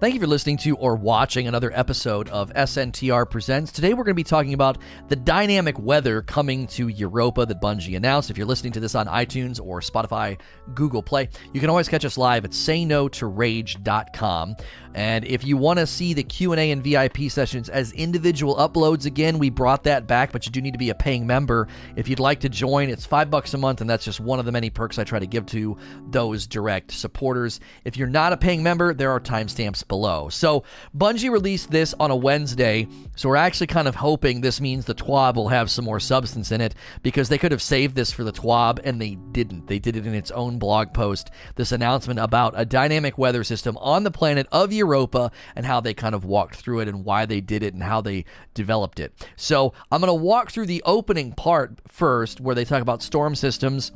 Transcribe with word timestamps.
Thank 0.00 0.14
you 0.14 0.20
for 0.20 0.28
listening 0.28 0.58
to 0.58 0.76
or 0.76 0.94
watching 0.94 1.48
another 1.48 1.72
episode 1.74 2.28
of 2.28 2.54
SNTR 2.54 3.28
Presents. 3.28 3.72
Today 3.72 3.94
we're 3.94 4.04
going 4.04 4.14
to 4.14 4.14
be 4.14 4.22
talking 4.22 4.54
about 4.54 4.78
the 5.08 5.16
dynamic 5.16 5.76
weather 5.76 6.22
coming 6.22 6.68
to 6.68 6.86
Europa 6.86 7.44
that 7.44 7.60
Bungie 7.60 7.96
announced. 7.96 8.30
If 8.30 8.38
you're 8.38 8.46
listening 8.46 8.74
to 8.74 8.80
this 8.80 8.94
on 8.94 9.08
iTunes 9.08 9.60
or 9.60 9.80
Spotify, 9.80 10.38
Google 10.72 11.02
Play, 11.02 11.28
you 11.52 11.60
can 11.60 11.68
always 11.68 11.88
catch 11.88 12.04
us 12.04 12.16
live 12.16 12.44
at 12.44 12.52
sayno2rage.com. 12.52 14.56
And 14.94 15.24
if 15.24 15.44
you 15.44 15.56
want 15.56 15.80
to 15.80 15.86
see 15.86 16.14
the 16.14 16.22
Q&A 16.22 16.70
and 16.70 16.82
VIP 16.82 17.28
sessions 17.28 17.68
as 17.68 17.92
individual 17.92 18.56
uploads 18.56 19.04
again, 19.04 19.38
we 19.38 19.50
brought 19.50 19.84
that 19.84 20.06
back, 20.06 20.32
but 20.32 20.46
you 20.46 20.52
do 20.52 20.60
need 20.60 20.72
to 20.72 20.78
be 20.78 20.90
a 20.90 20.94
paying 20.94 21.26
member. 21.26 21.66
If 21.96 22.08
you'd 22.08 22.20
like 22.20 22.40
to 22.40 22.48
join, 22.48 22.88
it's 22.88 23.04
5 23.04 23.30
bucks 23.30 23.54
a 23.54 23.58
month 23.58 23.80
and 23.80 23.90
that's 23.90 24.04
just 24.04 24.20
one 24.20 24.38
of 24.38 24.46
the 24.46 24.52
many 24.52 24.70
perks 24.70 24.96
I 24.96 25.02
try 25.02 25.18
to 25.18 25.26
give 25.26 25.44
to 25.46 25.76
those 26.08 26.46
direct 26.46 26.92
supporters. 26.92 27.58
If 27.84 27.96
you're 27.96 28.06
not 28.06 28.32
a 28.32 28.36
paying 28.36 28.62
member, 28.62 28.94
there 28.94 29.10
are 29.10 29.20
timestamps 29.20 29.87
below. 29.88 30.28
So, 30.28 30.64
Bungie 30.96 31.30
released 31.30 31.70
this 31.70 31.94
on 31.98 32.10
a 32.10 32.16
Wednesday, 32.16 32.86
so 33.16 33.28
we're 33.28 33.36
actually 33.36 33.66
kind 33.66 33.88
of 33.88 33.96
hoping 33.96 34.40
this 34.40 34.60
means 34.60 34.84
the 34.84 34.94
TWAB 34.94 35.36
will 35.36 35.48
have 35.48 35.70
some 35.70 35.84
more 35.84 36.00
substance 36.00 36.52
in 36.52 36.60
it 36.60 36.74
because 37.02 37.28
they 37.28 37.38
could 37.38 37.52
have 37.52 37.62
saved 37.62 37.96
this 37.96 38.12
for 38.12 38.24
the 38.24 38.32
TWAB 38.32 38.80
and 38.84 39.00
they 39.00 39.16
didn't. 39.32 39.66
They 39.66 39.78
did 39.78 39.96
it 39.96 40.06
in 40.06 40.14
its 40.14 40.30
own 40.30 40.58
blog 40.58 40.92
post. 40.92 41.30
This 41.56 41.72
announcement 41.72 42.20
about 42.20 42.54
a 42.56 42.64
dynamic 42.64 43.18
weather 43.18 43.44
system 43.44 43.76
on 43.78 44.04
the 44.04 44.10
planet 44.10 44.46
of 44.52 44.72
Europa 44.72 45.30
and 45.56 45.66
how 45.66 45.80
they 45.80 45.94
kind 45.94 46.14
of 46.14 46.24
walked 46.24 46.56
through 46.56 46.80
it 46.80 46.88
and 46.88 47.04
why 47.04 47.26
they 47.26 47.40
did 47.40 47.62
it 47.62 47.74
and 47.74 47.82
how 47.82 48.00
they 48.00 48.24
developed 48.54 49.00
it. 49.00 49.12
So, 49.36 49.72
I'm 49.90 50.00
going 50.00 50.08
to 50.08 50.14
walk 50.14 50.50
through 50.50 50.66
the 50.66 50.82
opening 50.84 51.32
part 51.32 51.78
first 51.88 52.40
where 52.40 52.54
they 52.54 52.64
talk 52.64 52.82
about 52.82 53.02
storm 53.02 53.34
systems 53.34 53.92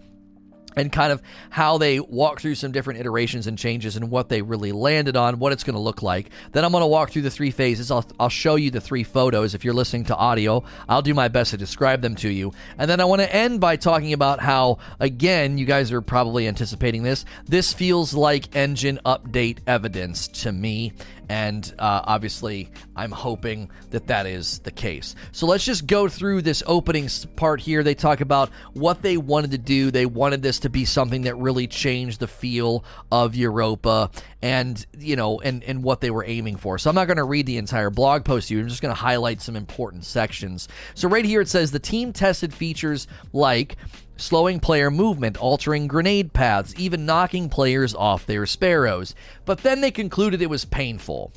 and 0.76 0.92
kind 0.92 1.12
of 1.12 1.22
how 1.50 1.78
they 1.78 2.00
walk 2.00 2.40
through 2.40 2.54
some 2.54 2.72
different 2.72 3.00
iterations 3.00 3.46
and 3.46 3.58
changes 3.58 3.96
and 3.96 4.10
what 4.10 4.28
they 4.28 4.42
really 4.42 4.72
landed 4.72 5.16
on, 5.16 5.38
what 5.38 5.52
it's 5.52 5.64
going 5.64 5.74
to 5.74 5.80
look 5.80 6.02
like. 6.02 6.30
Then 6.52 6.64
I'm 6.64 6.72
going 6.72 6.82
to 6.82 6.86
walk 6.86 7.10
through 7.10 7.22
the 7.22 7.30
three 7.30 7.50
phases. 7.50 7.90
I'll, 7.90 8.04
I'll 8.18 8.28
show 8.28 8.56
you 8.56 8.70
the 8.70 8.80
three 8.80 9.04
photos. 9.04 9.54
If 9.54 9.64
you're 9.64 9.74
listening 9.74 10.04
to 10.06 10.16
audio, 10.16 10.64
I'll 10.88 11.02
do 11.02 11.14
my 11.14 11.28
best 11.28 11.50
to 11.50 11.56
describe 11.56 12.02
them 12.02 12.14
to 12.16 12.28
you. 12.28 12.52
And 12.78 12.90
then 12.90 13.00
I 13.00 13.04
want 13.04 13.22
to 13.22 13.34
end 13.34 13.60
by 13.60 13.76
talking 13.76 14.12
about 14.12 14.40
how, 14.40 14.78
again, 15.00 15.58
you 15.58 15.66
guys 15.66 15.92
are 15.92 16.02
probably 16.02 16.48
anticipating 16.48 17.02
this. 17.02 17.24
This 17.46 17.72
feels 17.72 18.14
like 18.14 18.54
engine 18.54 19.00
update 19.04 19.58
evidence 19.66 20.28
to 20.28 20.52
me. 20.52 20.92
And 21.32 21.74
uh, 21.78 22.02
obviously, 22.04 22.70
I'm 22.94 23.10
hoping 23.10 23.70
that 23.88 24.08
that 24.08 24.26
is 24.26 24.58
the 24.58 24.70
case. 24.70 25.14
So 25.32 25.46
let's 25.46 25.64
just 25.64 25.86
go 25.86 26.06
through 26.06 26.42
this 26.42 26.62
opening 26.66 27.08
part 27.36 27.58
here. 27.58 27.82
They 27.82 27.94
talk 27.94 28.20
about 28.20 28.50
what 28.74 29.00
they 29.00 29.16
wanted 29.16 29.52
to 29.52 29.58
do. 29.58 29.90
They 29.90 30.04
wanted 30.04 30.42
this 30.42 30.58
to 30.58 30.68
be 30.68 30.84
something 30.84 31.22
that 31.22 31.34
really 31.36 31.66
changed 31.66 32.20
the 32.20 32.26
feel 32.26 32.84
of 33.10 33.34
Europa 33.34 34.10
and, 34.42 34.84
you 34.98 35.16
know, 35.16 35.40
and, 35.40 35.64
and 35.64 35.82
what 35.82 36.02
they 36.02 36.10
were 36.10 36.24
aiming 36.26 36.56
for. 36.56 36.76
So 36.76 36.90
I'm 36.90 36.96
not 36.96 37.06
going 37.06 37.16
to 37.16 37.24
read 37.24 37.46
the 37.46 37.56
entire 37.56 37.88
blog 37.88 38.26
post 38.26 38.48
to 38.48 38.54
you. 38.54 38.60
I'm 38.60 38.68
just 38.68 38.82
going 38.82 38.94
to 38.94 39.00
highlight 39.00 39.40
some 39.40 39.56
important 39.56 40.04
sections. 40.04 40.68
So 40.94 41.08
right 41.08 41.24
here 41.24 41.40
it 41.40 41.48
says 41.48 41.70
the 41.70 41.78
team 41.78 42.12
tested 42.12 42.52
features 42.52 43.08
like 43.32 43.78
slowing 44.16 44.60
player 44.60 44.90
movement, 44.90 45.36
altering 45.36 45.86
grenade 45.86 46.32
paths, 46.32 46.74
even 46.78 47.06
knocking 47.06 47.48
players 47.48 47.94
off 47.94 48.26
their 48.26 48.46
sparrows. 48.46 49.14
But 49.44 49.58
then 49.58 49.80
they 49.80 49.90
concluded 49.90 50.42
it 50.42 50.50
was 50.50 50.64
painful 50.64 51.32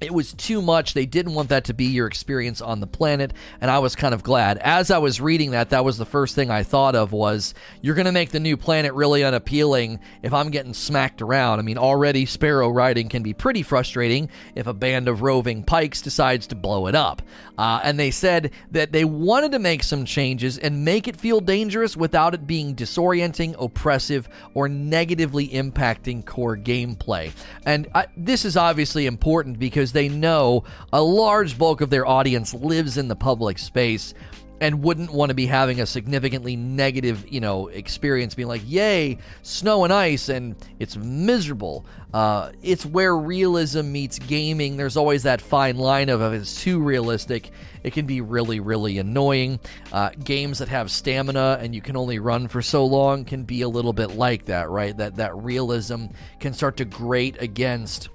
it 0.00 0.12
was 0.12 0.34
too 0.34 0.60
much. 0.60 0.92
They 0.92 1.06
didn't 1.06 1.34
want 1.34 1.48
that 1.48 1.64
to 1.64 1.74
be 1.74 1.86
your 1.86 2.06
experience 2.06 2.60
on 2.60 2.80
the 2.80 2.86
planet, 2.86 3.32
and 3.60 3.70
I 3.70 3.78
was 3.78 3.96
kind 3.96 4.12
of 4.12 4.22
glad. 4.22 4.58
As 4.58 4.90
I 4.90 4.98
was 4.98 5.20
reading 5.20 5.52
that, 5.52 5.70
that 5.70 5.84
was 5.84 5.96
the 5.96 6.04
first 6.04 6.34
thing 6.34 6.50
I 6.50 6.62
thought 6.62 6.94
of 6.94 7.12
was 7.12 7.54
you're 7.80 7.94
going 7.94 8.06
to 8.06 8.12
make 8.12 8.30
the 8.30 8.40
new 8.40 8.56
planet 8.56 8.92
really 8.92 9.24
unappealing 9.24 10.00
if 10.22 10.34
I'm 10.34 10.50
getting 10.50 10.74
smacked 10.74 11.22
around. 11.22 11.60
I 11.60 11.62
mean, 11.62 11.78
already 11.78 12.26
sparrow 12.26 12.68
riding 12.68 13.08
can 13.08 13.22
be 13.22 13.32
pretty 13.32 13.62
frustrating 13.62 14.28
if 14.54 14.66
a 14.66 14.74
band 14.74 15.08
of 15.08 15.22
roving 15.22 15.62
pikes 15.62 16.02
decides 16.02 16.46
to 16.48 16.54
blow 16.54 16.88
it 16.88 16.94
up. 16.94 17.22
Uh, 17.56 17.80
and 17.82 17.98
they 17.98 18.10
said 18.10 18.50
that 18.72 18.92
they 18.92 19.04
wanted 19.04 19.52
to 19.52 19.58
make 19.58 19.82
some 19.82 20.04
changes 20.04 20.58
and 20.58 20.84
make 20.84 21.08
it 21.08 21.16
feel 21.16 21.40
dangerous 21.40 21.96
without 21.96 22.34
it 22.34 22.46
being 22.46 22.74
disorienting, 22.74 23.54
oppressive, 23.58 24.28
or 24.52 24.68
negatively 24.68 25.48
impacting 25.48 26.24
core 26.24 26.56
gameplay. 26.56 27.32
And 27.64 27.88
I, 27.94 28.08
this 28.14 28.44
is 28.44 28.58
obviously 28.58 29.06
important 29.06 29.58
because 29.58 29.85
because 29.86 29.92
they 29.92 30.08
know 30.08 30.64
a 30.92 31.00
large 31.00 31.56
bulk 31.56 31.80
of 31.80 31.90
their 31.90 32.04
audience 32.04 32.52
lives 32.52 32.98
in 32.98 33.06
the 33.06 33.14
public 33.14 33.56
space 33.56 34.14
and 34.60 34.82
wouldn't 34.82 35.12
want 35.12 35.28
to 35.28 35.34
be 35.34 35.46
having 35.46 35.80
a 35.80 35.86
significantly 35.86 36.56
negative, 36.56 37.24
you 37.28 37.40
know, 37.40 37.68
experience 37.68 38.34
being 38.34 38.48
like, 38.48 38.62
yay, 38.64 39.18
snow 39.42 39.84
and 39.84 39.92
ice, 39.92 40.28
and 40.28 40.56
it's 40.80 40.96
miserable. 40.96 41.84
Uh, 42.12 42.50
it's 42.62 42.84
where 42.84 43.16
realism 43.16 43.92
meets 43.92 44.18
gaming. 44.18 44.76
There's 44.76 44.96
always 44.96 45.22
that 45.24 45.40
fine 45.40 45.76
line 45.76 46.08
of 46.08 46.20
if 46.22 46.40
it's 46.40 46.62
too 46.62 46.82
realistic, 46.82 47.50
it 47.84 47.92
can 47.92 48.06
be 48.06 48.22
really, 48.22 48.58
really 48.58 48.98
annoying. 48.98 49.60
Uh, 49.92 50.10
games 50.24 50.58
that 50.58 50.68
have 50.68 50.90
stamina 50.90 51.58
and 51.60 51.74
you 51.74 51.82
can 51.82 51.96
only 51.96 52.18
run 52.18 52.48
for 52.48 52.60
so 52.60 52.84
long 52.86 53.24
can 53.24 53.44
be 53.44 53.62
a 53.62 53.68
little 53.68 53.92
bit 53.92 54.12
like 54.12 54.46
that, 54.46 54.68
right? 54.68 54.96
That 54.96 55.16
that 55.16 55.36
realism 55.36 56.06
can 56.40 56.54
start 56.54 56.78
to 56.78 56.84
grate 56.84 57.36
against 57.40 58.08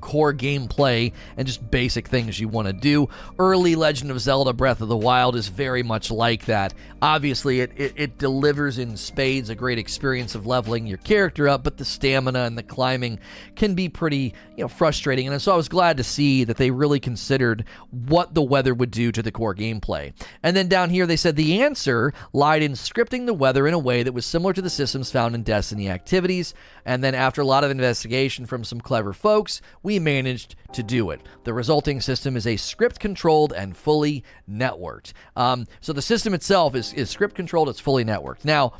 core 0.00 0.32
gameplay 0.32 1.12
and 1.36 1.46
just 1.46 1.70
basic 1.70 2.08
things 2.08 2.40
you 2.40 2.48
want 2.48 2.66
to 2.66 2.72
do. 2.72 3.08
Early 3.38 3.76
Legend 3.76 4.10
of 4.10 4.20
Zelda 4.20 4.52
Breath 4.52 4.80
of 4.80 4.88
the 4.88 4.96
Wild 4.96 5.36
is 5.36 5.48
very 5.48 5.82
much 5.82 6.10
like 6.10 6.46
that. 6.46 6.74
Obviously, 7.02 7.60
it, 7.60 7.72
it, 7.76 7.92
it, 7.96 8.18
delivers 8.18 8.78
in 8.78 8.96
spades 8.96 9.48
a 9.48 9.54
great 9.54 9.78
experience 9.78 10.34
of 10.34 10.46
leveling 10.46 10.86
your 10.86 10.98
character 10.98 11.48
up, 11.48 11.64
but 11.64 11.78
the 11.78 11.84
stamina 11.84 12.40
and 12.40 12.58
the 12.58 12.62
climbing 12.62 13.18
can 13.56 13.74
be 13.74 13.88
pretty 13.88 14.34
you 14.56 14.64
know 14.64 14.68
frustrating. 14.68 15.28
And 15.28 15.40
so 15.40 15.52
I 15.52 15.56
was 15.56 15.68
glad 15.68 15.96
to 15.96 16.04
see 16.04 16.44
that 16.44 16.56
they 16.56 16.70
really 16.70 17.00
considered 17.00 17.64
what 17.90 18.34
the 18.34 18.42
weather 18.42 18.74
would 18.74 18.90
do 18.90 19.12
to 19.12 19.22
the 19.22 19.32
core 19.32 19.54
gameplay. 19.54 20.12
And 20.42 20.56
then 20.56 20.68
down 20.68 20.90
here, 20.90 21.06
they 21.06 21.16
said 21.16 21.36
the 21.36 21.62
answer 21.62 22.12
lied 22.32 22.62
in 22.62 22.72
scripting 22.72 23.26
the 23.26 23.34
weather 23.34 23.66
in 23.66 23.74
a 23.74 23.78
way 23.78 24.02
that 24.02 24.12
was 24.12 24.26
similar 24.26 24.52
to 24.52 24.62
the 24.62 24.70
systems 24.70 25.10
found 25.10 25.34
in 25.34 25.42
Destiny 25.42 25.88
activities. 25.88 26.54
And 26.84 27.02
then 27.02 27.14
after 27.14 27.40
a 27.40 27.46
lot 27.46 27.64
of 27.64 27.70
investigation 27.70 28.46
from 28.46 28.64
some 28.64 28.80
clever 28.80 29.12
folks, 29.12 29.60
we 29.82 29.89
we 29.90 29.98
managed 29.98 30.54
to 30.72 30.84
do 30.84 31.10
it. 31.10 31.20
The 31.42 31.52
resulting 31.52 32.00
system 32.00 32.36
is 32.36 32.46
a 32.46 32.56
script 32.56 33.00
controlled 33.00 33.52
and 33.52 33.76
fully 33.76 34.22
networked. 34.48 35.14
Um, 35.34 35.66
so 35.80 35.92
the 35.92 36.00
system 36.00 36.32
itself 36.32 36.76
is, 36.76 36.92
is 36.92 37.10
script 37.10 37.34
controlled, 37.34 37.68
it's 37.68 37.80
fully 37.80 38.04
networked. 38.04 38.44
Now, 38.44 38.74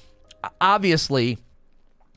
obviously, 0.61 1.39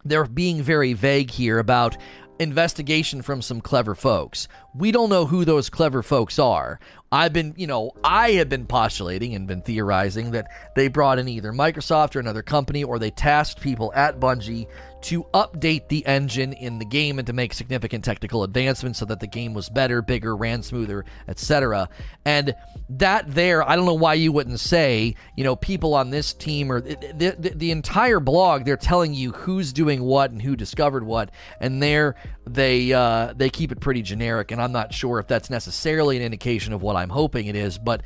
they're 0.05 0.25
being 0.25 0.61
very 0.61 0.93
vague 0.93 1.31
here 1.31 1.57
about 1.57 1.97
investigation 2.37 3.23
from 3.23 3.41
some 3.41 3.61
clever 3.61 3.95
folks. 3.95 4.47
We 4.75 4.91
don't 4.91 5.09
know 5.09 5.25
who 5.25 5.43
those 5.43 5.71
clever 5.71 6.03
folks 6.03 6.37
are. 6.37 6.79
I've 7.11 7.33
been, 7.33 7.55
you 7.57 7.65
know, 7.65 7.93
I 8.03 8.33
have 8.33 8.49
been 8.49 8.67
postulating 8.67 9.33
and 9.33 9.47
been 9.47 9.63
theorizing 9.63 10.31
that 10.31 10.51
they 10.75 10.87
brought 10.87 11.17
in 11.17 11.27
either 11.27 11.51
Microsoft 11.51 12.15
or 12.15 12.19
another 12.19 12.43
company 12.43 12.83
or 12.83 12.99
they 12.99 13.09
tasked 13.09 13.59
people 13.59 13.91
at 13.95 14.19
Bungie 14.19 14.67
to 15.03 15.23
update 15.33 15.87
the 15.89 16.05
engine 16.05 16.53
in 16.53 16.79
the 16.79 16.85
game 16.85 17.19
and 17.19 17.27
to 17.27 17.33
make 17.33 17.53
significant 17.53 18.03
technical 18.03 18.43
advancements 18.43 18.99
so 18.99 19.05
that 19.05 19.19
the 19.19 19.27
game 19.27 19.53
was 19.53 19.69
better, 19.69 20.01
bigger, 20.01 20.35
ran 20.35 20.63
smoother, 20.63 21.05
etc. 21.27 21.89
And 22.25 22.55
that 22.89 23.33
there, 23.33 23.67
I 23.67 23.75
don't 23.75 23.85
know 23.85 23.93
why 23.93 24.15
you 24.15 24.31
wouldn't 24.31 24.59
say, 24.59 25.15
you 25.35 25.43
know, 25.43 25.55
people 25.55 25.93
on 25.93 26.09
this 26.09 26.33
team 26.33 26.71
or 26.71 26.81
the, 26.81 27.35
the, 27.37 27.49
the 27.55 27.71
entire 27.71 28.19
blog, 28.19 28.65
they're 28.65 28.77
telling 28.77 29.13
you 29.13 29.31
who's 29.31 29.73
doing 29.73 30.03
what 30.03 30.31
and 30.31 30.41
who 30.41 30.55
discovered 30.55 31.03
what, 31.05 31.31
and 31.59 31.81
there 31.81 32.15
they 32.45 32.91
uh, 32.91 33.33
they 33.35 33.49
keep 33.49 33.71
it 33.71 33.79
pretty 33.79 34.01
generic. 34.01 34.51
And 34.51 34.61
I'm 34.61 34.71
not 34.71 34.93
sure 34.93 35.19
if 35.19 35.27
that's 35.27 35.49
necessarily 35.49 36.17
an 36.17 36.23
indication 36.23 36.73
of 36.73 36.81
what 36.81 36.95
I'm 36.95 37.09
hoping 37.09 37.47
it 37.47 37.55
is, 37.55 37.77
but 37.77 38.01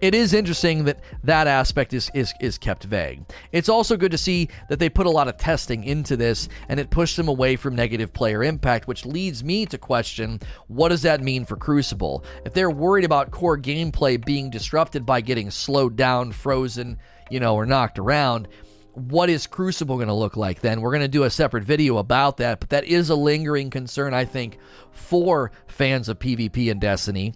it 0.00 0.14
is 0.14 0.32
interesting 0.32 0.84
that 0.84 1.00
that 1.24 1.46
aspect 1.46 1.92
is, 1.92 2.10
is, 2.14 2.32
is 2.40 2.58
kept 2.58 2.84
vague. 2.84 3.22
It's 3.52 3.68
also 3.68 3.96
good 3.96 4.12
to 4.12 4.18
see 4.18 4.48
that 4.68 4.78
they 4.78 4.88
put 4.88 5.06
a 5.06 5.10
lot 5.10 5.28
of 5.28 5.36
testing 5.36 5.84
into 5.84 6.16
this 6.16 6.48
and 6.68 6.80
it 6.80 6.90
pushed 6.90 7.16
them 7.16 7.28
away 7.28 7.56
from 7.56 7.74
negative 7.74 8.12
player 8.12 8.42
impact, 8.42 8.88
which 8.88 9.04
leads 9.04 9.44
me 9.44 9.66
to 9.66 9.78
question 9.78 10.40
what 10.68 10.88
does 10.88 11.02
that 11.02 11.20
mean 11.20 11.44
for 11.44 11.56
Crucible? 11.56 12.24
If 12.44 12.54
they're 12.54 12.70
worried 12.70 13.04
about 13.04 13.30
core 13.30 13.58
gameplay 13.58 14.24
being 14.24 14.50
disrupted 14.50 15.04
by 15.04 15.20
getting 15.20 15.50
slowed 15.50 15.96
down, 15.96 16.32
frozen, 16.32 16.98
you 17.30 17.40
know, 17.40 17.54
or 17.54 17.66
knocked 17.66 17.98
around, 17.98 18.48
what 18.94 19.30
is 19.30 19.46
Crucible 19.46 19.96
going 19.96 20.08
to 20.08 20.14
look 20.14 20.36
like 20.36 20.60
then? 20.60 20.80
We're 20.80 20.90
going 20.90 21.02
to 21.02 21.08
do 21.08 21.24
a 21.24 21.30
separate 21.30 21.64
video 21.64 21.98
about 21.98 22.38
that, 22.38 22.60
but 22.60 22.70
that 22.70 22.84
is 22.84 23.10
a 23.10 23.14
lingering 23.14 23.70
concern, 23.70 24.14
I 24.14 24.24
think, 24.24 24.58
for 24.90 25.52
fans 25.66 26.08
of 26.08 26.18
PvP 26.18 26.70
and 26.70 26.80
Destiny. 26.80 27.34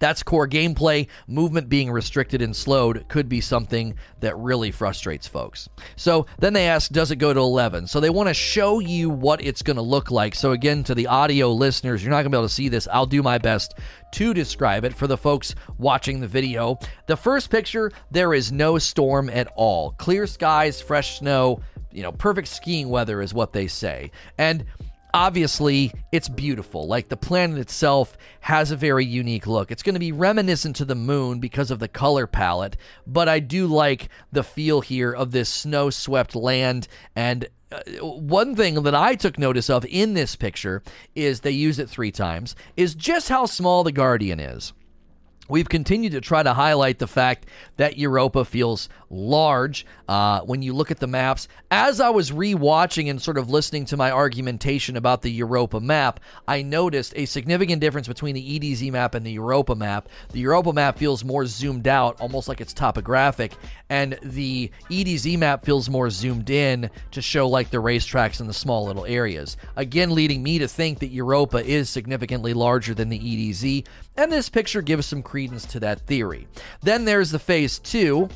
That's 0.00 0.22
core 0.22 0.48
gameplay. 0.48 1.08
Movement 1.26 1.68
being 1.68 1.90
restricted 1.90 2.42
and 2.42 2.54
slowed 2.54 3.08
could 3.08 3.28
be 3.28 3.40
something 3.40 3.94
that 4.20 4.36
really 4.36 4.70
frustrates 4.70 5.26
folks. 5.26 5.68
So 5.96 6.26
then 6.38 6.52
they 6.52 6.68
ask, 6.68 6.90
does 6.90 7.10
it 7.10 7.16
go 7.16 7.32
to 7.32 7.40
11? 7.40 7.86
So 7.86 8.00
they 8.00 8.10
want 8.10 8.28
to 8.28 8.34
show 8.34 8.80
you 8.80 9.08
what 9.10 9.42
it's 9.42 9.62
going 9.62 9.76
to 9.76 9.82
look 9.82 10.10
like. 10.10 10.34
So 10.34 10.52
again, 10.52 10.84
to 10.84 10.94
the 10.94 11.06
audio 11.06 11.52
listeners, 11.52 12.02
you're 12.02 12.10
not 12.10 12.16
going 12.16 12.24
to 12.26 12.30
be 12.30 12.38
able 12.38 12.48
to 12.48 12.54
see 12.54 12.68
this. 12.68 12.88
I'll 12.92 13.06
do 13.06 13.22
my 13.22 13.38
best 13.38 13.74
to 14.12 14.34
describe 14.34 14.84
it 14.84 14.94
for 14.94 15.06
the 15.06 15.16
folks 15.16 15.54
watching 15.78 16.20
the 16.20 16.28
video. 16.28 16.78
The 17.06 17.16
first 17.16 17.50
picture, 17.50 17.90
there 18.10 18.34
is 18.34 18.52
no 18.52 18.78
storm 18.78 19.30
at 19.30 19.52
all. 19.56 19.92
Clear 19.92 20.26
skies, 20.26 20.80
fresh 20.80 21.18
snow, 21.18 21.60
you 21.90 22.02
know, 22.02 22.12
perfect 22.12 22.48
skiing 22.48 22.88
weather 22.88 23.22
is 23.22 23.32
what 23.32 23.52
they 23.52 23.68
say. 23.68 24.10
And 24.38 24.64
obviously 25.14 25.92
it's 26.12 26.28
beautiful. 26.28 26.86
Like 26.86 27.08
the 27.08 27.16
planet 27.16 27.58
itself 27.58 28.18
has 28.40 28.70
a 28.70 28.76
very 28.76 29.06
unique 29.06 29.46
look. 29.46 29.70
It's 29.70 29.82
going 29.82 29.94
to 29.94 30.00
be 30.00 30.12
reminiscent 30.12 30.76
to 30.76 30.84
the 30.84 30.96
moon 30.96 31.38
because 31.38 31.70
of 31.70 31.78
the 31.78 31.88
color 31.88 32.26
palette, 32.26 32.76
but 33.06 33.28
I 33.28 33.38
do 33.38 33.66
like 33.66 34.08
the 34.32 34.42
feel 34.42 34.80
here 34.80 35.12
of 35.12 35.30
this 35.30 35.48
snow 35.48 35.88
swept 35.88 36.34
land 36.34 36.88
and 37.14 37.48
uh, 37.72 37.80
one 38.04 38.54
thing 38.54 38.82
that 38.82 38.94
I 38.94 39.14
took 39.14 39.38
notice 39.38 39.70
of 39.70 39.86
in 39.86 40.14
this 40.14 40.36
picture 40.36 40.82
is 41.14 41.40
they 41.40 41.50
use 41.50 41.78
it 41.78 41.88
three 41.88 42.12
times 42.12 42.54
is 42.76 42.94
just 42.94 43.28
how 43.28 43.46
small 43.46 43.84
the 43.84 43.92
Guardian 43.92 44.38
is. 44.38 44.72
We've 45.48 45.68
continued 45.68 46.12
to 46.12 46.22
try 46.22 46.42
to 46.42 46.54
highlight 46.54 46.98
the 46.98 47.06
fact 47.06 47.46
that 47.76 47.98
Europa 47.98 48.44
feels 48.44 48.88
large 49.14 49.86
uh, 50.08 50.40
when 50.40 50.62
you 50.62 50.72
look 50.72 50.90
at 50.90 50.98
the 50.98 51.06
maps. 51.06 51.48
As 51.70 52.00
I 52.00 52.10
was 52.10 52.30
rewatching 52.30 53.08
and 53.08 53.20
sort 53.20 53.38
of 53.38 53.48
listening 53.48 53.84
to 53.86 53.96
my 53.96 54.10
argumentation 54.10 54.96
about 54.96 55.22
the 55.22 55.30
Europa 55.30 55.80
map, 55.80 56.20
I 56.46 56.62
noticed 56.62 57.14
a 57.16 57.26
significant 57.26 57.80
difference 57.80 58.08
between 58.08 58.34
the 58.34 58.58
EDZ 58.58 58.90
map 58.92 59.14
and 59.14 59.24
the 59.24 59.32
Europa 59.32 59.74
map. 59.74 60.08
The 60.32 60.40
Europa 60.40 60.72
map 60.72 60.98
feels 60.98 61.24
more 61.24 61.46
zoomed 61.46 61.88
out, 61.88 62.20
almost 62.20 62.48
like 62.48 62.60
it's 62.60 62.72
topographic, 62.72 63.54
and 63.88 64.18
the 64.22 64.70
EDZ 64.90 65.38
map 65.38 65.64
feels 65.64 65.88
more 65.88 66.10
zoomed 66.10 66.50
in 66.50 66.90
to 67.12 67.22
show 67.22 67.48
like 67.48 67.70
the 67.70 67.78
racetracks 67.78 68.40
and 68.40 68.48
the 68.48 68.54
small 68.54 68.86
little 68.86 69.06
areas. 69.06 69.56
Again, 69.76 70.14
leading 70.14 70.42
me 70.42 70.58
to 70.58 70.68
think 70.68 70.98
that 70.98 71.08
Europa 71.08 71.64
is 71.64 71.88
significantly 71.88 72.54
larger 72.54 72.94
than 72.94 73.08
the 73.08 73.18
EDZ, 73.18 73.86
and 74.16 74.30
this 74.30 74.48
picture 74.48 74.82
gives 74.82 75.06
some 75.06 75.22
credence 75.22 75.64
to 75.66 75.80
that 75.80 76.00
theory. 76.00 76.46
Then 76.82 77.04
there's 77.04 77.30
the 77.30 77.38
phase 77.38 77.78
two, 77.78 78.28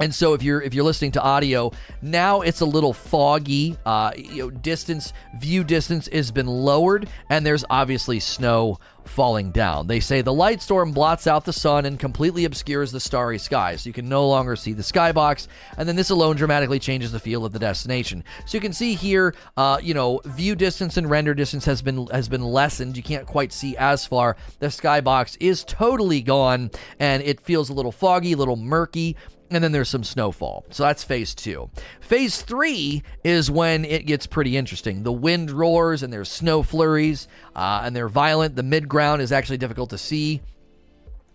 and 0.00 0.14
so 0.14 0.34
if 0.34 0.42
you're 0.42 0.60
if 0.62 0.74
you're 0.74 0.84
listening 0.84 1.12
to 1.12 1.22
audio 1.22 1.70
now 2.02 2.40
it's 2.40 2.60
a 2.60 2.64
little 2.64 2.92
foggy 2.92 3.76
uh, 3.86 4.12
you 4.16 4.42
know 4.42 4.50
distance 4.50 5.12
view 5.38 5.62
distance 5.62 6.08
has 6.08 6.30
been 6.30 6.46
lowered 6.46 7.08
and 7.28 7.44
there's 7.46 7.64
obviously 7.70 8.18
snow 8.18 8.78
falling 9.04 9.50
down. 9.50 9.86
They 9.86 10.00
say 10.00 10.22
the 10.22 10.32
light 10.32 10.62
storm 10.62 10.92
blots 10.92 11.26
out 11.26 11.44
the 11.44 11.52
sun 11.52 11.84
and 11.86 11.98
completely 11.98 12.44
obscures 12.44 12.92
the 12.92 13.00
starry 13.00 13.38
sky 13.38 13.76
so 13.76 13.88
you 13.88 13.92
can 13.92 14.08
no 14.08 14.26
longer 14.26 14.56
see 14.56 14.72
the 14.72 14.82
skybox. 14.82 15.48
And 15.76 15.88
then 15.88 15.96
this 15.96 16.10
alone 16.10 16.36
dramatically 16.36 16.78
changes 16.78 17.12
the 17.12 17.18
feel 17.18 17.44
of 17.44 17.52
the 17.52 17.58
destination. 17.58 18.24
So 18.46 18.56
you 18.56 18.60
can 18.60 18.72
see 18.72 18.94
here 18.94 19.34
uh, 19.56 19.78
you 19.82 19.94
know 19.94 20.20
view 20.24 20.54
distance 20.54 20.96
and 20.96 21.10
render 21.10 21.34
distance 21.34 21.64
has 21.64 21.82
been 21.82 22.06
has 22.08 22.28
been 22.28 22.44
lessened. 22.44 22.96
You 22.96 23.02
can't 23.02 23.26
quite 23.26 23.52
see 23.52 23.76
as 23.76 24.06
far. 24.06 24.36
The 24.58 24.68
skybox 24.68 25.36
is 25.40 25.64
totally 25.64 26.22
gone 26.22 26.70
and 26.98 27.22
it 27.22 27.40
feels 27.40 27.68
a 27.68 27.72
little 27.72 27.92
foggy 27.92 28.32
a 28.32 28.36
little 28.36 28.56
murky 28.56 29.16
and 29.50 29.62
then 29.62 29.72
there's 29.72 29.88
some 29.88 30.04
snowfall. 30.04 30.64
So 30.70 30.84
that's 30.84 31.04
phase 31.04 31.34
two. 31.34 31.70
Phase 32.00 32.42
three 32.42 33.02
is 33.24 33.50
when 33.50 33.84
it 33.84 34.06
gets 34.06 34.26
pretty 34.26 34.56
interesting. 34.56 35.02
The 35.02 35.12
wind 35.12 35.50
roars 35.50 36.02
and 36.02 36.12
there's 36.12 36.30
snow 36.30 36.62
flurries, 36.62 37.28
uh, 37.54 37.82
and 37.84 37.94
they're 37.94 38.08
violent. 38.08 38.56
The 38.56 38.62
mid 38.62 38.88
ground 38.88 39.22
is 39.22 39.32
actually 39.32 39.58
difficult 39.58 39.90
to 39.90 39.98
see. 39.98 40.40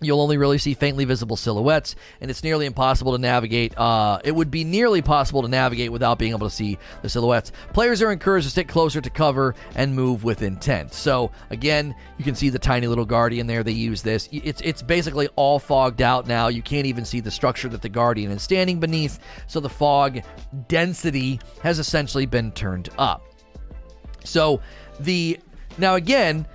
You'll 0.02 0.20
only 0.20 0.38
really 0.38 0.58
see 0.58 0.74
faintly 0.74 1.06
visible 1.06 1.38
silhouettes, 1.38 1.96
and 2.20 2.30
it's 2.30 2.44
nearly 2.44 2.66
impossible 2.66 3.14
to 3.14 3.18
navigate. 3.18 3.78
Uh, 3.78 4.20
it 4.26 4.36
would 4.36 4.52
be 4.52 4.66
nearly 4.66 5.02
possible 5.02 5.42
to 5.42 5.48
navigate 5.48 5.90
without 5.90 6.20
being 6.20 6.32
able 6.32 6.50
to 6.50 6.54
see 6.54 6.78
the 7.02 7.08
silhouettes. 7.08 7.54
Players 7.72 8.02
are 8.02 8.12
encouraged 8.12 8.46
to 8.46 8.52
stick 8.52 8.68
closer 8.68 9.00
to 9.00 9.10
cover 9.10 9.56
and 9.74 9.96
move 9.96 10.26
with 10.26 10.42
intent. 10.42 10.94
So 10.94 11.32
again, 11.50 11.96
you 12.18 12.26
can 12.26 12.36
see 12.36 12.50
the 12.50 12.60
tiny 12.60 12.88
little 12.88 13.06
guardian 13.06 13.48
there. 13.48 13.64
They 13.64 13.72
use 13.72 14.02
this. 14.02 14.28
It's 14.34 14.60
it's 14.62 14.82
basically 14.82 15.30
all 15.38 15.60
fogged 15.60 16.02
out 16.02 16.28
now. 16.28 16.50
You 16.50 16.62
can't 16.62 16.86
even 16.86 17.06
see 17.06 17.22
the 17.22 17.32
structure 17.32 17.70
that 17.70 17.82
the 17.82 17.90
guardian 17.90 18.32
is 18.32 18.44
standing 18.44 18.82
beneath. 18.82 19.20
So 19.48 19.62
the 19.62 19.70
fog 19.70 20.20
density 20.68 21.40
has 21.64 21.80
essentially 21.80 22.26
been 22.26 22.52
turned 22.52 22.90
up. 22.98 23.24
So 24.26 24.60
the 25.00 25.40
now 25.78 25.96
again 25.96 26.48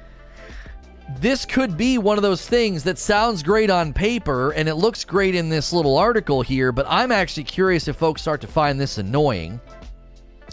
this 1.19 1.45
could 1.45 1.77
be 1.77 1.99
one 1.99 2.19
of 2.19 2.23
those 2.23 2.47
things 2.47 2.85
that 2.85 2.99
sounds 2.99 3.43
great 3.43 3.71
on 3.71 3.93
paper 3.93 4.53
and 4.53 4.69
it 4.69 4.75
looks 4.77 5.05
great 5.05 5.35
in 5.35 5.49
this 5.49 5.73
little 5.73 5.97
article 5.97 6.43
here, 6.43 6.73
but 6.73 6.87
I'm 6.89 7.13
actually 7.13 7.45
curious 7.45 7.89
if 7.89 7.97
folks 7.97 8.23
start 8.23 8.41
to 8.43 8.47
find 8.47 8.81
this 8.81 8.99
annoying. 8.99 9.61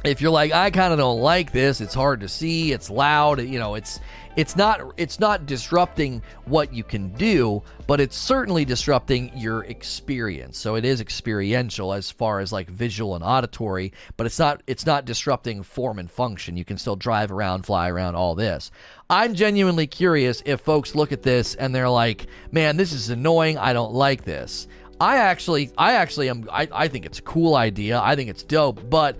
If 0.04 0.22
you're 0.22 0.32
like, 0.32 0.54
I 0.54 0.70
kind 0.70 0.94
of 0.94 1.00
don't 1.00 1.20
like 1.20 1.52
this, 1.52 1.82
it's 1.82 1.94
hard 1.94 2.22
to 2.22 2.30
see, 2.30 2.72
it's 2.72 2.90
loud, 2.90 3.42
you 3.42 3.60
know, 3.60 3.76
it's 3.76 4.00
it's 4.38 4.56
not 4.56 4.94
it's 4.98 5.20
not 5.20 5.48
disrupting 5.48 6.22
what 6.46 6.72
you 6.72 6.84
can 6.84 7.10
do, 7.14 7.64
but 7.88 8.00
it's 8.00 8.16
certainly 8.16 8.64
disrupting 8.66 9.32
your 9.36 9.64
experience. 9.64 10.60
So 10.60 10.76
it 10.76 10.86
is 10.86 11.02
experiential 11.02 11.92
as 11.92 12.12
far 12.12 12.40
as 12.40 12.54
like 12.54 12.70
visual 12.70 13.16
and 13.16 13.24
auditory, 13.24 13.92
but 14.16 14.28
it's 14.28 14.38
not 14.38 14.62
it's 14.68 14.86
not 14.86 15.06
disrupting 15.06 15.64
form 15.64 15.98
and 15.98 16.10
function. 16.10 16.56
You 16.56 16.66
can 16.66 16.78
still 16.78 16.96
drive 16.96 17.32
around, 17.32 17.66
fly 17.66 17.90
around, 17.90 18.14
all 18.14 18.36
this. 18.36 18.70
I'm 19.10 19.34
genuinely 19.34 19.88
curious 19.88 20.44
if 20.46 20.62
folks 20.62 20.94
look 20.94 21.12
at 21.12 21.24
this 21.24 21.56
and 21.56 21.74
they're 21.74 21.90
like, 21.90 22.28
"Man, 22.52 22.78
this 22.78 22.94
is 22.94 23.10
annoying. 23.10 23.58
I 23.58 23.74
don't 23.74 23.94
like 23.94 24.24
this." 24.24 24.68
I 25.02 25.18
actually 25.18 25.72
I 25.80 25.94
actually 25.94 26.30
am 26.30 26.48
I, 26.52 26.68
I 26.72 26.88
think 26.88 27.08
it's 27.08 27.20
a 27.20 27.24
cool 27.24 27.56
idea. 27.56 28.00
I 28.00 28.16
think 28.16 28.30
it's 28.30 28.44
dope, 28.44 28.88
but 28.88 29.18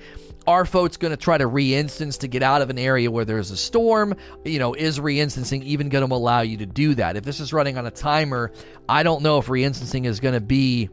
are 0.48 0.66
folks 0.66 0.98
going 0.98 1.12
to 1.12 1.18
try 1.18 1.38
to 1.38 1.46
re-instance 1.46 2.18
to 2.20 2.28
get 2.28 2.42
out 2.42 2.62
of 2.62 2.70
an 2.70 2.80
area 2.80 3.12
where 3.12 3.26
there's 3.26 3.52
a 3.52 3.58
storm? 3.58 4.16
You 4.46 4.60
know, 4.60 4.74
is 4.74 5.00
re-instancing 5.00 5.62
even 5.64 5.90
going 5.90 6.08
to 6.08 6.16
allow 6.16 6.42
you 6.42 6.58
to 6.58 6.66
do 6.66 6.96
that? 6.96 7.18
If 7.18 7.26
this 7.26 7.40
is 7.40 7.52
running 7.54 7.78
on 7.78 7.86
a 7.86 7.92
timer, 7.92 8.54
I 8.88 9.04
don't 9.04 9.22
know 9.22 9.38
if 9.38 9.50
re-instancing 9.50 10.06
is 10.06 10.20
going 10.20 10.34
to 10.34 10.42
be 10.42 10.90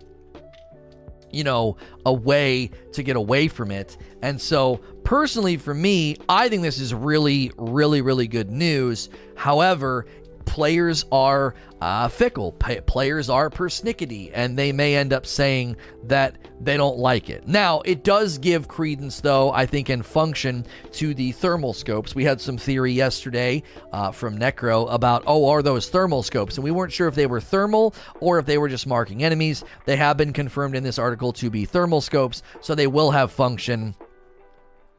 you 1.35 1.43
know, 1.43 1.77
a 2.07 2.13
way 2.13 2.71
to 2.93 3.03
get 3.03 3.17
away 3.17 3.49
from 3.49 3.73
it. 3.73 3.97
And 4.23 4.41
so, 4.41 4.77
personally, 5.03 5.57
for 5.57 5.75
me, 5.75 6.17
I 6.29 6.49
think 6.49 6.63
this 6.63 6.79
is 6.79 6.95
really, 6.95 7.51
really, 7.57 8.01
really 8.03 8.29
good 8.29 8.51
news. 8.51 9.11
However, 9.35 10.07
players 10.45 11.05
are 11.11 11.55
uh, 11.81 12.09
fickle. 12.09 12.53
P- 12.53 12.81
players 12.81 13.29
are 13.29 13.51
persnickety, 13.51 14.31
and 14.33 14.59
they 14.59 14.73
may 14.73 14.97
end 14.97 15.13
up 15.13 15.27
saying 15.27 15.77
that 16.05 16.37
they 16.61 16.77
don't 16.77 16.99
like 16.99 17.29
it. 17.29 17.47
Now, 17.47 17.81
it 17.85 18.05
does 18.05 18.39
give 18.39 18.69
credence, 18.69 19.21
though, 19.21 19.53
I 19.53 19.67
think, 19.67 19.91
in 19.91 20.03
function 20.03 20.67
to 20.93 21.15
the 21.15 21.33
thermal 21.33 21.73
scopes. 21.73 22.15
We 22.15 22.25
had 22.25 22.41
some 22.41 22.57
theory 22.57 22.93
yesterday 22.93 23.63
uh, 23.93 24.13
from 24.13 24.39
Necro 24.39 24.93
about, 24.93 25.25
oh, 25.27 25.49
are 25.49 25.63
those 25.63 25.89
thermal 25.89 26.23
scopes? 26.23 26.57
And 26.57 26.65
we 26.65 26.71
weren't 26.71 26.93
sure 26.93 27.09
if 27.09 27.15
they 27.15 27.27
were 27.27 27.41
thermal 27.41 27.95
or 28.21 28.39
if 28.39 28.47
they 28.47 28.59
were 28.59 28.69
just 28.69 28.87
marking 28.87 29.25
enemies. 29.25 29.65
They 29.85 29.97
have 29.97 30.17
been 30.17 30.33
confirmed 30.33 30.77
in 30.77 30.85
this 30.85 30.99
article 30.99 31.33
to 31.35 31.51
be 31.51 31.65
thermal 31.65 32.01
scopes, 32.01 32.43
so 32.61 32.75
they 32.75 32.87
will 32.87 33.11
have 33.11 33.33
function 33.33 33.95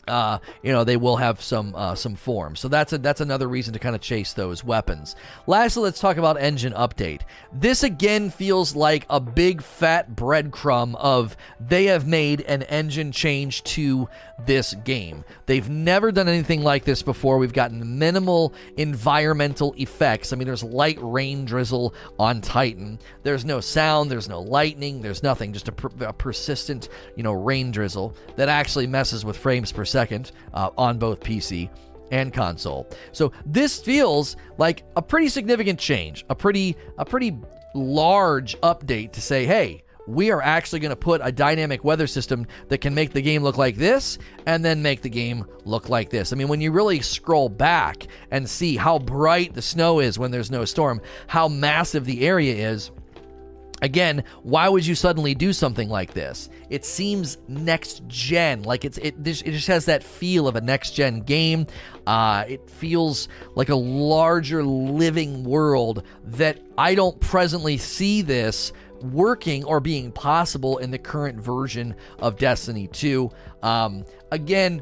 uh, 0.07 0.39
you 0.63 0.71
know 0.71 0.83
they 0.83 0.97
will 0.97 1.17
have 1.17 1.41
some 1.41 1.73
uh, 1.75 1.95
some 1.95 2.15
form. 2.15 2.55
So 2.55 2.67
that's 2.67 2.93
a, 2.93 2.97
that's 2.97 3.21
another 3.21 3.47
reason 3.47 3.73
to 3.73 3.79
kind 3.79 3.95
of 3.95 4.01
chase 4.01 4.33
those 4.33 4.63
weapons. 4.63 5.15
Lastly, 5.47 5.83
let's 5.83 6.00
talk 6.00 6.17
about 6.17 6.39
engine 6.39 6.74
update. 6.74 7.21
This 7.53 7.83
again 7.83 8.29
feels 8.29 8.75
like 8.75 9.05
a 9.09 9.19
big 9.19 9.62
fat 9.62 10.15
breadcrumb 10.15 10.95
of 10.95 11.35
they 11.59 11.85
have 11.85 12.07
made 12.07 12.41
an 12.41 12.63
engine 12.63 13.12
change 13.12 13.63
to 13.63 14.09
this 14.45 14.74
game. 14.83 15.24
They've 15.45 15.69
never 15.69 16.12
done 16.12 16.27
anything 16.27 16.62
like 16.62 16.83
this 16.83 17.01
before. 17.01 17.38
We've 17.38 17.53
gotten 17.53 17.97
minimal 17.97 18.53
environmental 18.77 19.74
effects. 19.77 20.33
I 20.33 20.35
mean, 20.35 20.45
there's 20.45 20.63
light 20.63 20.97
rain 21.00 21.45
drizzle 21.45 21.93
on 22.19 22.41
Titan. 22.41 23.00
There's 23.24 23.45
no 23.45 23.62
sound. 23.62 24.12
There's 24.12 24.27
no 24.27 24.41
lightning. 24.41 25.01
There's 25.01 25.24
nothing. 25.24 25.53
Just 25.53 25.69
a, 25.69 25.71
per- 25.71 26.05
a 26.05 26.13
persistent 26.13 26.89
you 27.15 27.24
know 27.24 27.33
rain 27.33 27.71
drizzle 27.71 28.15
that 28.35 28.50
actually 28.50 28.88
messes 28.88 29.24
with 29.24 29.38
frames 29.38 29.71
per 29.71 29.85
second 29.95 30.33
uh, 30.53 30.69
on 30.77 30.97
both 30.99 31.21
PC 31.21 31.69
and 32.11 32.33
console. 32.33 32.89
So 33.13 33.31
this 33.45 33.79
feels 33.79 34.35
like 34.57 34.83
a 34.97 35.01
pretty 35.01 35.29
significant 35.29 35.79
change, 35.79 36.25
a 36.29 36.35
pretty 36.35 36.75
a 36.97 37.05
pretty 37.05 37.37
large 37.73 38.59
update 38.59 39.13
to 39.13 39.21
say, 39.21 39.45
hey, 39.45 39.83
we 40.05 40.31
are 40.31 40.41
actually 40.41 40.81
going 40.81 40.91
to 40.91 40.97
put 40.97 41.21
a 41.23 41.31
dynamic 41.31 41.85
weather 41.85 42.07
system 42.07 42.45
that 42.67 42.79
can 42.79 42.93
make 42.93 43.13
the 43.13 43.21
game 43.21 43.41
look 43.41 43.57
like 43.57 43.77
this 43.77 44.17
and 44.45 44.63
then 44.65 44.81
make 44.81 45.01
the 45.01 45.09
game 45.09 45.45
look 45.63 45.87
like 45.87 46.09
this. 46.09 46.33
I 46.33 46.35
mean, 46.35 46.49
when 46.49 46.59
you 46.59 46.73
really 46.73 46.99
scroll 46.99 47.47
back 47.47 48.05
and 48.31 48.47
see 48.47 48.75
how 48.75 48.99
bright 48.99 49.53
the 49.53 49.61
snow 49.61 50.01
is 50.01 50.19
when 50.19 50.29
there's 50.29 50.51
no 50.51 50.65
storm, 50.65 50.99
how 51.27 51.47
massive 51.47 52.03
the 52.05 52.27
area 52.27 52.69
is, 52.69 52.91
Again, 53.82 54.24
why 54.44 54.70
would 54.70 54.86
you 54.86 54.96
suddenly 54.96 55.36
do 55.36 55.51
something 55.51 55.89
like 55.89 56.13
this? 56.13 56.50
It 56.70 56.86
seems 56.86 57.38
next 57.48 58.08
gen, 58.08 58.63
like 58.63 58.86
it's 58.86 58.98
it. 58.98 59.15
It 59.20 59.51
just 59.51 59.67
has 59.67 59.86
that 59.86 60.01
feel 60.01 60.48
of 60.48 60.55
a 60.55 60.62
next 60.62 60.91
gen 60.91 61.20
game. 61.20 61.67
Uh, 62.08 62.46
it 62.48 62.70
feels 62.70 63.27
like 63.55 63.70
a 63.70 63.75
larger 63.75 64.63
living 64.63 65.44
world 65.44 66.03
that 66.24 66.60
I 66.77 66.96
don't 66.96 67.20
presently 67.20 67.77
see 67.77 68.22
this 68.22 68.72
working 69.01 69.65
or 69.65 69.79
being 69.79 70.12
possible 70.12 70.77
in 70.77 70.89
the 70.89 70.98
current 70.98 71.39
version 71.39 71.96
of 72.20 72.38
Destiny 72.38 72.88
2. 72.88 73.29
Um, 73.62 74.05
again, 74.32 74.82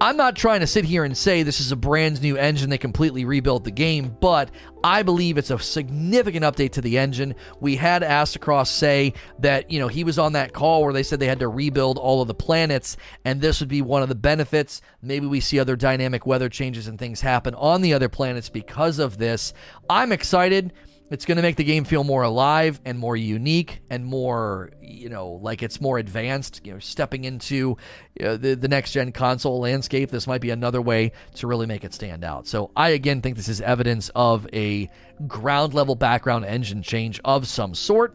I'm 0.00 0.16
not 0.16 0.36
trying 0.36 0.60
to 0.60 0.66
sit 0.68 0.84
here 0.84 1.02
and 1.02 1.16
say 1.16 1.42
this 1.42 1.58
is 1.58 1.72
a 1.72 1.76
brand 1.76 2.22
new 2.22 2.36
engine 2.36 2.70
that 2.70 2.78
completely 2.78 3.24
rebuilt 3.24 3.64
the 3.64 3.72
game, 3.72 4.16
but 4.20 4.48
I 4.84 5.02
believe 5.02 5.38
it's 5.38 5.50
a 5.50 5.58
significant 5.58 6.44
update 6.44 6.70
to 6.72 6.80
the 6.80 6.98
engine. 6.98 7.34
We 7.58 7.74
had 7.74 8.02
Astacross 8.02 8.68
say 8.68 9.14
that, 9.40 9.72
you 9.72 9.80
know, 9.80 9.88
he 9.88 10.04
was 10.04 10.16
on 10.16 10.34
that 10.34 10.52
call 10.52 10.84
where 10.84 10.92
they 10.92 11.02
said 11.02 11.18
they 11.18 11.26
had 11.26 11.40
to 11.40 11.48
rebuild 11.48 11.98
all 11.98 12.22
of 12.22 12.28
the 12.28 12.34
planets, 12.34 12.96
and 13.24 13.40
this 13.40 13.58
would 13.58 13.68
be 13.68 13.82
one 13.82 14.02
of 14.02 14.08
the 14.08 14.14
benefits. 14.14 14.82
Maybe 15.02 15.26
we 15.26 15.40
see 15.40 15.58
other 15.58 15.74
dynamic 15.74 16.26
weather 16.26 16.48
changes 16.48 16.86
and 16.86 16.96
things 16.96 17.20
happen 17.20 17.56
on 17.56 17.80
the 17.80 17.92
other 17.92 18.08
planets 18.08 18.48
because 18.48 19.00
of 19.00 19.18
this. 19.18 19.52
I'm 19.90 20.12
excited. 20.12 20.72
It's 21.10 21.24
going 21.24 21.36
to 21.36 21.42
make 21.42 21.56
the 21.56 21.64
game 21.64 21.84
feel 21.84 22.04
more 22.04 22.22
alive 22.22 22.80
and 22.84 22.98
more 22.98 23.16
unique 23.16 23.80
and 23.88 24.04
more, 24.04 24.70
you 24.82 25.08
know, 25.08 25.38
like 25.42 25.62
it's 25.62 25.80
more 25.80 25.98
advanced. 25.98 26.60
You 26.64 26.74
know, 26.74 26.78
stepping 26.78 27.24
into 27.24 27.76
uh, 28.22 28.36
the 28.36 28.54
the 28.54 28.68
next 28.68 28.92
gen 28.92 29.12
console 29.12 29.58
landscape, 29.60 30.10
this 30.10 30.26
might 30.26 30.40
be 30.40 30.50
another 30.50 30.82
way 30.82 31.12
to 31.36 31.46
really 31.46 31.66
make 31.66 31.84
it 31.84 31.94
stand 31.94 32.24
out. 32.24 32.46
So 32.46 32.70
I 32.76 32.90
again 32.90 33.22
think 33.22 33.36
this 33.36 33.48
is 33.48 33.60
evidence 33.60 34.10
of 34.14 34.46
a 34.52 34.90
ground 35.26 35.74
level 35.74 35.94
background 35.94 36.44
engine 36.44 36.82
change 36.82 37.20
of 37.24 37.48
some 37.48 37.74
sort 37.74 38.14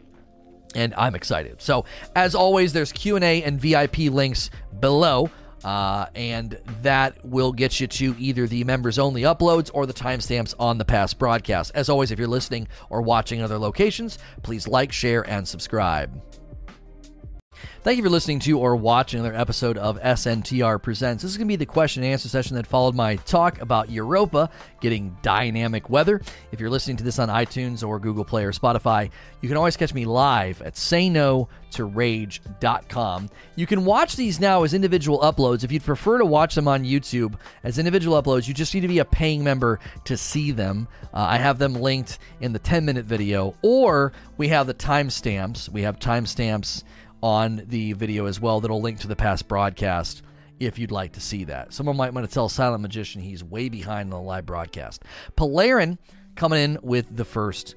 and 0.75 0.93
I'm 0.95 1.15
excited. 1.15 1.61
So, 1.61 1.85
as 2.15 2.35
always, 2.35 2.73
there's 2.73 2.91
Q&A 2.91 3.43
and 3.43 3.59
VIP 3.59 3.97
links 4.09 4.49
below. 4.79 5.29
Uh, 5.63 6.07
and 6.15 6.59
that 6.81 7.23
will 7.25 7.51
get 7.51 7.79
you 7.79 7.87
to 7.87 8.15
either 8.19 8.47
the 8.47 8.63
members 8.63 8.99
only 8.99 9.21
uploads 9.21 9.69
or 9.73 9.85
the 9.85 9.93
timestamps 9.93 10.53
on 10.59 10.77
the 10.77 10.85
past 10.85 11.17
broadcast. 11.17 11.71
As 11.73 11.89
always, 11.89 12.11
if 12.11 12.19
you're 12.19 12.27
listening 12.27 12.67
or 12.89 13.01
watching 13.01 13.39
in 13.39 13.45
other 13.45 13.57
locations, 13.57 14.19
please 14.41 14.67
like, 14.67 14.91
share, 14.91 15.27
and 15.29 15.47
subscribe. 15.47 16.21
Thank 17.83 17.97
you 17.97 18.03
for 18.03 18.09
listening 18.09 18.39
to 18.39 18.59
or 18.59 18.75
watching 18.75 19.19
another 19.19 19.35
episode 19.35 19.77
of 19.77 19.99
SNTR 19.99 20.81
Presents. 20.81 21.21
This 21.21 21.31
is 21.31 21.37
going 21.37 21.47
to 21.47 21.51
be 21.51 21.57
the 21.57 21.65
question 21.65 22.01
and 22.01 22.13
answer 22.13 22.29
session 22.29 22.55
that 22.55 22.65
followed 22.65 22.95
my 22.95 23.17
talk 23.17 23.59
about 23.61 23.89
Europa 23.89 24.49
getting 24.79 25.17
dynamic 25.21 25.89
weather. 25.89 26.21
If 26.51 26.59
you're 26.59 26.69
listening 26.69 26.97
to 26.97 27.03
this 27.03 27.17
on 27.19 27.29
iTunes 27.29 27.85
or 27.85 27.99
Google 27.99 28.23
Play 28.23 28.45
or 28.45 28.51
Spotify, 28.51 29.09
you 29.41 29.49
can 29.49 29.57
always 29.57 29.75
catch 29.75 29.93
me 29.93 30.05
live 30.05 30.61
at 30.61 30.75
sayno2rage.com. 30.75 33.29
You 33.55 33.67
can 33.67 33.85
watch 33.85 34.15
these 34.15 34.39
now 34.39 34.63
as 34.63 34.73
individual 34.73 35.19
uploads. 35.19 35.63
If 35.63 35.71
you'd 35.71 35.83
prefer 35.83 36.17
to 36.19 36.25
watch 36.25 36.55
them 36.55 36.69
on 36.69 36.85
YouTube 36.85 37.35
as 37.63 37.77
individual 37.77 38.21
uploads, 38.21 38.47
you 38.47 38.53
just 38.53 38.73
need 38.73 38.81
to 38.81 38.87
be 38.87 38.99
a 38.99 39.05
paying 39.05 39.43
member 39.43 39.79
to 40.05 40.15
see 40.15 40.51
them. 40.51 40.87
Uh, 41.13 41.27
I 41.29 41.37
have 41.37 41.59
them 41.59 41.73
linked 41.73 42.19
in 42.39 42.53
the 42.53 42.59
10 42.59 42.85
minute 42.85 43.05
video, 43.05 43.55
or 43.61 44.13
we 44.37 44.47
have 44.47 44.67
the 44.67 44.73
timestamps. 44.73 45.67
We 45.69 45.81
have 45.81 45.99
timestamps 45.99 46.83
on 47.23 47.63
the 47.67 47.93
video 47.93 48.25
as 48.25 48.41
well 48.41 48.59
that'll 48.59 48.81
link 48.81 48.99
to 48.99 49.07
the 49.07 49.15
past 49.15 49.47
broadcast 49.47 50.23
if 50.59 50.77
you'd 50.77 50.91
like 50.91 51.13
to 51.13 51.21
see 51.21 51.45
that. 51.45 51.73
Someone 51.73 51.95
might 51.95 52.13
want 52.13 52.27
to 52.27 52.33
tell 52.33 52.49
Silent 52.49 52.81
Magician 52.81 53.21
he's 53.21 53.41
way 53.41 53.69
behind 53.69 54.13
on 54.13 54.19
the 54.19 54.27
live 54.27 54.45
broadcast. 54.45 55.03
Polarin 55.37 55.97
coming 56.35 56.61
in 56.61 56.79
with 56.83 57.15
the 57.15 57.23
first 57.23 57.75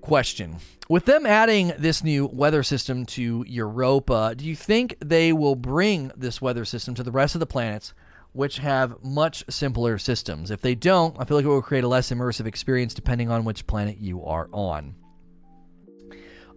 question. 0.00 0.56
With 0.88 1.04
them 1.04 1.26
adding 1.26 1.74
this 1.78 2.02
new 2.02 2.26
weather 2.26 2.64
system 2.64 3.06
to 3.06 3.44
Europa, 3.46 4.34
do 4.36 4.44
you 4.44 4.56
think 4.56 4.96
they 4.98 5.32
will 5.32 5.54
bring 5.54 6.10
this 6.16 6.42
weather 6.42 6.64
system 6.64 6.96
to 6.96 7.04
the 7.04 7.12
rest 7.12 7.36
of 7.36 7.38
the 7.38 7.46
planets 7.46 7.94
which 8.32 8.58
have 8.58 8.96
much 9.00 9.44
simpler 9.48 9.96
systems? 9.96 10.50
If 10.50 10.60
they 10.60 10.74
don't, 10.74 11.16
I 11.20 11.24
feel 11.24 11.36
like 11.36 11.46
it 11.46 11.48
will 11.48 11.62
create 11.62 11.84
a 11.84 11.88
less 11.88 12.10
immersive 12.10 12.46
experience 12.46 12.94
depending 12.94 13.30
on 13.30 13.44
which 13.44 13.66
planet 13.68 13.98
you 13.98 14.24
are 14.24 14.48
on. 14.52 14.96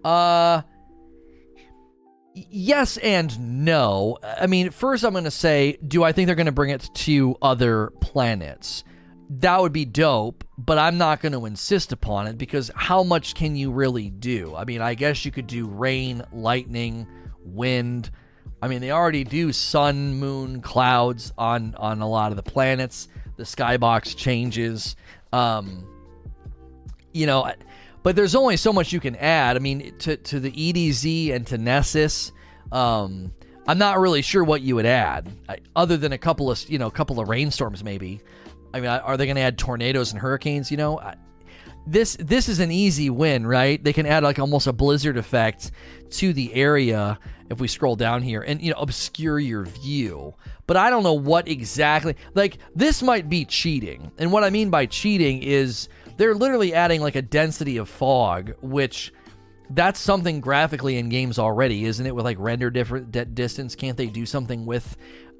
Uh 0.03 0.63
yes 2.33 2.97
and 2.97 3.63
no. 3.65 4.17
I 4.23 4.47
mean, 4.47 4.69
first 4.69 5.03
I'm 5.03 5.11
going 5.11 5.23
to 5.23 5.31
say, 5.31 5.77
do 5.85 6.03
I 6.03 6.11
think 6.11 6.27
they're 6.27 6.35
going 6.35 6.45
to 6.45 6.51
bring 6.51 6.69
it 6.69 6.89
to 6.93 7.35
other 7.41 7.91
planets? 8.01 8.83
That 9.29 9.61
would 9.61 9.73
be 9.73 9.85
dope, 9.85 10.43
but 10.57 10.79
I'm 10.79 10.97
not 10.97 11.21
going 11.21 11.33
to 11.33 11.45
insist 11.45 11.91
upon 11.91 12.27
it 12.27 12.37
because 12.37 12.71
how 12.75 13.03
much 13.03 13.35
can 13.35 13.55
you 13.55 13.71
really 13.71 14.09
do? 14.09 14.55
I 14.55 14.65
mean, 14.65 14.81
I 14.81 14.95
guess 14.95 15.23
you 15.23 15.31
could 15.31 15.47
do 15.47 15.67
rain, 15.67 16.23
lightning, 16.31 17.07
wind. 17.43 18.09
I 18.61 18.67
mean, 18.67 18.81
they 18.81 18.91
already 18.91 19.23
do 19.23 19.53
sun, 19.53 20.15
moon, 20.15 20.61
clouds 20.61 21.31
on 21.37 21.75
on 21.75 22.01
a 22.01 22.09
lot 22.09 22.31
of 22.31 22.37
the 22.37 22.43
planets. 22.43 23.07
The 23.37 23.43
skybox 23.43 24.17
changes. 24.17 24.95
Um, 25.31 25.87
you 27.13 27.25
know, 27.25 27.53
but 28.03 28.15
there's 28.15 28.35
only 28.35 28.57
so 28.57 28.71
much 28.71 28.91
you 28.93 28.99
can 28.99 29.15
add. 29.15 29.55
I 29.55 29.59
mean, 29.59 29.93
to 29.99 30.17
to 30.17 30.39
the 30.39 30.51
EDZ 30.51 31.33
and 31.33 31.45
to 31.47 31.57
Nessus, 31.57 32.31
um, 32.71 33.33
I'm 33.67 33.77
not 33.77 33.99
really 33.99 34.21
sure 34.21 34.43
what 34.43 34.61
you 34.61 34.75
would 34.75 34.85
add, 34.85 35.31
other 35.75 35.97
than 35.97 36.13
a 36.13 36.17
couple 36.17 36.49
of 36.49 36.69
you 36.69 36.77
know, 36.77 36.87
a 36.87 36.91
couple 36.91 37.19
of 37.19 37.29
rainstorms 37.29 37.83
maybe. 37.83 38.21
I 38.73 38.79
mean, 38.79 38.89
are 38.89 39.17
they 39.17 39.25
going 39.25 39.35
to 39.35 39.41
add 39.41 39.57
tornadoes 39.57 40.11
and 40.11 40.21
hurricanes? 40.21 40.69
You 40.69 40.77
know, 40.77 41.01
this 41.85 42.17
this 42.19 42.49
is 42.49 42.59
an 42.59 42.71
easy 42.71 43.09
win, 43.09 43.45
right? 43.45 43.83
They 43.83 43.93
can 43.93 44.05
add 44.05 44.23
like 44.23 44.39
almost 44.39 44.67
a 44.67 44.73
blizzard 44.73 45.17
effect 45.17 45.71
to 46.11 46.33
the 46.33 46.53
area 46.53 47.19
if 47.49 47.59
we 47.59 47.67
scroll 47.67 47.95
down 47.95 48.21
here 48.21 48.41
and 48.41 48.61
you 48.61 48.71
know 48.71 48.79
obscure 48.79 49.39
your 49.39 49.65
view. 49.65 50.35
But 50.67 50.77
I 50.77 50.89
don't 50.89 51.03
know 51.03 51.13
what 51.13 51.47
exactly. 51.47 52.15
Like 52.35 52.59
this 52.75 53.01
might 53.01 53.27
be 53.27 53.45
cheating, 53.45 54.11
and 54.17 54.31
what 54.31 54.43
I 54.43 54.49
mean 54.49 54.69
by 54.69 54.85
cheating 54.85 55.41
is 55.41 55.89
they're 56.19 56.35
literally 56.35 56.73
adding 56.73 57.01
like 57.01 57.15
a 57.15 57.21
density 57.21 57.77
of 57.77 57.87
fog, 57.87 58.53
which 58.61 59.13
that's 59.69 59.99
something 59.99 60.41
graphically 60.41 60.97
in 60.97 61.07
games 61.07 61.39
already, 61.39 61.85
isn't 61.85 62.05
it? 62.05 62.13
With 62.13 62.25
like 62.25 62.37
render 62.39 62.69
different 62.69 63.11
d- 63.13 63.23
distance, 63.23 63.73
can't 63.73 63.95
they 63.95 64.07
do 64.07 64.25
something 64.25 64.65
with 64.65 64.97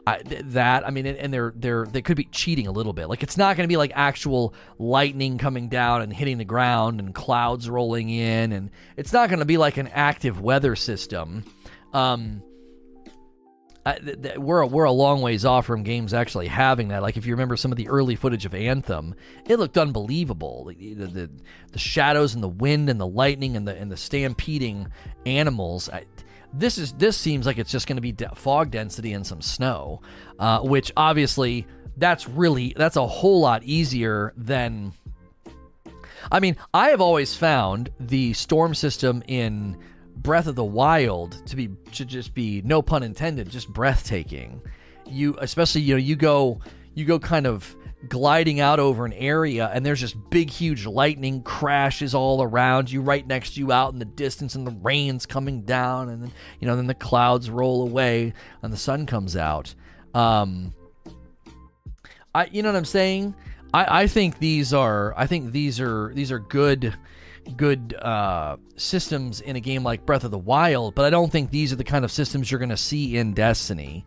uh, 0.08 0.20
that? 0.24 0.88
I 0.88 0.92
mean, 0.92 1.06
and 1.06 1.34
they're 1.34 1.52
they're 1.54 1.86
they 1.86 2.02
could 2.02 2.16
be 2.16 2.30
cheating 2.32 2.66
a 2.66 2.72
little 2.72 2.94
bit. 2.94 3.10
Like 3.10 3.24
it's 3.24 3.36
not 3.36 3.58
going 3.58 3.68
to 3.68 3.72
be 3.72 3.76
like 3.76 3.92
actual 3.94 4.54
lightning 4.78 5.38
coming 5.38 5.68
down 5.68 6.02
and 6.02 6.14
hitting 6.14 6.38
the 6.38 6.46
ground 6.46 7.02
and 7.02 7.14
clouds 7.14 7.70
rolling 7.70 8.10
in, 8.10 8.54
and 8.54 8.72
it's 8.96 9.12
not 9.12 9.28
going 9.28 9.40
to 9.40 9.46
be 9.46 9.58
like 9.58 9.76
an 9.76 9.90
active 9.90 10.40
weather 10.40 10.78
system. 10.78 11.44
Um, 11.92 12.42
th- 13.86 14.22
th- 14.22 14.38
we're 14.38 14.62
a, 14.62 14.68
we're 14.68 14.84
a 14.84 14.92
long 14.92 15.22
ways 15.22 15.46
off 15.46 15.66
from 15.66 15.84
games 15.84 16.14
actually 16.14 16.48
having 16.48 16.90
that. 16.90 17.02
Like 17.02 17.18
if 17.18 17.26
you 17.26 17.34
remember 17.34 17.56
some 17.56 17.72
of 17.72 17.78
the 17.78 17.90
early 17.90 18.16
footage 18.16 18.46
of 18.46 18.54
Anthem, 18.54 19.16
it 19.46 19.58
looked 19.58 19.78
unbelievable. 19.78 20.66
The, 20.66 20.94
the, 20.94 21.08
the, 21.08 21.30
the 21.72 21.80
shadows 21.80 22.34
and 22.34 22.44
the 22.44 22.50
wind 22.50 22.90
and 22.90 23.00
the 23.00 23.08
lightning 23.08 23.56
and 23.56 23.68
the 23.68 23.76
and 23.76 23.92
the 23.92 23.98
stampeding 23.98 24.88
animals. 25.26 25.90
I, 25.90 26.06
this 26.54 26.78
is 26.78 26.94
this 26.94 27.18
seems 27.18 27.46
like 27.46 27.58
it's 27.58 27.72
just 27.72 27.88
going 27.88 27.98
to 27.98 28.02
be 28.02 28.12
de- 28.12 28.34
fog 28.36 28.72
density 28.72 29.14
and 29.14 29.26
some 29.26 29.42
snow, 29.42 30.02
uh, 30.40 30.60
which 30.62 30.92
obviously 30.98 31.68
that's 31.98 32.28
really 32.28 32.74
that's 32.76 32.96
a 32.96 33.08
whole 33.08 33.42
lot 33.42 33.64
easier 33.64 34.34
than. 34.36 34.94
I 36.32 36.42
mean, 36.42 36.58
I 36.74 36.90
have 36.90 37.02
always 37.02 37.34
found 37.36 37.90
the 38.00 38.34
storm 38.34 38.76
system 38.76 39.24
in 39.28 39.78
Breath 40.22 40.48
of 40.48 40.56
the 40.56 40.64
Wild 40.64 41.46
to 41.48 41.56
be 41.56 41.70
to 41.94 42.06
just 42.06 42.34
be 42.34 42.62
no 42.64 42.82
pun 42.82 43.04
intended, 43.04 43.50
just 43.50 43.70
breathtaking. 43.70 44.62
You 45.06 45.38
especially 45.40 45.82
you 45.82 45.96
know 45.96 46.00
you 46.00 46.16
go 46.16 46.60
you 46.94 47.06
go 47.06 47.20
kind 47.20 47.48
of 47.48 47.76
gliding 48.08 48.62
out 48.62 48.80
over 48.80 49.06
an 49.06 49.12
area 49.14 49.70
and 49.74 49.86
there's 49.86 50.00
just 50.00 50.16
big 50.30 50.50
huge 50.50 50.86
lightning 50.86 51.44
crashes 51.44 52.16
all 52.16 52.42
around 52.42 52.90
you 52.90 53.02
right 53.02 53.28
next 53.28 53.56
to 53.56 53.60
you 53.60 53.74
out 53.74 53.92
in 53.92 54.00
the 54.00 54.06
distance 54.06 54.56
and 54.56 54.66
the 54.66 54.78
rain's 54.82 55.26
coming 55.26 55.64
down 55.64 56.08
and 56.08 56.24
then 56.24 56.32
you 56.62 56.68
know 56.68 56.78
then 56.78 56.88
the 56.88 56.94
clouds 56.94 57.50
roll 57.50 57.82
away 57.82 58.34
and 58.64 58.72
the 58.72 58.78
sun 58.78 59.06
comes 59.06 59.36
out 59.36 59.76
um 60.14 60.74
i 62.34 62.46
you 62.46 62.64
know 62.64 62.72
what 62.72 62.78
i'm 62.78 62.86
saying 62.86 63.36
i 63.74 64.04
i 64.04 64.08
think 64.08 64.40
these 64.40 64.74
are 64.74 65.14
i 65.18 65.28
think 65.28 65.52
these 65.52 65.82
are 65.82 66.14
these 66.14 66.32
are 66.32 66.40
good 66.40 66.96
good 67.58 67.96
uh, 67.96 68.58
systems 68.76 69.42
in 69.42 69.56
a 69.56 69.60
game 69.60 69.84
like 69.84 70.06
Breath 70.06 70.24
of 70.24 70.32
the 70.32 70.38
Wild, 70.38 70.96
but 70.96 71.06
I 71.06 71.10
don't 71.10 71.32
think 71.32 71.52
these 71.52 71.74
are 71.74 71.76
the 71.76 71.84
kind 71.84 72.06
of 72.06 72.12
systems 72.12 72.50
you're 72.52 72.60
going 72.60 72.70
to 72.70 72.78
see 72.78 73.18
in 73.18 73.34
Destiny, 73.34 74.06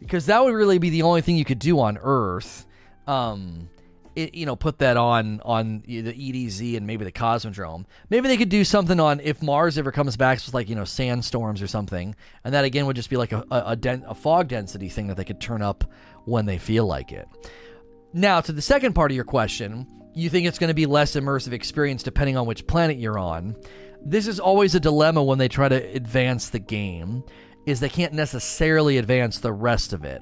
because 0.00 0.26
that 0.26 0.44
would 0.44 0.54
really 0.54 0.78
be 0.78 0.90
the 0.90 1.02
only 1.02 1.20
thing 1.20 1.36
you 1.36 1.44
could 1.44 1.58
do 1.58 1.80
on 1.80 1.98
Earth. 2.00 2.66
Um, 3.06 3.70
it, 4.16 4.34
you 4.34 4.46
know, 4.46 4.56
put 4.56 4.78
that 4.78 4.96
on 4.96 5.40
on 5.44 5.82
the 5.86 6.02
EDZ 6.02 6.76
and 6.76 6.86
maybe 6.86 7.04
the 7.04 7.12
Cosmodrome. 7.12 7.84
Maybe 8.10 8.26
they 8.26 8.36
could 8.36 8.48
do 8.48 8.64
something 8.64 8.98
on 8.98 9.20
if 9.20 9.42
Mars 9.42 9.78
ever 9.78 9.92
comes 9.92 10.16
back 10.16 10.38
with 10.44 10.54
like 10.54 10.68
you 10.68 10.74
know 10.74 10.84
sandstorms 10.84 11.62
or 11.62 11.68
something, 11.68 12.16
and 12.42 12.52
that 12.52 12.64
again 12.64 12.86
would 12.86 12.96
just 12.96 13.10
be 13.10 13.16
like 13.16 13.32
a 13.32 13.44
a, 13.50 13.62
a, 13.66 13.76
den- 13.76 14.04
a 14.08 14.14
fog 14.14 14.48
density 14.48 14.88
thing 14.88 15.06
that 15.06 15.16
they 15.16 15.24
could 15.24 15.40
turn 15.40 15.62
up 15.62 15.84
when 16.24 16.46
they 16.46 16.58
feel 16.58 16.84
like 16.86 17.12
it. 17.12 17.28
Now, 18.12 18.40
to 18.40 18.52
the 18.52 18.62
second 18.62 18.94
part 18.94 19.10
of 19.10 19.14
your 19.14 19.24
question, 19.24 19.86
you 20.18 20.28
think 20.28 20.46
it's 20.46 20.58
going 20.58 20.68
to 20.68 20.74
be 20.74 20.86
less 20.86 21.14
immersive 21.14 21.52
experience 21.52 22.02
depending 22.02 22.36
on 22.36 22.44
which 22.44 22.66
planet 22.66 22.98
you're 22.98 23.18
on. 23.18 23.56
This 24.04 24.26
is 24.26 24.40
always 24.40 24.74
a 24.74 24.80
dilemma 24.80 25.22
when 25.22 25.38
they 25.38 25.46
try 25.46 25.68
to 25.68 25.76
advance 25.76 26.50
the 26.50 26.58
game 26.58 27.22
is 27.66 27.78
they 27.78 27.88
can't 27.88 28.12
necessarily 28.12 28.98
advance 28.98 29.38
the 29.38 29.52
rest 29.52 29.92
of 29.92 30.04
it. 30.04 30.20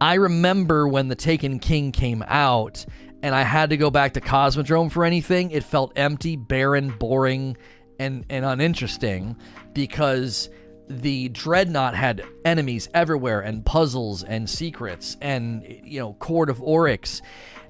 I 0.00 0.14
remember 0.14 0.86
when 0.86 1.08
the 1.08 1.16
Taken 1.16 1.58
King 1.58 1.90
came 1.90 2.22
out 2.28 2.86
and 3.24 3.34
I 3.34 3.42
had 3.42 3.70
to 3.70 3.76
go 3.76 3.90
back 3.90 4.12
to 4.14 4.20
Cosmodrome 4.20 4.92
for 4.92 5.04
anything, 5.04 5.50
it 5.50 5.64
felt 5.64 5.92
empty, 5.96 6.36
barren, 6.36 6.90
boring, 6.90 7.56
and, 7.98 8.24
and 8.30 8.44
uninteresting 8.44 9.36
because 9.72 10.48
the 10.88 11.28
dreadnought 11.30 11.96
had 11.96 12.22
enemies 12.44 12.88
everywhere 12.94 13.40
and 13.40 13.66
puzzles 13.66 14.22
and 14.22 14.48
secrets 14.48 15.16
and 15.20 15.62
you 15.84 16.00
know 16.00 16.14
court 16.14 16.48
of 16.48 16.62
oryx 16.62 17.20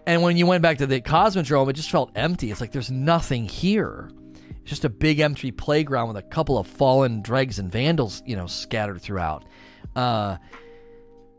and 0.09 0.23
when 0.23 0.39
you 0.39 0.47
went 0.47 0.63
back 0.63 0.79
to 0.79 0.87
the 0.87 1.01
cosmodrome 1.01 1.69
it 1.69 1.75
just 1.75 1.91
felt 1.91 2.11
empty 2.17 2.51
it's 2.51 2.61
like 2.61 2.73
there's 2.73 2.91
nothing 2.91 3.45
here 3.45 4.11
it's 4.61 4.71
just 4.71 4.85
a 4.85 4.89
big 4.89 5.21
empty 5.21 5.53
playground 5.53 6.09
with 6.09 6.17
a 6.17 6.23
couple 6.23 6.59
of 6.59 6.67
fallen 6.67 7.21
dregs 7.23 7.59
and 7.59 7.71
vandals 7.71 8.23
you 8.27 8.35
know 8.35 8.47
scattered 8.47 9.01
throughout 9.01 9.45
uh, 9.95 10.37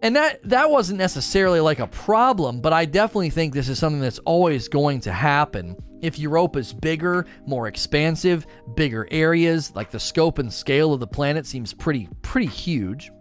and 0.01 0.15
that 0.15 0.41
that 0.47 0.69
wasn't 0.69 0.97
necessarily 0.97 1.59
like 1.59 1.79
a 1.79 1.87
problem 1.87 2.61
but 2.61 2.71
i 2.71 2.85
definitely 2.85 3.29
think 3.29 3.53
this 3.53 3.67
is 3.67 3.79
something 3.79 4.01
that's 4.01 4.19
always 4.19 4.67
going 4.67 4.99
to 4.99 5.11
happen 5.11 5.75
if 6.01 6.17
Europa's 6.17 6.71
bigger, 6.71 7.25
more 7.45 7.67
expansive, 7.67 8.47
bigger 8.73 9.05
areas, 9.11 9.75
like 9.75 9.91
the 9.91 9.99
scope 9.99 10.39
and 10.39 10.51
scale 10.51 10.93
of 10.93 11.01
the 11.01 11.07
planet 11.07 11.45
seems 11.45 11.73
pretty 11.73 12.07
pretty 12.21 12.47
huge. 12.47 13.11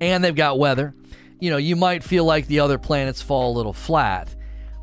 And 0.00 0.24
they've 0.24 0.34
got 0.34 0.58
weather. 0.58 0.94
You 1.40 1.50
know, 1.50 1.56
you 1.56 1.76
might 1.76 2.04
feel 2.04 2.24
like 2.24 2.46
the 2.46 2.60
other 2.60 2.78
planets 2.78 3.22
fall 3.22 3.52
a 3.52 3.56
little 3.56 3.72
flat. 3.72 4.34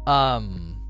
Um, 0.05 0.81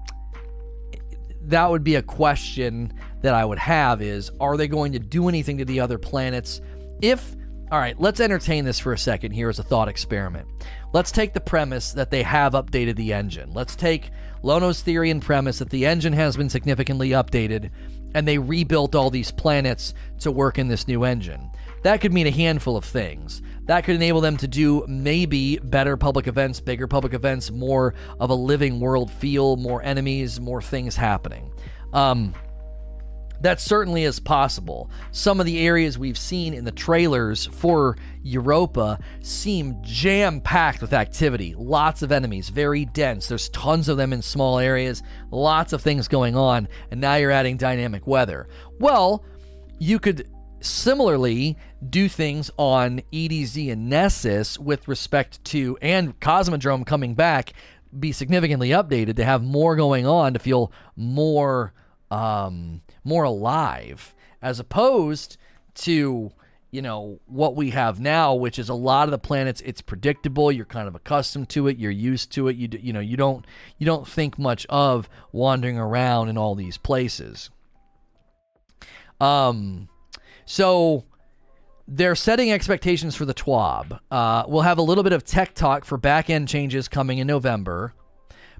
that 1.43 1.69
would 1.69 1.83
be 1.83 1.95
a 1.95 2.01
question 2.01 2.93
that 3.21 3.33
I 3.33 3.43
would 3.43 3.59
have 3.59 4.01
is 4.01 4.31
are 4.39 4.57
they 4.57 4.67
going 4.67 4.93
to 4.93 4.99
do 4.99 5.27
anything 5.27 5.57
to 5.57 5.65
the 5.65 5.79
other 5.79 5.97
planets 5.97 6.61
if 7.01 7.35
all 7.69 7.79
right, 7.79 7.99
let's 7.99 8.21
entertain 8.21 8.63
this 8.63 8.79
for 8.79 8.93
a 8.93 8.97
second 8.97 9.33
here 9.33 9.49
as 9.49 9.59
a 9.59 9.63
thought 9.63 9.89
experiment. 9.89 10.47
Let's 10.93 11.11
take 11.11 11.33
the 11.33 11.41
premise 11.41 11.91
that 11.91 12.11
they 12.11 12.23
have 12.23 12.53
updated 12.53 12.95
the 12.95 13.11
engine. 13.11 13.51
Let's 13.51 13.75
take 13.75 14.11
Lono's 14.41 14.81
theory 14.81 15.09
and 15.09 15.21
premise 15.21 15.59
that 15.59 15.69
the 15.69 15.85
engine 15.85 16.13
has 16.13 16.37
been 16.37 16.49
significantly 16.49 17.09
updated 17.09 17.71
and 18.15 18.25
they 18.25 18.37
rebuilt 18.37 18.95
all 18.95 19.09
these 19.09 19.31
planets 19.31 19.93
to 20.19 20.31
work 20.31 20.57
in 20.57 20.69
this 20.69 20.87
new 20.87 21.03
engine. 21.03 21.51
That 21.83 21.99
could 21.99 22.13
mean 22.13 22.27
a 22.27 22.31
handful 22.31 22.77
of 22.77 22.85
things. 22.85 23.41
That 23.67 23.83
could 23.83 23.95
enable 23.95 24.21
them 24.21 24.37
to 24.37 24.47
do 24.47 24.85
maybe 24.87 25.57
better 25.57 25.97
public 25.97 26.27
events, 26.27 26.59
bigger 26.59 26.87
public 26.87 27.13
events, 27.13 27.51
more 27.51 27.93
of 28.19 28.29
a 28.29 28.35
living 28.35 28.79
world 28.79 29.11
feel, 29.11 29.57
more 29.57 29.83
enemies, 29.83 30.39
more 30.39 30.61
things 30.61 30.95
happening. 30.95 31.51
Um, 31.93 32.33
that 33.41 33.59
certainly 33.59 34.03
is 34.03 34.19
possible. 34.19 34.89
Some 35.11 35.39
of 35.39 35.45
the 35.45 35.59
areas 35.59 35.97
we've 35.97 36.17
seen 36.17 36.53
in 36.53 36.65
the 36.65 36.71
trailers 36.71 37.45
for 37.45 37.97
Europa 38.23 38.99
seem 39.21 39.77
jam 39.83 40.41
packed 40.41 40.81
with 40.81 40.93
activity. 40.93 41.53
Lots 41.55 42.01
of 42.01 42.11
enemies, 42.11 42.49
very 42.49 42.85
dense. 42.85 43.27
There's 43.27 43.49
tons 43.49 43.89
of 43.89 43.97
them 43.97 44.11
in 44.11 44.21
small 44.21 44.59
areas, 44.59 45.03
lots 45.29 45.73
of 45.73 45.81
things 45.81 46.07
going 46.07 46.35
on, 46.35 46.67
and 46.89 46.99
now 46.99 47.15
you're 47.15 47.31
adding 47.31 47.57
dynamic 47.57 48.07
weather. 48.07 48.47
Well, 48.79 49.23
you 49.77 49.99
could 49.99 50.27
similarly 50.59 51.57
do 51.87 52.09
things 52.09 52.49
on 52.57 53.01
EDZ 53.11 53.71
and 53.71 53.89
Nessus 53.89 54.57
with 54.57 54.87
respect 54.87 55.43
to, 55.45 55.77
and 55.81 56.19
Cosmodrome 56.19 56.85
coming 56.85 57.13
back, 57.13 57.53
be 57.97 58.11
significantly 58.11 58.69
updated 58.69 59.15
to 59.15 59.23
have 59.23 59.43
more 59.43 59.75
going 59.75 60.05
on 60.05 60.33
to 60.33 60.39
feel 60.39 60.71
more. 60.95 61.73
Um, 62.09 62.81
more 63.07 63.23
alive 63.23 64.13
as 64.41 64.59
opposed 64.59 65.37
to 65.73 66.31
you 66.71 66.81
know 66.81 67.19
what 67.25 67.55
we 67.55 67.69
have 67.69 67.99
now 67.99 68.33
which 68.35 68.59
is 68.59 68.67
a 68.67 68.73
lot 68.73 69.07
of 69.07 69.11
the 69.11 69.17
planets 69.17 69.61
it's 69.61 69.81
predictable 69.81 70.51
you're 70.51 70.65
kind 70.65 70.89
of 70.89 70.95
accustomed 70.95 71.47
to 71.47 71.67
it 71.67 71.77
you're 71.77 71.89
used 71.89 72.31
to 72.31 72.49
it 72.49 72.57
you 72.57 72.67
you 72.81 72.91
know 72.91 72.99
you 72.99 73.15
don't 73.15 73.45
you 73.77 73.85
don't 73.85 74.07
think 74.07 74.37
much 74.37 74.65
of 74.67 75.09
wandering 75.31 75.77
around 75.77 76.27
in 76.27 76.37
all 76.37 76.53
these 76.53 76.77
places 76.77 77.49
um 79.21 79.87
so 80.45 81.05
they're 81.87 82.15
setting 82.15 82.51
expectations 82.51 83.15
for 83.15 83.25
the 83.25 83.33
TWAB. 83.33 83.99
Uh, 84.11 84.43
we'll 84.47 84.61
have 84.61 84.77
a 84.77 84.81
little 84.81 85.03
bit 85.03 85.13
of 85.13 85.23
tech 85.23 85.53
talk 85.53 85.85
for 85.85 85.97
back 85.97 86.29
end 86.29 86.47
changes 86.47 86.87
coming 86.87 87.19
in 87.19 87.27
November, 87.27 87.93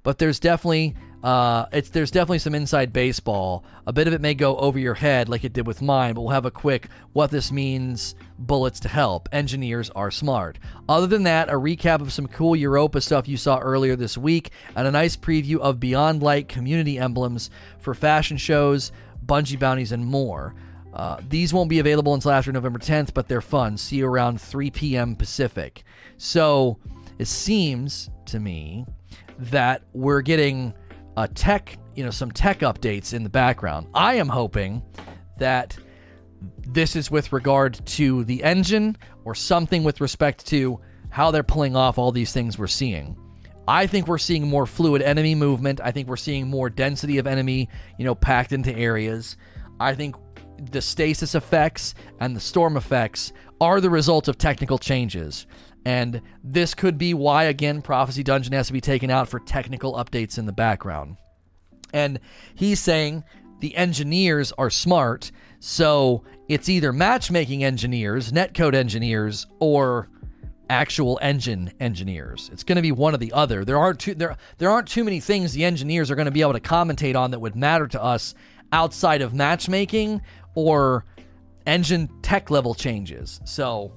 but 0.03 0.17
there's 0.17 0.39
definitely 0.39 0.95
uh, 1.23 1.65
it's 1.73 1.89
there's 1.89 2.11
definitely 2.11 2.39
some 2.39 2.53
inside 2.53 2.93
baseball. 2.93 3.65
A 3.85 3.91
bit 3.91 4.07
of 4.07 4.13
it 4.13 4.21
may 4.21 4.33
go 4.33 4.55
over 4.57 4.77
your 4.77 4.93
head 4.93 5.27
like 5.27 5.43
it 5.43 5.51
did 5.51 5.65
with 5.65 5.81
mine, 5.81 6.13
but 6.13 6.21
we'll 6.21 6.31
have 6.31 6.45
a 6.45 6.51
quick 6.51 6.87
what 7.13 7.31
this 7.31 7.51
means 7.51 8.15
bullets 8.37 8.79
to 8.81 8.87
help. 8.87 9.27
Engineers 9.31 9.89
are 9.89 10.11
smart. 10.11 10.59
Other 10.87 11.07
than 11.07 11.23
that, 11.23 11.49
a 11.49 11.53
recap 11.53 12.01
of 12.01 12.13
some 12.13 12.27
cool 12.27 12.55
Europa 12.55 13.01
stuff 13.01 13.27
you 13.27 13.35
saw 13.35 13.57
earlier 13.57 13.95
this 13.95 14.17
week, 14.17 14.51
and 14.75 14.87
a 14.87 14.91
nice 14.91 15.17
preview 15.17 15.57
of 15.57 15.79
Beyond 15.79 16.21
Light 16.21 16.47
community 16.47 16.99
emblems 16.99 17.49
for 17.79 17.93
fashion 17.93 18.37
shows, 18.37 18.91
Bungie 19.25 19.59
bounties, 19.59 19.91
and 19.91 20.05
more. 20.05 20.53
Uh, 20.97 21.21
these 21.29 21.53
won't 21.53 21.69
be 21.69 21.77
available 21.77 22.15
until 22.15 22.31
after 22.31 22.51
November 22.51 22.79
10th, 22.79 23.13
but 23.13 23.27
they're 23.27 23.39
fun. 23.39 23.77
See 23.77 23.97
you 23.97 24.07
around 24.07 24.41
3 24.41 24.71
p.m. 24.71 25.15
Pacific. 25.15 25.83
So 26.17 26.79
it 27.19 27.27
seems 27.27 28.09
to 28.25 28.39
me 28.39 28.83
that 29.37 29.83
we're 29.93 30.21
getting 30.21 30.73
a 31.15 31.27
tech, 31.27 31.77
you 31.95 32.03
know, 32.03 32.09
some 32.09 32.31
tech 32.31 32.61
updates 32.61 33.13
in 33.13 33.23
the 33.23 33.29
background. 33.29 33.87
I 33.93 34.15
am 34.15 34.27
hoping 34.27 34.81
that 35.37 35.77
this 36.65 36.95
is 36.95 37.11
with 37.11 37.31
regard 37.31 37.79
to 37.85 38.23
the 38.23 38.43
engine 38.43 38.97
or 39.23 39.35
something 39.35 39.83
with 39.83 40.01
respect 40.01 40.47
to 40.47 40.79
how 41.09 41.29
they're 41.29 41.43
pulling 41.43 41.75
off 41.75 41.99
all 41.99 42.11
these 42.11 42.31
things 42.31 42.57
we're 42.57 42.65
seeing. 42.65 43.15
I 43.67 43.85
think 43.85 44.07
we're 44.07 44.17
seeing 44.17 44.47
more 44.47 44.65
fluid 44.65 45.03
enemy 45.03 45.35
movement. 45.35 45.79
I 45.83 45.91
think 45.91 46.07
we're 46.07 46.17
seeing 46.17 46.47
more 46.47 46.71
density 46.71 47.19
of 47.19 47.27
enemy, 47.27 47.69
you 47.99 48.05
know, 48.05 48.15
packed 48.15 48.51
into 48.51 48.75
areas. 48.75 49.37
I 49.79 49.93
think 49.93 50.15
the 50.59 50.81
stasis 50.81 51.35
effects 51.35 51.95
and 52.19 52.35
the 52.35 52.39
storm 52.39 52.77
effects 52.77 53.33
are 53.59 53.81
the 53.81 53.89
result 53.89 54.27
of 54.27 54.37
technical 54.37 54.77
changes. 54.77 55.47
And 55.85 56.21
this 56.43 56.73
could 56.73 56.97
be 56.97 57.13
why, 57.13 57.45
again, 57.45 57.81
Prophecy 57.81 58.23
Dungeon 58.23 58.53
has 58.53 58.67
to 58.67 58.73
be 58.73 58.81
taken 58.81 59.09
out 59.09 59.29
for 59.29 59.39
technical 59.39 59.93
updates 59.93 60.37
in 60.37 60.45
the 60.45 60.51
background. 60.51 61.17
And 61.93 62.19
he's 62.55 62.79
saying 62.79 63.23
the 63.61 63.75
engineers 63.75 64.51
are 64.57 64.69
smart, 64.69 65.31
so 65.59 66.23
it's 66.49 66.69
either 66.69 66.91
matchmaking 66.91 67.63
engineers, 67.63 68.31
netcode 68.31 68.75
engineers, 68.75 69.47
or 69.59 70.09
actual 70.69 71.17
engine 71.21 71.71
engineers. 71.79 72.49
It's 72.51 72.63
going 72.63 72.75
to 72.75 72.81
be 72.81 72.91
one 72.91 73.13
or 73.13 73.17
the 73.17 73.31
other. 73.33 73.63
There 73.63 73.77
aren't 73.77 73.99
too 73.99 74.13
there 74.13 74.35
there 74.57 74.69
aren't 74.69 74.87
too 74.87 75.03
many 75.03 75.19
things 75.19 75.53
the 75.53 75.63
engineers 75.63 76.11
are 76.11 76.15
going 76.15 76.25
to 76.25 76.31
be 76.31 76.41
able 76.41 76.53
to 76.53 76.59
commentate 76.59 77.15
on 77.15 77.31
that 77.31 77.39
would 77.39 77.55
matter 77.55 77.87
to 77.87 78.03
us 78.03 78.35
outside 78.71 79.21
of 79.21 79.33
matchmaking 79.33 80.21
or 80.57 81.05
engine 81.67 82.09
tech 82.23 82.49
level 82.49 82.73
changes. 82.73 83.39
So 83.45 83.93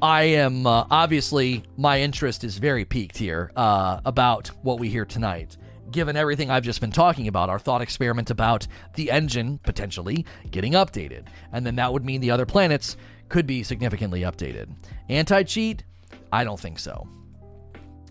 I 0.00 0.22
am 0.22 0.64
uh, 0.64 0.84
obviously 0.88 1.64
my 1.76 2.00
interest 2.00 2.44
is 2.44 2.58
very 2.58 2.84
piqued 2.84 3.18
here 3.18 3.50
uh, 3.56 4.00
about 4.04 4.46
what 4.62 4.78
we 4.78 4.88
hear 4.88 5.04
tonight. 5.04 5.56
Given 5.90 6.16
everything 6.16 6.48
I've 6.48 6.62
just 6.62 6.80
been 6.80 6.92
talking 6.92 7.26
about, 7.26 7.50
our 7.50 7.58
thought 7.58 7.82
experiment 7.82 8.30
about 8.30 8.68
the 8.94 9.10
engine 9.10 9.58
potentially 9.64 10.24
getting 10.52 10.74
updated, 10.74 11.24
and 11.52 11.66
then 11.66 11.74
that 11.76 11.92
would 11.92 12.04
mean 12.04 12.20
the 12.20 12.30
other 12.30 12.46
planets 12.46 12.96
could 13.28 13.46
be 13.46 13.64
significantly 13.64 14.20
updated. 14.20 14.68
Anti 15.08 15.42
cheat? 15.42 15.82
I 16.30 16.44
don't 16.44 16.60
think 16.60 16.78
so. 16.78 17.08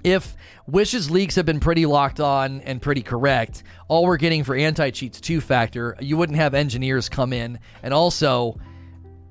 If 0.06 0.36
Wish's 0.68 1.10
leaks 1.10 1.36
have 1.36 1.48
been 1.48 1.60
pretty 1.60 1.88
locked 1.88 2.20
on 2.20 2.62
and 2.62 2.80
pretty 2.80 3.02
correct, 3.02 3.64
all 3.88 4.06
we're 4.06 4.18
getting 4.18 4.44
for 4.44 4.56
anti 4.56 4.92
cheat's 4.92 5.20
two 5.20 5.42
factor, 5.42 5.98
you 6.00 6.16
wouldn't 6.16 6.38
have 6.38 6.54
engineers 6.54 7.10
come 7.10 7.34
in 7.34 7.58
and 7.82 7.92
also 7.92 8.60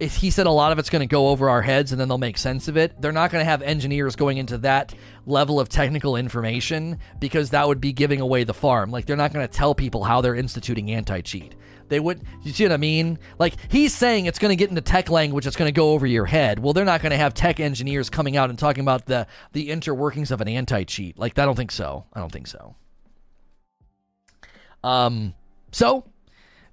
he 0.01 0.31
said 0.31 0.49
a 0.49 0.51
lot 0.51 0.73
of 0.73 0.81
it's 0.81 0.91
going 0.91 1.01
to 1.01 1.07
go 1.07 1.29
over 1.29 1.49
our 1.49 1.63
heads 1.63 1.93
and 1.93 2.01
then 2.01 2.09
they'll 2.09 2.19
make 2.19 2.37
sense 2.37 2.67
of 2.67 2.77
it. 2.77 3.01
They're 3.01 3.13
not 3.13 3.31
going 3.31 3.41
to 3.41 3.49
have 3.49 3.63
engineers 3.63 4.17
going 4.17 4.39
into 4.39 4.59
that 4.59 4.93
level 5.27 5.61
of 5.61 5.69
technical 5.69 6.17
information 6.17 6.99
because 7.21 7.51
that 7.51 7.69
would 7.69 7.81
be 7.81 7.93
giving 7.93 8.21
away 8.21 8.43
the 8.43 8.53
farm. 8.53 8.91
Like 8.91 9.07
they're 9.07 9.17
not 9.17 9.33
going 9.33 9.47
to 9.47 9.53
tell 9.53 9.77
people 9.77 10.03
how 10.03 10.21
they're 10.23 10.35
instituting 10.35 10.91
anti-cheat. 10.91 11.55
They 11.89 12.01
would 12.01 12.23
you 12.43 12.53
see 12.53 12.65
what 12.65 12.73
I 12.73 12.77
mean? 12.77 13.19
Like 13.39 13.55
he's 13.69 13.95
saying 13.95 14.27
it's 14.27 14.39
going 14.39 14.51
to 14.51 14.57
get 14.57 14.71
into 14.71 14.81
tech 14.81 15.11
language 15.11 15.45
that's 15.45 15.57
going 15.57 15.69
to 15.69 15.73
go 15.73 15.93
over 15.93 16.07
your 16.07 16.27
head. 16.27 16.59
Well, 16.59 16.73
they're 16.73 16.85
not 16.85 17.03
going 17.03 17.11
to 17.11 17.17
have 17.17 17.35
tech 17.35 17.61
engineers 17.61 18.11
coming 18.11 18.37
out 18.37 18.51
and 18.51 18.59
talking 18.59 18.83
about 18.83 19.07
the 19.07 19.27
the 19.53 19.69
interworkings 19.69 20.31
of 20.31 20.41
an 20.41 20.49
anti-cheat. 20.49 21.19
Like 21.19 21.39
I 21.39 21.45
don't 21.45 21.57
think 21.57 21.73
so. 21.73 22.05
I 22.13 22.21
don't 22.21 22.33
think 22.33 22.47
so. 22.47 22.77
Um 24.83 25.35
so 25.73 26.05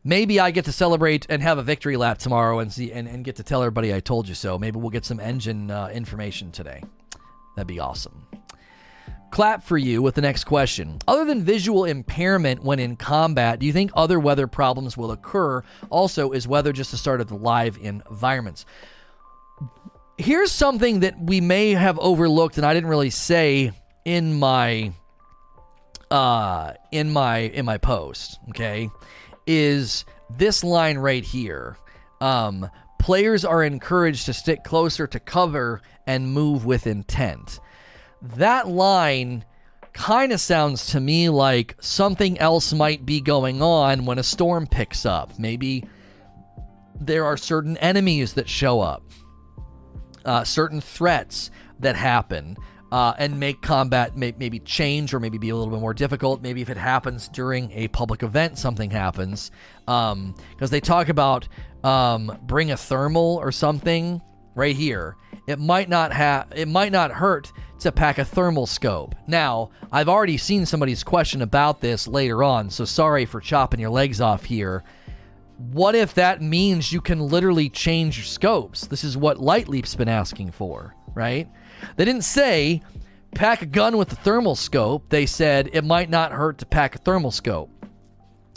maybe 0.04 0.40
I 0.40 0.52
get 0.52 0.66
to 0.66 0.72
celebrate 0.72 1.26
and 1.30 1.42
have 1.42 1.58
a 1.58 1.64
victory 1.64 1.98
lap 1.98 2.18
tomorrow 2.18 2.60
and 2.60 2.72
see 2.72 2.92
and, 2.92 3.08
and 3.08 3.24
get 3.24 3.36
to 3.38 3.44
tell 3.44 3.62
everybody 3.62 3.94
I 3.94 4.00
told 4.00 4.28
you 4.28 4.36
so. 4.36 4.58
Maybe 4.58 4.80
we'll 4.80 4.90
get 4.90 5.06
some 5.06 5.20
engine 5.20 5.72
uh, 5.72 5.88
information 5.88 6.52
today. 6.52 6.82
That'd 7.56 7.68
be 7.68 7.80
awesome. 7.80 8.31
Clap 9.32 9.64
for 9.64 9.78
you 9.78 10.02
with 10.02 10.16
the 10.16 10.22
next 10.22 10.44
question. 10.44 11.00
Other 11.08 11.24
than 11.24 11.42
visual 11.42 11.86
impairment 11.86 12.64
when 12.64 12.80
in 12.80 12.98
combat, 12.98 13.60
do 13.60 13.66
you 13.66 13.72
think 13.72 13.92
other 13.96 14.20
weather 14.20 14.46
problems 14.46 14.98
will 14.98 15.12
occur? 15.12 15.64
Also, 15.90 16.32
is 16.32 16.48
weather 16.48 16.74
just 16.74 16.92
the 16.92 16.98
start 16.98 17.22
of 17.22 17.28
the 17.28 17.36
live 17.36 17.78
environments? 17.82 18.66
Here's 20.18 20.52
something 20.52 21.00
that 21.00 21.20
we 21.20 21.40
may 21.40 21.72
have 21.72 21.98
overlooked, 22.00 22.58
and 22.58 22.66
I 22.66 22.74
didn't 22.74 22.90
really 22.90 23.10
say 23.10 23.72
in 24.04 24.38
my 24.38 24.92
uh 26.12 26.74
in 26.92 27.12
my 27.12 27.38
in 27.38 27.66
my 27.66 27.78
post. 27.78 28.38
Okay, 28.50 28.90
is 29.48 30.06
this 30.38 30.64
line 30.64 30.98
right 30.98 31.24
here. 31.24 31.78
Um, 32.20 32.70
players 33.00 33.46
are 33.46 33.64
encouraged 33.64 34.26
to 34.26 34.34
stick 34.34 34.64
closer 34.64 35.08
to 35.08 35.20
cover 35.20 35.82
and 36.06 36.32
move 36.32 36.66
with 36.66 36.86
intent. 36.86 37.60
That 38.22 38.68
line 38.68 39.46
kind 39.94 40.32
of 40.32 40.40
sounds 40.40 40.88
to 40.88 41.00
me 41.00 41.30
like 41.30 41.76
something 41.80 42.40
else 42.40 42.74
might 42.74 43.06
be 43.06 43.20
going 43.20 43.62
on 43.62 44.06
when 44.06 44.20
a 44.20 44.24
storm 44.24 44.68
picks 44.68 45.06
up. 45.06 45.38
Maybe 45.38 45.86
there 47.00 47.26
are 47.26 47.38
certain 47.38 47.78
enemies 47.78 48.34
that 48.34 48.48
show 48.48 48.80
up, 48.80 49.04
uh, 50.24 50.44
certain 50.44 50.82
threats 50.82 51.52
that 51.80 51.96
happen. 51.96 52.58
Uh, 52.92 53.14
and 53.20 53.40
make 53.40 53.62
combat 53.62 54.18
may- 54.18 54.36
maybe 54.38 54.60
change 54.60 55.14
or 55.14 55.20
maybe 55.22 55.38
be 55.38 55.48
a 55.48 55.56
little 55.56 55.72
bit 55.72 55.80
more 55.80 55.94
difficult. 55.94 56.42
Maybe 56.42 56.62
if 56.62 56.70
it 56.70 56.76
happens 56.76 57.30
during 57.30 57.72
a 57.72 57.88
public 57.88 58.22
event, 58.22 58.58
something 58.58 58.92
happens. 58.92 59.50
Because 59.86 60.12
um, 60.12 60.36
they 60.60 60.82
talk 60.82 61.08
about 61.08 61.48
um, 61.86 62.38
bring 62.44 62.72
a 62.72 62.76
thermal 62.76 63.40
or 63.42 63.50
something 63.54 64.22
right 64.56 64.76
here. 64.76 65.16
It 65.48 65.60
might 65.60 65.90
not 65.90 66.14
have. 66.14 66.48
It 66.56 66.68
might 66.68 66.92
not 66.92 67.12
hurt 67.12 67.52
to 67.80 67.92
pack 67.92 68.18
a 68.18 68.26
thermal 68.26 68.68
scope. 68.68 69.16
Now, 69.28 69.72
I've 69.92 70.10
already 70.10 70.38
seen 70.38 70.66
somebody's 70.66 71.04
question 71.04 71.42
about 71.42 71.82
this 71.82 72.08
later 72.08 72.44
on, 72.44 72.70
so 72.70 72.86
sorry 72.86 73.26
for 73.26 73.42
chopping 73.42 73.80
your 73.80 73.90
legs 73.90 74.22
off 74.22 74.44
here 74.44 74.84
what 75.70 75.96
if 75.96 76.16
that 76.16 76.42
means 76.42 76.92
you 76.92 77.02
can 77.02 77.20
literally 77.20 77.70
change 77.70 78.18
your 78.18 78.26
scopes? 78.26 78.88
This 78.88 79.04
is 79.04 79.16
what 79.16 79.40
Light 79.40 79.68
Leap's 79.68 79.96
been 79.96 80.10
asking 80.10 80.52
for, 80.52 80.96
right? 81.14 81.48
They 81.96 82.06
didn't 82.06 82.24
say 82.24 82.82
pack 83.36 83.62
a 83.62 83.66
gun 83.66 83.98
with 83.98 84.12
a 84.12 84.16
thermal 84.16 84.56
scope. 84.56 85.10
They 85.10 85.26
said 85.26 85.70
it 85.74 85.84
might 85.84 86.10
not 86.10 86.32
hurt 86.32 86.58
to 86.60 86.66
pack 86.66 86.96
a 86.96 87.00
thermal 87.00 87.32
scope. 87.32 87.70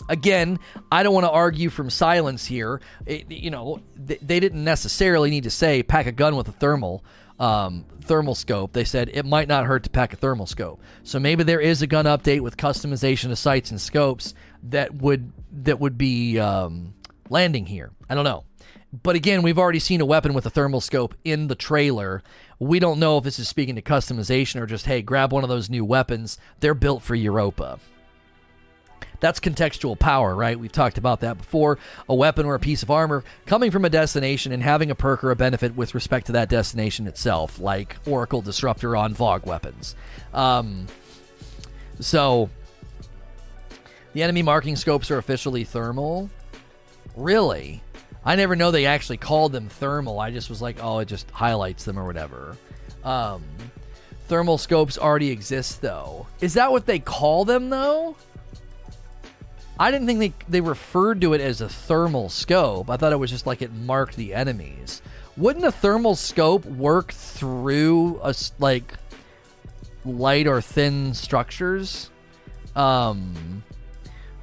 Again, 0.09 0.59
I 0.93 1.03
don't 1.03 1.15
want 1.15 1.25
to 1.25 1.31
argue 1.31 1.71
from 1.71 1.89
silence 1.89 2.45
here. 2.45 2.81
It, 3.07 3.31
you 3.31 3.51
know, 3.51 3.81
they, 3.97 4.19
they, 4.21 4.41
didn't 4.41 4.63
necessarily 4.63 5.31
need 5.31 5.45
to 5.45 5.51
say 5.51 5.83
pack 5.83 6.07
a 6.07 6.13
gun 6.13 6.37
with 6.37 6.49
a 6.49 6.53
thermal 6.53 7.05
um, 7.39 7.85
thermal 8.03 8.35
scope. 8.35 8.73
They 8.73 8.85
said 8.85 9.11
it 9.13 9.25
might 9.25 9.49
not 9.49 9.65
hurt 9.65 9.85
to 9.85 9.91
pack 9.91 10.13
a 10.13 10.17
thermal 10.17 10.47
scope. 10.47 10.81
So 11.03 11.19
maybe 11.19 11.43
there 11.43 11.61
is 11.61 11.83
a 11.83 11.87
gun 11.87 12.05
update 12.05 12.41
with 12.41 12.57
customization 12.57 13.31
of 13.31 13.39
sights 13.39 13.71
and 13.71 13.81
scopes 13.81 14.35
that 14.65 14.95
would 14.95 15.33
that 15.65 15.81
would 15.81 15.99
be 15.99 16.39
um, 16.39 16.95
landing 17.31 17.67
here. 17.67 17.91
I 18.09 18.15
don't 18.15 18.25
know. 18.25 18.45
But 19.03 19.17
again, 19.17 19.43
we've 19.43 19.59
already 19.59 19.81
seen 19.81 20.01
a 20.01 20.07
weapon 20.07 20.35
with 20.35 20.47
a 20.47 20.51
thermal 20.51 20.81
scope 20.81 21.15
in 21.25 21.49
the 21.49 21.57
trailer. 21.57 22.23
We 22.61 22.79
don't 22.79 23.01
know 23.01 23.19
if 23.19 23.25
this 23.25 23.41
is 23.41 23.49
speaking 23.49 23.75
to 23.75 23.83
customization 23.83 24.61
or 24.61 24.67
just, 24.67 24.87
hey, 24.87 25.03
grab 25.03 25.33
one 25.33 25.43
of 25.43 25.51
those 25.51 25.69
new 25.69 25.85
weapons. 25.85 26.39
They're 26.61 26.75
built 26.75 27.03
for 27.03 27.17
Europa. 27.17 27.81
That's 29.25 29.41
contextual 29.41 29.99
power, 29.99 30.35
right? 30.35 30.61
We've 30.61 30.71
talked 30.71 30.99
about 30.99 31.21
that 31.21 31.39
before. 31.39 31.79
A 32.11 32.15
weapon 32.15 32.45
or 32.45 32.57
a 32.57 32.61
piece 32.61 32.83
of 32.83 32.91
armor 32.91 33.25
coming 33.47 33.71
from 33.71 33.87
a 33.87 33.89
destination 33.89 34.53
and 34.53 34.63
having 34.63 34.91
a 34.91 34.95
perk 34.95 35.25
or 35.25 35.31
a 35.31 35.35
benefit 35.35 35.75
with 35.75 35.95
respect 35.95 36.27
to 36.27 36.33
that 36.33 36.51
destination 36.51 37.07
itself, 37.07 37.59
like 37.59 37.97
Oracle 38.05 38.43
Disruptor 38.43 38.95
on 38.95 39.15
Vogue 39.15 39.47
weapons. 39.47 39.97
Um, 40.35 40.89
so, 42.01 42.51
the 44.13 44.23
enemy 44.23 44.43
marking 44.43 44.77
scopes 44.77 45.11
are 45.11 45.17
officially 45.17 45.65
thermal. 45.65 46.29
Really? 47.17 47.83
I 48.27 48.37
never 48.37 48.55
know 48.55 48.73
they 48.73 48.85
actually 48.85 49.17
called 49.17 49.53
them 49.53 49.71
thermal. 49.71 50.21
I 50.21 50.33
just 50.33 50.51
was 50.51 50.61
like, 50.61 50.77
oh, 50.83 50.99
it 50.99 51.09
just 51.09 51.31
highlights 51.31 51.85
them 51.85 51.99
or 51.99 52.05
whatever. 52.05 52.59
Um, 53.05 53.43
thermal 54.29 54.59
scopes 54.59 54.99
already 54.99 55.31
exist, 55.31 55.81
though. 55.81 56.27
Is 56.43 56.53
that 56.53 56.71
what 56.71 56.85
they 56.85 56.99
call 56.99 57.47
them, 57.47 57.71
though? 57.71 58.17
I 59.79 59.91
didn't 59.91 60.07
think 60.07 60.19
they, 60.21 60.33
they 60.49 60.61
referred 60.61 61.21
to 61.23 61.33
it 61.35 61.41
as 61.41 61.61
a 61.61 61.69
thermal 61.69 62.29
scope. 62.29 62.89
I 62.89 62.97
thought 62.97 63.13
it 63.13 63.19
was 63.19 63.31
just 63.31 63.47
like 63.47 63.61
it 63.61 63.73
marked 63.73 64.17
the 64.17 64.35
enemies. 64.35 65.03
Wouldn't 65.37 65.65
a 65.65 65.73
thermal 65.73 66.15
scope 66.15 66.65
work 66.65 67.13
through 67.13 68.21
a 68.23 68.35
like 68.59 68.95
light 70.05 70.47
or 70.47 70.61
thin 70.61 71.13
structures? 71.15 72.11
Um, 72.77 73.65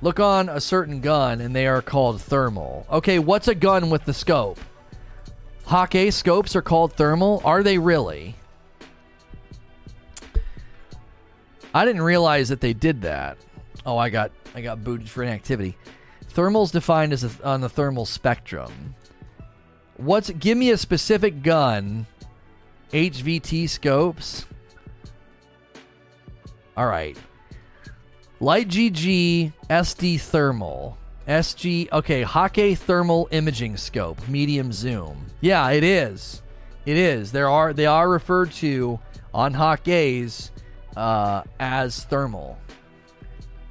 Look 0.03 0.19
on 0.19 0.49
a 0.49 0.59
certain 0.59 0.99
gun 0.99 1.41
and 1.41 1.55
they 1.55 1.67
are 1.67 1.81
called 1.81 2.21
thermal. 2.21 2.87
Okay, 2.91 3.19
what's 3.19 3.47
a 3.47 3.53
gun 3.53 3.91
with 3.91 4.05
the 4.05 4.13
scope? 4.13 4.59
Hakke 5.67 6.11
scopes 6.11 6.55
are 6.55 6.63
called 6.63 6.93
thermal? 6.93 7.41
Are 7.45 7.61
they 7.61 7.77
really? 7.77 8.35
I 11.73 11.85
didn't 11.85 12.01
realize 12.01 12.49
that 12.49 12.61
they 12.61 12.73
did 12.73 13.03
that. 13.03 13.37
Oh, 13.85 13.97
I 13.97 14.09
got 14.09 14.31
I 14.55 14.61
got 14.61 14.83
booted 14.83 15.09
for 15.09 15.23
inactivity. 15.23 15.77
Thermal's 16.29 16.71
defined 16.71 17.13
as 17.13 17.23
a, 17.23 17.31
on 17.43 17.61
the 17.61 17.69
thermal 17.69 18.05
spectrum. 18.05 18.95
What's 19.97 20.29
give 20.29 20.57
me 20.57 20.71
a 20.71 20.77
specific 20.77 21.43
gun? 21.43 22.05
HVT 22.91 23.69
scopes. 23.69 24.45
All 26.75 26.87
right. 26.87 27.17
Light 28.39 28.67
GG 28.67 29.53
SD 29.69 30.19
thermal. 30.19 30.97
SG 31.27 31.91
okay, 31.91 32.23
Hakke 32.23 32.77
thermal 32.77 33.27
imaging 33.31 33.77
scope, 33.77 34.27
medium 34.27 34.71
zoom. 34.71 35.27
Yeah, 35.41 35.69
it 35.69 35.83
is. 35.83 36.41
It 36.85 36.97
is. 36.97 37.31
There 37.31 37.49
are 37.49 37.73
they 37.73 37.85
are 37.85 38.09
referred 38.09 38.51
to 38.53 38.99
on 39.33 39.53
Hakke's 39.53 40.51
uh, 40.97 41.43
as 41.59 42.03
thermal. 42.05 42.57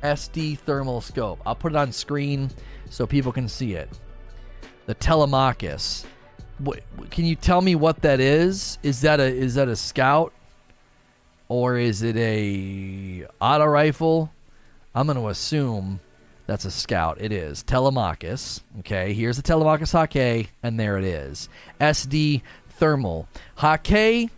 SD 0.03 0.59
thermal 0.59 1.01
scope. 1.01 1.41
I'll 1.45 1.55
put 1.55 1.73
it 1.73 1.77
on 1.77 1.93
screen 1.93 2.51
so 2.89 3.07
people 3.07 3.33
can 3.33 3.49
see 3.49 3.75
it. 3.75 3.89
The 4.87 4.95
Telemachus. 4.95 6.07
Can 7.11 7.25
you 7.25 7.37
tell 7.37 7.61
me 7.61 7.75
what 7.75 8.03
that 8.03 8.21
is? 8.21 8.79
Is 8.83 9.01
that 9.03 9.21
a 9.21 9.25
is 9.25 9.55
that 9.55 9.69
a 9.69 9.77
scout 9.77 10.33
or 11.49 11.77
is 11.77 12.03
it 12.03 12.17
a 12.17 13.27
auto 13.41 13.65
rifle? 13.65 14.33
I'm 14.95 15.07
going 15.07 15.19
to 15.19 15.29
assume 15.29 16.01
that's 16.47 16.65
a 16.65 16.71
scout. 16.71 17.19
It 17.21 17.33
is. 17.33 17.63
Telemachus. 17.63 18.63
Okay, 18.81 19.13
here's 19.13 19.37
the 19.37 19.43
Telemachus 19.43 19.93
Hakke, 19.93 20.49
and 20.63 20.81
there 20.81 20.99
it 20.99 21.05
is. 21.05 21.49
SD 21.81 22.43
Thermal. 22.71 23.29
Hakke 23.59 24.31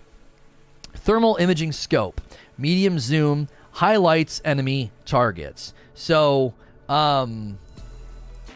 Thermal 0.94 1.36
Imaging 1.36 1.72
Scope. 1.72 2.20
Medium 2.58 2.98
zoom. 2.98 3.48
Highlights 3.72 4.40
enemy 4.44 4.92
targets. 5.04 5.74
So, 5.94 6.54
um, 6.88 7.58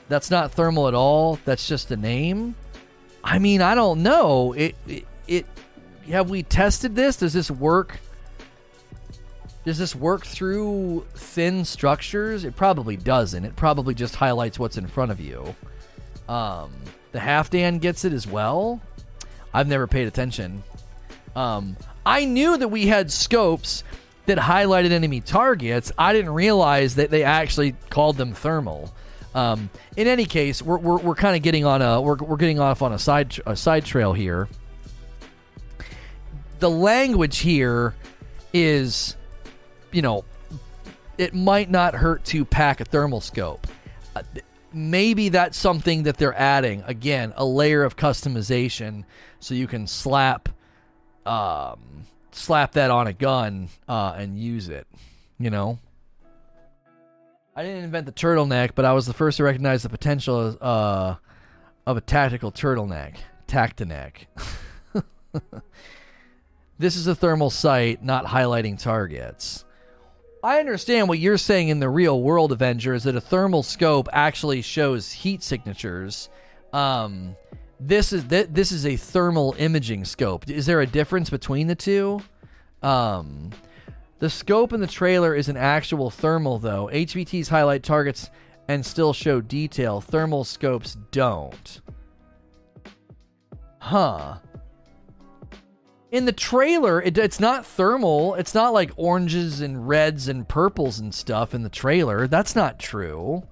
that's 0.09 0.31
not 0.31 0.53
thermal 0.53 0.89
at 0.89 0.95
all. 0.95 1.39
That's 1.45 1.67
just 1.67 1.91
a 1.91 1.97
name. 1.97 2.55
I 3.25 3.39
mean, 3.39 3.61
I 3.61 3.75
don't 3.75 4.03
know. 4.03 4.53
It, 4.53 4.77
it, 4.87 5.05
it 5.27 5.47
have 6.09 6.31
we 6.31 6.43
tested 6.45 6.95
this? 6.95 7.17
Does 7.17 7.33
this 7.33 7.51
work 7.51 7.99
does 9.65 9.79
this 9.79 9.97
work 9.97 10.25
through 10.25 11.05
thin 11.17 11.65
structures? 11.65 12.45
It 12.45 12.55
probably 12.55 12.97
doesn't. 12.97 13.45
It 13.45 13.57
probably 13.57 13.95
just 13.95 14.15
highlights 14.15 14.61
what's 14.61 14.79
in 14.79 14.87
front 14.87 15.11
of 15.11 15.21
you. 15.21 15.57
Um, 16.29 16.73
the 17.11 17.19
Halfdan 17.19 17.81
gets 17.81 18.05
it 18.05 18.13
as 18.13 18.29
well. 18.29 18.81
I've 19.53 19.67
never 19.67 19.89
paid 19.89 20.07
attention. 20.07 20.63
Um, 21.35 21.77
I 22.05 22.27
knew 22.27 22.57
that 22.57 22.69
we 22.69 22.87
had 22.87 23.11
scopes 23.11 23.83
that 24.27 24.39
highlighted 24.39 24.91
enemy 24.91 25.21
targets. 25.21 25.93
I 25.97 26.13
didn't 26.13 26.33
realize 26.33 26.97
that 26.97 27.11
they 27.11 27.25
actually 27.25 27.75
called 27.91 28.17
them 28.17 28.33
thermal. 28.33 28.93
Um, 29.35 29.71
in 29.97 30.07
any 30.07 30.25
case, 30.25 30.63
we're, 30.63 30.79
we're, 30.79 30.99
we're 30.99 31.15
kind 31.15 31.37
of 31.37 31.43
getting 31.43 31.65
on 31.65 31.83
a 31.83 32.01
we're, 32.01 32.17
we're 32.17 32.37
getting 32.37 32.59
off 32.59 32.83
on 32.83 32.93
a 32.93 32.99
side 32.99 33.39
a 33.47 33.57
side 33.57 33.85
trail 33.85 34.13
here. 34.13 34.49
The 36.59 36.71
language 36.71 37.39
here 37.39 37.95
is 38.55 39.17
you 39.97 40.03
know, 40.03 40.25
it 41.17 41.35
might 41.35 41.71
not 41.71 41.95
hurt 41.95 42.25
to 42.27 42.45
pack 42.45 42.81
a 42.81 42.85
thermal 42.85 43.23
scope. 43.23 43.67
Uh, 44.15 44.23
maybe 44.73 45.31
that's 45.31 45.57
something 45.57 46.03
that 46.03 46.19
they're 46.19 46.39
adding. 46.39 46.83
Again, 46.87 47.33
a 47.37 47.45
layer 47.45 47.83
of 47.83 47.97
customization 47.97 49.05
so 49.41 49.55
you 49.55 49.67
can 49.67 49.87
slap 49.87 50.51
um, 51.25 52.05
slap 52.37 52.73
that 52.73 52.91
on 52.91 53.07
a 53.07 53.13
gun 53.13 53.69
uh, 53.89 54.15
and 54.17 54.39
use 54.39 54.69
it. 54.69 54.87
You 55.39 55.51
know. 55.51 55.79
I 57.55 57.63
didn't 57.63 57.85
invent 57.85 58.05
the 58.05 58.13
turtleneck, 58.13 58.73
but 58.75 58.85
I 58.85 58.93
was 58.93 59.07
the 59.07 59.15
first 59.15 59.39
to 59.39 59.45
recognize 59.45 59.83
the 59.83 59.89
potential 59.89 60.59
uh, 60.61 61.15
of 61.87 61.97
a 61.97 62.03
tactical 62.03 62.53
turtleneck. 62.53 63.17
Tactineck. 63.49 64.27
this 66.79 66.97
is 66.97 67.07
a 67.07 67.15
thermal 67.15 67.49
sight, 67.49 68.05
not 68.05 68.27
highlighting 68.27 68.79
targets. 68.79 69.65
I 70.45 70.61
understand 70.61 71.09
what 71.09 71.19
you're 71.19 71.39
saying 71.39 71.69
in 71.69 71.81
the 71.81 71.89
real 71.89 72.21
world, 72.21 72.53
Avenger, 72.53 72.93
is 72.93 73.05
that 73.05 73.17
a 73.17 73.21
thermal 73.23 73.63
scope 73.63 74.09
actually 74.13 74.61
shows 74.61 75.11
heat 75.11 75.43
signatures. 75.43 76.29
Um, 76.75 77.37
this 77.79 78.13
is 78.13 78.25
th- 78.25 78.49
this 78.51 78.73
is 78.73 78.87
a 78.87 78.97
thermal 78.97 79.55
imaging 79.59 80.05
scope. 80.05 80.49
Is 80.49 80.67
there 80.67 80.81
a 80.81 80.87
difference 80.87 81.31
between 81.31 81.67
the 81.67 81.75
two? 81.75 82.21
Um, 82.83 83.51
the 84.19 84.31
scope 84.31 84.73
in 84.73 84.81
the 84.81 84.87
trailer 84.87 85.35
is 85.35 85.49
an 85.49 85.57
actual 85.57 86.11
thermal, 86.11 86.59
though. 86.59 86.89
HVTs 86.93 87.49
highlight 87.49 87.83
targets 87.83 88.31
and 88.69 88.85
still 88.85 89.13
show 89.13 89.41
detail. 89.41 90.01
Thermal 90.01 90.45
scopes 90.45 90.97
don't. 91.11 91.81
Huh. 93.79 94.39
In 96.11 96.25
the 96.25 96.33
trailer, 96.33 97.03
it, 97.03 97.19
it's 97.19 97.41
not 97.41 97.67
thermal. 97.67 98.35
It's 98.37 98.55
not 98.55 98.73
like 98.73 98.91
oranges 98.97 99.61
and 99.61 99.87
reds 99.87 100.29
and 100.29 100.49
purples 100.49 100.99
and 100.99 101.15
stuff 101.15 101.55
in 101.55 101.63
the 101.63 101.69
trailer. 101.69 102.27
That's 102.27 102.57
not 102.57 102.79
true. 102.79 103.43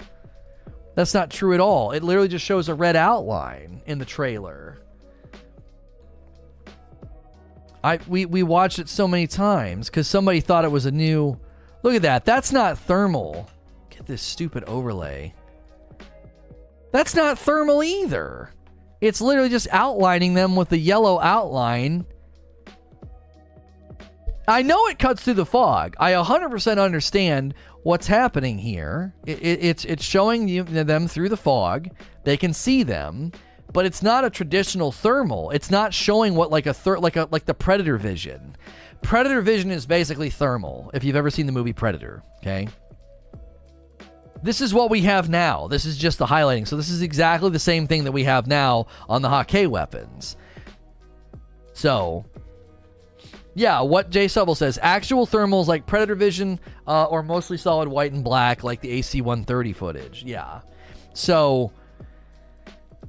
That's 0.95 1.15
not 1.15 1.31
true 1.31 1.55
at 1.55 1.61
all. 1.61 1.93
It 1.93 2.03
literally 2.03 2.29
just 2.29 2.45
shows 2.45 2.69
a 2.69 2.75
red 2.75 2.97
outline 2.97 3.83
in 3.87 3.99
the 3.99 4.05
trailer. 4.05 4.81
I 7.83 7.99
we 8.09 8.25
we 8.25 8.43
watched 8.43 8.79
it 8.79 8.89
so 8.89 9.07
many 9.07 9.27
times 9.27 9.91
because 9.91 10.09
somebody 10.09 10.41
thought 10.41 10.65
it 10.65 10.71
was 10.71 10.87
a 10.87 10.91
new. 10.91 11.39
Look 11.83 11.95
at 11.95 12.03
that. 12.03 12.25
That's 12.25 12.51
not 12.51 12.79
thermal. 12.79 13.49
Get 13.91 14.07
this 14.07 14.23
stupid 14.23 14.65
overlay. 14.65 15.35
That's 16.93 17.15
not 17.15 17.39
thermal 17.39 17.83
either. 17.83 18.51
It's 19.01 19.21
literally 19.21 19.51
just 19.51 19.69
outlining 19.71 20.33
them 20.33 20.57
with 20.57 20.73
a 20.73 20.79
yellow 20.79 21.21
outline. 21.21 22.07
I 24.47 24.63
know 24.63 24.87
it 24.89 24.99
cuts 24.99 25.23
through 25.23 25.35
the 25.35 25.47
fog. 25.47 25.97
I 25.99 26.13
100% 26.13 26.79
understand 26.79 27.55
what's 27.83 28.07
happening 28.07 28.59
here. 28.59 29.15
It, 29.27 29.43
it, 29.43 29.65
it's 29.65 29.85
it's 29.85 30.05
showing 30.05 30.49
you, 30.49 30.65
them 30.65 31.09
through 31.09 31.31
the 31.31 31.37
fog. 31.37 31.89
They 32.25 32.37
can 32.37 32.53
see 32.53 32.83
them 32.83 33.33
but 33.75 33.85
it's 33.85 34.03
not 34.03 34.25
a 34.25 34.31
traditional 34.31 34.93
thermal. 34.93 35.51
It's 35.51 35.71
not 35.71 35.93
showing 35.93 36.37
what 36.37 36.51
like 36.51 36.67
a 36.67 36.73
thir- 36.73 36.99
like 36.99 37.17
a 37.17 37.29
like 37.31 37.45
the 37.45 37.53
predator 37.53 37.99
vision. 37.99 38.57
Predator 39.03 39.43
vision 39.43 39.71
is 39.71 39.85
basically 39.85 40.31
thermal. 40.31 40.91
If 40.95 41.05
you've 41.05 41.17
ever 41.17 41.29
seen 41.29 41.45
the 41.47 41.53
movie 41.53 41.75
Predator, 41.75 42.23
okay? 42.39 42.69
This 44.43 44.61
is 44.61 44.73
what 44.73 44.91
we 44.91 45.03
have 45.03 45.29
now. 45.29 45.67
This 45.67 45.85
is 45.85 45.99
just 45.99 46.19
the 46.19 46.27
highlighting. 46.27 46.69
So 46.69 46.77
this 46.77 46.89
is 46.89 47.03
exactly 47.03 47.51
the 47.51 47.59
same 47.59 47.87
thing 47.87 48.05
that 48.05 48.13
we 48.13 48.25
have 48.25 48.47
now 48.47 48.87
on 49.09 49.23
the 49.23 49.29
Hakke 49.29 49.67
weapons. 49.67 50.37
So, 51.73 52.25
yeah, 53.55 53.81
what 53.81 54.11
Jay 54.11 54.29
Subble 54.29 54.55
says 54.55 54.79
actual 54.83 55.27
thermals 55.27 55.67
like 55.67 55.87
Predator 55.87 56.15
Vision 56.15 56.59
uh, 56.87 57.05
or 57.05 57.23
mostly 57.23 57.57
solid 57.57 57.89
white 57.89 58.13
and 58.13 58.25
black 58.25 58.65
like 58.65 58.81
the 58.81 58.91
AC 58.91 59.21
130 59.21 59.73
footage. 59.73 60.25
Yeah. 60.25 60.61
So, 61.13 61.73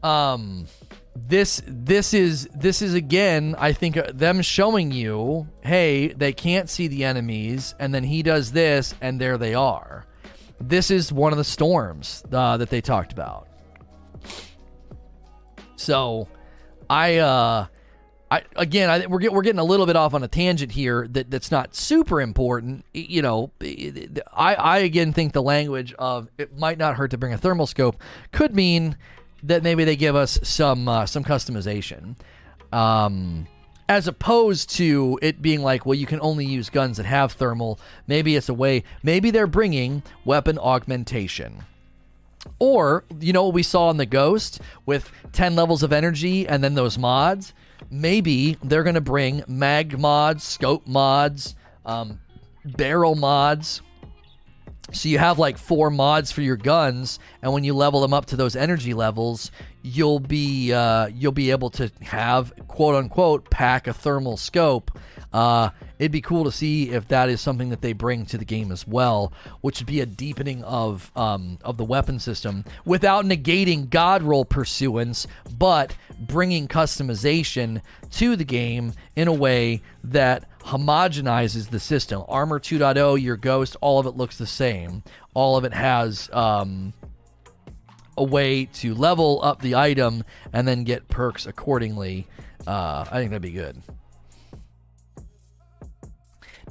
um 0.03 0.67
this 1.15 1.61
this 1.65 2.13
is 2.13 2.47
this 2.53 2.81
is 2.81 2.93
again 2.93 3.55
i 3.57 3.71
think 3.71 3.95
uh, 3.95 4.11
them 4.13 4.41
showing 4.41 4.91
you 4.91 5.47
hey 5.61 6.09
they 6.09 6.33
can't 6.33 6.69
see 6.69 6.87
the 6.87 7.05
enemies 7.05 7.73
and 7.79 7.95
then 7.95 8.03
he 8.03 8.21
does 8.21 8.51
this 8.51 8.93
and 9.01 9.19
there 9.19 9.37
they 9.37 9.53
are 9.53 10.05
this 10.59 10.91
is 10.91 11.11
one 11.11 11.31
of 11.31 11.37
the 11.37 11.43
storms 11.43 12.23
uh, 12.33 12.57
that 12.57 12.69
they 12.69 12.81
talked 12.81 13.13
about 13.13 13.47
so 15.77 16.27
i 16.89 17.17
uh 17.17 17.65
I, 18.31 18.41
again, 18.55 18.89
I, 18.89 19.05
we're, 19.05 19.19
get, 19.19 19.33
we're 19.33 19.43
getting 19.43 19.59
a 19.59 19.63
little 19.63 19.85
bit 19.85 19.95
off 19.95 20.13
on 20.13 20.23
a 20.23 20.27
tangent 20.27 20.71
here 20.71 21.07
that, 21.09 21.29
that's 21.29 21.51
not 21.51 21.75
super 21.75 22.19
important. 22.19 22.85
You 22.93 23.21
know, 23.21 23.51
I, 23.61 24.55
I 24.55 24.77
again 24.79 25.13
think 25.13 25.33
the 25.33 25.43
language 25.43 25.93
of 25.99 26.29
it 26.37 26.57
might 26.57 26.77
not 26.77 26.95
hurt 26.95 27.11
to 27.11 27.17
bring 27.17 27.33
a 27.33 27.37
thermal 27.37 27.67
scope 27.67 28.01
could 28.31 28.55
mean 28.55 28.97
that 29.43 29.61
maybe 29.61 29.83
they 29.83 29.95
give 29.95 30.15
us 30.15 30.39
some 30.41 30.87
uh, 30.87 31.05
some 31.05 31.23
customization, 31.23 32.15
um, 32.71 33.47
as 33.87 34.07
opposed 34.07 34.71
to 34.71 35.19
it 35.21 35.41
being 35.41 35.61
like, 35.61 35.85
well, 35.85 35.93
you 35.93 36.07
can 36.07 36.19
only 36.21 36.45
use 36.45 36.71
guns 36.71 36.97
that 36.97 37.05
have 37.05 37.33
thermal. 37.33 37.79
Maybe 38.07 38.35
it's 38.35 38.49
a 38.49 38.55
way. 38.55 38.83
Maybe 39.03 39.29
they're 39.29 39.45
bringing 39.45 40.01
weapon 40.23 40.57
augmentation. 40.57 41.63
Or, 42.59 43.03
you 43.19 43.33
know 43.33 43.45
what 43.45 43.53
we 43.53 43.63
saw 43.63 43.89
in 43.89 43.97
the 43.97 44.05
Ghost 44.05 44.61
with 44.85 45.11
10 45.33 45.55
levels 45.55 45.83
of 45.83 45.91
energy 45.91 46.47
and 46.47 46.63
then 46.63 46.75
those 46.75 46.97
mods? 46.97 47.53
Maybe 47.89 48.57
they're 48.63 48.83
going 48.83 48.95
to 48.95 49.01
bring 49.01 49.43
mag 49.47 49.97
mods, 49.97 50.43
scope 50.43 50.87
mods, 50.87 51.55
um, 51.85 52.19
barrel 52.65 53.15
mods, 53.15 53.81
so 54.91 55.09
you 55.09 55.17
have 55.17 55.39
like 55.39 55.57
four 55.57 55.89
mods 55.89 56.31
for 56.31 56.41
your 56.41 56.57
guns, 56.57 57.19
and 57.41 57.51
when 57.53 57.63
you 57.63 57.73
level 57.73 58.01
them 58.01 58.13
up 58.13 58.27
to 58.27 58.35
those 58.35 58.55
energy 58.55 58.93
levels, 58.93 59.49
you'll 59.81 60.19
be 60.19 60.73
uh, 60.73 61.07
you'll 61.07 61.31
be 61.31 61.51
able 61.51 61.71
to 61.71 61.91
have 62.01 62.53
quote 62.67 62.95
unquote 62.95 63.49
pack 63.49 63.87
a 63.87 63.93
thermal 63.93 64.37
scope. 64.37 64.91
Uh, 65.35 65.69
it'd 65.99 66.13
be 66.13 66.21
cool 66.21 66.45
to 66.45 66.51
see 66.51 66.91
if 66.91 67.09
that 67.09 67.27
is 67.27 67.41
something 67.41 67.67
that 67.67 67.81
they 67.81 67.91
bring 67.91 68.25
to 68.25 68.37
the 68.37 68.45
game 68.45 68.71
as 68.71 68.87
well, 68.87 69.33
which 69.59 69.81
would 69.81 69.85
be 69.85 69.99
a 69.99 70.05
deepening 70.05 70.63
of 70.63 71.11
um, 71.13 71.57
of 71.61 71.75
the 71.75 71.83
weapon 71.83 72.19
system 72.19 72.63
without 72.85 73.25
negating 73.25 73.89
God 73.89 74.23
roll 74.23 74.45
pursuance, 74.45 75.27
but 75.57 75.93
bringing 76.21 76.69
customization 76.69 77.81
to 78.11 78.37
the 78.37 78.45
game 78.45 78.93
in 79.17 79.27
a 79.27 79.33
way 79.33 79.81
that 80.05 80.47
homogenizes 80.61 81.69
the 81.69 81.81
system. 81.81 82.23
Armor 82.29 82.61
2.0, 82.61 83.21
your 83.21 83.35
Ghost, 83.35 83.75
all 83.81 83.99
of 83.99 84.05
it 84.05 84.15
looks 84.15 84.37
the 84.37 84.47
same. 84.47 85.03
All 85.33 85.57
of 85.57 85.65
it 85.65 85.73
has 85.73 86.29
um, 86.31 86.93
a 88.17 88.23
way 88.23 88.67
to 88.67 88.95
level 88.95 89.41
up 89.43 89.61
the 89.61 89.75
item 89.75 90.23
and 90.53 90.65
then 90.65 90.85
get 90.85 91.09
perks 91.09 91.45
accordingly. 91.45 92.25
Uh, 92.65 93.03
I 93.11 93.17
think 93.17 93.31
that'd 93.31 93.41
be 93.41 93.51
good. 93.51 93.83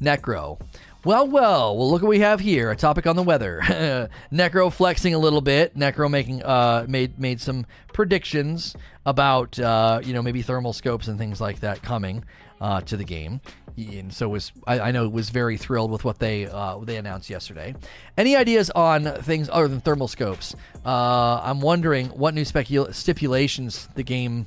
Necro. 0.01 0.61
Well, 1.05 1.29
well, 1.29 1.77
well. 1.77 1.91
Look 1.91 2.03
what 2.03 2.09
we 2.09 2.21
have 2.21 2.41
here. 2.41 2.71
A 2.71 2.77
topic 2.77 3.07
on 3.07 3.17
the 3.17 3.23
weather. 3.23 3.61
Necro 4.33 4.73
flexing 4.73 5.13
a 5.15 5.19
little 5.19 5.43
bit. 5.43 5.77
Necro 5.77 6.11
making 6.11 6.43
uh 6.43 6.87
made 6.89 7.19
made 7.19 7.41
some 7.41 7.67
predictions 7.93 8.75
about 9.05 9.59
uh 9.59 10.01
you 10.03 10.15
know 10.15 10.23
maybe 10.23 10.43
thermal 10.43 10.73
scopes 10.73 11.09
and 11.09 11.19
things 11.19 11.41
like 11.41 11.61
that 11.61 11.83
coming 11.83 12.25
uh 12.61 12.81
to 12.83 12.97
the 12.97 13.05
game 13.05 13.41
and 13.77 14.13
so 14.13 14.29
was 14.29 14.53
I, 14.67 14.81
I, 14.81 14.91
know 14.93 15.09
was 15.09 15.31
very 15.31 15.57
thrilled 15.57 15.91
with 15.91 16.05
what 16.05 16.19
they 16.19 16.47
uh, 16.47 16.79
they 16.79 16.97
announced 16.97 17.29
yesterday. 17.29 17.75
Any 18.17 18.37
ideas 18.37 18.71
on 18.71 19.05
things 19.05 19.49
other 19.53 19.69
than 19.69 19.81
thermal 19.81 20.09
scopes? 20.09 20.55
Uh, 20.85 21.41
I'm 21.43 21.61
wondering 21.61 22.09
what 22.09 22.35
new 22.35 22.45
specul- 22.45 22.95
stipulations 22.95 23.89
the 23.95 24.03
game 24.03 24.47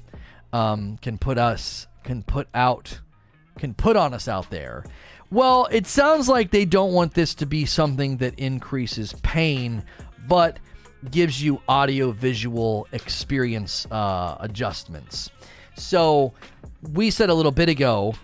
um, 0.53 0.97
can 1.01 1.17
put 1.17 1.37
us 1.37 1.87
can 2.03 2.23
put 2.23 2.47
out 2.53 2.99
can 3.57 3.73
put 3.73 3.97
on 3.97 4.13
us 4.13 4.27
out 4.27 4.49
there. 4.49 4.85
Well, 5.29 5.67
it 5.71 5.87
sounds 5.87 6.29
like 6.29 6.51
they 6.51 6.65
don't 6.65 6.93
want 6.93 7.13
this 7.13 7.35
to 7.35 7.45
be 7.45 7.65
something 7.65 8.17
that 8.17 8.39
increases 8.39 9.13
pain, 9.23 9.83
but 10.27 10.57
gives 11.11 11.41
you 11.41 11.61
audio 11.67 12.11
visual 12.11 12.87
experience 12.91 13.85
uh, 13.91 14.37
adjustments. 14.39 15.29
So 15.75 16.33
we 16.93 17.11
said 17.11 17.29
a 17.29 17.33
little 17.33 17.51
bit 17.51 17.69
ago 17.69 18.15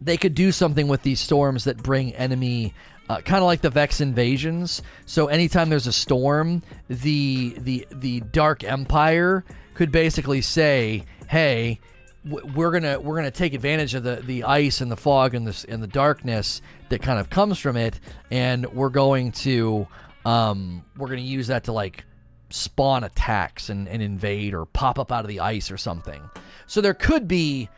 they 0.00 0.16
could 0.16 0.34
do 0.34 0.50
something 0.50 0.88
with 0.88 1.02
these 1.02 1.20
storms 1.20 1.64
that 1.64 1.76
bring 1.82 2.12
enemy 2.14 2.74
uh, 3.08 3.20
kind 3.20 3.42
of 3.42 3.44
like 3.44 3.60
the 3.60 3.70
Vex 3.70 4.00
invasions. 4.00 4.80
So 5.06 5.26
anytime 5.26 5.68
there's 5.68 5.86
a 5.86 5.92
storm, 5.92 6.62
the 6.88 7.54
the 7.58 7.86
the 7.90 8.20
Dark 8.20 8.64
Empire 8.64 9.44
could 9.74 9.92
basically 9.92 10.40
say, 10.40 11.04
"Hey, 11.28 11.80
we're 12.24 12.70
gonna 12.70 13.00
we're 13.00 13.16
gonna 13.16 13.30
take 13.30 13.54
advantage 13.54 13.94
of 13.94 14.02
the, 14.02 14.16
the 14.16 14.44
ice 14.44 14.80
and 14.80 14.90
the 14.90 14.96
fog 14.96 15.34
and 15.34 15.46
this 15.46 15.64
and 15.64 15.82
the 15.82 15.88
darkness 15.88 16.62
that 16.88 17.02
kind 17.02 17.18
of 17.18 17.30
comes 17.30 17.58
from 17.58 17.76
it, 17.76 17.98
and 18.30 18.66
we're 18.72 18.90
going 18.90 19.32
to 19.32 19.86
um, 20.24 20.84
we're 20.96 21.08
gonna 21.08 21.20
use 21.20 21.48
that 21.48 21.64
to 21.64 21.72
like 21.72 22.04
spawn 22.50 23.02
attacks 23.02 23.70
and, 23.70 23.88
and 23.88 24.02
invade 24.02 24.54
or 24.54 24.66
pop 24.66 24.98
up 24.98 25.10
out 25.10 25.24
of 25.24 25.28
the 25.28 25.40
ice 25.40 25.70
or 25.70 25.76
something. 25.76 26.22
So 26.66 26.80
there 26.80 26.94
could 26.94 27.26
be 27.26 27.68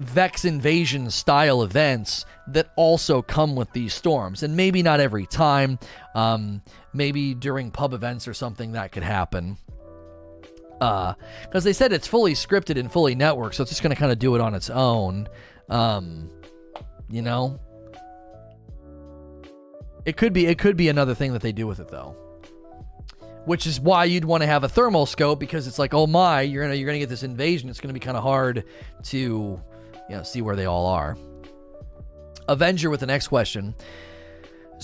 Vex 0.00 0.44
invasion 0.44 1.08
style 1.08 1.62
events 1.62 2.26
that 2.48 2.72
also 2.76 3.22
come 3.22 3.54
with 3.54 3.72
these 3.72 3.94
storms. 3.94 4.42
And 4.42 4.56
maybe 4.56 4.82
not 4.82 4.98
every 4.98 5.24
time, 5.24 5.78
um, 6.16 6.62
maybe 6.92 7.32
during 7.32 7.70
pub 7.70 7.94
events 7.94 8.26
or 8.26 8.34
something 8.34 8.72
that 8.72 8.90
could 8.90 9.04
happen. 9.04 9.56
Because 11.42 11.64
uh, 11.64 11.64
they 11.64 11.72
said 11.72 11.92
it's 11.92 12.06
fully 12.06 12.34
scripted 12.34 12.78
and 12.78 12.90
fully 12.90 13.14
networked, 13.16 13.54
so 13.54 13.62
it's 13.62 13.70
just 13.70 13.82
going 13.82 13.94
to 13.94 13.98
kind 13.98 14.12
of 14.12 14.18
do 14.18 14.34
it 14.34 14.40
on 14.40 14.54
its 14.54 14.70
own. 14.70 15.28
Um, 15.68 16.30
you 17.08 17.22
know, 17.22 17.60
it 20.04 20.16
could 20.16 20.32
be 20.32 20.46
it 20.46 20.58
could 20.58 20.76
be 20.76 20.88
another 20.88 21.14
thing 21.14 21.32
that 21.32 21.42
they 21.42 21.52
do 21.52 21.66
with 21.66 21.80
it 21.80 21.88
though 21.88 22.16
which 23.44 23.66
is 23.66 23.80
why 23.80 24.04
you'd 24.04 24.24
want 24.24 24.42
to 24.42 24.46
have 24.46 24.64
a 24.64 24.68
thermal 24.68 25.06
scope 25.06 25.38
because 25.38 25.66
it's 25.66 25.78
like, 25.78 25.92
oh 25.92 26.06
my, 26.06 26.40
you're 26.40 26.62
gonna 26.62 26.74
you're 26.74 26.86
gonna 26.86 26.98
get 26.98 27.08
this 27.08 27.22
invasion. 27.22 27.68
It's 27.68 27.80
gonna 27.80 27.94
be 27.94 28.00
kind 28.00 28.16
of 28.16 28.22
hard 28.22 28.64
to 29.04 29.18
you 30.08 30.16
know, 30.16 30.22
see 30.22 30.42
where 30.42 30.56
they 30.56 30.66
all 30.66 30.86
are. 30.86 31.16
Avenger 32.48 32.90
with 32.90 33.00
the 33.00 33.06
next 33.06 33.28
question. 33.28 33.74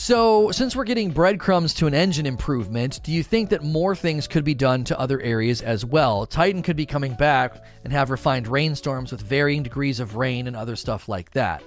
So, 0.01 0.51
since 0.51 0.75
we're 0.75 0.85
getting 0.85 1.11
breadcrumbs 1.11 1.75
to 1.75 1.87
an 1.87 1.93
engine 1.93 2.25
improvement, 2.25 3.01
do 3.03 3.13
you 3.13 3.23
think 3.23 3.51
that 3.51 3.63
more 3.63 3.95
things 3.95 4.27
could 4.27 4.45
be 4.45 4.55
done 4.55 4.83
to 4.85 4.99
other 4.99 5.21
areas 5.21 5.61
as 5.61 5.85
well? 5.85 6.25
Titan 6.25 6.63
could 6.63 6.75
be 6.75 6.87
coming 6.87 7.13
back 7.13 7.63
and 7.85 7.93
have 7.93 8.09
refined 8.09 8.49
rainstorms 8.49 9.13
with 9.13 9.21
varying 9.21 9.63
degrees 9.63 10.01
of 10.01 10.17
rain 10.17 10.47
and 10.47 10.57
other 10.57 10.75
stuff 10.75 11.07
like 11.07 11.33
that. 11.33 11.63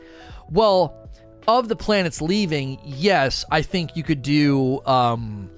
Well, 0.50 1.12
of 1.48 1.68
the 1.68 1.76
planets 1.76 2.24
leaving, 2.24 2.80
yes, 2.84 3.46
I 3.52 3.62
think 3.62 3.96
you 3.96 4.02
could 4.02 4.24
do 4.24 4.84
um, 4.88 5.52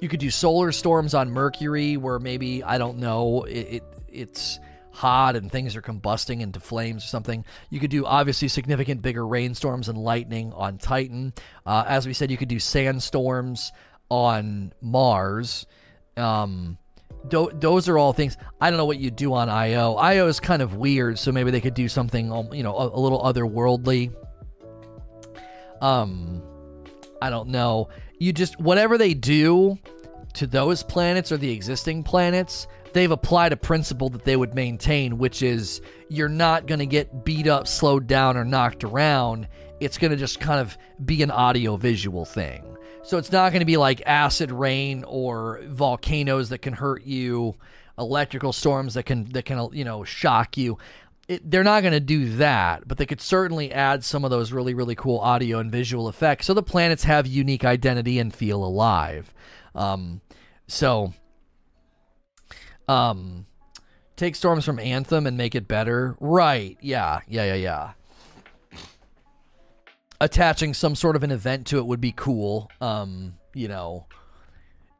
you 0.00 0.08
could 0.08 0.18
do 0.18 0.28
solar 0.28 0.72
storms 0.72 1.14
on 1.14 1.30
Mercury, 1.30 1.96
where 1.96 2.18
maybe 2.18 2.60
I 2.64 2.76
don't 2.76 2.98
know 2.98 3.44
it, 3.44 3.68
it 3.70 3.82
it's 4.08 4.58
hot 4.96 5.36
and 5.36 5.52
things 5.52 5.76
are 5.76 5.82
combusting 5.82 6.40
into 6.40 6.58
flames 6.58 7.04
or 7.04 7.08
something. 7.08 7.44
You 7.70 7.80
could 7.80 7.90
do 7.90 8.06
obviously 8.06 8.48
significant 8.48 9.02
bigger 9.02 9.26
rainstorms 9.26 9.88
and 9.88 9.98
lightning 9.98 10.52
on 10.54 10.78
Titan. 10.78 11.34
Uh, 11.64 11.84
as 11.86 12.06
we 12.06 12.14
said, 12.14 12.30
you 12.30 12.36
could 12.36 12.48
do 12.48 12.58
sandstorms 12.58 13.72
on 14.08 14.72
Mars. 14.80 15.66
Um, 16.16 16.78
do- 17.28 17.50
those 17.52 17.88
are 17.88 17.98
all 17.98 18.14
things. 18.14 18.38
I 18.60 18.70
don't 18.70 18.78
know 18.78 18.86
what 18.86 18.98
you 18.98 19.10
do 19.10 19.34
on 19.34 19.48
Io. 19.50 19.96
Io 19.96 20.26
is 20.28 20.40
kind 20.40 20.62
of 20.62 20.76
weird, 20.76 21.18
so 21.18 21.30
maybe 21.30 21.50
they 21.50 21.60
could 21.60 21.74
do 21.74 21.88
something, 21.88 22.32
um, 22.32 22.52
you 22.54 22.62
know, 22.62 22.74
a, 22.76 22.88
a 22.88 23.00
little 23.00 23.20
otherworldly. 23.22 24.14
Um, 25.82 26.42
I 27.20 27.28
don't 27.28 27.50
know. 27.50 27.90
You 28.18 28.32
just 28.32 28.58
whatever 28.58 28.96
they 28.96 29.12
do 29.12 29.78
to 30.34 30.46
those 30.46 30.82
planets 30.82 31.30
or 31.32 31.36
the 31.36 31.50
existing 31.50 32.02
planets, 32.02 32.66
they've 32.96 33.10
applied 33.10 33.52
a 33.52 33.56
principle 33.58 34.08
that 34.08 34.24
they 34.24 34.36
would 34.36 34.54
maintain, 34.54 35.18
which 35.18 35.42
is 35.42 35.82
you're 36.08 36.30
not 36.30 36.66
going 36.66 36.78
to 36.78 36.86
get 36.86 37.26
beat 37.26 37.46
up, 37.46 37.68
slowed 37.68 38.06
down, 38.06 38.38
or 38.38 38.44
knocked 38.44 38.84
around. 38.84 39.48
It's 39.80 39.98
going 39.98 40.12
to 40.12 40.16
just 40.16 40.40
kind 40.40 40.60
of 40.60 40.78
be 41.04 41.22
an 41.22 41.30
audio 41.30 41.76
visual 41.76 42.24
thing. 42.24 42.64
So 43.02 43.18
it's 43.18 43.30
not 43.30 43.52
going 43.52 43.60
to 43.60 43.66
be 43.66 43.76
like 43.76 44.00
acid 44.06 44.50
rain 44.50 45.04
or 45.06 45.60
volcanoes 45.66 46.48
that 46.48 46.58
can 46.58 46.72
hurt 46.72 47.04
you, 47.04 47.56
electrical 47.98 48.54
storms 48.54 48.94
that 48.94 49.02
can 49.02 49.24
that 49.32 49.44
can 49.44 49.68
you 49.72 49.84
know 49.84 50.02
shock 50.02 50.56
you. 50.56 50.78
It, 51.28 51.50
they're 51.50 51.64
not 51.64 51.82
going 51.82 51.92
to 51.92 52.00
do 52.00 52.36
that, 52.36 52.88
but 52.88 52.96
they 52.96 53.04
could 53.04 53.20
certainly 53.20 53.72
add 53.72 54.04
some 54.04 54.24
of 54.24 54.30
those 54.30 54.52
really 54.52 54.72
really 54.72 54.94
cool 54.94 55.18
audio 55.18 55.58
and 55.58 55.70
visual 55.70 56.08
effects 56.08 56.46
so 56.46 56.54
the 56.54 56.62
planets 56.62 57.04
have 57.04 57.26
unique 57.26 57.64
identity 57.64 58.18
and 58.18 58.34
feel 58.34 58.64
alive. 58.64 59.34
Um, 59.74 60.22
so 60.66 61.12
um, 62.88 63.46
take 64.16 64.36
storms 64.36 64.64
from 64.64 64.78
Anthem 64.78 65.26
and 65.26 65.36
make 65.36 65.54
it 65.54 65.68
better. 65.68 66.16
Right. 66.20 66.76
Yeah. 66.80 67.20
Yeah. 67.28 67.44
Yeah. 67.44 67.54
Yeah. 67.54 67.92
Attaching 70.20 70.72
some 70.72 70.94
sort 70.94 71.16
of 71.16 71.22
an 71.22 71.30
event 71.30 71.66
to 71.68 71.78
it 71.78 71.86
would 71.86 72.00
be 72.00 72.12
cool. 72.12 72.70
Um, 72.80 73.34
you 73.54 73.68
know, 73.68 74.06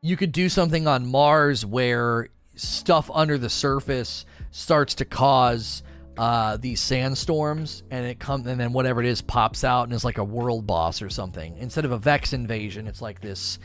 you 0.03 0.17
could 0.17 0.33
do 0.33 0.49
something 0.49 0.87
on 0.87 1.07
Mars 1.07 1.65
where 1.65 2.29
stuff 2.55 3.11
under 3.13 3.39
the 3.39 3.51
surface 3.51 4.27
starts 4.51 4.95
to 4.97 5.05
cause 5.05 5.83
uh, 6.19 6.57
these 6.57 6.81
sandstorms, 6.81 7.83
and 7.91 8.07
it 8.07 8.19
comes, 8.19 8.47
and 8.47 8.59
then 8.59 8.73
whatever 8.73 9.03
it 9.03 9.07
is 9.07 9.21
pops 9.21 9.65
out 9.65 9.85
and 9.85 9.93
is 9.93 10.05
like 10.05 10.19
a 10.19 10.25
world 10.25 10.67
boss 10.67 11.03
or 11.03 11.11
something. 11.11 11.57
Instead 11.59 11.85
of 11.85 11.93
a 11.93 11.99
Vex 11.99 12.33
invasion, 12.33 12.87
it's 12.87 13.03
like 13.03 13.21
this 13.21 13.59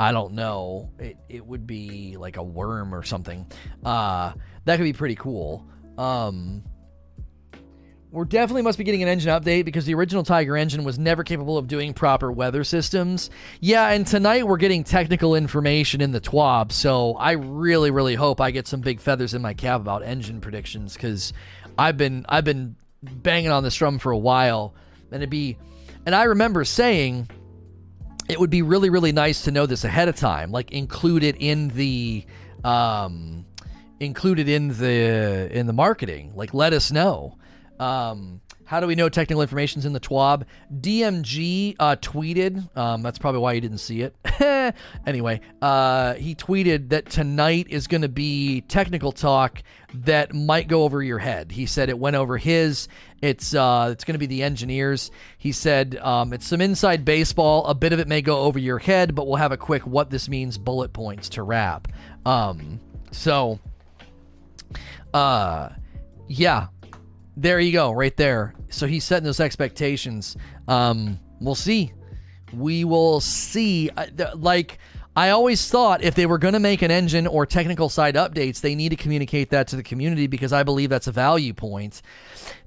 I 0.00 0.12
don't 0.12 0.32
know. 0.32 0.90
It 0.98 1.18
it 1.28 1.46
would 1.46 1.66
be 1.66 2.16
like 2.16 2.38
a 2.38 2.42
worm 2.42 2.94
or 2.94 3.02
something. 3.02 3.46
Uh, 3.84 4.32
that 4.64 4.76
could 4.78 4.84
be 4.84 4.94
pretty 4.94 5.14
cool. 5.14 5.66
Um, 5.98 6.64
we're 8.10 8.24
definitely 8.24 8.62
must 8.62 8.78
be 8.78 8.84
getting 8.84 9.02
an 9.02 9.10
engine 9.10 9.30
update 9.30 9.66
because 9.66 9.84
the 9.84 9.92
original 9.92 10.22
Tiger 10.22 10.56
engine 10.56 10.84
was 10.84 10.98
never 10.98 11.22
capable 11.22 11.58
of 11.58 11.68
doing 11.68 11.92
proper 11.92 12.32
weather 12.32 12.64
systems. 12.64 13.28
Yeah, 13.60 13.90
and 13.90 14.06
tonight 14.06 14.46
we're 14.46 14.56
getting 14.56 14.84
technical 14.84 15.34
information 15.34 16.00
in 16.00 16.12
the 16.12 16.20
TWAB, 16.20 16.72
so 16.72 17.12
I 17.16 17.32
really, 17.32 17.90
really 17.90 18.14
hope 18.14 18.40
I 18.40 18.52
get 18.52 18.66
some 18.66 18.80
big 18.80 19.00
feathers 19.00 19.34
in 19.34 19.42
my 19.42 19.52
cap 19.52 19.82
about 19.82 20.02
engine 20.02 20.40
predictions 20.40 20.94
because 20.94 21.34
I've 21.76 21.98
been 21.98 22.24
I've 22.26 22.44
been 22.44 22.74
banging 23.02 23.50
on 23.50 23.64
this 23.64 23.74
drum 23.74 23.98
for 23.98 24.12
a 24.12 24.18
while, 24.18 24.74
and 25.12 25.22
it'd 25.22 25.28
be, 25.28 25.58
and 26.06 26.14
I 26.14 26.24
remember 26.24 26.64
saying 26.64 27.28
it 28.30 28.40
would 28.40 28.50
be 28.50 28.62
really 28.62 28.90
really 28.90 29.12
nice 29.12 29.42
to 29.42 29.50
know 29.50 29.66
this 29.66 29.84
ahead 29.84 30.08
of 30.08 30.16
time 30.16 30.50
like 30.52 30.70
include 30.72 31.22
it 31.22 31.36
in 31.38 31.68
the 31.68 32.24
um 32.64 33.44
included 34.00 34.48
in 34.48 34.68
the 34.68 35.48
in 35.52 35.66
the 35.66 35.72
marketing. 35.72 36.32
Like 36.34 36.52
let 36.54 36.72
us 36.72 36.90
know. 36.90 37.36
Um 37.78 38.40
how 38.70 38.78
do 38.78 38.86
we 38.86 38.94
know 38.94 39.08
technical 39.08 39.42
information's 39.42 39.84
in 39.84 39.92
the 39.92 39.98
TWAB? 39.98 40.44
DMG 40.72 41.74
uh, 41.80 41.96
tweeted. 41.96 42.76
Um, 42.76 43.02
that's 43.02 43.18
probably 43.18 43.40
why 43.40 43.54
you 43.54 43.60
didn't 43.60 43.78
see 43.78 44.02
it. 44.02 44.14
anyway, 45.08 45.40
uh, 45.60 46.14
he 46.14 46.36
tweeted 46.36 46.90
that 46.90 47.10
tonight 47.10 47.66
is 47.68 47.88
going 47.88 48.02
to 48.02 48.08
be 48.08 48.60
technical 48.60 49.10
talk 49.10 49.64
that 49.92 50.32
might 50.32 50.68
go 50.68 50.84
over 50.84 51.02
your 51.02 51.18
head. 51.18 51.50
He 51.50 51.66
said 51.66 51.88
it 51.88 51.98
went 51.98 52.14
over 52.14 52.38
his. 52.38 52.86
It's 53.20 53.56
uh, 53.56 53.88
it's 53.90 54.04
going 54.04 54.14
to 54.14 54.20
be 54.20 54.26
the 54.26 54.44
engineers. 54.44 55.10
He 55.36 55.50
said 55.50 55.96
um, 55.96 56.32
it's 56.32 56.46
some 56.46 56.60
inside 56.60 57.04
baseball. 57.04 57.66
A 57.66 57.74
bit 57.74 57.92
of 57.92 57.98
it 57.98 58.06
may 58.06 58.22
go 58.22 58.38
over 58.42 58.60
your 58.60 58.78
head, 58.78 59.16
but 59.16 59.26
we'll 59.26 59.34
have 59.34 59.50
a 59.50 59.56
quick 59.56 59.84
what 59.84 60.10
this 60.10 60.28
means 60.28 60.58
bullet 60.58 60.92
points 60.92 61.28
to 61.30 61.42
wrap. 61.42 61.88
Um, 62.24 62.78
so, 63.10 63.58
uh, 65.12 65.70
yeah, 66.28 66.68
there 67.40 67.58
you 67.58 67.72
go, 67.72 67.90
right 67.90 68.14
there. 68.16 68.54
So 68.68 68.86
he's 68.86 69.04
setting 69.04 69.24
those 69.24 69.40
expectations. 69.40 70.36
Um, 70.68 71.18
we'll 71.40 71.54
see. 71.54 71.92
We 72.52 72.84
will 72.84 73.20
see. 73.20 73.90
Like 74.34 74.78
I 75.16 75.30
always 75.30 75.68
thought, 75.68 76.02
if 76.02 76.14
they 76.14 76.26
were 76.26 76.38
going 76.38 76.54
to 76.54 76.60
make 76.60 76.82
an 76.82 76.90
engine 76.90 77.26
or 77.26 77.46
technical 77.46 77.88
side 77.88 78.14
updates, 78.14 78.60
they 78.60 78.74
need 78.74 78.90
to 78.90 78.96
communicate 78.96 79.50
that 79.50 79.68
to 79.68 79.76
the 79.76 79.82
community 79.82 80.26
because 80.26 80.52
I 80.52 80.62
believe 80.62 80.90
that's 80.90 81.06
a 81.06 81.12
value 81.12 81.54
point. 81.54 82.02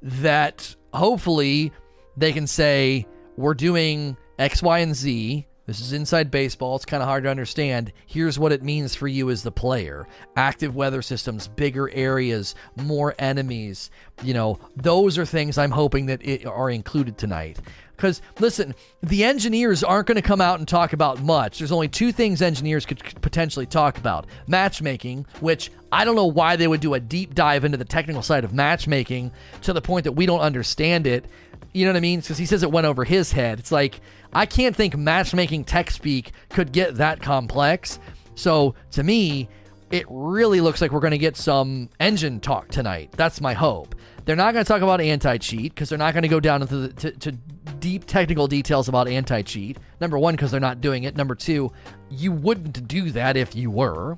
That 0.02 0.76
hopefully 0.92 1.72
they 2.18 2.34
can 2.34 2.48
say 2.48 3.06
we're 3.38 3.54
doing 3.54 4.18
X, 4.40 4.64
Y, 4.64 4.80
and 4.80 4.96
Z 4.96 5.46
this 5.66 5.80
is 5.80 5.94
inside 5.94 6.30
baseball. 6.30 6.76
It's 6.76 6.86
kind 6.86 7.02
of 7.02 7.08
hard 7.08 7.24
to 7.24 7.30
understand. 7.30 7.94
Here's 8.06 8.38
what 8.38 8.52
it 8.52 8.64
means 8.64 8.96
for 8.96 9.08
you 9.08 9.30
as 9.30 9.44
the 9.44 9.52
player 9.52 10.08
active 10.36 10.76
weather 10.76 11.02
systems, 11.02 11.48
bigger 11.48 11.90
areas, 11.90 12.56
more 12.76 13.16
enemies. 13.18 13.90
You 14.24 14.34
know, 14.34 14.60
those 14.76 15.18
are 15.18 15.26
things 15.26 15.58
I'm 15.58 15.72
hoping 15.72 16.08
that 16.08 16.46
are 16.46 16.70
included 16.70 17.18
tonight. 17.18 17.60
Because, 17.96 18.22
listen, 18.40 18.76
the 19.02 19.24
engineers 19.24 19.84
aren't 19.84 20.08
going 20.08 20.16
to 20.16 20.22
come 20.22 20.42
out 20.42 20.60
and 20.60 20.68
talk 20.68 20.92
about 20.92 21.22
much. 21.22 21.60
There's 21.60 21.72
only 21.72 21.88
two 21.88 22.12
things 22.12 22.42
engineers 22.42 22.86
could 22.86 23.00
potentially 23.22 23.66
talk 23.66 23.98
about 23.98 24.26
matchmaking, 24.48 25.26
which 25.40 25.72
I 25.92 26.04
don't 26.04 26.16
know 26.16 26.26
why 26.26 26.56
they 26.56 26.68
would 26.68 26.82
do 26.82 26.96
a 26.96 27.00
deep 27.00 27.36
dive 27.36 27.64
into 27.64 27.78
the 27.78 27.86
technical 27.86 28.24
side 28.24 28.44
of 28.44 28.54
matchmaking 28.54 29.32
to 29.62 29.74
the 29.74 29.82
point 29.82 30.04
that 30.06 30.14
we 30.14 30.26
don't 30.26 30.42
understand 30.42 31.08
it. 31.08 31.26
You 31.74 31.86
know 31.86 31.92
what 31.92 31.98
I 31.98 32.02
mean? 32.02 32.20
Because 32.20 32.38
he 32.38 32.46
says 32.46 32.64
it 32.64 32.72
went 32.72 32.86
over 32.86 33.04
his 33.04 33.32
head. 33.32 33.60
It's 33.60 33.72
like, 33.72 34.02
I 34.32 34.46
can't 34.46 34.76
think 34.76 34.96
matchmaking 34.96 35.66
tech 35.66 35.92
speak 35.92 36.32
could 36.50 36.72
get 36.72 36.96
that 36.96 37.22
complex. 37.22 38.00
So 38.36 38.76
to 38.92 39.04
me, 39.04 39.50
it 39.92 40.06
really 40.10 40.62
looks 40.62 40.82
like 40.82 40.92
we're 40.92 41.00
going 41.00 41.12
to 41.12 41.18
get 41.18 41.38
some 41.38 41.90
engine 42.00 42.40
talk 42.40 42.70
tonight. 42.70 43.12
That's 43.16 43.42
my 43.42 43.54
hope. 43.54 43.96
They're 44.26 44.36
not 44.36 44.54
going 44.54 44.64
to 44.64 44.68
talk 44.68 44.82
about 44.82 45.02
anti 45.02 45.38
cheat 45.38 45.76
because 45.76 45.90
they're 45.90 45.98
not 45.98 46.14
going 46.14 46.24
to 46.24 46.30
go 46.30 46.40
down 46.40 46.62
into 46.62 46.78
the, 46.78 46.94
to, 46.94 47.12
to 47.12 47.32
deep 47.80 48.06
technical 48.06 48.48
details 48.48 48.88
about 48.88 49.08
anti 49.08 49.42
cheat. 49.42 49.78
Number 50.00 50.18
one, 50.18 50.36
because 50.36 50.52
they're 50.52 50.60
not 50.60 50.82
doing 50.82 51.04
it. 51.04 51.16
Number 51.16 51.36
two, 51.36 51.72
you 52.10 52.32
wouldn't 52.32 52.88
do 52.88 53.12
that 53.12 53.38
if 53.38 53.56
you 53.56 53.70
were. 53.70 54.18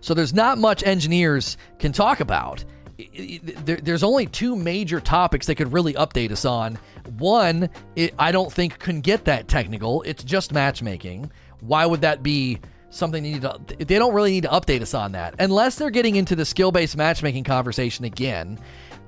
So 0.00 0.14
there's 0.14 0.34
not 0.34 0.58
much 0.58 0.82
engineers 0.84 1.56
can 1.78 1.92
talk 1.92 2.20
about 2.20 2.64
there's 2.98 4.02
only 4.02 4.26
two 4.26 4.56
major 4.56 5.00
topics 5.00 5.46
they 5.46 5.54
could 5.54 5.72
really 5.72 5.92
update 5.94 6.30
us 6.30 6.44
on. 6.44 6.78
One, 7.18 7.68
it, 7.94 8.14
I 8.18 8.32
don't 8.32 8.52
think 8.52 8.78
can 8.78 9.00
get 9.00 9.24
that 9.26 9.48
technical. 9.48 10.02
It's 10.02 10.24
just 10.24 10.52
matchmaking. 10.52 11.30
Why 11.60 11.84
would 11.84 12.00
that 12.00 12.22
be 12.22 12.58
something 12.90 13.22
they 13.22 13.32
need 13.32 13.42
to? 13.42 13.60
They 13.78 13.98
don't 13.98 14.14
really 14.14 14.30
need 14.30 14.44
to 14.44 14.48
update 14.48 14.80
us 14.80 14.94
on 14.94 15.12
that 15.12 15.34
unless 15.38 15.76
they're 15.76 15.90
getting 15.90 16.16
into 16.16 16.34
the 16.34 16.44
skill-based 16.44 16.96
matchmaking 16.96 17.44
conversation 17.44 18.06
again, 18.06 18.58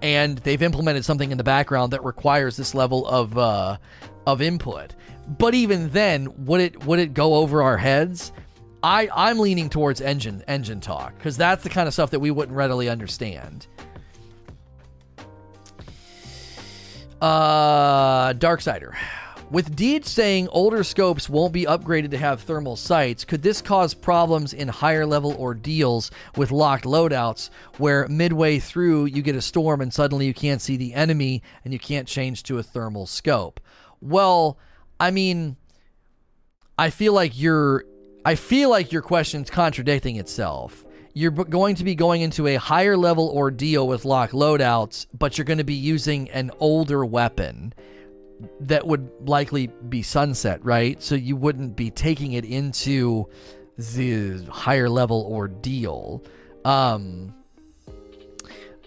and 0.03 0.39
they've 0.39 0.63
implemented 0.63 1.05
something 1.05 1.31
in 1.31 1.39
the 1.39 1.45
background 1.45 1.93
that 1.93 2.05
requires 2.05 2.57
this 2.57 2.75
level 2.75 3.07
of 3.07 3.39
uh, 3.39 3.79
of 4.27 4.43
input. 4.43 4.95
But 5.39 5.55
even 5.55 5.89
then, 5.91 6.45
would 6.45 6.61
it 6.61 6.85
would 6.85 6.99
it 6.99 7.15
go 7.15 7.37
over 7.37 7.63
our 7.63 7.79
heads? 7.79 8.33
I 8.83 9.09
I'm 9.15 9.39
leaning 9.39 9.69
towards 9.71 10.01
engine 10.01 10.45
engine 10.47 10.81
talk 10.81 11.17
because 11.17 11.37
that's 11.37 11.63
the 11.63 11.71
kind 11.71 11.89
of 11.89 11.95
stuff 11.95 12.11
that 12.11 12.21
we 12.21 12.31
wouldn't 12.31 12.57
readily 12.57 12.89
understand. 12.89 13.67
Uh, 17.21 18.33
Darksider. 18.35 18.95
With 19.51 19.75
Deej 19.75 20.05
saying 20.05 20.49
older 20.49 20.85
scopes 20.85 21.29
won't 21.29 21.55
be 21.55 21.65
upgraded 21.65 22.11
to 22.11 22.19
have 22.19 22.43
thermal 22.43 22.77
sights, 22.77 23.25
could 23.25 23.43
this 23.43 23.63
cause 23.63 23.95
problems 23.95 24.53
in 24.53 24.69
higher 24.69 25.07
level 25.07 25.35
ordeals 25.37 26.11
with 26.37 26.51
locked 26.51 26.85
loadouts 26.85 27.49
where 27.79 28.07
midway 28.09 28.59
through 28.59 29.07
you 29.07 29.23
get 29.23 29.35
a 29.35 29.41
storm 29.41 29.81
and 29.81 29.93
suddenly 29.93 30.27
you 30.27 30.35
can't 30.35 30.61
see 30.61 30.77
the 30.77 30.93
enemy 30.93 31.43
and 31.65 31.73
you 31.73 31.79
can't 31.79 32.07
change 32.07 32.43
to 32.43 32.59
a 32.59 32.63
thermal 32.63 33.07
scope? 33.07 33.59
Well, 34.03 34.59
I 35.01 35.11
mean, 35.11 35.57
I 36.77 36.91
feel 36.91 37.15
like 37.15 37.33
you're 37.41 37.85
I 38.27 38.35
feel 38.35 38.69
like 38.69 38.93
your 38.93 39.01
question's 39.01 39.49
contradicting 39.49 40.17
itself. 40.17 40.85
You're 41.15 41.31
going 41.31 41.75
to 41.77 41.85
be 41.85 41.95
going 41.95 42.23
into 42.23 42.47
a 42.47 42.57
higher 42.57 42.97
level 42.97 43.29
ordeal 43.31 43.89
with 43.89 44.05
lock 44.05 44.31
loadouts, 44.31 45.07
but 45.17 45.37
you're 45.37 45.45
going 45.45 45.59
to 45.59 45.65
be 45.65 45.75
using 45.75 46.31
an 46.31 46.51
older 46.61 47.05
weapon 47.05 47.73
that 48.61 48.87
would 48.87 49.11
likely 49.29 49.67
be 49.89 50.03
sunset, 50.03 50.65
right? 50.65 51.03
So 51.03 51.15
you 51.17 51.35
wouldn't 51.37 51.75
be 51.77 51.91
taking 51.91 52.33
it 52.33 52.45
into 52.45 53.29
the 53.77 54.45
higher 54.45 54.89
level 54.89 55.27
ordeal. 55.31 56.23
Um, 56.65 57.35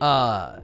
Uh, 0.01 0.59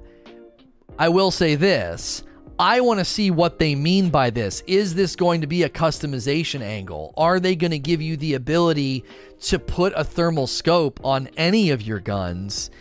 I 0.98 1.10
will 1.10 1.30
say 1.30 1.54
this. 1.54 2.24
I 2.60 2.82
want 2.82 3.00
to 3.00 3.06
see 3.06 3.30
what 3.30 3.60
they 3.60 3.76
mean 3.76 4.10
by 4.10 4.32
this. 4.32 4.64
Is 4.66 4.96
this 4.96 5.16
going 5.16 5.42
to 5.42 5.48
be 5.48 5.64
a 5.64 5.70
customization 5.70 6.62
angle? 6.62 7.14
Are 7.16 7.40
they 7.40 7.56
going 7.56 7.72
to 7.72 7.80
give 7.80 8.02
you 8.02 8.18
the 8.18 8.34
ability 8.34 9.04
to 9.42 9.60
put 9.60 9.94
a 9.96 10.04
thermal 10.04 10.48
scope 10.48 11.00
on 11.04 11.30
any 11.38 11.70
of 11.70 11.84
your 11.84 12.00
guns 12.00 12.72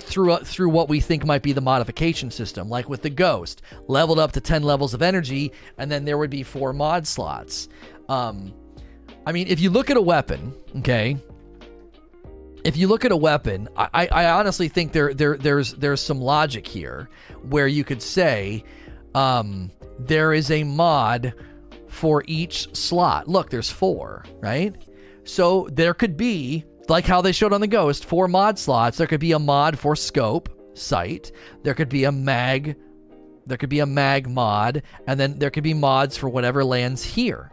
through 0.00 0.38
through 0.38 0.70
what 0.70 0.88
we 0.88 1.00
think 1.00 1.24
might 1.24 1.42
be 1.42 1.52
the 1.52 1.60
modification 1.60 2.30
system, 2.30 2.68
like 2.68 2.88
with 2.88 3.02
the 3.02 3.10
Ghost, 3.10 3.62
leveled 3.86 4.18
up 4.18 4.32
to 4.32 4.40
ten 4.40 4.62
levels 4.62 4.94
of 4.94 5.02
energy, 5.02 5.52
and 5.78 5.90
then 5.90 6.04
there 6.04 6.18
would 6.18 6.30
be 6.30 6.42
four 6.42 6.72
mod 6.72 7.06
slots. 7.06 7.68
Um, 8.08 8.52
I 9.26 9.32
mean, 9.32 9.46
if 9.48 9.60
you 9.60 9.70
look 9.70 9.90
at 9.90 9.96
a 9.96 10.02
weapon, 10.02 10.54
okay, 10.78 11.16
if 12.66 12.76
you 12.76 12.88
look 12.88 13.04
at 13.04 13.12
a 13.12 13.16
weapon, 13.16 13.68
I, 13.76 14.08
I 14.10 14.24
honestly 14.30 14.66
think 14.68 14.90
there, 14.90 15.14
there 15.14 15.36
there's 15.36 15.74
there's 15.74 16.00
some 16.00 16.20
logic 16.20 16.66
here 16.66 17.08
where 17.48 17.68
you 17.68 17.84
could 17.84 18.02
say 18.02 18.64
um, 19.14 19.70
there 20.00 20.32
is 20.32 20.50
a 20.50 20.64
mod 20.64 21.32
for 21.86 22.24
each 22.26 22.74
slot. 22.76 23.28
Look, 23.28 23.50
there's 23.50 23.70
four, 23.70 24.24
right? 24.40 24.74
So 25.22 25.68
there 25.72 25.94
could 25.94 26.16
be, 26.16 26.64
like 26.88 27.04
how 27.04 27.22
they 27.22 27.30
showed 27.30 27.52
on 27.52 27.60
the 27.60 27.68
Ghost, 27.68 28.04
four 28.04 28.26
mod 28.26 28.58
slots. 28.58 28.98
There 28.98 29.06
could 29.06 29.20
be 29.20 29.32
a 29.32 29.38
mod 29.38 29.78
for 29.78 29.94
scope, 29.94 30.48
sight. 30.74 31.30
There 31.62 31.74
could 31.74 31.88
be 31.88 32.02
a 32.02 32.12
mag. 32.12 32.76
There 33.46 33.56
could 33.56 33.70
be 33.70 33.78
a 33.78 33.86
mag 33.86 34.28
mod, 34.28 34.82
and 35.06 35.20
then 35.20 35.38
there 35.38 35.50
could 35.50 35.62
be 35.62 35.72
mods 35.72 36.16
for 36.16 36.28
whatever 36.28 36.64
lands 36.64 37.04
here. 37.04 37.52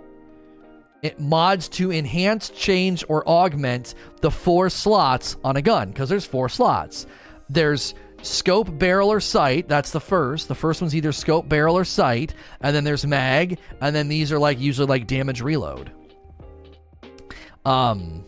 It 1.04 1.20
mods 1.20 1.68
to 1.70 1.92
enhance, 1.92 2.50
change, 2.50 3.04
or 3.10 3.28
augment 3.28 3.94
the 4.22 4.32
four 4.32 4.70
slots 4.70 5.36
on 5.44 5.58
a 5.58 5.62
gun 5.62 5.90
because 5.90 6.10
there's 6.10 6.26
four 6.26 6.48
slots. 6.50 7.06
There's 7.50 7.94
scope, 8.22 8.80
barrel, 8.80 9.12
or 9.12 9.20
sight. 9.20 9.68
That's 9.68 9.92
the 9.92 10.00
first. 10.00 10.48
The 10.48 10.56
first 10.56 10.82
one's 10.82 10.96
either 10.96 11.12
scope, 11.12 11.48
barrel, 11.50 11.78
or 11.78 11.84
sight, 11.84 12.34
and 12.62 12.76
then 12.76 12.86
there's 12.86 13.06
mag, 13.06 13.60
and 13.82 13.96
then 13.96 14.08
these 14.08 14.32
are 14.32 14.40
like 14.40 14.60
usually 14.60 14.88
like 14.88 15.06
damage 15.06 15.42
reload. 15.42 15.92
Um, 17.66 18.26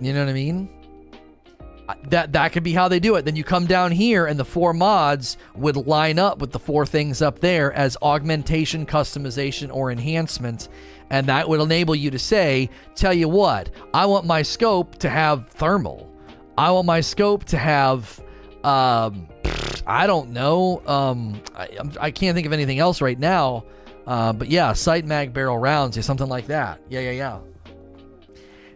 you 0.00 0.12
know 0.12 0.20
what 0.20 0.30
I 0.30 0.34
mean? 0.34 0.68
That 2.08 2.32
that 2.32 2.52
could 2.52 2.62
be 2.62 2.72
how 2.72 2.88
they 2.88 3.00
do 3.00 3.16
it. 3.16 3.24
Then 3.24 3.36
you 3.36 3.44
come 3.44 3.66
down 3.66 3.92
here, 3.92 4.26
and 4.26 4.38
the 4.38 4.44
four 4.44 4.72
mods 4.72 5.36
would 5.54 5.76
line 5.76 6.18
up 6.18 6.38
with 6.38 6.52
the 6.52 6.58
four 6.58 6.86
things 6.86 7.22
up 7.22 7.40
there 7.40 7.72
as 7.72 7.96
augmentation, 8.02 8.86
customization, 8.86 9.74
or 9.74 9.90
enhancement, 9.90 10.68
and 11.10 11.26
that 11.26 11.48
would 11.48 11.60
enable 11.60 11.94
you 11.94 12.10
to 12.10 12.18
say, 12.18 12.70
"Tell 12.94 13.12
you 13.12 13.28
what, 13.28 13.70
I 13.92 14.06
want 14.06 14.24
my 14.26 14.42
scope 14.42 14.96
to 14.98 15.10
have 15.10 15.48
thermal. 15.50 16.10
I 16.56 16.70
want 16.70 16.86
my 16.86 17.00
scope 17.00 17.44
to 17.46 17.58
have." 17.58 18.20
Um, 18.62 19.28
I 19.86 20.06
don't 20.06 20.30
know. 20.30 20.82
Um, 20.86 21.42
I, 21.54 21.68
I 22.00 22.10
can't 22.10 22.34
think 22.34 22.46
of 22.46 22.54
anything 22.54 22.78
else 22.78 23.02
right 23.02 23.18
now. 23.18 23.64
Uh, 24.06 24.32
but 24.32 24.48
yeah, 24.48 24.72
sight 24.72 25.04
mag 25.04 25.32
barrel 25.32 25.58
rounds 25.58 25.96
or 25.96 26.02
something 26.02 26.28
like 26.28 26.46
that. 26.46 26.80
Yeah, 26.88 27.00
yeah, 27.00 27.10
yeah. 27.10 27.38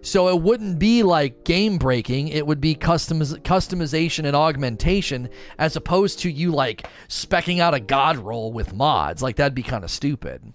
So 0.03 0.29
it 0.29 0.41
wouldn't 0.41 0.79
be 0.79 1.03
like 1.03 1.45
game 1.45 1.79
breaking. 1.79 2.29
It 2.29 2.47
would 2.47 2.61
be 2.61 2.75
customiz- 2.75 3.41
customization 3.43 4.25
and 4.25 4.37
augmentation 4.37 5.29
as 5.59 5.77
opposed 5.77 6.21
to 6.21 6.31
you 6.31 6.53
like 6.53 6.89
specking 7.09 7.59
out 7.59 7.75
a 7.75 7.81
god 7.81 8.17
roll 8.19 8.53
with 8.53 8.73
mods. 8.73 9.23
Like 9.23 9.37
that'd 9.37 9.55
be 9.55 9.63
kind 9.63 9.85
of 9.85 9.91
stupid. 9.91 10.53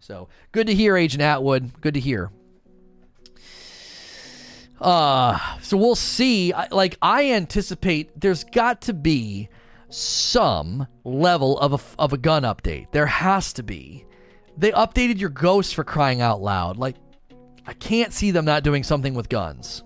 So 0.00 0.28
good 0.52 0.66
to 0.66 0.74
hear, 0.74 0.96
Agent 0.96 1.22
Atwood. 1.22 1.80
Good 1.80 1.94
to 1.94 2.00
hear. 2.00 2.30
Uh, 4.80 5.38
so 5.62 5.76
we'll 5.76 5.94
see. 5.94 6.52
Like 6.70 6.98
I 7.00 7.32
anticipate 7.32 8.20
there's 8.20 8.44
got 8.44 8.82
to 8.82 8.92
be 8.92 9.48
some 9.88 10.86
level 11.04 11.58
of 11.58 11.72
a, 11.72 12.00
of 12.00 12.12
a 12.12 12.18
gun 12.18 12.42
update. 12.42 12.90
There 12.90 13.06
has 13.06 13.52
to 13.54 13.62
be. 13.62 14.04
They 14.56 14.72
updated 14.72 15.18
your 15.18 15.30
ghost 15.30 15.74
for 15.74 15.84
crying 15.84 16.20
out 16.20 16.42
loud. 16.42 16.76
Like 16.76 16.96
I 17.66 17.72
can't 17.72 18.12
see 18.12 18.30
them 18.30 18.44
not 18.44 18.62
doing 18.62 18.82
something 18.82 19.14
with 19.14 19.28
guns. 19.28 19.82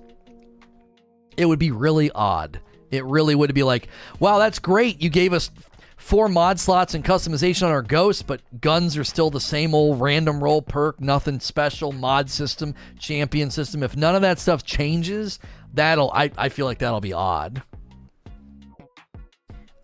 It 1.37 1.47
would 1.47 1.59
be 1.59 1.71
really 1.71 2.11
odd. 2.11 2.61
It 2.91 3.05
really 3.05 3.35
would 3.35 3.55
be 3.55 3.63
like, 3.63 3.89
wow, 4.19 4.39
that's 4.39 4.59
great. 4.59 5.01
You 5.03 5.11
gave 5.11 5.33
us 5.33 5.51
four 5.97 6.29
mod 6.29 6.59
slots 6.59 6.95
and 6.95 7.05
customization 7.05 7.65
on 7.65 7.71
our 7.71 7.83
ghost, 7.83 8.27
but 8.27 8.41
guns 8.61 8.97
are 8.97 9.05
still 9.05 9.31
the 9.31 9.41
same 9.41 9.75
old 9.75 10.01
random 10.01 10.43
roll 10.43 10.63
perk, 10.63 11.01
nothing 11.01 11.39
special, 11.39 11.93
mod 11.93 12.31
system, 12.31 12.75
champion 12.99 13.51
system. 13.51 13.83
If 13.83 13.97
none 13.97 14.15
of 14.15 14.23
that 14.23 14.39
stuff 14.39 14.65
changes, 14.65 15.39
that'll 15.75 16.11
I, 16.13 16.31
I 16.37 16.49
feel 16.49 16.67
like 16.67 16.79
that'll 16.79 17.01
be 17.01 17.13
odd. 17.13 17.63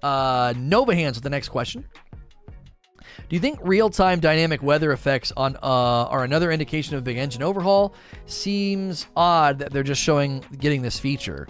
Uh 0.03 0.55
Nova 0.57 0.95
Hands 0.95 1.16
with 1.16 1.24
the 1.24 1.30
next 1.30 1.51
question. 1.51 1.86
Do 3.28 3.36
you 3.36 3.40
think 3.40 3.58
real-time 3.62 4.20
dynamic 4.20 4.62
weather 4.62 4.92
effects 4.92 5.32
on 5.36 5.56
uh, 5.56 5.58
are 5.62 6.24
another 6.24 6.50
indication 6.50 6.96
of 6.96 7.04
big 7.04 7.16
engine 7.16 7.42
overhaul? 7.42 7.94
Seems 8.26 9.06
odd 9.16 9.58
that 9.58 9.72
they're 9.72 9.82
just 9.82 10.02
showing 10.02 10.44
getting 10.58 10.82
this 10.82 10.98
feature. 10.98 11.46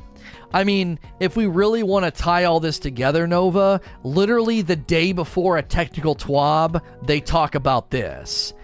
I 0.52 0.64
mean, 0.64 0.98
if 1.20 1.36
we 1.36 1.46
really 1.46 1.82
want 1.82 2.04
to 2.04 2.10
tie 2.10 2.44
all 2.44 2.60
this 2.60 2.78
together, 2.78 3.26
Nova, 3.26 3.80
literally 4.04 4.62
the 4.62 4.76
day 4.76 5.12
before 5.12 5.58
a 5.58 5.62
technical 5.62 6.14
TWAB, 6.14 6.80
they 7.02 7.20
talk 7.20 7.54
about 7.54 7.90
this. 7.90 8.54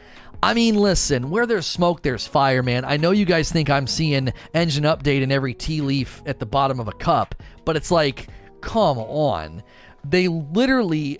I 0.42 0.54
mean, 0.54 0.76
listen, 0.76 1.28
where 1.28 1.46
there's 1.46 1.66
smoke, 1.66 2.02
there's 2.02 2.26
fire, 2.26 2.62
man. 2.62 2.84
I 2.86 2.96
know 2.96 3.10
you 3.10 3.26
guys 3.26 3.52
think 3.52 3.68
I'm 3.68 3.86
seeing 3.86 4.32
engine 4.54 4.84
update 4.84 5.20
in 5.20 5.30
every 5.30 5.52
tea 5.52 5.82
leaf 5.82 6.22
at 6.24 6.38
the 6.38 6.46
bottom 6.46 6.80
of 6.80 6.88
a 6.88 6.92
cup, 6.92 7.34
but 7.66 7.76
it's 7.76 7.90
like, 7.90 8.28
come 8.62 8.98
on. 8.98 9.62
They 10.02 10.28
literally 10.28 11.18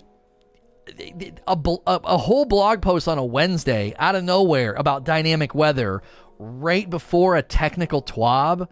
a, 0.99 1.31
a, 1.47 1.99
a 2.03 2.17
whole 2.17 2.45
blog 2.45 2.81
post 2.81 3.07
on 3.07 3.17
a 3.17 3.25
Wednesday 3.25 3.93
out 3.97 4.15
of 4.15 4.23
nowhere 4.23 4.73
about 4.73 5.03
dynamic 5.03 5.55
weather 5.55 6.01
right 6.39 6.89
before 6.89 7.35
a 7.35 7.41
technical 7.41 8.01
TWAB. 8.01 8.67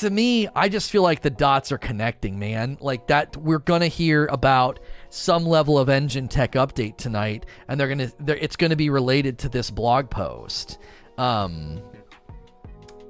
To 0.00 0.10
me, 0.10 0.48
I 0.54 0.68
just 0.68 0.90
feel 0.90 1.02
like 1.02 1.22
the 1.22 1.30
dots 1.30 1.72
are 1.72 1.78
connecting, 1.78 2.38
man. 2.38 2.76
Like 2.80 3.06
that, 3.06 3.36
we're 3.38 3.58
gonna 3.58 3.88
hear 3.88 4.26
about 4.26 4.80
some 5.08 5.46
level 5.46 5.78
of 5.78 5.88
engine 5.88 6.28
tech 6.28 6.52
update 6.52 6.98
tonight, 6.98 7.46
and 7.68 7.80
they're 7.80 7.88
gonna, 7.88 8.12
they're, 8.20 8.36
it's 8.36 8.56
gonna 8.56 8.76
be 8.76 8.90
related 8.90 9.38
to 9.38 9.48
this 9.48 9.70
blog 9.70 10.10
post. 10.10 10.78
Um, 11.16 11.80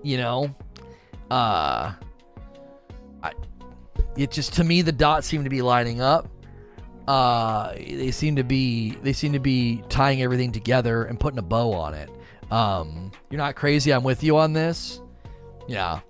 you 0.05 0.19
know, 0.19 0.55
uh, 1.33 1.93
I, 3.23 3.33
it 4.17 4.31
just 4.31 4.55
to 4.55 4.65
me 4.65 4.83
the 4.83 4.93
dots 4.93 5.27
seem 5.27 5.43
to 5.43 5.51
be 5.51 5.63
lining 5.63 6.01
up 6.01 6.29
uh, 7.09 7.73
they 7.73 8.11
seem 8.11 8.37
to 8.37 8.45
be 8.45 8.91
they 9.03 9.15
seem 9.15 9.33
to 9.33 9.39
be 9.39 9.83
tying 9.89 10.21
everything 10.21 10.53
together 10.53 11.05
and 11.05 11.19
putting 11.19 11.39
a 11.39 11.43
bow 11.43 11.73
on 11.73 11.95
it. 11.95 12.11
Um, 12.51 13.11
you're 13.31 13.39
not 13.39 13.57
crazy. 13.57 13.95
I'm 13.95 14.05
with 14.05 14.23
you 14.23 14.37
on 14.37 14.53
this. 14.53 15.01
Yeah, 15.67 16.01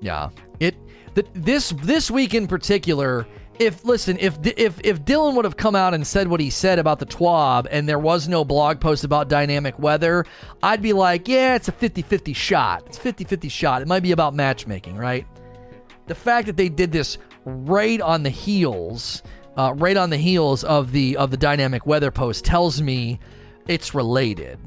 yeah. 0.00 0.30
It 0.60 0.76
the, 1.12 1.26
this 1.34 1.74
this 1.82 2.10
week 2.10 2.32
in 2.32 2.48
particular. 2.48 3.26
If 3.58 3.84
listen, 3.84 4.16
if 4.18 4.38
if 4.44 4.80
if 4.82 5.04
Dylan 5.04 5.34
would 5.34 5.44
have 5.44 5.58
come 5.58 5.74
out 5.74 5.92
and 5.92 6.06
said 6.06 6.26
what 6.26 6.40
he 6.40 6.48
said 6.48 6.78
about 6.78 7.00
the 7.00 7.06
TWAB 7.06 7.66
and 7.70 7.86
there 7.86 7.98
was 7.98 8.28
no 8.28 8.46
blog 8.46 8.80
post 8.80 9.04
about 9.04 9.28
dynamic 9.28 9.78
weather, 9.78 10.24
I'd 10.62 10.80
be 10.80 10.94
like, 10.94 11.26
yeah, 11.26 11.56
it's 11.56 11.66
a 11.68 11.72
50-50 11.72 12.36
shot. 12.36 12.84
It's 12.86 12.96
50-50 12.96 13.50
shot. 13.50 13.82
It 13.82 13.88
might 13.88 14.04
be 14.04 14.12
about 14.12 14.32
matchmaking, 14.32 14.96
right? 14.96 15.26
The 16.06 16.14
fact 16.14 16.46
that 16.46 16.56
they 16.56 16.68
did 16.68 16.92
this 16.92 17.18
right 17.44 18.00
on 18.00 18.22
the 18.22 18.30
heels 18.30 19.24
uh, 19.58 19.74
right 19.74 19.96
on 19.96 20.08
the 20.08 20.16
heels 20.16 20.62
of 20.62 20.92
the 20.92 21.16
of 21.16 21.32
the 21.32 21.36
dynamic 21.36 21.84
weather 21.84 22.12
post 22.12 22.44
tells 22.44 22.80
me 22.80 23.18
it's 23.66 23.92
related. 23.92 24.58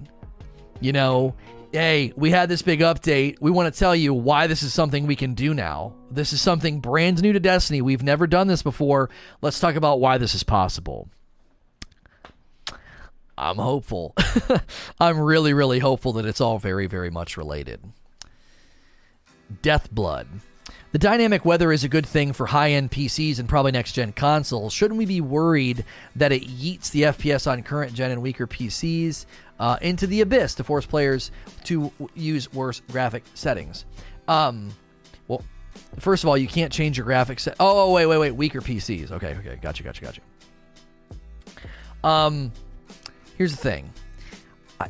You 0.81 0.91
know, 0.91 1.33
hey, 1.71 2.11
we 2.17 2.29
had 2.29 2.49
this 2.49 2.61
big 2.61 2.81
update. 2.81 3.37
We 3.39 3.51
want 3.51 3.73
to 3.73 3.79
tell 3.79 3.95
you 3.95 4.13
why 4.13 4.47
this 4.47 4.61
is 4.61 4.73
something 4.73 5.07
we 5.07 5.15
can 5.15 5.33
do 5.33 5.53
now. 5.53 5.95
This 6.11 6.33
is 6.33 6.41
something 6.41 6.81
brand 6.81 7.21
new 7.21 7.31
to 7.31 7.39
Destiny. 7.39 7.81
We've 7.81 8.03
never 8.03 8.27
done 8.27 8.47
this 8.47 8.61
before. 8.61 9.09
Let's 9.41 9.61
talk 9.61 9.75
about 9.75 10.01
why 10.01 10.17
this 10.17 10.35
is 10.35 10.43
possible. 10.43 11.07
I'm 13.37 13.57
hopeful. 13.57 14.13
I'm 14.99 15.19
really, 15.19 15.53
really 15.53 15.79
hopeful 15.79 16.13
that 16.13 16.25
it's 16.25 16.41
all 16.41 16.59
very, 16.59 16.85
very 16.87 17.09
much 17.09 17.37
related. 17.37 17.81
Death 19.61 19.89
Blood. 19.89 20.27
The 20.91 20.99
dynamic 20.99 21.45
weather 21.45 21.71
is 21.71 21.85
a 21.85 21.89
good 21.89 22.05
thing 22.05 22.33
for 22.33 22.45
high 22.45 22.71
end 22.71 22.91
PCs 22.91 23.39
and 23.39 23.47
probably 23.47 23.71
next 23.71 23.93
gen 23.93 24.11
consoles. 24.11 24.73
Shouldn't 24.73 24.97
we 24.97 25.05
be 25.05 25.21
worried 25.21 25.85
that 26.17 26.33
it 26.33 26.43
yeets 26.43 26.91
the 26.91 27.03
FPS 27.03 27.49
on 27.49 27.63
current 27.63 27.93
gen 27.93 28.11
and 28.11 28.21
weaker 28.21 28.45
PCs 28.45 29.25
uh, 29.59 29.77
into 29.81 30.05
the 30.05 30.19
abyss 30.19 30.55
to 30.55 30.65
force 30.65 30.85
players 30.85 31.31
to 31.65 31.91
use 32.13 32.51
worse 32.51 32.81
graphic 32.91 33.23
settings? 33.35 33.85
Um, 34.27 34.71
well, 35.29 35.41
first 35.97 36.23
of 36.23 36.29
all, 36.29 36.37
you 36.37 36.47
can't 36.47 36.73
change 36.73 36.97
your 36.97 37.07
graphics. 37.07 37.41
Se- 37.41 37.55
oh, 37.59 37.89
oh, 37.89 37.93
wait, 37.93 38.07
wait, 38.07 38.17
wait. 38.17 38.31
Weaker 38.31 38.59
PCs. 38.59 39.11
Okay, 39.11 39.35
okay. 39.35 39.57
Gotcha, 39.61 39.83
gotcha, 39.83 40.01
gotcha. 40.01 40.21
Um, 42.03 42.51
here's 43.37 43.51
the 43.51 43.61
thing. 43.61 43.93
I, 44.81 44.87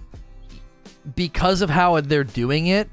because 1.15 1.61
of 1.61 1.69
how 1.69 2.01
they're 2.01 2.23
doing 2.23 2.67
it, 2.67 2.89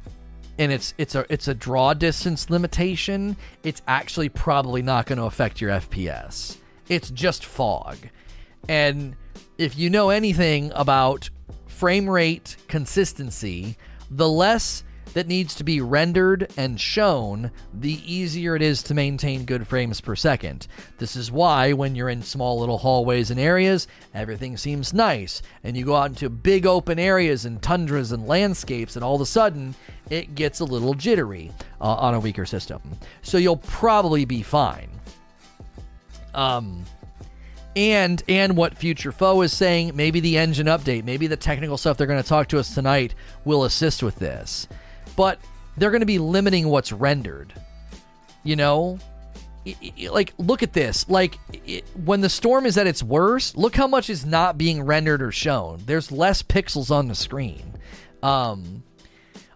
and 0.59 0.73
it's 0.73 0.93
it's 0.99 1.15
a 1.15 1.25
it's 1.33 1.49
a 1.49 1.55
draw 1.55 1.95
distance 1.95 2.51
limitation, 2.51 3.37
it's 3.63 3.81
actually 3.87 4.29
probably 4.29 4.83
not 4.83 5.07
going 5.07 5.19
to 5.19 5.25
affect 5.25 5.61
your 5.61 5.71
FPS. 5.71 6.57
It's 6.89 7.11
just 7.11 7.45
fog. 7.45 7.97
And 8.69 9.17
if 9.57 9.79
you 9.79 9.91
know 9.91 10.11
anything 10.11 10.73
about 10.75 11.31
frame 11.67 12.09
rate 12.09 12.57
consistency, 12.67 13.77
the 14.11 14.29
less 14.29 14.83
that 15.19 15.27
needs 15.27 15.53
to 15.57 15.65
be 15.65 15.81
rendered 15.81 16.49
and 16.57 16.81
shown, 16.81 17.51
the 17.75 18.01
easier 18.07 18.55
it 18.55 18.63
is 18.63 18.85
to 18.85 18.95
maintain 18.95 19.45
good 19.45 19.67
frames 19.67 20.01
per 20.01 20.15
second. 20.15 20.69
This 20.99 21.17
is 21.17 21.33
why, 21.33 21.73
when 21.73 21.97
you're 21.97 22.09
in 22.09 22.23
small 22.23 22.61
little 22.61 22.79
hallways 22.79 23.33
and 23.33 23.41
areas, 23.41 23.89
everything 24.15 24.57
seems 24.57 24.95
nice, 24.95 25.43
and 25.65 25.77
you 25.77 25.85
go 25.85 25.97
out 25.97 26.11
into 26.11 26.31
big 26.31 26.67
open 26.67 27.01
areas 27.01 27.47
and 27.47 27.61
tundras 27.61 28.13
and 28.13 28.29
landscapes, 28.29 28.95
and 28.95 29.05
all 29.05 29.17
of 29.17 29.21
a 29.21 29.27
sudden, 29.27 29.75
it 30.09 30.37
gets 30.37 30.61
a 30.61 30.65
little 30.65 30.95
jittery 30.95 31.51
uh, 31.81 31.95
on 31.95 32.15
a 32.15 32.21
weaker 32.21 32.47
system. 32.47 32.81
So 33.23 33.39
you'll 33.39 33.57
probably 33.57 34.25
be 34.25 34.43
fine. 34.43 34.89
Um, 36.33 36.85
and 37.75 38.23
and 38.29 38.57
what 38.57 38.77
Future 38.77 39.11
Foe 39.11 39.43
is 39.43 39.53
saying, 39.53 39.97
maybe 39.97 40.21
the 40.21 40.39
engine 40.39 40.69
update, 40.69 41.03
maybe 41.03 41.27
the 41.27 41.37
technical 41.37 41.77
stuff 41.77 41.97
they're 41.97 42.07
going 42.07 42.23
to 42.23 42.29
talk 42.29 42.47
to 42.51 42.61
us 42.61 42.73
tonight 42.73 43.17
will 43.45 43.65
assist 43.65 44.05
with 44.05 44.21
this 44.21 44.69
but 45.19 45.41
they're 45.77 45.91
going 45.91 46.01
to 46.01 46.07
be 46.07 46.21
limiting 46.21 46.69
what's 46.69 46.93
rendered. 46.93 47.53
You 48.45 48.55
know, 48.55 49.01
it, 49.65 49.77
it, 49.81 50.13
like 50.13 50.33
look 50.39 50.63
at 50.63 50.73
this. 50.73 51.09
Like 51.09 51.41
it, 51.53 51.85
when 52.05 52.21
the 52.21 52.29
storm 52.29 52.67
is 52.67 52.79
at 52.79 52.87
its 52.87 53.03
worst, 53.03 53.57
look 53.57 53.75
how 53.75 53.89
much 53.89 54.09
is 54.11 54.25
not 54.25 54.57
being 54.57 54.81
rendered 54.81 55.21
or 55.21 55.33
shown. 55.33 55.83
There's 55.85 56.13
less 56.13 56.45
pixels 56.45 56.93
on 56.93 57.09
the 57.09 57.17
screen. 57.17 57.75
Um, 58.23 58.85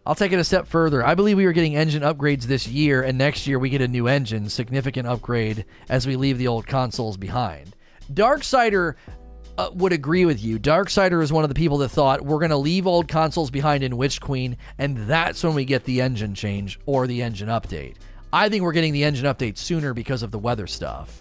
I'll 0.05 0.17
take 0.17 0.33
it 0.33 0.41
a 0.41 0.45
step 0.45 0.67
further. 0.67 1.07
I 1.07 1.15
believe 1.15 1.37
we 1.37 1.45
are 1.45 1.53
getting 1.53 1.77
engine 1.77 2.03
upgrades 2.03 2.43
this 2.43 2.67
year, 2.67 3.05
and 3.05 3.17
next 3.17 3.47
year 3.47 3.61
we 3.61 3.71
get 3.71 3.83
a 3.83 3.89
new 3.89 4.09
engine, 4.09 4.49
significant 4.49 5.07
upgrade 5.07 5.65
as 5.89 6.09
we 6.09 6.17
leave 6.17 6.39
the 6.39 6.49
old 6.49 6.67
consoles 6.67 7.17
behind. 7.17 7.77
Darksider 8.13 8.97
uh, 9.59 9.71
would 9.75 9.93
agree 9.93 10.25
with 10.25 10.43
you. 10.43 10.59
Darksider 10.59 11.23
is 11.23 11.33
one 11.33 11.45
of 11.45 11.49
the 11.49 11.55
people 11.55 11.79
that 11.79 11.91
thought 11.91 12.23
we're 12.23 12.39
going 12.39 12.51
to 12.51 12.57
leave 12.57 12.87
old 12.87 13.09
consoles 13.09 13.51
behind 13.51 13.85
in 13.85 13.97
Witch 13.97 14.21
Queen, 14.21 14.57
and 14.79 14.97
that's 14.97 15.43
when 15.45 15.55
we 15.55 15.65
get 15.65 15.85
the 15.85 16.01
engine 16.01 16.35
change 16.35 16.79
or 16.87 17.07
the 17.07 17.23
engine 17.23 17.49
update. 17.49 17.97
I 18.33 18.49
think 18.49 18.63
we're 18.63 18.73
getting 18.73 18.93
the 18.93 19.05
engine 19.05 19.27
update 19.27 19.59
sooner 19.59 19.93
because 19.93 20.23
of 20.23 20.31
the 20.31 20.39
weather 20.39 20.67
stuff. 20.67 21.21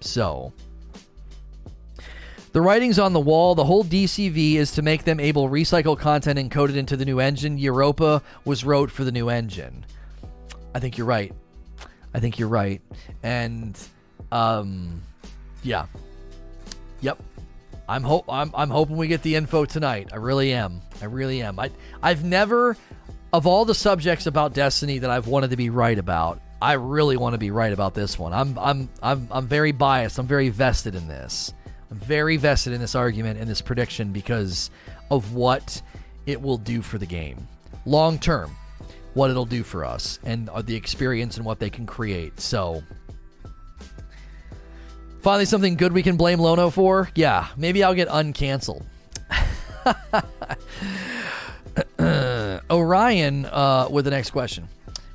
So, 0.00 0.52
the 2.52 2.60
writing's 2.60 2.98
on 2.98 3.12
the 3.12 3.20
wall. 3.20 3.54
The 3.54 3.64
whole 3.64 3.82
DCV 3.84 4.54
is 4.54 4.72
to 4.72 4.82
make 4.82 5.04
them 5.04 5.18
able 5.18 5.48
to 5.48 5.52
recycle 5.52 5.98
content 5.98 6.38
encoded 6.38 6.76
into 6.76 6.96
the 6.96 7.04
new 7.04 7.18
engine. 7.18 7.58
Europa 7.58 8.22
was 8.44 8.64
wrote 8.64 8.90
for 8.90 9.04
the 9.04 9.12
new 9.12 9.28
engine. 9.28 9.84
I 10.74 10.78
think 10.78 10.98
you're 10.98 11.06
right. 11.06 11.32
I 12.14 12.20
think 12.20 12.38
you're 12.38 12.48
right. 12.48 12.80
And, 13.22 13.78
um, 14.30 15.02
yeah. 15.62 15.86
Yep. 17.00 17.20
I'm 17.92 18.04
hope 18.04 18.24
I'm 18.26 18.50
I'm 18.54 18.70
hoping 18.70 18.96
we 18.96 19.06
get 19.06 19.20
the 19.20 19.34
info 19.34 19.66
tonight. 19.66 20.08
I 20.14 20.16
really 20.16 20.54
am. 20.54 20.80
I 21.02 21.04
really 21.04 21.42
am. 21.42 21.58
I 21.58 21.70
I've 22.02 22.24
never 22.24 22.74
of 23.34 23.46
all 23.46 23.66
the 23.66 23.74
subjects 23.74 24.26
about 24.26 24.54
Destiny 24.54 24.98
that 24.98 25.10
I've 25.10 25.26
wanted 25.26 25.50
to 25.50 25.58
be 25.58 25.68
right 25.68 25.98
about, 25.98 26.40
I 26.62 26.72
really 26.74 27.18
want 27.18 27.34
to 27.34 27.38
be 27.38 27.50
right 27.50 27.72
about 27.72 27.92
this 27.92 28.18
one. 28.18 28.32
I'm 28.32 28.58
I'm 28.58 28.88
I'm 29.02 29.28
I'm 29.30 29.46
very 29.46 29.72
biased. 29.72 30.18
I'm 30.18 30.26
very 30.26 30.48
vested 30.48 30.94
in 30.94 31.06
this. 31.06 31.52
I'm 31.90 31.98
very 31.98 32.38
vested 32.38 32.72
in 32.72 32.80
this 32.80 32.94
argument 32.94 33.38
and 33.38 33.46
this 33.46 33.60
prediction 33.60 34.10
because 34.10 34.70
of 35.10 35.34
what 35.34 35.82
it 36.24 36.40
will 36.40 36.56
do 36.56 36.80
for 36.80 36.96
the 36.96 37.04
game. 37.04 37.46
Long 37.84 38.18
term, 38.18 38.56
what 39.12 39.28
it'll 39.28 39.44
do 39.44 39.62
for 39.62 39.84
us 39.84 40.18
and 40.24 40.48
uh, 40.48 40.62
the 40.62 40.74
experience 40.74 41.36
and 41.36 41.44
what 41.44 41.58
they 41.58 41.68
can 41.68 41.84
create. 41.84 42.40
So, 42.40 42.82
Finally, 45.22 45.44
something 45.44 45.76
good 45.76 45.92
we 45.92 46.02
can 46.02 46.16
blame 46.16 46.40
Lono 46.40 46.68
for? 46.68 47.08
Yeah, 47.14 47.46
maybe 47.56 47.84
I'll 47.84 47.94
get 47.94 48.08
uncanceled. 48.08 48.84
Orion 52.70 53.46
uh, 53.46 53.86
with 53.88 54.04
the 54.04 54.10
next 54.10 54.30
question. 54.30 54.68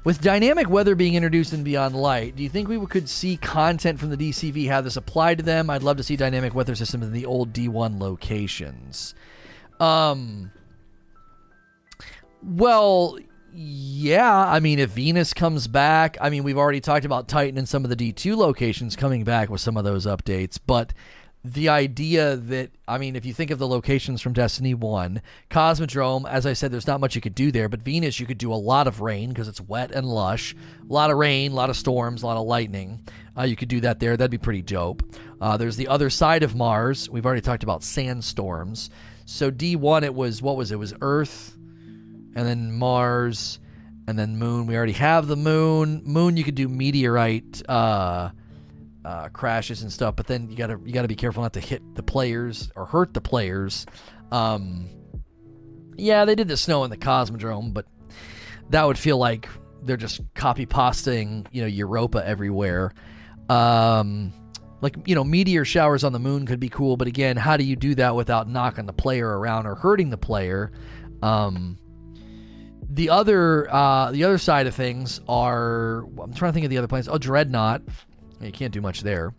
With 0.05 0.21
dynamic 0.21 0.69
weather 0.69 0.95
being 0.95 1.15
introduced 1.15 1.51
in 1.51 1.65
Beyond 1.65 1.93
Light, 1.93 2.37
do 2.37 2.43
you 2.43 2.47
think 2.47 2.69
we 2.69 2.79
could 2.85 3.09
see 3.09 3.35
content 3.35 3.99
from 3.99 4.09
the 4.09 4.15
DCV 4.15 4.67
have 4.67 4.85
this 4.85 4.95
applied 4.95 5.39
to 5.39 5.43
them? 5.43 5.69
I'd 5.69 5.83
love 5.83 5.97
to 5.97 6.03
see 6.03 6.15
dynamic 6.15 6.55
weather 6.55 6.75
systems 6.75 7.03
in 7.03 7.11
the 7.11 7.25
old 7.25 7.51
D1 7.51 7.99
locations. 7.99 9.13
Um, 9.81 10.51
well, 12.41 13.19
yeah, 13.59 14.37
I 14.37 14.59
mean, 14.59 14.77
if 14.77 14.91
Venus 14.91 15.33
comes 15.33 15.67
back, 15.67 16.15
I 16.21 16.29
mean, 16.29 16.43
we've 16.43 16.59
already 16.59 16.79
talked 16.79 17.05
about 17.05 17.27
Titan 17.27 17.57
and 17.57 17.67
some 17.67 17.83
of 17.83 17.89
the 17.89 17.95
D2 17.95 18.37
locations 18.37 18.95
coming 18.95 19.23
back 19.23 19.49
with 19.49 19.61
some 19.61 19.77
of 19.77 19.83
those 19.83 20.05
updates, 20.05 20.59
but 20.63 20.93
the 21.43 21.67
idea 21.67 22.35
that, 22.35 22.69
I 22.87 22.99
mean, 22.99 23.15
if 23.15 23.25
you 23.25 23.33
think 23.33 23.49
of 23.49 23.57
the 23.57 23.67
locations 23.67 24.21
from 24.21 24.33
Destiny 24.33 24.75
1, 24.75 25.23
Cosmodrome, 25.49 26.29
as 26.29 26.45
I 26.45 26.53
said, 26.53 26.71
there's 26.71 26.85
not 26.85 27.01
much 27.01 27.15
you 27.15 27.21
could 27.21 27.33
do 27.33 27.51
there, 27.51 27.67
but 27.67 27.81
Venus, 27.81 28.19
you 28.19 28.27
could 28.27 28.37
do 28.37 28.53
a 28.53 28.55
lot 28.55 28.85
of 28.85 29.01
rain 29.01 29.29
because 29.29 29.47
it's 29.47 29.61
wet 29.61 29.89
and 29.89 30.05
lush. 30.05 30.53
A 30.87 30.93
lot 30.93 31.09
of 31.09 31.17
rain, 31.17 31.51
a 31.51 31.55
lot 31.55 31.71
of 31.71 31.77
storms, 31.77 32.21
a 32.21 32.27
lot 32.27 32.37
of 32.37 32.45
lightning. 32.45 33.07
Uh, 33.35 33.41
you 33.41 33.55
could 33.55 33.69
do 33.69 33.81
that 33.81 33.99
there. 33.99 34.15
That'd 34.15 34.29
be 34.29 34.37
pretty 34.37 34.61
dope. 34.61 35.01
Uh, 35.41 35.57
there's 35.57 35.77
the 35.77 35.87
other 35.87 36.11
side 36.11 36.43
of 36.43 36.55
Mars. 36.55 37.09
We've 37.09 37.25
already 37.25 37.41
talked 37.41 37.63
about 37.63 37.81
sandstorms. 37.81 38.91
So 39.25 39.49
D1, 39.49 40.03
it 40.03 40.13
was, 40.13 40.43
what 40.43 40.57
was 40.57 40.71
it? 40.71 40.75
it 40.75 40.77
was 40.77 40.93
Earth 41.01 41.56
and 42.37 42.45
then 42.45 42.71
Mars, 42.71 43.59
and 44.07 44.17
then 44.17 44.37
Moon. 44.37 44.67
We 44.67 44.77
already 44.77 44.93
have 44.93 45.27
the 45.27 45.35
Moon. 45.35 46.03
Moon, 46.05 46.37
you 46.37 46.43
could 46.43 46.53
do 46.53 46.69
meteorite 46.69 47.67
uh, 47.67 48.29
uh, 49.03 49.29
crashes 49.29 49.81
and 49.81 49.91
stuff, 49.91 50.15
but 50.15 50.27
then 50.27 50.47
you 50.47 50.55
gotta 50.55 50.79
you 50.85 50.93
gotta 50.93 51.07
be 51.07 51.15
careful 51.15 51.41
not 51.41 51.53
to 51.53 51.59
hit 51.59 51.81
the 51.95 52.03
players 52.03 52.71
or 52.75 52.85
hurt 52.85 53.15
the 53.15 53.21
players. 53.21 53.87
Um, 54.31 54.87
yeah, 55.95 56.25
they 56.25 56.35
did 56.35 56.47
the 56.47 56.57
snow 56.57 56.83
in 56.83 56.91
the 56.91 56.97
Cosmodrome, 56.97 57.73
but 57.73 57.87
that 58.69 58.85
would 58.85 58.99
feel 58.99 59.17
like 59.17 59.49
they're 59.81 59.97
just 59.97 60.21
copy 60.35 60.67
pasting, 60.67 61.47
you 61.51 61.61
know, 61.61 61.67
Europa 61.67 62.23
everywhere. 62.23 62.93
Um, 63.49 64.31
like 64.81 64.95
you 65.07 65.15
know, 65.15 65.23
meteor 65.23 65.65
showers 65.65 66.03
on 66.03 66.13
the 66.13 66.19
moon 66.19 66.45
could 66.45 66.59
be 66.59 66.69
cool, 66.69 66.97
but 66.97 67.07
again, 67.07 67.35
how 67.35 67.57
do 67.57 67.63
you 67.63 67.75
do 67.75 67.95
that 67.95 68.15
without 68.15 68.47
knocking 68.47 68.85
the 68.85 68.93
player 68.93 69.27
around 69.27 69.65
or 69.65 69.73
hurting 69.73 70.11
the 70.11 70.19
player? 70.19 70.71
Um, 71.23 71.79
the 72.97 73.11
other 73.11 73.71
uh, 73.71 74.11
the 74.11 74.23
other 74.23 74.39
side 74.39 74.65
of 74.65 74.73
things 74.73 75.21
are 75.29 75.99
I'm 76.19 76.33
trying 76.33 76.49
to 76.49 76.53
think 76.53 76.65
of 76.65 76.71
the 76.71 76.79
other 76.79 76.87
planets. 76.87 77.07
Oh, 77.07 77.19
Dreadnought. 77.19 77.83
You 78.41 78.51
can't 78.51 78.73
do 78.73 78.81
much 78.81 79.01
there. 79.01 79.33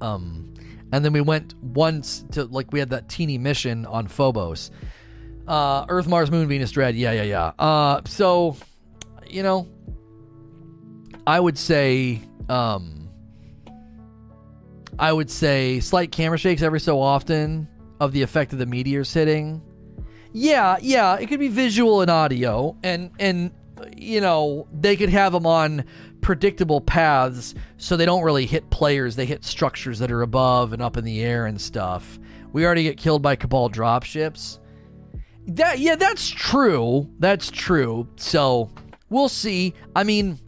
Um, 0.00 0.52
and 0.92 1.04
then 1.04 1.12
we 1.12 1.20
went 1.20 1.54
once 1.62 2.24
to 2.32 2.44
like 2.46 2.72
we 2.72 2.80
had 2.80 2.90
that 2.90 3.08
teeny 3.08 3.38
mission 3.38 3.86
on 3.86 4.08
Phobos. 4.08 4.72
Uh, 5.46 5.86
Earth, 5.88 6.08
Mars, 6.08 6.30
Moon, 6.30 6.48
Venus, 6.48 6.72
Dread. 6.72 6.96
Yeah, 6.96 7.12
yeah, 7.12 7.22
yeah. 7.22 7.52
Uh, 7.56 8.00
so 8.04 8.56
you 9.28 9.44
know, 9.44 9.68
I 11.28 11.38
would 11.38 11.56
say 11.56 12.20
um, 12.48 13.08
I 14.98 15.12
would 15.12 15.30
say 15.30 15.78
slight 15.78 16.10
camera 16.10 16.38
shakes 16.38 16.62
every 16.62 16.80
so 16.80 17.00
often 17.00 17.68
of 18.00 18.10
the 18.10 18.22
effect 18.22 18.52
of 18.52 18.58
the 18.58 18.66
meteors 18.66 19.14
hitting 19.14 19.62
yeah, 20.36 20.78
yeah, 20.82 21.14
it 21.14 21.28
could 21.28 21.38
be 21.38 21.46
visual 21.46 22.02
and 22.02 22.10
audio, 22.10 22.76
and 22.82 23.12
and 23.20 23.52
you 23.96 24.20
know 24.20 24.66
they 24.72 24.96
could 24.96 25.08
have 25.08 25.32
them 25.32 25.46
on 25.46 25.84
predictable 26.20 26.80
paths 26.80 27.54
so 27.76 27.96
they 27.96 28.04
don't 28.04 28.24
really 28.24 28.44
hit 28.44 28.68
players. 28.68 29.14
They 29.14 29.26
hit 29.26 29.44
structures 29.44 30.00
that 30.00 30.10
are 30.10 30.22
above 30.22 30.72
and 30.72 30.82
up 30.82 30.96
in 30.96 31.04
the 31.04 31.22
air 31.22 31.46
and 31.46 31.60
stuff. 31.60 32.18
We 32.52 32.66
already 32.66 32.82
get 32.82 32.96
killed 32.96 33.22
by 33.22 33.36
Cabal 33.36 33.70
dropships. 33.70 34.58
That 35.46 35.78
yeah, 35.78 35.94
that's 35.94 36.28
true. 36.28 37.08
That's 37.20 37.48
true. 37.52 38.08
So 38.16 38.72
we'll 39.10 39.28
see. 39.28 39.72
I 39.94 40.02
mean, 40.02 40.40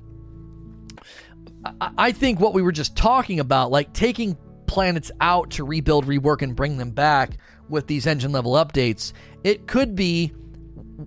I, 1.80 1.90
I 1.96 2.12
think 2.12 2.40
what 2.40 2.54
we 2.54 2.62
were 2.62 2.72
just 2.72 2.96
talking 2.96 3.38
about, 3.38 3.70
like 3.70 3.92
taking 3.92 4.36
planets 4.66 5.12
out 5.20 5.50
to 5.52 5.64
rebuild, 5.64 6.06
rework, 6.06 6.42
and 6.42 6.56
bring 6.56 6.76
them 6.76 6.90
back 6.90 7.38
with 7.68 7.86
these 7.86 8.06
engine 8.06 8.32
level 8.32 8.52
updates, 8.52 9.12
it 9.46 9.68
could 9.68 9.94
be 9.94 10.32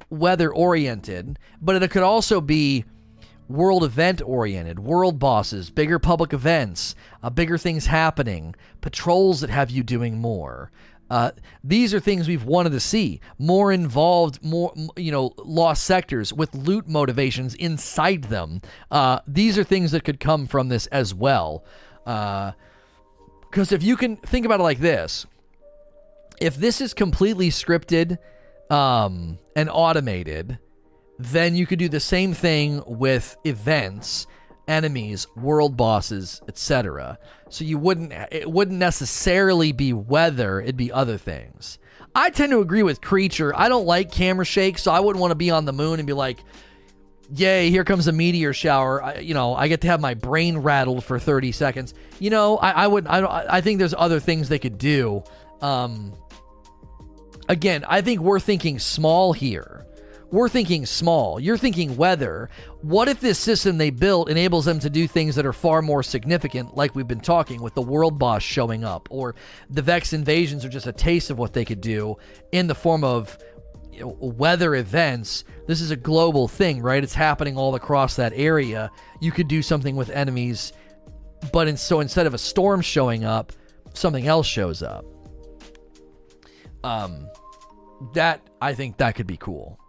weather 0.10 0.50
oriented, 0.54 1.38
but 1.62 1.84
it 1.84 1.92
could 1.92 2.04
also 2.04 2.40
be 2.40 2.86
world 3.50 3.84
event 3.84 4.22
oriented, 4.22 4.80
world 4.80 5.20
bosses, 5.20 5.70
bigger 5.70 6.00
public 6.00 6.32
events, 6.32 6.96
uh, 7.22 7.30
bigger 7.30 7.58
things 7.58 7.88
happening, 7.88 8.56
patrols 8.80 9.42
that 9.42 9.50
have 9.50 9.70
you 9.70 9.84
doing 9.84 10.20
more. 10.20 10.72
Uh, 11.10 11.32
these 11.66 11.94
are 11.94 12.00
things 12.00 12.30
we've 12.30 12.46
wanted 12.46 12.70
to 12.70 12.80
see 12.80 13.20
more 13.38 13.74
involved, 13.74 14.42
more 14.42 14.74
you 14.96 15.12
know, 15.12 15.34
lost 15.40 15.84
sectors 15.84 16.32
with 16.32 16.56
loot 16.56 16.88
motivations 16.88 17.56
inside 17.56 18.24
them. 18.26 18.62
Uh, 18.90 19.20
these 19.28 19.58
are 19.58 19.66
things 19.66 19.92
that 19.92 20.06
could 20.06 20.22
come 20.22 20.48
from 20.48 20.70
this 20.70 20.88
as 20.88 21.14
well. 21.14 21.66
Because 22.06 22.54
uh, 23.74 23.76
if 23.76 23.84
you 23.84 23.98
can 23.98 24.16
think 24.16 24.46
about 24.46 24.62
it 24.62 24.64
like 24.64 24.80
this, 24.80 25.26
if 26.40 26.56
this 26.56 26.82
is 26.82 26.94
completely 26.94 27.50
scripted 27.50 28.18
um, 28.70 29.38
and 29.56 29.70
automated, 29.70 30.60
then 31.18 31.56
you 31.56 31.66
could 31.66 31.80
do 31.80 31.90
the 31.90 32.00
same 32.00 32.34
thing 32.34 32.82
with 32.86 33.36
events, 33.44 34.28
enemies, 34.68 35.28
world 35.36 35.76
bosses, 35.76 36.42
etc. 36.48 37.18
So 37.50 37.66
you 37.66 37.78
wouldn't 37.78 38.14
it 38.32 38.50
wouldn't 38.50 38.78
necessarily 38.78 39.72
be 39.72 39.92
weather, 39.94 40.62
it'd 40.62 40.78
be 40.78 40.92
other 40.92 41.18
things. 41.18 41.78
I 42.16 42.30
tend 42.30 42.52
to 42.52 42.62
agree 42.62 42.84
with 42.84 43.02
Creature. 43.02 43.56
I 43.56 43.70
don't 43.70 43.86
like 43.86 44.12
camera 44.12 44.46
shake, 44.46 44.78
so 44.78 44.92
I 44.92 45.00
wouldn't 45.00 45.22
want 45.22 45.32
to 45.32 45.36
be 45.36 45.52
on 45.52 45.66
the 45.66 45.74
moon 45.74 46.00
and 46.00 46.08
be 46.08 46.14
like, 46.14 46.40
yay, 47.34 47.70
here 47.70 47.84
comes 47.84 48.08
a 48.08 48.12
meteor 48.12 48.54
shower. 48.54 49.04
I, 49.04 49.20
you 49.20 49.34
know, 49.34 49.54
I 49.54 49.68
get 49.68 49.82
to 49.82 49.88
have 49.88 50.02
my 50.02 50.16
brain 50.16 50.58
rattled 50.58 51.04
for 51.04 51.20
30 51.20 51.52
seconds. 51.52 51.94
You 52.20 52.32
know, 52.32 52.58
I, 52.58 52.72
I 52.72 52.88
would, 52.88 53.08
I, 53.08 53.58
I 53.58 53.62
think 53.62 53.80
there's 53.80 53.94
other 53.96 54.20
things 54.20 54.50
they 54.50 54.60
could 54.60 54.78
do. 54.78 55.24
Um, 55.62 56.14
again, 57.50 57.84
I 57.88 58.02
think 58.02 58.22
we're 58.22 58.40
thinking 58.40 58.80
small 58.80 59.34
here. 59.34 59.86
We're 60.32 60.50
thinking 60.50 60.86
small. 60.86 61.40
You're 61.40 61.58
thinking 61.58 61.98
weather. 61.98 62.52
What 62.82 63.08
if 63.08 63.20
this 63.20 63.40
system 63.40 63.80
they 63.80 63.90
built 63.90 64.30
enables 64.30 64.64
them 64.64 64.80
to 64.80 64.90
do 64.90 65.08
things 65.08 65.36
that 65.36 65.46
are 65.46 65.54
far 65.54 65.82
more 65.82 66.04
significant, 66.04 66.78
like 66.78 66.94
we've 66.94 67.08
been 67.08 67.20
talking 67.20 67.62
with 67.62 67.74
the 67.74 67.82
world 67.82 68.20
boss 68.20 68.44
showing 68.44 68.84
up, 68.84 69.08
or 69.10 69.34
the 69.72 69.82
Vex 69.82 70.14
invasions 70.14 70.64
are 70.64 70.70
just 70.70 70.86
a 70.86 70.94
taste 70.94 71.32
of 71.32 71.40
what 71.40 71.54
they 71.54 71.66
could 71.66 71.82
do 71.82 72.16
in 72.52 72.68
the 72.68 72.76
form 72.76 73.04
of 73.04 73.40
you 73.92 74.02
know, 74.02 74.18
weather 74.22 74.76
events. 74.76 75.46
This 75.66 75.82
is 75.82 75.90
a 75.90 75.96
global 75.96 76.48
thing, 76.48 76.80
right? 76.84 77.04
It's 77.04 77.16
happening 77.16 77.58
all 77.58 77.74
across 77.74 78.16
that 78.18 78.34
area. 78.36 78.92
You 79.20 79.32
could 79.32 79.48
do 79.48 79.64
something 79.64 79.96
with 79.96 80.12
enemies, 80.12 80.74
but 81.52 81.68
in, 81.68 81.76
so 81.76 82.02
instead 82.02 82.28
of 82.28 82.36
a 82.36 82.38
storm 82.38 82.82
showing 82.82 83.24
up, 83.26 83.52
something 83.94 84.28
else 84.28 84.46
shows 84.46 84.84
up. 84.84 85.06
Um, 86.84 87.28
that 88.14 88.50
I 88.62 88.74
think 88.74 88.98
that 88.98 89.16
could 89.16 89.28
be 89.28 89.38
cool. 89.38 89.80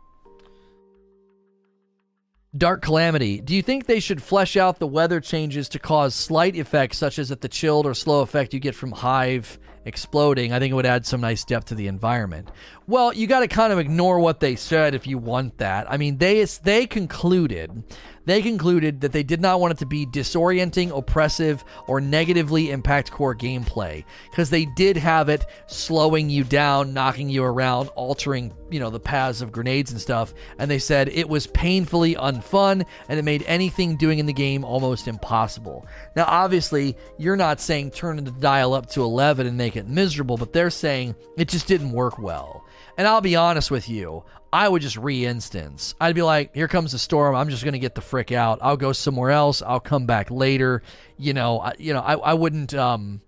Dark 2.57 2.83
Calamity. 2.83 3.41
Do 3.41 3.55
you 3.55 3.63
think 3.63 3.87
they 3.87 4.01
should 4.01 4.21
flesh 4.21 4.57
out 4.57 4.81
the 4.81 4.87
weather 4.87 5.21
changes 5.21 5.69
to 5.69 5.79
cause 5.79 6.17
slight 6.17 6.57
effects, 6.57 6.99
such 6.99 7.21
as 7.21 7.29
that 7.29 7.43
the 7.43 7.49
chilled 7.49 7.87
or 7.87 7.95
slow 7.95 8.23
effect 8.23 8.53
you 8.53 8.59
get 8.59 8.75
from 8.75 8.91
Hive 8.91 9.57
exploding? 9.85 10.53
I 10.53 10.59
think 10.59 10.73
it 10.73 10.75
would 10.75 10.85
add 10.85 11.07
some 11.07 11.21
nice 11.21 11.45
depth 11.45 11.67
to 11.67 11.77
the 11.77 11.87
environment. 11.87 12.51
Well, 12.89 13.13
you 13.13 13.29
got 13.29 13.41
to 13.41 13.49
kind 13.49 13.73
of 13.73 13.79
ignore 13.79 14.19
what 14.19 14.41
they 14.41 14.57
said 14.57 14.97
if 14.97 15.07
you 15.07 15.17
want 15.17 15.59
that. 15.59 15.89
I 15.89 15.97
mean, 15.97 16.19
they 16.19 16.45
they 16.65 16.89
concluded 16.89 17.85
they 18.31 18.43
concluded 18.43 19.01
that 19.01 19.13
they 19.13 19.23
did 19.23 19.41
not 19.41 19.61
want 19.61 19.73
it 19.73 19.79
to 19.79 19.87
be 19.87 20.07
disorienting, 20.07 20.97
oppressive, 20.97 21.65
or 21.87 22.01
negatively 22.01 22.71
impact 22.71 23.11
core 23.11 23.35
gameplay 23.35 24.05
because 24.31 24.51
they 24.51 24.67
did 24.67 24.97
have 24.97 25.29
it 25.29 25.47
slowing 25.67 26.31
you 26.31 26.45
down, 26.45 26.95
knocking 26.95 27.29
you 27.29 27.43
around, 27.43 27.89
altering, 27.91 28.53
you 28.71 28.79
know, 28.79 28.91
the 28.91 29.01
paths 29.01 29.43
of 29.43 29.51
grenades 29.51 29.91
and 29.91 30.01
stuff. 30.01 30.33
And 30.59 30.71
they 30.71 30.79
said 30.79 31.09
it 31.09 31.29
was 31.29 31.47
painfully 31.49 32.15
unfun 32.15 32.87
and 33.09 33.19
it 33.19 33.25
made 33.25 33.43
anything 33.47 33.97
doing 33.97 34.19
in 34.19 34.27
the 34.27 34.33
game 34.33 34.65
almost 34.65 35.09
impossible. 35.09 35.87
Now, 36.15 36.25
obviously, 36.27 36.97
you're 37.19 37.37
not 37.37 37.61
saying 37.61 37.91
turn 37.91 38.23
the 38.23 38.31
dial 38.31 38.75
up 38.75 38.89
to 38.91 39.03
11 39.03 39.47
and 39.47 39.57
make 39.57 39.77
it 39.77 39.89
miserable, 39.89 40.37
but 40.37 40.53
they're 40.53 40.71
saying 40.71 41.17
it 41.37 41.49
just 41.49 41.67
didn't 41.67 41.93
work 41.93 42.19
well. 42.19 42.65
And 43.01 43.09
I'll 43.09 43.23
be 43.23 43.35
honest 43.35 43.71
with 43.71 43.89
you, 43.89 44.25
I 44.53 44.69
would 44.69 44.83
just 44.83 44.99
re-instance. 44.99 45.95
I'd 45.99 46.15
be 46.15 46.21
like, 46.21 46.55
"Here 46.55 46.69
comes 46.69 46.93
the 46.93 46.99
storm. 46.99 47.35
I'm 47.35 47.49
just 47.49 47.65
gonna 47.65 47.79
get 47.79 47.95
the 47.95 48.03
frick 48.03 48.31
out. 48.31 48.59
I'll 48.61 48.77
go 48.77 48.93
somewhere 48.93 49.31
else. 49.31 49.63
I'll 49.63 49.81
come 49.81 50.05
back 50.05 50.31
later." 50.31 50.83
You 51.17 51.33
know, 51.33 51.61
I, 51.61 51.73
you 51.79 51.95
know, 51.95 52.01
I, 52.01 52.17
I 52.17 52.35
wouldn't. 52.35 52.75
Um, 52.75 53.23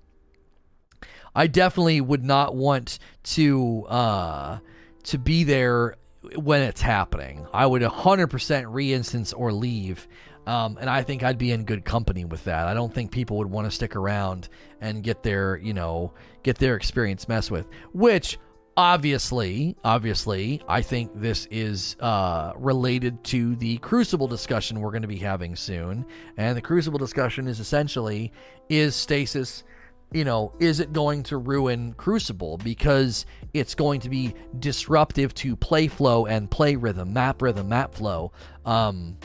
I 1.34 1.46
definitely 1.46 2.02
would 2.02 2.22
not 2.22 2.54
want 2.54 2.98
to 3.22 3.86
uh, 3.88 4.58
to 5.04 5.18
be 5.18 5.44
there 5.44 5.96
when 6.34 6.60
it's 6.60 6.82
happening. 6.82 7.46
I 7.50 7.64
would 7.64 7.80
100% 7.80 8.64
re-instance 8.68 9.32
or 9.32 9.54
leave. 9.54 10.06
Um, 10.46 10.76
and 10.78 10.90
I 10.90 11.02
think 11.02 11.22
I'd 11.22 11.38
be 11.38 11.50
in 11.50 11.64
good 11.64 11.86
company 11.86 12.26
with 12.26 12.44
that. 12.44 12.66
I 12.66 12.74
don't 12.74 12.92
think 12.92 13.10
people 13.10 13.38
would 13.38 13.50
want 13.50 13.68
to 13.68 13.70
stick 13.70 13.96
around 13.96 14.50
and 14.82 15.02
get 15.02 15.22
their, 15.22 15.56
you 15.56 15.72
know, 15.72 16.12
get 16.42 16.58
their 16.58 16.76
experience 16.76 17.26
messed 17.26 17.50
with. 17.50 17.66
Which 17.94 18.38
obviously, 18.76 19.76
obviously, 19.84 20.62
I 20.68 20.82
think 20.82 21.10
this 21.14 21.46
is 21.50 21.96
uh, 22.00 22.52
related 22.56 23.22
to 23.24 23.56
the 23.56 23.78
Crucible 23.78 24.28
discussion 24.28 24.80
we're 24.80 24.90
going 24.90 25.02
to 25.02 25.08
be 25.08 25.18
having 25.18 25.56
soon. 25.56 26.06
And 26.36 26.56
the 26.56 26.62
Crucible 26.62 26.98
discussion 26.98 27.48
is 27.48 27.60
essentially 27.60 28.32
is 28.68 28.94
stasis, 28.94 29.64
you 30.12 30.24
know, 30.24 30.52
is 30.60 30.80
it 30.80 30.92
going 30.92 31.22
to 31.24 31.36
ruin 31.36 31.94
Crucible 31.94 32.58
because 32.58 33.26
it's 33.52 33.74
going 33.74 34.00
to 34.00 34.08
be 34.08 34.34
disruptive 34.58 35.34
to 35.34 35.56
play 35.56 35.88
flow 35.88 36.26
and 36.26 36.50
play 36.50 36.76
rhythm, 36.76 37.12
map 37.12 37.42
rhythm, 37.42 37.68
map 37.68 37.94
flow. 37.94 38.32
Um, 38.64 39.16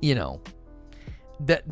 you 0.00 0.14
know, 0.14 0.40
that 1.40 1.64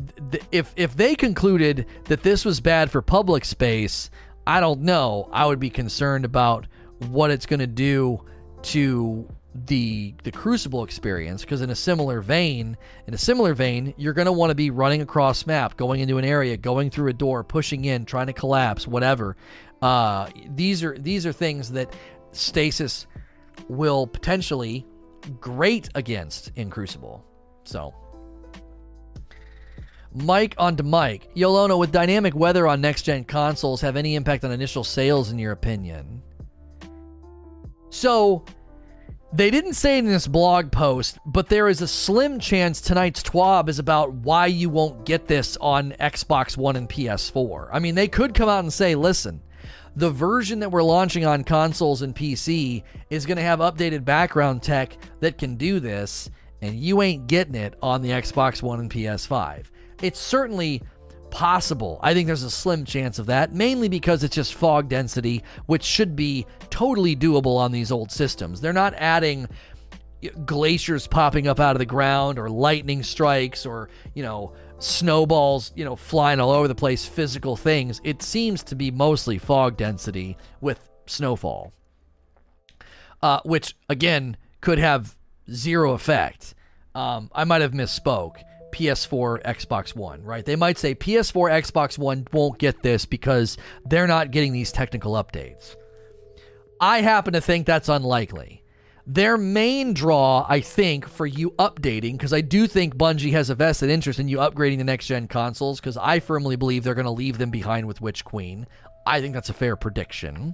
if 0.51 0.73
if 0.75 0.95
they 0.95 1.15
concluded 1.15 1.85
that 2.05 2.23
this 2.23 2.43
was 2.43 2.59
bad 2.59 2.91
for 2.91 3.01
public 3.01 3.45
space 3.45 4.09
I 4.49 4.61
don't 4.61 4.81
know. 4.81 5.29
I 5.31 5.45
would 5.45 5.59
be 5.59 5.69
concerned 5.69 6.25
about 6.25 6.65
what 7.09 7.29
it's 7.29 7.45
going 7.45 7.59
to 7.59 7.67
do 7.67 8.25
to 8.63 9.29
the 9.53 10.15
the 10.23 10.31
crucible 10.31 10.83
experience 10.83 11.41
because 11.41 11.61
in 11.61 11.69
a 11.69 11.75
similar 11.75 12.21
vein 12.21 12.77
in 13.07 13.13
a 13.13 13.17
similar 13.17 13.53
vein 13.53 13.93
you're 13.97 14.13
going 14.13 14.25
to 14.27 14.31
want 14.31 14.51
to 14.51 14.55
be 14.55 14.69
running 14.69 15.01
across 15.01 15.45
map 15.47 15.75
going 15.75 16.01
into 16.01 16.17
an 16.19 16.25
area 16.25 16.55
going 16.55 16.89
through 16.89 17.09
a 17.09 17.13
door 17.13 17.43
pushing 17.43 17.85
in 17.85 18.05
trying 18.05 18.27
to 18.27 18.33
collapse 18.33 18.87
whatever 18.87 19.35
uh, 19.81 20.29
these 20.49 20.83
are 20.83 20.95
these 20.99 21.25
are 21.25 21.33
things 21.33 21.71
that 21.71 21.91
stasis 22.31 23.07
will 23.69 24.05
potentially 24.05 24.85
grate 25.39 25.89
against 25.95 26.51
in 26.55 26.69
crucible 26.69 27.25
so 27.63 27.93
Mike 30.13 30.55
on 30.57 30.67
onto 30.67 30.83
Mike. 30.83 31.29
Yolona, 31.35 31.77
with 31.77 31.91
dynamic 31.91 32.35
weather 32.35 32.67
on 32.67 32.81
next 32.81 33.03
gen 33.03 33.23
consoles, 33.23 33.81
have 33.81 33.95
any 33.95 34.15
impact 34.15 34.43
on 34.43 34.51
initial 34.51 34.83
sales 34.83 35.31
in 35.31 35.39
your 35.39 35.51
opinion? 35.51 36.21
So, 37.89 38.45
they 39.31 39.51
didn't 39.51 39.73
say 39.73 39.97
it 39.97 40.05
in 40.05 40.07
this 40.07 40.27
blog 40.27 40.71
post, 40.71 41.19
but 41.25 41.49
there 41.49 41.67
is 41.67 41.81
a 41.81 41.87
slim 41.87 42.39
chance 42.39 42.81
tonight's 42.81 43.21
TWAB 43.21 43.69
is 43.69 43.77
about 43.77 44.11
why 44.13 44.47
you 44.47 44.69
won't 44.69 45.05
get 45.05 45.27
this 45.27 45.55
on 45.57 45.91
Xbox 45.99 46.57
One 46.57 46.75
and 46.75 46.89
PS4. 46.89 47.69
I 47.71 47.77
mean, 47.79 47.93
they 47.93 48.07
could 48.07 48.33
come 48.33 48.49
out 48.49 48.63
and 48.63 48.73
say, 48.73 48.95
listen, 48.95 49.41
the 49.95 50.09
version 50.09 50.59
that 50.59 50.71
we're 50.71 50.81
launching 50.81 51.25
on 51.25 51.43
consoles 51.43 52.01
and 52.01 52.15
PC 52.15 52.83
is 53.09 53.25
going 53.25 53.37
to 53.37 53.43
have 53.43 53.59
updated 53.59 54.03
background 54.03 54.63
tech 54.63 54.97
that 55.19 55.37
can 55.37 55.55
do 55.55 55.79
this, 55.79 56.29
and 56.61 56.75
you 56.75 57.01
ain't 57.03 57.27
getting 57.27 57.55
it 57.55 57.75
on 57.83 58.01
the 58.01 58.09
Xbox 58.09 58.63
One 58.63 58.79
and 58.79 58.89
PS5. 58.89 59.65
It's 60.01 60.19
certainly 60.19 60.81
possible. 61.29 61.99
I 62.01 62.13
think 62.13 62.27
there's 62.27 62.43
a 62.43 62.49
slim 62.49 62.85
chance 62.85 63.19
of 63.19 63.27
that, 63.27 63.53
mainly 63.53 63.89
because 63.89 64.23
it's 64.23 64.35
just 64.35 64.53
fog 64.53 64.89
density, 64.89 65.43
which 65.67 65.83
should 65.83 66.15
be 66.15 66.45
totally 66.69 67.15
doable 67.15 67.57
on 67.57 67.71
these 67.71 67.91
old 67.91 68.11
systems. 68.11 68.61
They're 68.61 68.73
not 68.73 68.93
adding 68.95 69.47
glaciers 70.45 71.07
popping 71.07 71.47
up 71.47 71.59
out 71.59 71.75
of 71.75 71.79
the 71.79 71.85
ground 71.85 72.39
or 72.39 72.49
lightning 72.49 73.03
strikes 73.03 73.65
or, 73.65 73.89
you 74.13 74.23
know, 74.23 74.53
snowballs, 74.79 75.71
you 75.75 75.85
know, 75.85 75.95
flying 75.95 76.39
all 76.39 76.51
over 76.51 76.67
the 76.67 76.75
place, 76.75 77.05
physical 77.05 77.55
things. 77.55 78.01
It 78.03 78.21
seems 78.21 78.63
to 78.63 78.75
be 78.75 78.91
mostly 78.91 79.37
fog 79.37 79.77
density 79.77 80.37
with 80.61 80.89
snowfall. 81.05 81.73
Uh, 83.21 83.41
which 83.43 83.75
again 83.89 84.37
could 84.61 84.77
have 84.79 85.17
zero 85.51 85.91
effect. 85.91 86.55
Um, 86.95 87.29
I 87.33 87.43
might 87.43 87.61
have 87.61 87.73
misspoke. 87.73 88.41
PS4, 88.71 89.43
Xbox 89.43 89.95
One, 89.95 90.23
right? 90.23 90.45
They 90.45 90.55
might 90.55 90.77
say 90.77 90.95
PS4, 90.95 91.51
Xbox 91.61 91.97
One 91.97 92.27
won't 92.31 92.59
get 92.59 92.81
this 92.83 93.05
because 93.05 93.57
they're 93.85 94.07
not 94.07 94.31
getting 94.31 94.53
these 94.53 94.71
technical 94.71 95.13
updates. 95.13 95.75
I 96.81 97.01
happen 97.01 97.33
to 97.33 97.41
think 97.41 97.65
that's 97.65 97.89
unlikely. 97.89 98.63
Their 99.05 99.37
main 99.37 99.93
draw, 99.93 100.45
I 100.47 100.61
think, 100.61 101.07
for 101.07 101.25
you 101.25 101.51
updating, 101.51 102.11
because 102.13 102.31
I 102.31 102.41
do 102.41 102.67
think 102.67 102.95
Bungie 102.95 103.31
has 103.31 103.49
a 103.49 103.55
vested 103.55 103.89
interest 103.89 104.19
in 104.19 104.27
you 104.27 104.37
upgrading 104.37 104.77
the 104.77 104.83
next 104.83 105.07
gen 105.07 105.27
consoles, 105.27 105.79
because 105.79 105.97
I 105.97 106.19
firmly 106.19 106.55
believe 106.55 106.83
they're 106.83 106.93
going 106.93 107.05
to 107.05 107.11
leave 107.11 107.39
them 107.39 107.49
behind 107.49 107.87
with 107.87 108.01
Witch 108.01 108.23
Queen. 108.23 108.67
I 109.07 109.19
think 109.19 109.33
that's 109.33 109.49
a 109.49 109.53
fair 109.53 109.75
prediction. 109.75 110.53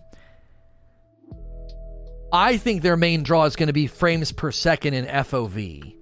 I 2.32 2.57
think 2.57 2.82
their 2.82 2.97
main 2.97 3.24
draw 3.24 3.43
is 3.43 3.55
going 3.55 3.68
to 3.68 3.74
be 3.74 3.88
frames 3.88 4.32
per 4.32 4.51
second 4.51 4.93
in 4.93 5.05
FOV. 5.05 5.95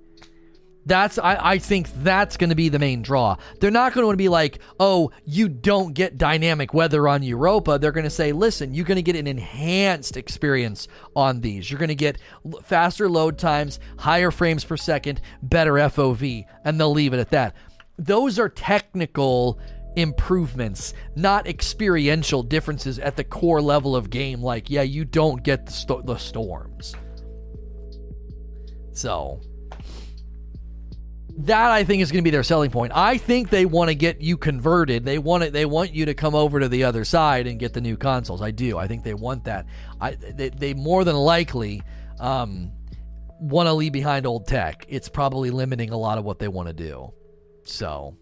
That's 0.85 1.17
I, 1.17 1.37
I 1.53 1.57
think 1.59 1.89
that's 2.03 2.35
going 2.35 2.49
to 2.49 2.55
be 2.55 2.69
the 2.69 2.79
main 2.79 3.01
draw. 3.01 3.37
They're 3.59 3.71
not 3.71 3.93
going 3.93 4.11
to 4.11 4.17
be 4.17 4.29
like, 4.29 4.59
oh, 4.79 5.11
you 5.25 5.47
don't 5.47 5.93
get 5.93 6.17
dynamic 6.17 6.73
weather 6.73 7.07
on 7.07 7.23
Europa. 7.23 7.77
They're 7.79 7.93
going 7.93 8.03
to 8.03 8.09
say, 8.09 8.33
listen, 8.33 8.73
you're 8.73 8.85
going 8.85 8.97
to 8.97 9.01
get 9.01 9.15
an 9.15 9.27
enhanced 9.27 10.17
experience 10.17 10.87
on 11.15 11.39
these. 11.39 11.71
You're 11.71 11.79
going 11.79 11.89
to 11.89 11.95
get 11.95 12.17
faster 12.63 13.07
load 13.09 13.37
times, 13.37 13.79
higher 13.97 14.31
frames 14.31 14.65
per 14.65 14.75
second, 14.75 15.21
better 15.41 15.73
FOV, 15.73 16.45
and 16.65 16.79
they'll 16.79 16.91
leave 16.91 17.13
it 17.13 17.19
at 17.19 17.29
that. 17.29 17.55
Those 17.97 18.37
are 18.39 18.49
technical 18.49 19.59
improvements, 19.95 20.93
not 21.15 21.47
experiential 21.47 22.43
differences 22.43 22.99
at 22.99 23.15
the 23.15 23.23
core 23.23 23.61
level 23.61 23.95
of 23.95 24.09
game. 24.09 24.41
Like, 24.41 24.69
yeah, 24.69 24.81
you 24.81 25.05
don't 25.05 25.43
get 25.43 25.65
the, 25.65 25.71
sto- 25.71 26.01
the 26.01 26.17
storms. 26.17 26.95
So 28.91 29.39
that 31.35 31.71
I 31.71 31.83
think 31.83 32.01
is 32.01 32.11
going 32.11 32.23
to 32.23 32.23
be 32.23 32.29
their 32.29 32.43
selling 32.43 32.69
point. 32.69 32.91
I 32.95 33.17
think 33.17 33.49
they 33.49 33.65
want 33.65 33.89
to 33.89 33.95
get 33.95 34.21
you 34.21 34.37
converted. 34.37 35.03
They 35.03 35.17
want 35.17 35.43
it. 35.43 35.53
They 35.53 35.65
want 35.65 35.93
you 35.93 36.05
to 36.05 36.13
come 36.13 36.35
over 36.35 36.59
to 36.59 36.69
the 36.69 36.83
other 36.83 37.03
side 37.03 37.47
and 37.47 37.59
get 37.59 37.73
the 37.73 37.81
new 37.81 37.97
consoles. 37.97 38.41
I 38.41 38.51
do. 38.51 38.77
I 38.77 38.87
think 38.87 39.03
they 39.03 39.15
want 39.15 39.45
that. 39.45 39.65
I 39.99 40.11
they, 40.11 40.49
they 40.49 40.73
more 40.73 41.03
than 41.03 41.15
likely 41.15 41.81
um, 42.19 42.71
want 43.39 43.67
to 43.67 43.73
leave 43.73 43.93
behind 43.93 44.27
old 44.27 44.47
tech. 44.47 44.85
It's 44.87 45.09
probably 45.09 45.49
limiting 45.49 45.89
a 45.89 45.97
lot 45.97 46.17
of 46.17 46.23
what 46.23 46.37
they 46.37 46.47
want 46.47 46.67
to 46.67 46.73
do. 46.73 47.11
So, 47.65 48.15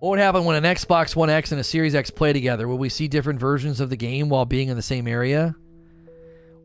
what 0.00 0.10
would 0.10 0.18
happen 0.18 0.44
when 0.44 0.64
an 0.64 0.74
Xbox 0.74 1.14
One 1.14 1.28
X 1.28 1.52
and 1.52 1.60
a 1.60 1.64
Series 1.64 1.94
X 1.94 2.10
play 2.10 2.32
together? 2.32 2.66
Will 2.66 2.78
we 2.78 2.88
see 2.88 3.08
different 3.08 3.40
versions 3.40 3.80
of 3.80 3.90
the 3.90 3.96
game 3.96 4.30
while 4.30 4.46
being 4.46 4.68
in 4.68 4.76
the 4.76 4.82
same 4.82 5.06
area? 5.06 5.54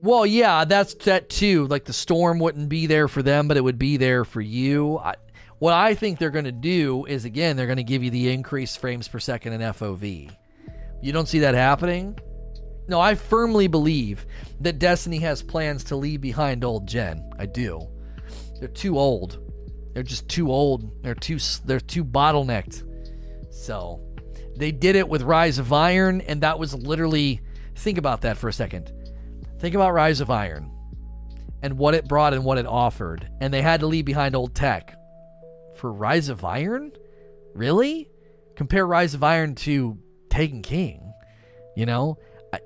Well, 0.03 0.25
yeah, 0.25 0.65
that's 0.65 0.95
that 1.05 1.29
too. 1.29 1.67
Like 1.67 1.85
the 1.85 1.93
storm 1.93 2.39
wouldn't 2.39 2.69
be 2.69 2.87
there 2.87 3.07
for 3.07 3.21
them, 3.21 3.47
but 3.47 3.55
it 3.55 3.63
would 3.63 3.77
be 3.77 3.97
there 3.97 4.25
for 4.25 4.41
you. 4.41 4.97
I, 4.97 5.13
what 5.59 5.75
I 5.75 5.93
think 5.93 6.17
they're 6.17 6.31
going 6.31 6.45
to 6.45 6.51
do 6.51 7.05
is 7.05 7.23
again, 7.23 7.55
they're 7.55 7.67
going 7.67 7.77
to 7.77 7.83
give 7.83 8.03
you 8.03 8.09
the 8.09 8.29
increased 8.29 8.79
frames 8.79 9.07
per 9.07 9.19
second 9.19 9.53
in 9.53 9.61
FOV. 9.61 10.31
You 11.03 11.11
don't 11.11 11.27
see 11.27 11.39
that 11.39 11.53
happening? 11.53 12.17
No, 12.87 12.99
I 12.99 13.13
firmly 13.13 13.67
believe 13.67 14.25
that 14.61 14.79
Destiny 14.79 15.19
has 15.19 15.43
plans 15.43 15.83
to 15.85 15.95
leave 15.95 16.19
behind 16.19 16.63
old 16.63 16.87
gen. 16.87 17.29
I 17.37 17.45
do. 17.45 17.87
They're 18.59 18.69
too 18.69 18.97
old. 18.97 19.37
They're 19.93 20.01
just 20.01 20.27
too 20.27 20.51
old. 20.51 21.03
They're 21.03 21.13
too 21.13 21.37
they're 21.65 21.79
too 21.79 22.03
bottlenecked. 22.03 22.87
So, 23.53 24.01
they 24.55 24.71
did 24.71 24.95
it 24.95 25.07
with 25.07 25.21
Rise 25.21 25.59
of 25.59 25.71
Iron 25.71 26.21
and 26.21 26.41
that 26.41 26.57
was 26.57 26.73
literally 26.73 27.41
think 27.75 27.99
about 27.99 28.21
that 28.21 28.37
for 28.37 28.49
a 28.49 28.53
second 28.53 28.91
Think 29.61 29.75
about 29.75 29.93
Rise 29.93 30.21
of 30.21 30.31
Iron 30.31 30.71
and 31.61 31.77
what 31.77 31.93
it 31.93 32.07
brought 32.07 32.33
and 32.33 32.43
what 32.43 32.57
it 32.57 32.65
offered. 32.65 33.29
And 33.39 33.53
they 33.53 33.61
had 33.61 33.81
to 33.81 33.85
leave 33.85 34.05
behind 34.05 34.35
old 34.35 34.55
tech. 34.55 34.97
For 35.75 35.93
Rise 35.93 36.29
of 36.29 36.43
Iron? 36.43 36.91
Really? 37.53 38.09
Compare 38.55 38.87
Rise 38.87 39.13
of 39.13 39.23
Iron 39.23 39.53
to 39.55 39.99
Taken 40.31 40.63
King. 40.63 41.13
You 41.75 41.85
know? 41.85 42.17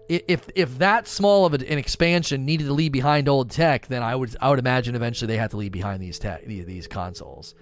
If 0.08 0.48
if 0.56 0.78
that 0.78 1.06
small 1.06 1.46
of 1.46 1.54
an 1.54 1.64
expansion 1.64 2.46
needed 2.46 2.68
to 2.68 2.74
leave 2.74 2.93
behind 2.93 3.28
old 3.28 3.52
tech, 3.52 3.88
then 3.88 4.02
I 4.02 4.16
would 4.16 4.34
I 4.39 4.50
would 4.50 4.58
imagine 4.58 4.96
eventually 4.96 5.28
they 5.28 5.38
had 5.38 5.52
to 5.52 5.58
leave 5.58 5.74
behind 5.74 6.02
these 6.02 6.18
tech, 6.18 6.46
these 6.46 6.88
consoles. 6.88 7.56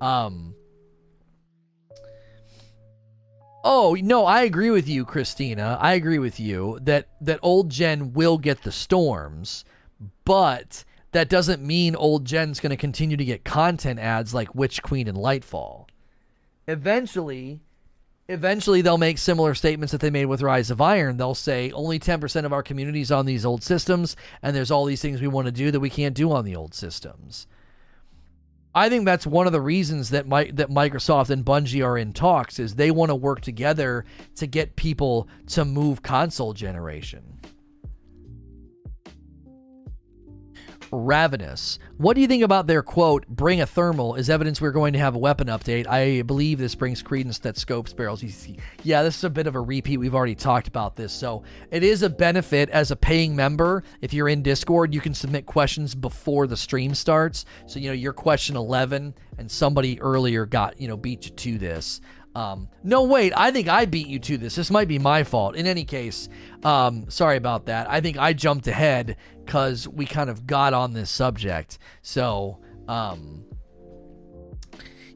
Um, 0.00 0.54
Oh 3.66 3.96
no, 3.98 4.26
I 4.26 4.42
agree 4.42 4.70
with 4.70 4.86
you, 4.86 5.06
Christina. 5.06 5.78
I 5.80 5.94
agree 5.94 6.18
with 6.18 6.38
you 6.38 6.78
that 6.82 7.08
that 7.22 7.40
old 7.42 7.70
gen 7.70 8.12
will 8.12 8.36
get 8.36 8.62
the 8.62 8.70
storms, 8.70 9.64
but 10.26 10.84
that 11.12 11.30
doesn't 11.30 11.62
mean 11.62 11.96
old 11.96 12.26
gen's 12.26 12.60
going 12.60 12.70
to 12.70 12.76
continue 12.76 13.16
to 13.16 13.24
get 13.24 13.42
content 13.42 13.98
ads 13.98 14.34
like 14.34 14.54
Witch 14.54 14.82
Queen 14.82 15.08
and 15.08 15.16
Lightfall. 15.16 15.88
Eventually, 16.68 17.60
eventually 18.28 18.82
they'll 18.82 18.98
make 18.98 19.16
similar 19.16 19.54
statements 19.54 19.92
that 19.92 20.02
they 20.02 20.10
made 20.10 20.26
with 20.26 20.42
Rise 20.42 20.70
of 20.70 20.82
Iron. 20.82 21.16
They'll 21.16 21.34
say 21.34 21.70
only 21.70 21.98
10% 21.98 22.44
of 22.44 22.52
our 22.52 22.62
community 22.62 23.00
is 23.00 23.10
on 23.10 23.24
these 23.24 23.46
old 23.46 23.62
systems, 23.62 24.14
and 24.42 24.54
there's 24.54 24.70
all 24.70 24.84
these 24.84 25.00
things 25.00 25.22
we 25.22 25.28
want 25.28 25.46
to 25.46 25.52
do 25.52 25.70
that 25.70 25.80
we 25.80 25.88
can't 25.88 26.14
do 26.14 26.32
on 26.32 26.44
the 26.44 26.56
old 26.56 26.74
systems. 26.74 27.46
I 28.74 28.88
think 28.88 29.04
that's 29.04 29.26
one 29.26 29.46
of 29.46 29.52
the 29.52 29.60
reasons 29.60 30.10
that 30.10 30.26
my, 30.26 30.50
that 30.54 30.68
Microsoft 30.68 31.30
and 31.30 31.44
Bungie 31.44 31.84
are 31.84 31.96
in 31.96 32.12
talks 32.12 32.58
is 32.58 32.74
they 32.74 32.90
want 32.90 33.10
to 33.10 33.14
work 33.14 33.40
together 33.40 34.04
to 34.36 34.46
get 34.46 34.74
people 34.74 35.28
to 35.48 35.64
move 35.64 36.02
console 36.02 36.52
generation. 36.52 37.22
Ravenous. 40.94 41.78
What 41.96 42.14
do 42.14 42.20
you 42.20 42.26
think 42.26 42.42
about 42.42 42.66
their 42.66 42.82
quote, 42.82 43.26
bring 43.26 43.60
a 43.60 43.66
thermal, 43.66 44.14
is 44.14 44.30
evidence 44.30 44.60
we're 44.60 44.70
going 44.70 44.92
to 44.92 44.98
have 44.98 45.14
a 45.14 45.18
weapon 45.18 45.48
update? 45.48 45.86
I 45.88 46.22
believe 46.22 46.58
this 46.58 46.74
brings 46.74 47.02
credence 47.02 47.38
that 47.40 47.56
scopes 47.56 47.92
barrels. 47.92 48.24
Yeah, 48.82 49.02
this 49.02 49.16
is 49.16 49.24
a 49.24 49.30
bit 49.30 49.46
of 49.46 49.54
a 49.54 49.60
repeat. 49.60 49.98
We've 49.98 50.14
already 50.14 50.34
talked 50.34 50.68
about 50.68 50.96
this. 50.96 51.12
So 51.12 51.42
it 51.70 51.82
is 51.82 52.02
a 52.02 52.10
benefit 52.10 52.70
as 52.70 52.90
a 52.90 52.96
paying 52.96 53.34
member. 53.34 53.82
If 54.00 54.14
you're 54.14 54.28
in 54.28 54.42
Discord, 54.42 54.94
you 54.94 55.00
can 55.00 55.14
submit 55.14 55.46
questions 55.46 55.94
before 55.94 56.46
the 56.46 56.56
stream 56.56 56.94
starts. 56.94 57.44
So, 57.66 57.78
you 57.78 57.88
know, 57.88 57.94
your 57.94 58.12
question 58.12 58.56
11 58.56 59.14
and 59.38 59.50
somebody 59.50 60.00
earlier 60.00 60.46
got, 60.46 60.80
you 60.80 60.88
know, 60.88 60.96
beat 60.96 61.26
you 61.26 61.32
to 61.32 61.58
this. 61.58 62.00
Um, 62.34 62.68
no, 62.82 63.04
wait, 63.04 63.32
I 63.36 63.52
think 63.52 63.68
I 63.68 63.84
beat 63.84 64.08
you 64.08 64.18
to 64.18 64.36
this. 64.36 64.56
This 64.56 64.70
might 64.70 64.88
be 64.88 64.98
my 64.98 65.22
fault. 65.22 65.54
In 65.54 65.66
any 65.66 65.84
case, 65.84 66.28
um, 66.64 67.08
sorry 67.08 67.36
about 67.36 67.66
that. 67.66 67.88
I 67.88 68.00
think 68.00 68.18
I 68.18 68.32
jumped 68.32 68.66
ahead 68.66 69.16
because 69.44 69.86
we 69.86 70.04
kind 70.04 70.28
of 70.28 70.46
got 70.46 70.74
on 70.74 70.92
this 70.92 71.10
subject. 71.10 71.78
So, 72.02 72.60
um, 72.88 73.44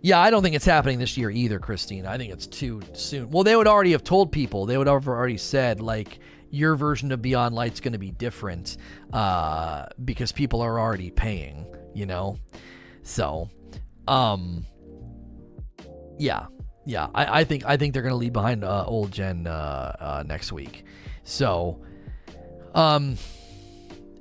yeah, 0.00 0.20
I 0.20 0.30
don't 0.30 0.44
think 0.44 0.54
it's 0.54 0.64
happening 0.64 1.00
this 1.00 1.16
year 1.16 1.28
either, 1.28 1.58
Christine. 1.58 2.06
I 2.06 2.18
think 2.18 2.32
it's 2.32 2.46
too 2.46 2.80
soon. 2.92 3.30
Well, 3.30 3.42
they 3.42 3.56
would 3.56 3.66
already 3.66 3.92
have 3.92 4.04
told 4.04 4.30
people. 4.30 4.66
They 4.66 4.78
would 4.78 4.86
have 4.86 5.08
already 5.08 5.38
said 5.38 5.80
like 5.80 6.20
your 6.50 6.76
version 6.76 7.10
of 7.10 7.20
Beyond 7.20 7.54
Light's 7.54 7.80
going 7.80 7.94
to 7.94 7.98
be 7.98 8.12
different 8.12 8.76
uh, 9.12 9.86
because 10.04 10.30
people 10.30 10.60
are 10.60 10.78
already 10.78 11.10
paying. 11.10 11.66
You 11.94 12.06
know, 12.06 12.38
so 13.02 13.50
um, 14.06 14.64
yeah 16.16 16.46
yeah, 16.88 17.08
I, 17.14 17.40
I 17.40 17.44
think 17.44 17.66
I 17.66 17.76
think 17.76 17.92
they're 17.92 18.02
going 18.02 18.14
to 18.14 18.16
leave 18.16 18.32
behind 18.32 18.64
uh, 18.64 18.84
old 18.86 19.12
gen 19.12 19.46
uh, 19.46 19.94
uh, 20.00 20.24
next 20.26 20.52
week. 20.52 20.86
So, 21.22 21.82
um, 22.74 23.18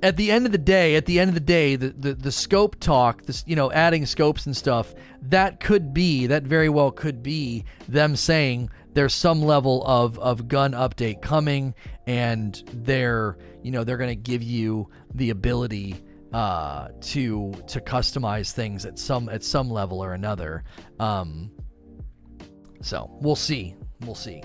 at 0.02 0.18
the 0.18 0.30
end 0.30 0.44
of 0.44 0.52
the 0.52 0.58
day, 0.58 0.94
at 0.94 1.06
the 1.06 1.18
end 1.18 1.30
of 1.30 1.34
the 1.34 1.40
day, 1.40 1.76
the, 1.76 1.88
the, 1.88 2.12
the 2.12 2.30
scope 2.30 2.78
talk, 2.78 3.22
this 3.22 3.42
you 3.46 3.56
know, 3.56 3.72
adding 3.72 4.04
scopes 4.04 4.44
and 4.44 4.54
stuff, 4.54 4.94
that 5.22 5.60
could 5.60 5.94
be 5.94 6.26
that 6.26 6.42
very 6.42 6.68
well 6.68 6.90
could 6.90 7.22
be 7.22 7.64
them 7.88 8.14
saying 8.14 8.68
there's 8.92 9.14
some 9.14 9.40
level 9.40 9.82
of 9.86 10.18
of 10.18 10.46
gun 10.46 10.72
update 10.72 11.22
coming, 11.22 11.74
and 12.06 12.62
they're 12.74 13.38
you 13.62 13.70
know 13.70 13.82
they're 13.82 13.96
going 13.96 14.10
to 14.10 14.30
give 14.30 14.42
you 14.42 14.90
the 15.14 15.30
ability 15.30 16.04
uh, 16.34 16.88
to 17.00 17.50
to 17.66 17.80
customize 17.80 18.52
things 18.52 18.84
at 18.84 18.98
some 18.98 19.30
at 19.30 19.42
some 19.42 19.70
level 19.70 20.04
or 20.04 20.12
another. 20.12 20.64
Um, 21.00 21.50
so 22.80 23.10
we'll 23.20 23.36
see. 23.36 23.74
We'll 24.00 24.14
see. 24.14 24.42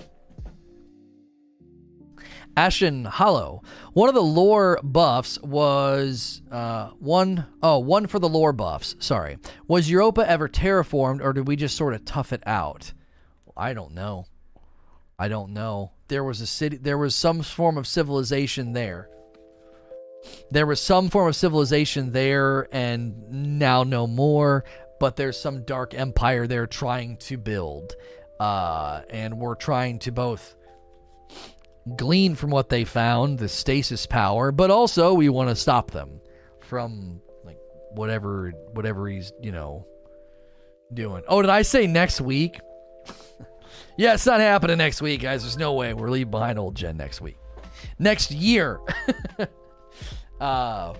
Ashen 2.55 3.05
Hollow. 3.05 3.63
One 3.93 4.09
of 4.09 4.15
the 4.15 4.21
lore 4.21 4.79
buffs 4.84 5.39
was 5.41 6.41
uh, 6.51 6.89
one 6.99 7.47
oh 7.63 7.79
one 7.79 8.07
for 8.07 8.19
the 8.19 8.29
lore 8.29 8.53
buffs. 8.53 8.95
Sorry, 8.99 9.38
was 9.67 9.89
Europa 9.89 10.27
ever 10.29 10.47
terraformed, 10.47 11.23
or 11.23 11.34
did 11.34 11.47
we 11.47 11.55
just 11.55 11.75
sort 11.75 11.93
of 11.93 12.05
tough 12.05 12.31
it 12.31 12.43
out? 12.45 12.93
I 13.57 13.73
don't 13.73 13.93
know. 13.93 14.25
I 15.17 15.27
don't 15.27 15.53
know. 15.53 15.91
There 16.07 16.23
was 16.23 16.41
a 16.41 16.47
city. 16.47 16.77
There 16.77 16.97
was 16.97 17.15
some 17.15 17.41
form 17.41 17.77
of 17.77 17.88
civilization 17.88 18.73
there. 18.73 19.09
There 20.51 20.65
was 20.65 20.79
some 20.79 21.09
form 21.09 21.27
of 21.27 21.36
civilization 21.36 22.11
there, 22.11 22.67
and 22.71 23.57
now 23.59 23.84
no 23.84 24.05
more. 24.07 24.63
But 24.99 25.15
there's 25.15 25.39
some 25.39 25.63
dark 25.65 25.93
empire 25.93 26.47
there 26.47 26.67
trying 26.67 27.17
to 27.17 27.38
build 27.38 27.95
uh, 28.39 29.01
and 29.09 29.38
we're 29.38 29.55
trying 29.55 29.99
to 29.99 30.11
both 30.11 30.55
glean 31.95 32.36
from 32.36 32.49
what 32.49 32.69
they 32.69 32.84
found, 32.84 33.39
the 33.39 33.49
stasis 33.49 34.05
power, 34.05 34.51
but 34.51 34.71
also 34.71 35.13
we 35.13 35.29
want 35.29 35.49
to 35.49 35.55
stop 35.55 35.91
them 35.91 36.19
from 36.59 37.21
like 37.43 37.57
whatever 37.91 38.51
whatever 38.73 39.07
he's 39.07 39.31
you 39.41 39.51
know 39.51 39.86
doing. 40.93 41.23
Oh, 41.27 41.41
did 41.41 41.49
I 41.49 41.61
say 41.61 41.88
next 41.88 42.21
week? 42.21 42.59
yeah, 43.97 44.13
it's 44.13 44.25
not 44.25 44.39
happening 44.39 44.77
next 44.77 45.01
week, 45.01 45.21
guys. 45.21 45.43
There's 45.43 45.57
no 45.57 45.73
way 45.73 45.93
we're 45.93 46.09
leaving 46.09 46.31
behind 46.31 46.59
old 46.59 46.75
Gen 46.75 46.97
next 46.97 47.21
week. 47.21 47.38
Next 47.99 48.31
year. 48.31 48.79
uh 50.39 50.93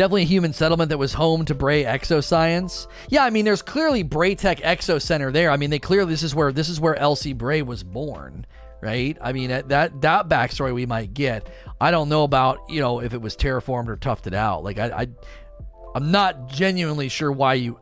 Definitely 0.00 0.22
a 0.22 0.24
human 0.24 0.54
settlement 0.54 0.88
that 0.88 0.96
was 0.96 1.12
home 1.12 1.44
to 1.44 1.54
Bray 1.54 1.84
Exoscience. 1.84 2.86
Yeah, 3.10 3.22
I 3.22 3.28
mean, 3.28 3.44
there's 3.44 3.60
clearly 3.60 4.02
Braytech 4.02 4.62
Exo 4.62 4.98
Center 4.98 5.30
there. 5.30 5.50
I 5.50 5.58
mean, 5.58 5.68
they 5.68 5.78
clearly 5.78 6.10
this 6.10 6.22
is 6.22 6.34
where 6.34 6.52
this 6.52 6.70
is 6.70 6.80
where 6.80 6.96
Elsie 6.96 7.34
Bray 7.34 7.60
was 7.60 7.82
born, 7.82 8.46
right? 8.80 9.18
I 9.20 9.34
mean, 9.34 9.50
that 9.50 10.00
that 10.00 10.26
backstory 10.30 10.72
we 10.72 10.86
might 10.86 11.12
get. 11.12 11.50
I 11.82 11.90
don't 11.90 12.08
know 12.08 12.24
about 12.24 12.60
you 12.70 12.80
know 12.80 13.02
if 13.02 13.12
it 13.12 13.20
was 13.20 13.36
terraformed 13.36 13.88
or 13.88 13.98
it 14.26 14.32
out. 14.32 14.64
Like 14.64 14.78
I, 14.78 14.86
I 15.02 15.08
I'm 15.94 16.10
not 16.10 16.48
genuinely 16.48 17.10
sure 17.10 17.30
why 17.30 17.52
you 17.52 17.78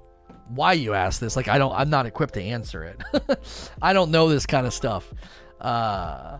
why 0.49 0.73
you 0.73 0.95
asked 0.95 1.21
this. 1.21 1.37
Like 1.37 1.47
I 1.47 1.57
don't 1.59 1.73
I'm 1.73 1.89
not 1.89 2.07
equipped 2.07 2.35
to 2.35 2.43
answer 2.43 2.83
it. 2.83 3.39
I 3.81 3.93
don't 3.93 4.11
know 4.11 4.29
this 4.29 4.45
kind 4.45 4.67
of 4.67 4.75
stuff. 4.75 5.09
Uh 5.61 6.39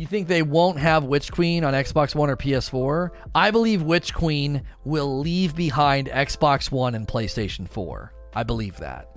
you 0.00 0.06
think 0.06 0.28
they 0.28 0.42
won't 0.42 0.78
have 0.78 1.04
Witch 1.04 1.30
Queen 1.30 1.62
on 1.62 1.74
Xbox 1.74 2.14
One 2.14 2.30
or 2.30 2.36
PS4? 2.36 3.10
I 3.34 3.50
believe 3.50 3.82
Witch 3.82 4.14
Queen 4.14 4.62
will 4.82 5.20
leave 5.20 5.54
behind 5.54 6.08
Xbox 6.08 6.72
One 6.72 6.94
and 6.94 7.06
PlayStation 7.06 7.68
4. 7.68 8.10
I 8.34 8.42
believe 8.42 8.78
that. 8.78 9.10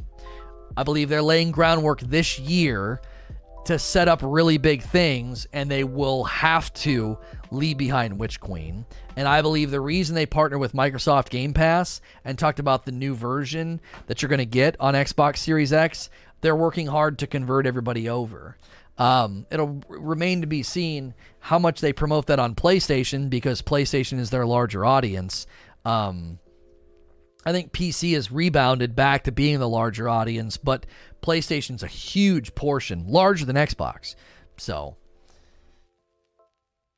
I 0.75 0.83
believe 0.83 1.07
they're 1.07 1.21
laying 1.21 1.51
groundwork 1.51 2.01
this 2.01 2.37
year 2.37 2.99
to 3.63 3.79
set 3.79 4.09
up 4.09 4.19
really 4.21 4.57
big 4.57 4.81
things, 4.81 5.47
and 5.53 5.71
they 5.71 5.85
will 5.85 6.25
have 6.25 6.73
to 6.73 7.17
leave 7.49 7.77
behind 7.77 8.19
Witch 8.19 8.41
Queen. 8.41 8.85
And 9.15 9.25
I 9.25 9.41
believe 9.41 9.71
the 9.71 9.79
reason 9.79 10.15
they 10.15 10.25
partner 10.25 10.57
with 10.57 10.73
Microsoft 10.73 11.29
Game 11.29 11.53
Pass 11.53 12.01
and 12.25 12.37
talked 12.37 12.59
about 12.59 12.85
the 12.85 12.91
new 12.91 13.15
version 13.15 13.79
that 14.07 14.21
you're 14.21 14.27
going 14.27 14.39
to 14.39 14.45
get 14.45 14.75
on 14.81 14.95
Xbox 14.95 15.37
Series 15.37 15.71
X, 15.71 16.09
they're 16.41 16.57
working 16.57 16.87
hard 16.87 17.19
to 17.19 17.27
convert 17.27 17.65
everybody 17.65 18.09
over. 18.09 18.57
Um, 18.97 19.47
it'll 19.49 19.81
remain 19.87 20.41
to 20.41 20.47
be 20.47 20.63
seen 20.63 21.13
how 21.39 21.57
much 21.57 21.81
they 21.81 21.93
promote 21.93 22.27
that 22.27 22.39
on 22.39 22.55
PlayStation 22.55 23.29
because 23.29 23.61
PlayStation 23.61 24.19
is 24.19 24.29
their 24.29 24.45
larger 24.45 24.85
audience. 24.85 25.47
Um, 25.83 26.39
I 27.45 27.51
think 27.51 27.73
PC 27.73 28.13
has 28.13 28.31
rebounded 28.31 28.95
back 28.95 29.23
to 29.23 29.31
being 29.31 29.59
the 29.59 29.67
larger 29.67 30.07
audience, 30.07 30.57
but 30.57 30.85
PlayStation's 31.21 31.83
a 31.83 31.87
huge 31.87 32.55
portion, 32.55 33.05
larger 33.07 33.45
than 33.45 33.55
Xbox. 33.55 34.15
So, 34.57 34.95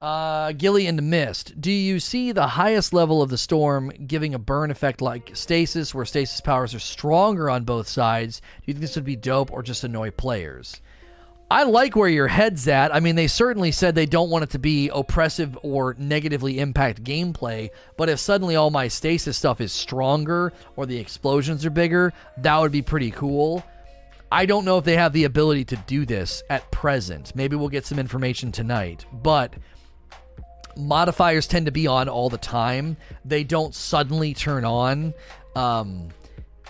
uh, 0.02 0.52
Gilly 0.52 0.86
and 0.86 1.02
Mist. 1.10 1.60
Do 1.60 1.72
you 1.72 2.00
see 2.00 2.32
the 2.32 2.48
highest 2.48 2.94
level 2.94 3.24
of 3.24 3.30
the 3.30 3.38
storm 3.38 3.90
giving 4.06 4.36
a 4.36 4.40
burn 4.40 4.70
effect 4.70 5.02
like 5.02 5.32
stasis, 5.36 5.96
where 5.96 6.06
stasis 6.06 6.42
powers 6.42 6.76
are 6.76 6.80
stronger 6.80 7.50
on 7.50 7.64
both 7.64 7.88
sides? 7.88 8.40
Do 8.40 8.46
you 8.66 8.74
think 8.74 8.82
this 8.82 8.96
would 8.96 9.06
be 9.06 9.16
dope 9.16 9.52
or 9.52 9.64
just 9.64 9.84
annoy 9.84 10.12
players? 10.12 10.82
I 11.50 11.64
like 11.64 11.96
where 11.96 12.10
your 12.10 12.28
head's 12.28 12.68
at. 12.68 12.94
I 12.94 13.00
mean, 13.00 13.16
they 13.16 13.28
certainly 13.28 13.72
said 13.72 13.94
they 13.94 14.08
don't 14.08 14.32
want 14.32 14.44
it 14.46 14.50
to 14.52 14.60
be 14.60 14.90
oppressive 14.90 15.58
or 15.62 15.96
negatively 16.00 16.60
impact 16.60 17.04
gameplay, 17.04 17.70
but 17.98 18.10
if 18.10 18.20
suddenly 18.20 18.56
all 18.56 18.72
my 18.72 18.88
stasis 18.88 19.38
stuff 19.38 19.62
is 19.62 19.72
stronger 19.72 20.54
or 20.76 20.88
the 20.88 20.98
explosions 20.98 21.64
are 21.64 21.70
bigger, 21.70 22.14
that 22.38 22.60
would 22.60 22.72
be 22.72 22.82
pretty 22.82 23.12
cool. 23.12 23.64
I 24.32 24.48
don't 24.48 24.66
know 24.66 24.80
if 24.80 24.86
they 24.86 24.98
have 24.98 25.14
the 25.14 25.26
ability 25.26 25.66
to 25.66 25.76
do 25.76 26.04
this 26.04 26.42
at 26.50 26.70
present. 26.72 27.36
Maybe 27.36 27.56
we'll 27.56 27.70
get 27.70 27.86
some 27.86 28.00
information 28.00 28.52
tonight, 28.52 29.06
but 29.14 29.54
modifiers 30.76 31.46
tend 31.46 31.68
to 31.68 31.72
be 31.72 31.86
on 31.86 32.10
all 32.10 32.30
the 32.30 32.40
time. 32.40 32.98
They 33.24 33.44
don't 33.44 33.74
suddenly 33.76 34.34
turn 34.34 34.66
on. 34.66 35.14
Um, 35.56 36.10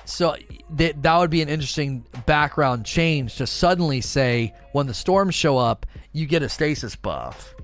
so 0.06 0.36
that 0.72 1.01
that 1.01 1.18
would 1.18 1.30
be 1.30 1.41
an 1.41 1.49
interesting 1.49 2.06
background 2.26 2.86
change 2.86 3.36
to 3.36 3.47
suddenly 3.47 4.01
say 4.01 4.53
when 4.72 4.88
the 4.88 4.93
storms 4.93 5.36
show 5.36 5.58
up, 5.58 5.86
you 6.14 6.26
get 6.26 6.43
a 6.43 6.49
stasis 6.49 6.95
buff. 6.95 7.56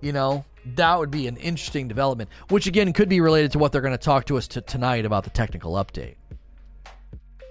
You 0.00 0.12
know, 0.12 0.44
that 0.76 0.98
would 0.98 1.10
be 1.10 1.26
an 1.26 1.36
interesting 1.36 1.88
development, 1.88 2.30
which 2.48 2.66
again 2.66 2.92
could 2.92 3.08
be 3.08 3.20
related 3.20 3.52
to 3.52 3.58
what 3.58 3.72
they're 3.72 3.82
going 3.82 3.92
to 3.92 3.98
talk 3.98 4.26
to 4.26 4.36
us 4.36 4.48
to 4.48 4.60
tonight 4.60 5.04
about 5.04 5.24
the 5.24 5.30
technical 5.30 5.74
update. 5.74 6.16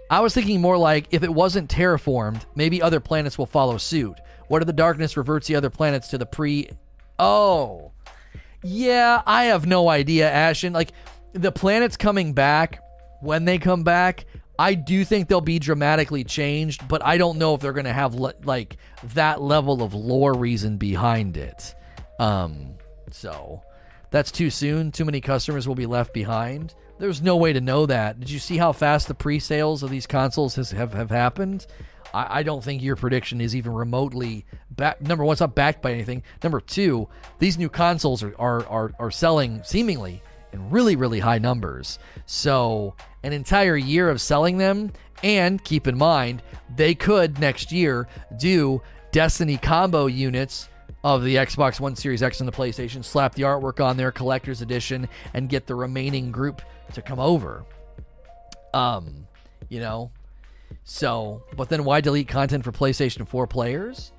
I 0.09 0.21
was 0.21 0.33
thinking 0.33 0.61
more 0.61 0.77
like 0.77 1.07
if 1.11 1.23
it 1.23 1.33
wasn't 1.33 1.69
terraformed, 1.69 2.45
maybe 2.55 2.81
other 2.81 2.99
planets 2.99 3.37
will 3.37 3.45
follow 3.45 3.77
suit. 3.77 4.19
What 4.47 4.61
if 4.61 4.65
the 4.67 4.73
darkness 4.73 5.17
reverts 5.17 5.47
the 5.47 5.55
other 5.55 5.69
planets 5.69 6.07
to 6.09 6.17
the 6.17 6.25
pre? 6.25 6.69
Oh, 7.19 7.91
yeah, 8.63 9.21
I 9.25 9.45
have 9.45 9.65
no 9.65 9.89
idea, 9.89 10.31
Ashen. 10.31 10.71
Like 10.71 10.93
the 11.33 11.51
planets 11.51 11.97
coming 11.97 12.33
back 12.33 12.81
when 13.21 13.45
they 13.45 13.57
come 13.57 13.83
back, 13.83 14.25
I 14.59 14.73
do 14.73 15.05
think 15.05 15.27
they'll 15.27 15.41
be 15.41 15.59
dramatically 15.59 16.23
changed, 16.23 16.87
but 16.87 17.05
I 17.05 17.17
don't 17.17 17.37
know 17.37 17.53
if 17.53 17.61
they're 17.61 17.73
going 17.73 17.85
to 17.85 17.93
have 17.93 18.15
le- 18.15 18.33
like 18.43 18.77
that 19.13 19.41
level 19.41 19.83
of 19.83 19.93
lore 19.93 20.33
reason 20.33 20.77
behind 20.77 21.37
it. 21.37 21.75
Um, 22.19 22.75
so 23.11 23.61
that's 24.09 24.31
too 24.31 24.49
soon. 24.49 24.91
Too 24.91 25.05
many 25.05 25.21
customers 25.21 25.67
will 25.67 25.75
be 25.75 25.85
left 25.85 26.13
behind. 26.13 26.73
There's 26.99 27.21
no 27.21 27.37
way 27.37 27.53
to 27.53 27.61
know 27.61 27.85
that. 27.85 28.19
Did 28.19 28.31
you 28.31 28.39
see 28.39 28.57
how 28.57 28.71
fast 28.71 29.07
the 29.07 29.13
pre-sales 29.13 29.83
of 29.83 29.91
these 29.91 30.07
consoles 30.07 30.55
has, 30.55 30.71
have 30.71 30.93
have 30.93 31.11
happened? 31.11 31.67
I, 32.11 32.39
I 32.39 32.43
don't 32.43 32.63
think 32.63 32.81
your 32.81 32.95
prediction 32.95 33.39
is 33.39 33.55
even 33.55 33.73
remotely 33.73 34.45
back. 34.71 34.99
Number 35.01 35.23
one, 35.23 35.33
it's 35.33 35.41
not 35.41 35.53
backed 35.53 35.83
by 35.83 35.91
anything. 35.91 36.23
Number 36.41 36.59
two, 36.59 37.07
these 37.37 37.59
new 37.59 37.69
consoles 37.69 38.23
are 38.23 38.33
are 38.39 38.65
are, 38.65 38.91
are 38.97 39.11
selling 39.11 39.61
seemingly 39.63 40.23
in 40.57 40.69
really, 40.69 40.95
really 40.95 41.19
high 41.19 41.37
numbers. 41.37 41.99
So, 42.25 42.95
an 43.23 43.33
entire 43.33 43.77
year 43.77 44.09
of 44.09 44.19
selling 44.19 44.57
them, 44.57 44.91
and 45.23 45.63
keep 45.63 45.87
in 45.87 45.97
mind, 45.97 46.43
they 46.75 46.93
could 46.95 47.39
next 47.39 47.71
year 47.71 48.07
do 48.37 48.81
Destiny 49.11 49.57
combo 49.57 50.07
units 50.07 50.69
of 51.03 51.23
the 51.23 51.35
Xbox 51.35 51.79
One 51.79 51.95
Series 51.95 52.21
X 52.21 52.39
and 52.41 52.47
the 52.47 52.51
PlayStation, 52.51 53.03
slap 53.03 53.33
the 53.35 53.43
artwork 53.43 53.83
on 53.83 53.97
their 53.97 54.11
collector's 54.11 54.61
edition, 54.61 55.07
and 55.33 55.47
get 55.47 55.65
the 55.65 55.75
remaining 55.75 56.31
group 56.31 56.61
to 56.93 57.01
come 57.01 57.19
over. 57.19 57.63
Um, 58.73 59.25
you 59.69 59.79
know, 59.79 60.11
so, 60.83 61.43
but 61.55 61.69
then 61.69 61.83
why 61.83 62.01
delete 62.01 62.27
content 62.27 62.63
for 62.63 62.71
PlayStation 62.71 63.27
4 63.27 63.47
players? 63.47 64.11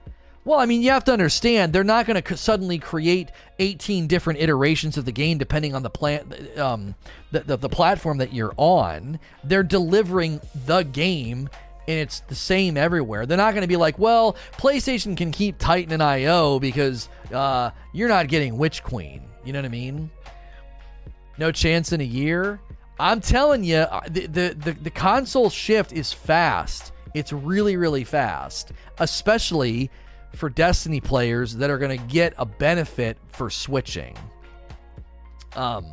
Well, 0.48 0.60
I 0.60 0.64
mean, 0.64 0.80
you 0.80 0.92
have 0.92 1.04
to 1.04 1.12
understand 1.12 1.74
they're 1.74 1.84
not 1.84 2.06
going 2.06 2.22
to 2.22 2.36
suddenly 2.38 2.78
create 2.78 3.32
18 3.58 4.06
different 4.06 4.40
iterations 4.40 4.96
of 4.96 5.04
the 5.04 5.12
game 5.12 5.36
depending 5.36 5.74
on 5.74 5.82
the 5.82 5.90
plan, 5.90 6.24
um, 6.56 6.94
the, 7.32 7.40
the, 7.40 7.58
the 7.58 7.68
platform 7.68 8.16
that 8.16 8.32
you're 8.32 8.54
on. 8.56 9.20
They're 9.44 9.62
delivering 9.62 10.40
the 10.64 10.84
game 10.84 11.50
and 11.86 11.98
it's 11.98 12.20
the 12.20 12.34
same 12.34 12.78
everywhere. 12.78 13.26
They're 13.26 13.36
not 13.36 13.52
going 13.52 13.60
to 13.60 13.68
be 13.68 13.76
like, 13.76 13.98
well, 13.98 14.36
PlayStation 14.52 15.18
can 15.18 15.32
keep 15.32 15.58
Titan 15.58 15.92
and 15.92 16.02
IO 16.02 16.58
because 16.58 17.10
uh, 17.30 17.70
you're 17.92 18.08
not 18.08 18.28
getting 18.28 18.56
Witch 18.56 18.82
Queen. 18.82 19.28
You 19.44 19.52
know 19.52 19.58
what 19.58 19.66
I 19.66 19.68
mean? 19.68 20.10
No 21.36 21.52
chance 21.52 21.92
in 21.92 22.00
a 22.00 22.04
year. 22.04 22.58
I'm 22.98 23.20
telling 23.20 23.64
you, 23.64 23.80
uh, 23.80 24.00
the, 24.08 24.24
the, 24.24 24.56
the, 24.58 24.72
the 24.72 24.90
console 24.90 25.50
shift 25.50 25.92
is 25.92 26.14
fast. 26.14 26.92
It's 27.12 27.34
really, 27.34 27.76
really 27.76 28.04
fast, 28.04 28.72
especially 28.98 29.90
for 30.34 30.48
Destiny 30.48 31.00
players 31.00 31.56
that 31.56 31.70
are 31.70 31.78
going 31.78 31.98
to 31.98 32.04
get 32.06 32.34
a 32.38 32.46
benefit 32.46 33.18
for 33.28 33.50
switching. 33.50 34.16
Um, 35.56 35.86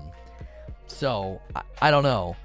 so 0.88 1.42
I, 1.56 1.62
I, 1.82 1.92
don't 1.92 2.04
know. 2.04 2.36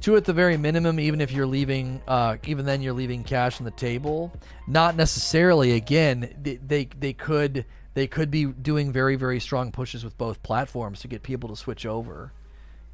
Two 0.00 0.16
at 0.16 0.24
the 0.24 0.32
very 0.32 0.56
minimum, 0.56 1.00
even 1.00 1.20
if 1.20 1.32
you're 1.32 1.46
leaving, 1.46 2.00
uh, 2.06 2.36
even 2.44 2.64
then 2.64 2.82
you're 2.82 2.92
leaving 2.92 3.24
cash 3.24 3.60
on 3.60 3.64
the 3.64 3.70
table. 3.72 4.32
Not 4.66 4.96
necessarily. 4.96 5.72
Again, 5.72 6.34
they, 6.42 6.56
they 6.56 6.84
they 6.98 7.12
could 7.12 7.64
they 7.94 8.06
could 8.06 8.30
be 8.30 8.46
doing 8.46 8.92
very 8.92 9.16
very 9.16 9.38
strong 9.38 9.70
pushes 9.70 10.04
with 10.04 10.18
both 10.18 10.42
platforms 10.42 11.00
to 11.00 11.08
get 11.08 11.22
people 11.22 11.48
to 11.50 11.56
switch 11.56 11.86
over. 11.86 12.32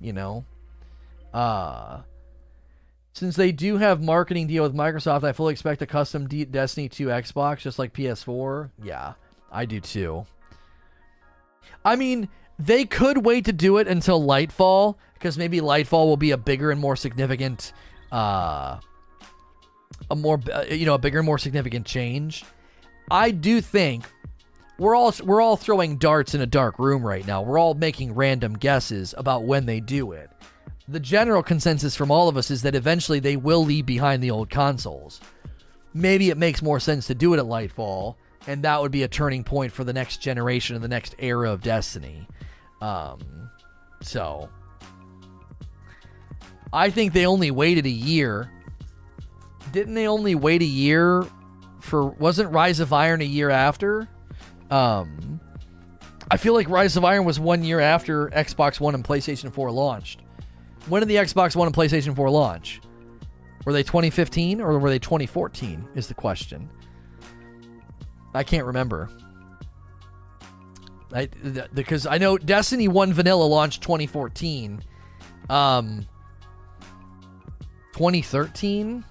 You 0.01 0.13
know, 0.13 0.45
uh 1.33 2.03
since 3.19 3.37
they 3.37 3.53
do 3.53 3.77
have 3.77 4.01
marketing 4.01 4.47
deal 4.47 4.63
with 4.63 4.75
Microsoft, 4.75 5.25
I 5.25 5.33
fully 5.33 5.53
expect 5.53 5.83
a 5.83 5.87
custom 5.87 6.29
D- 6.29 6.45
Destiny 6.45 6.89
2 6.89 7.07
Xbox, 7.07 7.59
just 7.59 7.79
like 7.79 7.93
PS4. 7.93 8.71
Yeah, 8.83 9.15
I 9.51 9.65
do 9.65 9.81
too. 9.81 10.25
I 11.85 11.97
mean, 11.97 12.29
they 12.59 12.85
could 12.85 13.25
wait 13.25 13.45
to 13.47 13.53
do 13.53 13.79
it 13.79 13.89
until 13.89 14.23
Lightfall, 14.23 14.97
because 15.15 15.37
maybe 15.37 15.61
Lightfall 15.61 16.07
will 16.07 16.17
be 16.17 16.31
a 16.31 16.37
bigger 16.37 16.71
and 16.71 16.81
more 16.81 16.97
significant, 16.97 17.73
uh, 18.13 18.79
a 20.11 20.17
more, 20.17 20.41
uh, 20.53 20.65
you 20.71 20.87
know, 20.87 20.95
a 20.95 20.99
bigger 20.99 21.19
and 21.19 21.27
more 21.27 21.39
significant 21.39 21.87
change. 21.87 22.45
I 23.11 23.33
do 23.33 23.61
think 23.61 24.05
we're 24.79 24.95
all 24.95 25.13
we're 25.25 25.41
all 25.41 25.57
throwing 25.57 25.97
darts 25.97 26.35
in 26.35 26.41
a 26.41 26.47
dark 26.47 26.79
room 26.79 27.05
right 27.05 27.27
now. 27.27 27.43
We're 27.43 27.59
all 27.59 27.75
making 27.75 28.15
random 28.15 28.55
guesses 28.55 29.15
about 29.19 29.43
when 29.43 29.67
they 29.67 29.81
do 29.81 30.13
it 30.13 30.31
the 30.89 31.01
general 31.01 31.43
consensus 31.43 31.95
from 31.95 32.11
all 32.11 32.29
of 32.29 32.37
us 32.37 32.51
is 32.51 32.63
that 32.63 32.75
eventually 32.75 33.21
they 33.21 33.37
will 33.37 33.65
leave 33.65 33.85
behind 33.85 34.23
the 34.23 34.31
old 34.31 34.49
consoles. 34.49 35.21
Maybe 35.93 36.31
it 36.31 36.39
makes 36.39 36.63
more 36.63 36.81
sense 36.81 37.07
to 37.09 37.15
do 37.15 37.35
it 37.35 37.39
at 37.39 37.45
Lightfall, 37.45 38.17
and 38.47 38.63
that 38.65 38.81
would 38.81 38.91
be 38.91 39.03
a 39.03 39.09
turning 39.09 39.45
point 39.45 39.71
for 39.71 39.85
the 39.85 39.93
next 39.93 40.23
generation 40.23 40.75
and 40.75 40.83
the 40.83 40.89
next 40.89 41.15
era 41.19 41.53
of 41.53 41.63
Destiny. 41.63 42.27
Um, 42.81 43.51
so, 44.01 44.49
I 46.73 46.89
think 46.89 47.13
they 47.13 47.27
only 47.27 47.51
waited 47.51 47.85
a 47.85 47.91
year. 47.91 48.51
Didn't 49.73 49.95
they 49.95 50.09
only 50.09 50.35
wait 50.35 50.63
a 50.63 50.67
year 50.67 51.27
for? 51.81 52.07
Wasn't 52.07 52.51
Rise 52.51 52.81
of 52.81 52.95
Iron 52.95 53.21
a 53.21 53.25
year 53.25 53.51
after? 53.51 54.09
Um, 54.71 55.41
I 56.31 56.39
feel 56.39 56.55
like 56.55 56.69
Rise 56.69 56.97
of 56.97 57.05
Iron 57.05 57.25
was 57.25 57.39
one 57.39 57.65
year 57.65 57.81
after 57.81 58.29
Xbox 58.29 58.81
One 58.81 58.95
and 58.95 59.05
PlayStation 59.05 59.53
4 59.53 59.71
launched. 59.71 60.21
When 60.89 61.01
did 61.01 61.09
the 61.09 61.17
Xbox 61.17 61.55
One 61.55 61.67
and 61.67 61.77
PlayStation 61.77 62.15
4 62.17 62.31
launch? 62.31 62.81
Were 63.65 63.73
they 63.73 63.83
2015 63.83 64.61
or 64.61 64.79
were 64.79 64.91
they 64.91 64.99
2014? 64.99 65.89
Is 65.95 66.09
the 66.09 66.15
question. 66.15 66.69
I 68.35 68.43
can't 68.43 68.67
remember. 68.67 69.11
I, 71.13 71.27
th- 71.27 71.67
because 71.75 72.07
I 72.07 72.19
know 72.19 72.39
Destiny 72.39 72.89
1 72.89 73.13
Vanilla 73.13 73.45
launched 73.45 73.83
2014. 73.83 74.83
Um 75.51 76.07
2013? 77.93 79.05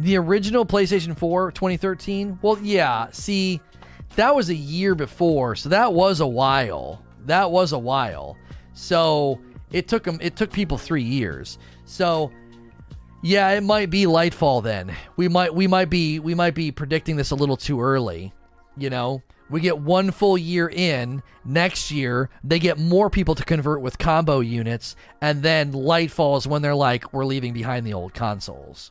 The 0.00 0.16
original 0.16 0.64
PlayStation 0.64 1.18
4 1.18 1.52
2013? 1.52 2.38
Well, 2.40 2.58
yeah, 2.62 3.08
see, 3.10 3.60
that 4.16 4.34
was 4.34 4.48
a 4.48 4.54
year 4.54 4.94
before, 4.94 5.54
so 5.54 5.68
that 5.68 5.92
was 5.92 6.20
a 6.20 6.26
while. 6.26 7.02
That 7.26 7.50
was 7.50 7.72
a 7.72 7.78
while. 7.78 8.36
So, 8.72 9.40
it 9.72 9.88
took 9.88 10.04
them. 10.04 10.18
It 10.20 10.36
took 10.36 10.52
people 10.52 10.78
three 10.78 11.02
years. 11.02 11.58
So, 11.84 12.30
yeah, 13.22 13.50
it 13.50 13.62
might 13.62 13.90
be 13.90 14.04
Lightfall. 14.04 14.62
Then 14.62 14.94
we 15.16 15.28
might 15.28 15.54
we 15.54 15.66
might 15.66 15.90
be 15.90 16.18
we 16.18 16.34
might 16.34 16.54
be 16.54 16.70
predicting 16.70 17.16
this 17.16 17.30
a 17.30 17.36
little 17.36 17.56
too 17.56 17.80
early. 17.80 18.32
You 18.76 18.90
know, 18.90 19.22
We 19.50 19.60
get 19.60 19.78
one 19.78 20.10
full 20.10 20.36
year 20.36 20.68
in. 20.68 21.22
Next 21.44 21.90
year, 21.90 22.28
they 22.44 22.58
get 22.58 22.78
more 22.78 23.08
people 23.08 23.34
to 23.34 23.44
convert 23.44 23.80
with 23.80 23.98
combo 23.98 24.40
units, 24.40 24.96
and 25.22 25.42
then 25.42 25.72
Lightfall's 25.72 26.46
when 26.46 26.60
they're 26.60 26.74
like, 26.74 27.12
we're 27.12 27.24
leaving 27.24 27.54
behind 27.54 27.86
the 27.86 27.94
old 27.94 28.12
consoles. 28.12 28.90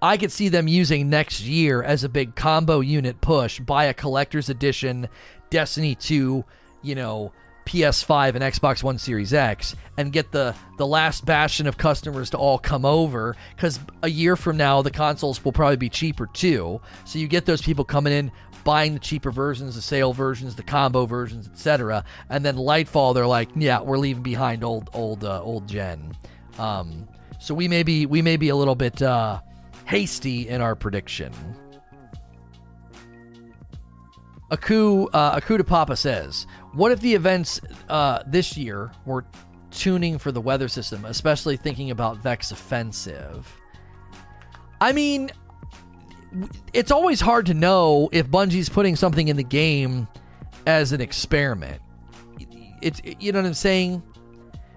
I 0.00 0.16
could 0.16 0.32
see 0.32 0.48
them 0.48 0.68
using 0.68 1.10
next 1.10 1.40
year 1.42 1.82
as 1.82 2.04
a 2.04 2.08
big 2.08 2.36
combo 2.36 2.80
unit 2.80 3.20
push, 3.20 3.58
buy 3.60 3.84
a 3.86 3.94
collector's 3.94 4.48
edition 4.48 5.08
Destiny 5.50 5.96
2, 5.96 6.44
you 6.82 6.94
know, 6.94 7.32
PS5 7.66 8.34
and 8.34 8.42
Xbox 8.42 8.82
One 8.82 8.98
Series 8.98 9.32
X 9.32 9.76
and 9.96 10.12
get 10.12 10.32
the 10.32 10.54
the 10.78 10.86
last 10.86 11.24
bastion 11.24 11.66
of 11.66 11.76
customers 11.76 12.30
to 12.30 12.38
all 12.38 12.58
come 12.58 12.84
over 12.84 13.36
cuz 13.56 13.78
a 14.02 14.08
year 14.08 14.36
from 14.36 14.56
now 14.56 14.82
the 14.82 14.90
consoles 14.90 15.44
will 15.44 15.52
probably 15.52 15.76
be 15.76 15.88
cheaper 15.88 16.26
too. 16.26 16.80
So 17.04 17.18
you 17.18 17.28
get 17.28 17.46
those 17.46 17.62
people 17.62 17.84
coming 17.84 18.12
in 18.12 18.32
buying 18.64 18.94
the 18.94 19.00
cheaper 19.00 19.30
versions, 19.30 19.74
the 19.74 19.82
sale 19.82 20.12
versions, 20.12 20.54
the 20.56 20.62
combo 20.62 21.06
versions, 21.06 21.48
etc. 21.48 22.04
And 22.28 22.44
then 22.44 22.56
Lightfall 22.56 23.14
they're 23.14 23.26
like, 23.26 23.50
"Yeah, 23.54 23.80
we're 23.80 23.98
leaving 23.98 24.22
behind 24.22 24.64
old 24.64 24.90
old 24.92 25.24
uh, 25.24 25.42
old 25.42 25.68
gen." 25.68 26.16
Um, 26.58 27.08
so 27.38 27.54
we 27.54 27.68
may 27.68 27.82
be 27.82 28.06
we 28.06 28.22
may 28.22 28.36
be 28.36 28.48
a 28.48 28.56
little 28.56 28.74
bit 28.74 29.00
uh, 29.00 29.40
hasty 29.86 30.48
in 30.48 30.60
our 30.60 30.74
prediction. 30.74 31.32
Aku 34.50 35.08
uh, 35.12 35.38
to 35.38 35.64
Papa 35.64 35.96
says, 35.96 36.46
"What 36.72 36.92
if 36.92 37.00
the 37.00 37.14
events 37.14 37.60
uh, 37.88 38.22
this 38.26 38.56
year 38.56 38.90
were 39.04 39.24
tuning 39.70 40.18
for 40.18 40.32
the 40.32 40.40
weather 40.40 40.68
system, 40.68 41.04
especially 41.04 41.56
thinking 41.56 41.90
about 41.90 42.18
Vex 42.18 42.50
offensive?" 42.50 43.52
I 44.80 44.92
mean, 44.92 45.30
it's 46.72 46.90
always 46.90 47.20
hard 47.20 47.46
to 47.46 47.54
know 47.54 48.08
if 48.12 48.28
Bungie's 48.28 48.68
putting 48.68 48.96
something 48.96 49.28
in 49.28 49.36
the 49.36 49.44
game 49.44 50.08
as 50.66 50.92
an 50.92 51.00
experiment. 51.00 51.82
It's 52.82 53.00
you 53.04 53.32
know 53.32 53.40
what 53.40 53.46
I'm 53.46 53.54
saying. 53.54 54.02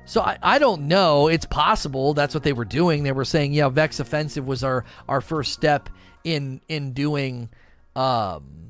So 0.06 0.22
I, 0.22 0.38
I 0.44 0.60
don't 0.60 0.88
know. 0.88 1.28
It's 1.30 1.46
possible 1.46 2.14
that's 2.14 2.34
what 2.34 2.44
they 2.44 2.52
were 2.54 2.66
doing. 2.66 3.04
They 3.04 3.14
were 3.14 3.24
saying, 3.24 3.54
yeah, 3.54 3.70
Vex 3.70 4.00
offensive 4.00 4.46
was 4.46 4.64
our 4.64 4.84
our 5.08 5.22
first 5.22 5.54
step 5.54 5.90
in 6.24 6.60
in 6.68 6.94
doing 6.94 7.50
um 7.96 8.63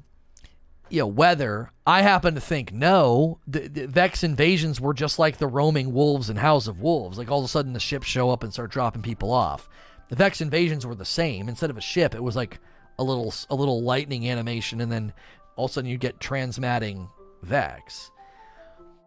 you 0.93 0.99
know 0.99 1.07
weather. 1.07 1.71
I 1.87 2.03
happen 2.03 2.35
to 2.35 2.41
think 2.41 2.71
no. 2.71 3.39
The, 3.47 3.67
the 3.67 3.87
Vex 3.87 4.23
invasions 4.23 4.79
were 4.79 4.93
just 4.93 5.17
like 5.17 5.37
the 5.37 5.47
roaming 5.47 5.91
wolves 5.91 6.29
and 6.29 6.37
House 6.37 6.67
of 6.67 6.79
Wolves. 6.79 7.17
Like 7.17 7.31
all 7.31 7.39
of 7.39 7.45
a 7.45 7.47
sudden 7.47 7.73
the 7.73 7.79
ships 7.79 8.05
show 8.05 8.29
up 8.29 8.43
and 8.43 8.53
start 8.53 8.69
dropping 8.69 9.01
people 9.01 9.31
off. 9.31 9.67
The 10.09 10.15
Vex 10.15 10.39
invasions 10.39 10.85
were 10.85 10.93
the 10.93 11.03
same. 11.03 11.49
Instead 11.49 11.71
of 11.71 11.77
a 11.77 11.81
ship, 11.81 12.13
it 12.13 12.21
was 12.21 12.35
like 12.35 12.59
a 12.99 13.03
little 13.03 13.33
a 13.49 13.55
little 13.55 13.81
lightning 13.81 14.29
animation, 14.29 14.81
and 14.81 14.91
then 14.91 15.13
all 15.55 15.65
of 15.65 15.71
a 15.71 15.73
sudden 15.73 15.89
you 15.89 15.97
get 15.97 16.19
transmatting 16.19 17.09
Vex. 17.41 18.11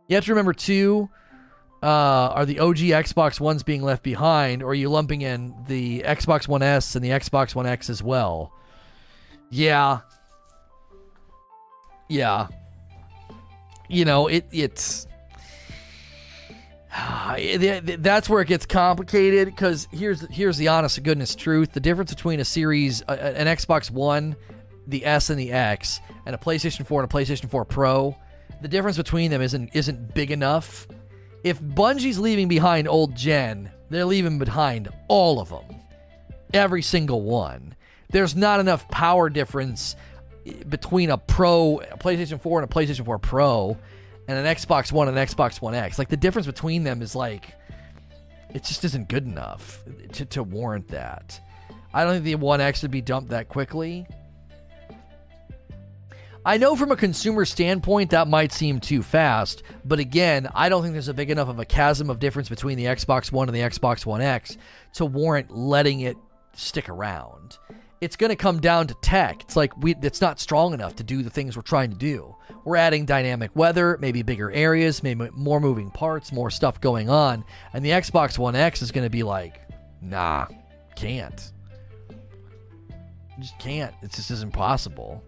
You 0.09 0.17
have 0.17 0.25
to 0.25 0.33
remember 0.33 0.55
too. 0.55 1.09
Uh, 1.85 2.33
are 2.35 2.47
the 2.47 2.59
OG 2.59 2.79
Xbox 2.79 3.39
Ones 3.39 3.63
being 3.63 3.83
left 3.83 4.03
behind, 4.03 4.61
or 4.61 4.71
are 4.71 4.75
you 4.75 4.89
lumping 4.89 5.23
in 5.23 5.55
the 5.69 6.01
Xbox 6.01 6.49
One 6.49 6.63
S 6.63 6.97
and 6.97 7.05
the 7.05 7.11
Xbox 7.11 7.55
One 7.55 7.67
X 7.67 7.89
as 7.89 8.03
well? 8.03 8.53
Yeah, 9.51 10.01
yeah. 12.09 12.49
You 13.89 14.05
know, 14.05 14.27
it 14.27 14.47
it's 14.51 15.07
that's 17.99 18.29
where 18.29 18.41
it 18.41 18.49
gets 18.49 18.67
complicated 18.67 19.47
because 19.47 19.89
here's 19.93 20.23
here's 20.29 20.57
the 20.57 20.69
honest 20.69 20.97
to 20.97 21.01
goodness 21.01 21.35
truth: 21.35 21.73
the 21.73 21.81
difference 21.81 22.13
between 22.13 22.41
a 22.41 22.45
series, 22.45 23.03
an 23.03 23.47
Xbox 23.47 23.91
One, 23.91 24.37
the 24.87 25.05
S 25.05 25.31
and 25.31 25.39
the 25.39 25.53
X, 25.53 26.01
and 26.25 26.35
a 26.35 26.39
PlayStation 26.39 26.87
4 26.87 27.03
and 27.03 27.13
a 27.13 27.15
PlayStation 27.15 27.51
4 27.51 27.65
Pro, 27.65 28.17
the 28.63 28.69
difference 28.69 28.97
between 28.97 29.31
them 29.31 29.43
isn't 29.43 29.71
isn't 29.75 30.15
big 30.15 30.31
enough. 30.31 30.87
If 31.45 31.61
Bungie's 31.61 32.19
leaving 32.19 32.49
behind 32.49 32.89
old 32.89 33.15
gen, 33.15 33.71
they're 33.91 34.05
leaving 34.05 34.39
behind 34.39 34.89
all 35.09 35.39
of 35.41 35.51
them, 35.51 35.77
every 36.53 36.83
single 36.83 37.23
one. 37.23 37.75
There's 38.11 38.35
not 38.35 38.61
enough 38.61 38.89
power 38.89 39.29
difference 39.29 39.97
between 40.69 41.11
a 41.11 41.19
Pro, 41.19 41.81
a 41.81 41.99
PlayStation 41.99 42.41
4, 42.41 42.63
and 42.63 42.71
a 42.71 42.75
PlayStation 42.75 43.05
4 43.05 43.19
Pro 43.19 43.77
and 44.29 44.39
an 44.39 44.57
Xbox 44.57 44.93
One 44.93 45.09
and 45.09 45.19
an 45.19 45.27
Xbox 45.27 45.61
One 45.61 45.75
X. 45.75 45.99
Like 45.99 46.09
the 46.09 46.17
difference 46.17 46.47
between 46.47 46.85
them 46.85 47.03
is 47.03 47.15
like 47.15 47.55
it 48.55 48.65
just 48.65 48.85
isn't 48.85 49.09
good 49.09 49.25
enough 49.25 49.83
to, 50.13 50.25
to 50.27 50.43
warrant 50.43 50.89
that. 50.89 51.41
I 51.93 52.05
don't 52.05 52.15
think 52.15 52.25
the 52.25 52.35
One 52.37 52.61
X 52.61 52.83
would 52.83 52.91
be 52.91 53.01
dumped 53.01 53.31
that 53.31 53.49
quickly. 53.49 54.07
I 56.45 56.59
know 56.59 56.77
from 56.77 56.93
a 56.93 56.97
consumer 56.97 57.45
standpoint 57.45 58.11
that 58.11 58.29
might 58.29 58.53
seem 58.53 58.79
too 58.79 59.03
fast, 59.03 59.65
but 59.85 59.99
again, 59.99 60.49
I 60.55 60.69
don't 60.69 60.83
think 60.83 60.93
there's 60.93 61.09
a 61.09 61.15
big 61.15 61.31
enough 61.31 61.49
of 61.49 61.59
a 61.59 61.65
chasm 61.65 62.09
of 62.09 62.21
difference 62.21 62.49
between 62.49 62.77
the 62.77 62.85
Xbox 62.85 63.33
One 63.33 63.49
and 63.49 63.57
the 63.57 63.63
Xbox 63.63 64.07
One 64.07 64.21
X 64.21 64.57
to 64.95 65.05
warrant 65.05 65.51
letting 65.51 66.01
it 66.01 66.17
stick 66.55 66.89
around. 66.89 67.59
It's 68.01 68.17
going 68.17 68.31
to 68.31 68.37
come 68.37 68.61
down 68.61 68.87
to 68.89 68.95
tech. 68.95 69.43
It's 69.43 69.57
like 69.57 69.77
we 69.79 69.95
it's 70.03 70.21
not 70.21 70.39
strong 70.39 70.75
enough 70.75 70.97
to 70.97 71.03
do 71.03 71.23
the 71.23 71.31
things 71.31 71.57
we're 71.57 71.63
trying 71.63 71.91
to 71.91 71.97
do. 71.97 72.35
We're 72.65 72.77
adding 72.77 73.07
dynamic 73.07 73.53
weather, 73.55 73.97
maybe 74.01 74.23
bigger 74.23 74.51
areas, 74.51 75.03
maybe 75.03 75.29
more 75.33 75.61
moving 75.61 75.91
parts, 75.91 76.33
more 76.33 76.51
stuff 76.51 76.81
going 76.81 77.09
on. 77.09 77.45
And 77.73 77.85
the 77.85 77.91
Xbox 77.91 78.39
One 78.39 78.57
X 78.57 78.83
is 78.83 78.91
going 78.91 79.07
to 79.07 79.11
be 79.11 79.23
like, 79.23 79.61
nah, 80.03 80.47
can't. 80.95 81.53
Just 83.39 83.59
can't. 83.59 83.95
It 84.03 84.13
just 84.13 84.31
isn't 84.31 84.53
possible. 84.53 85.23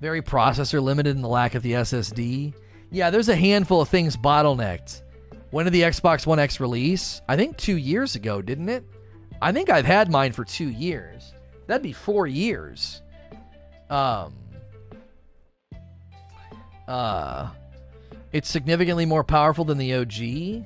Very 0.00 0.22
processor 0.22 0.82
limited 0.82 1.16
in 1.16 1.22
the 1.22 1.28
lack 1.28 1.54
of 1.54 1.62
the 1.62 1.72
SSD. 1.72 2.54
Yeah, 2.90 3.10
there's 3.10 3.28
a 3.28 3.36
handful 3.36 3.80
of 3.80 3.88
things 3.88 4.16
bottlenecked. 4.16 5.02
When 5.50 5.64
did 5.64 5.72
the 5.72 5.82
Xbox 5.82 6.26
One 6.26 6.38
X 6.38 6.60
release? 6.60 7.20
I 7.28 7.36
think 7.36 7.56
two 7.56 7.76
years 7.76 8.14
ago, 8.14 8.42
didn't 8.42 8.68
it? 8.68 8.84
I 9.40 9.52
think 9.52 9.70
I've 9.70 9.84
had 9.84 10.10
mine 10.10 10.32
for 10.32 10.44
two 10.44 10.68
years. 10.68 11.32
That'd 11.68 11.82
be 11.82 11.92
four 11.92 12.26
years. 12.26 13.02
Um, 13.90 14.32
uh, 16.88 17.50
it's 18.32 18.48
significantly 18.48 19.04
more 19.04 19.22
powerful 19.22 19.66
than 19.66 19.76
the 19.76 19.94
OG. 19.94 20.64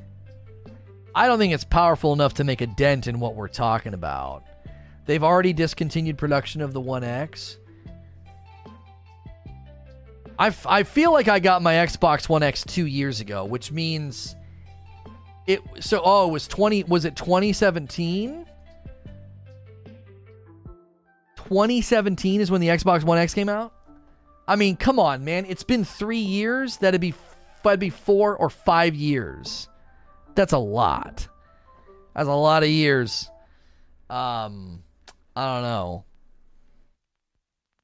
I 1.14 1.26
don't 1.26 1.38
think 1.38 1.52
it's 1.52 1.64
powerful 1.64 2.12
enough 2.12 2.34
to 2.34 2.44
make 2.44 2.60
a 2.60 2.66
dent 2.66 3.08
in 3.08 3.18
what 3.18 3.34
we're 3.34 3.48
talking 3.48 3.94
about. 3.94 4.44
They've 5.04 5.22
already 5.22 5.52
discontinued 5.52 6.16
production 6.16 6.62
of 6.62 6.72
the 6.72 6.80
One 6.80 7.02
X. 7.02 7.58
I, 10.38 10.46
f- 10.46 10.66
I 10.66 10.84
feel 10.84 11.12
like 11.12 11.26
I 11.26 11.40
got 11.40 11.62
my 11.62 11.74
Xbox 11.74 12.28
One 12.28 12.44
X 12.44 12.64
two 12.64 12.86
years 12.86 13.20
ago, 13.20 13.44
which 13.44 13.72
means 13.72 14.36
it. 15.48 15.60
So 15.80 16.00
oh, 16.04 16.28
it 16.28 16.32
was 16.32 16.46
twenty. 16.46 16.84
Was 16.84 17.04
it 17.04 17.16
twenty 17.16 17.52
seventeen? 17.52 18.46
2017 21.52 22.40
is 22.40 22.50
when 22.50 22.62
the 22.62 22.68
Xbox 22.68 23.04
One 23.04 23.18
X 23.18 23.34
came 23.34 23.50
out. 23.50 23.74
I 24.48 24.56
mean, 24.56 24.74
come 24.76 24.98
on, 24.98 25.22
man. 25.22 25.44
It's 25.46 25.62
been 25.62 25.84
three 25.84 26.18
years. 26.18 26.78
That'd 26.78 27.00
be 27.00 27.14
that'd 27.62 27.78
be 27.78 27.90
four 27.90 28.34
or 28.36 28.48
five 28.48 28.94
years. 28.94 29.68
That's 30.34 30.54
a 30.54 30.58
lot. 30.58 31.28
That's 32.14 32.28
a 32.28 32.32
lot 32.32 32.62
of 32.62 32.70
years. 32.70 33.30
Um, 34.08 34.82
I 35.36 35.54
don't 35.54 35.62
know. 35.62 36.04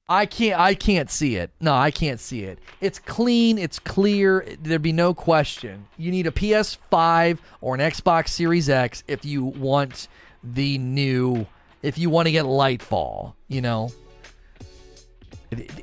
I 0.09 0.25
can't. 0.25 0.59
I 0.59 0.75
can't 0.75 1.11
see 1.11 1.37
it. 1.37 1.51
No, 1.61 1.75
I 1.75 1.91
can't 1.91 2.19
see 2.19 2.45
it. 2.45 2.59
It's 2.81 2.99
clean. 2.99 3.59
It's 3.59 3.79
clear. 3.79 4.47
There'd 4.62 4.81
be 4.81 4.93
no 4.93 5.12
question. 5.12 5.87
You 5.99 6.11
need 6.11 6.27
a 6.27 6.31
PS5 6.31 7.39
or 7.61 7.75
an 7.75 7.83
Xbox 7.83 8.31
Series 8.31 8.71
X 8.71 9.05
if 9.07 9.27
you 9.27 9.45
want 9.45 10.09
the 10.43 10.79
new. 10.79 11.47
If 11.83 11.99
you 11.99 12.11
want 12.11 12.26
to 12.26 12.33
get 12.33 12.45
Lightfall, 12.45 13.35
you 13.47 13.61
know 13.61 13.91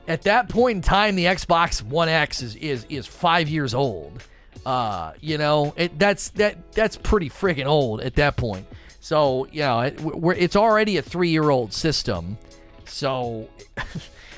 at 0.07 0.23
that 0.23 0.49
point 0.49 0.77
in 0.77 0.81
time, 0.81 1.15
the 1.15 1.25
Xbox 1.25 1.81
One 1.81 2.09
X 2.09 2.41
is 2.41 2.55
is 2.55 2.85
is 2.89 3.07
five 3.07 3.49
years 3.49 3.73
old. 3.73 4.23
Uh, 4.65 5.13
you 5.21 5.37
know, 5.37 5.73
it, 5.75 5.97
that's 5.97 6.29
that 6.29 6.71
that's 6.73 6.97
pretty 6.97 7.29
freaking 7.29 7.65
old 7.65 8.01
at 8.01 8.15
that 8.15 8.35
point. 8.35 8.65
So 8.99 9.47
you 9.51 9.61
know, 9.61 9.81
it, 9.81 9.99
it's 10.37 10.55
already 10.55 10.97
a 10.97 11.01
three 11.01 11.29
year 11.29 11.49
old 11.49 11.73
system. 11.73 12.37
So. 12.85 13.49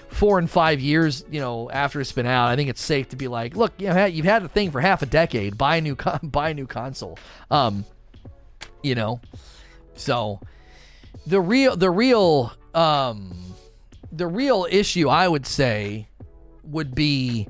four 0.09 0.39
and 0.39 0.49
five 0.49 0.79
years, 0.79 1.23
you 1.29 1.39
know, 1.39 1.69
after 1.69 2.01
it's 2.01 2.11
been 2.11 2.25
out, 2.25 2.47
I 2.47 2.55
think 2.55 2.71
it's 2.71 2.81
safe 2.81 3.09
to 3.09 3.15
be 3.15 3.27
like, 3.27 3.55
look, 3.55 3.73
you 3.77 3.87
know, 3.87 4.05
you've 4.05 4.25
had 4.25 4.41
the 4.41 4.47
thing 4.47 4.71
for 4.71 4.81
half 4.81 5.03
a 5.03 5.05
decade. 5.05 5.59
Buy 5.59 5.75
a 5.75 5.81
new, 5.81 5.95
con- 5.95 6.21
buy 6.23 6.49
a 6.49 6.53
new 6.55 6.65
console. 6.65 7.19
Um, 7.51 7.85
you 8.81 8.95
know, 8.95 9.21
so 9.93 10.39
the 11.27 11.39
real, 11.41 11.75
the 11.75 11.89
real, 11.91 12.53
um, 12.73 13.37
the 14.11 14.27
real 14.27 14.67
issue, 14.69 15.09
I 15.09 15.27
would 15.27 15.45
say, 15.45 16.07
would 16.63 16.95
be 16.95 17.47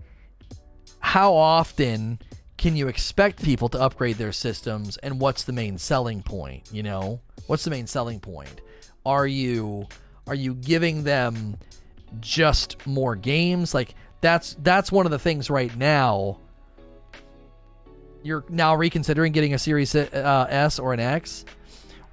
how 1.00 1.34
often 1.34 2.20
can 2.58 2.76
you 2.76 2.88
expect 2.88 3.44
people 3.44 3.70
to 3.70 3.80
upgrade 3.80 4.18
their 4.18 4.32
systems 4.32 4.98
and 4.98 5.20
what's 5.22 5.44
the 5.44 5.54
main 5.54 5.78
selling 5.78 6.22
point 6.22 6.68
you 6.72 6.84
know 6.84 7.22
what's 7.46 7.64
the 7.64 7.70
main 7.70 7.88
selling 7.88 8.20
point 8.20 8.62
are 9.06 9.26
you 9.26 9.88
are 10.28 10.36
you 10.36 10.54
giving 10.56 11.04
them 11.04 11.56
just 12.20 12.86
more 12.86 13.16
games. 13.16 13.74
Like 13.74 13.96
that's 14.22 14.56
that's 14.62 14.92
one 14.92 15.06
of 15.06 15.12
the 15.12 15.20
things 15.20 15.50
right 15.50 15.76
now. 15.76 16.40
You're 18.24 18.44
now 18.50 18.76
reconsidering 18.76 19.32
getting 19.32 19.54
a 19.54 19.60
Series 19.60 19.96
uh, 19.96 20.48
S 20.50 20.80
or 20.80 20.94
an 20.94 21.00
X. 21.00 21.46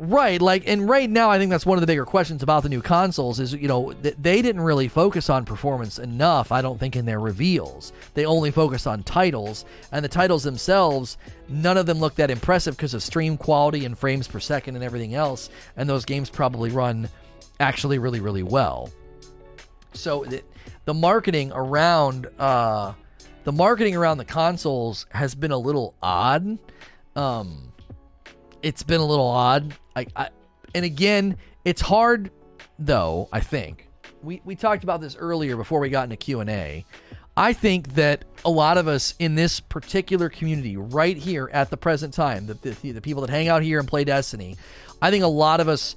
Right, 0.01 0.43
like, 0.43 0.65
and 0.67 0.89
right 0.89 1.09
now, 1.09 1.31
I 1.31 1.39
think 1.39 1.51
that's 1.51 1.65
one 1.65 1.79
of 1.79 1.81
the 1.81 1.87
bigger 1.87 2.05
questions 2.05 2.43
about 2.43 2.65
the 2.65 2.69
new 2.69 2.83
consoles 2.83 3.39
is, 3.39 3.53
you 3.53 3.69
know, 3.69 3.93
th- 3.93 4.17
they 4.21 4.43
didn't 4.43 4.63
really 4.63 4.89
focus 4.89 5.31
on 5.31 5.45
performance 5.45 6.01
enough, 6.01 6.51
I 6.51 6.63
don't 6.63 6.81
think, 6.81 6.97
in 6.97 7.07
their 7.07 7.21
reveals. 7.21 7.93
They 8.15 8.27
only 8.27 8.51
focused 8.51 8.89
on 8.89 9.05
titles, 9.05 9.65
and 9.93 10.05
the 10.05 10.09
titles 10.09 10.43
themselves, 10.43 11.17
none 11.49 11.77
of 11.77 11.87
them 11.87 12.01
look 12.01 12.17
that 12.17 12.29
impressive 12.29 12.77
because 12.77 12.93
of 12.93 13.05
stream 13.05 13.37
quality 13.37 13.85
and 13.85 13.97
frames 13.97 14.27
per 14.27 14.41
second 14.41 14.75
and 14.75 14.83
everything 14.83 15.15
else, 15.15 15.49
and 15.77 15.89
those 15.89 16.05
games 16.05 16.29
probably 16.29 16.71
run 16.71 17.09
actually 17.61 17.99
really, 17.99 18.21
really 18.21 18.43
well. 18.43 18.91
So 19.93 20.25
the, 20.25 20.43
the 20.87 20.95
marketing 20.95 21.53
around, 21.55 22.27
uh, 22.41 22.95
the 23.45 23.53
marketing 23.53 23.95
around 23.95 24.19
the 24.19 24.25
consoles 24.25 25.07
has 25.11 25.37
been 25.37 25.53
a 25.53 25.59
little 25.59 25.95
odd. 26.03 26.59
Um, 27.15 27.71
it's 28.65 28.83
been 28.83 29.01
a 29.01 29.05
little 29.05 29.29
odd. 29.29 29.75
I, 29.95 30.07
I, 30.17 30.31
and 30.75 30.85
again, 30.85 31.37
it's 31.65 31.83
hard 31.83 32.31
though. 32.79 33.29
I 33.31 33.41
think 33.41 33.89
we 34.23 34.41
we 34.45 34.57
talked 34.57 34.83
about 34.83 35.01
this 35.01 35.17
earlier 35.17 35.57
before 35.57 35.81
we 35.81 35.91
got 35.91 36.05
into 36.05 36.17
Q 36.17 36.41
and 36.41 36.51
A. 36.51 36.85
I 37.37 37.53
think 37.53 37.95
that 37.95 38.25
a 38.45 38.51
lot 38.51 38.79
of 38.79 38.89
us 38.89 39.15
in 39.19 39.35
this 39.35 39.61
particular 39.61 40.29
community, 40.29 40.77
right 40.77 41.17
here 41.17 41.51
at 41.53 41.69
the 41.69 41.77
present 41.77 42.15
time, 42.15 42.47
the, 42.47 42.55
the, 42.55 42.93
the 42.93 43.01
people 43.01 43.23
that 43.23 43.31
hang 43.31 43.49
out 43.49 43.63
here 43.63 43.81
and 43.81 43.89
play 43.89 44.05
Destiny, 44.05 44.57
I 45.03 45.11
think 45.11 45.25
a 45.25 45.29
lot 45.29 45.59
of 45.59 45.69
us 45.69 45.97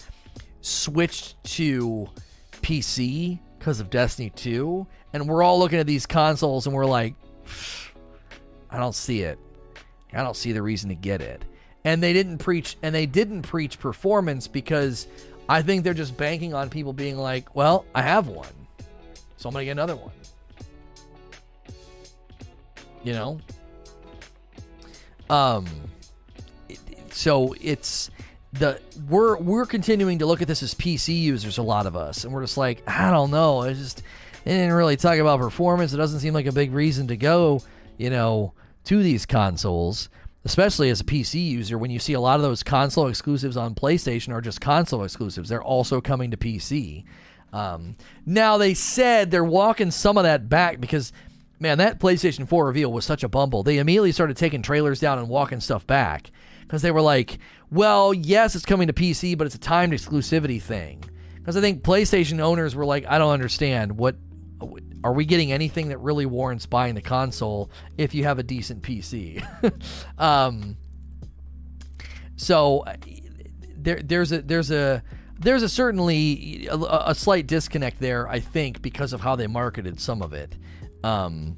switched 0.62 1.42
to 1.44 2.10
PC 2.54 3.40
because 3.60 3.80
of 3.80 3.92
Destiny 3.92 4.32
2, 4.32 4.88
and 5.14 5.30
we're 5.30 5.44
all 5.44 5.60
looking 5.60 5.78
at 5.78 5.86
these 5.86 6.08
consoles 6.08 6.66
and 6.66 6.76
we're 6.76 6.88
like, 6.88 7.14
I 8.72 8.80
don't 8.80 8.96
see 8.96 9.22
it. 9.22 9.38
I 10.14 10.24
don't 10.24 10.36
see 10.36 10.54
the 10.54 10.64
reason 10.64 10.90
to 10.90 10.96
get 10.96 11.22
it 11.22 11.46
and 11.88 12.04
they 12.04 12.12
didn't 12.12 12.40
preach 12.40 12.76
and 12.84 12.94
they 12.94 13.06
didn't 13.06 13.44
preach 13.44 13.80
performance 13.80 14.46
because 14.46 15.08
I 15.48 15.62
think 15.62 15.86
they're 15.86 15.94
just 15.94 16.18
banking 16.18 16.54
on 16.54 16.70
people 16.70 16.92
being 16.92 17.16
like, 17.18 17.56
well, 17.56 17.86
I 17.96 18.02
have 18.02 18.28
one, 18.28 18.52
so 19.38 19.48
I'm 19.48 19.54
gonna 19.54 19.64
get 19.64 19.72
another 19.72 19.96
one. 19.96 20.12
You 23.06 23.14
know, 23.14 23.40
um, 25.30 25.66
so 27.12 27.56
it's 27.62 28.12
the 28.52 28.82
we're 29.08 29.38
we're 29.38 29.66
continuing 29.66 30.20
to 30.20 30.26
look 30.26 30.42
at 30.42 30.50
this 30.50 30.62
as 30.62 30.76
PC 30.76 31.18
users, 31.18 31.58
a 31.58 31.64
lot 31.64 31.86
of 31.86 31.96
us, 31.96 32.26
and 32.26 32.34
we're 32.34 32.42
just 32.42 32.58
like, 32.58 32.84
I 32.86 33.12
don't 33.12 33.32
know, 33.32 33.62
it's 33.62 33.80
just 33.80 34.04
they 34.44 34.52
didn't 34.52 34.74
really 34.74 34.98
talk 34.98 35.20
about 35.20 35.40
performance. 35.40 35.94
It 35.94 35.98
doesn't 35.98 36.20
seem 36.20 36.34
like 36.34 36.48
a 36.48 36.52
big 36.52 36.74
reason 36.74 37.08
to 37.08 37.16
go, 37.16 37.62
you 37.96 38.10
know, 38.10 38.52
to 38.84 39.02
these 39.02 39.26
consoles 39.26 40.10
especially 40.46 40.90
as 40.90 41.02
a 41.02 41.06
PC 41.06 41.46
user, 41.46 41.78
when 41.78 41.92
you 41.92 42.00
see 42.00 42.14
a 42.14 42.20
lot 42.20 42.36
of 42.38 42.42
those 42.42 42.64
console 42.64 43.08
exclusives 43.08 43.58
on 43.58 43.76
PlayStation 43.76 44.34
are 44.34 44.42
just 44.42 44.62
console 44.62 45.04
exclusives. 45.04 45.50
They're 45.50 45.64
also 45.64 46.02
coming 46.02 46.32
to 46.32 46.38
PC. 46.38 47.04
Um, 47.54 47.96
now 48.26 48.58
they 48.58 48.74
said 48.74 49.32
they're 49.32 49.44
walking 49.44 49.92
some 49.92 50.18
of 50.18 50.24
that 50.24 50.50
back 50.50 50.80
because, 50.80 51.12
man, 51.60 51.78
that 51.80 52.00
PlayStation 52.00 52.48
4 52.48 52.66
reveal 52.66 52.92
was 52.92 53.06
such 53.06 53.24
a 53.24 53.30
bumble. 53.30 53.64
They 53.64 53.78
immediately 53.78 54.12
started 54.12 54.38
taking 54.38 54.62
trailers 54.62 55.00
down 55.00 55.20
and 55.20 55.30
walking 55.30 55.60
stuff 55.60 55.88
back 55.88 56.32
because 56.62 56.82
they 56.82 56.92
were 56.92 57.02
like, 57.02 57.40
well, 57.72 58.14
yes, 58.14 58.56
it's 58.56 58.66
coming 58.66 58.88
to 58.88 58.94
PC, 58.94 59.38
but 59.38 59.48
it's 59.48 59.56
a 59.56 59.60
timed 59.60 59.94
exclusivity 59.94 60.62
thing. 60.62 61.04
Because 61.36 61.56
I 61.56 61.62
think 61.62 61.84
PlayStation 61.84 62.40
owners 62.40 62.76
were 62.76 62.86
like, 62.86 63.06
I 63.06 63.18
don't 63.18 63.32
understand 63.32 63.98
what 63.98 64.16
are 65.08 65.14
we 65.14 65.24
getting 65.24 65.54
anything 65.54 65.88
that 65.88 66.00
really 66.00 66.26
warrants 66.26 66.66
buying 66.66 66.94
the 66.94 67.02
console 67.02 67.72
if 67.98 68.14
you 68.14 68.26
have 68.26 68.40
a 68.40 68.44
decent 68.44 68.84
PC? 68.84 69.42
um, 70.18 70.76
so 72.36 72.84
there, 73.78 74.02
there's 74.04 74.34
a 74.34 74.42
there's 74.42 74.70
a 74.70 75.02
there's 75.40 75.64
a 75.64 75.70
certainly 75.70 76.68
a, 76.70 76.76
a, 76.76 77.16
slight 77.16 77.48
disconnect 77.48 78.02
there, 78.02 78.28
I 78.28 78.42
think, 78.42 78.82
because 78.82 79.14
of 79.14 79.22
how 79.22 79.38
they 79.38 79.48
marketed 79.48 79.98
some 80.02 80.22
of 80.22 80.34
it, 80.34 80.58
um, 81.06 81.56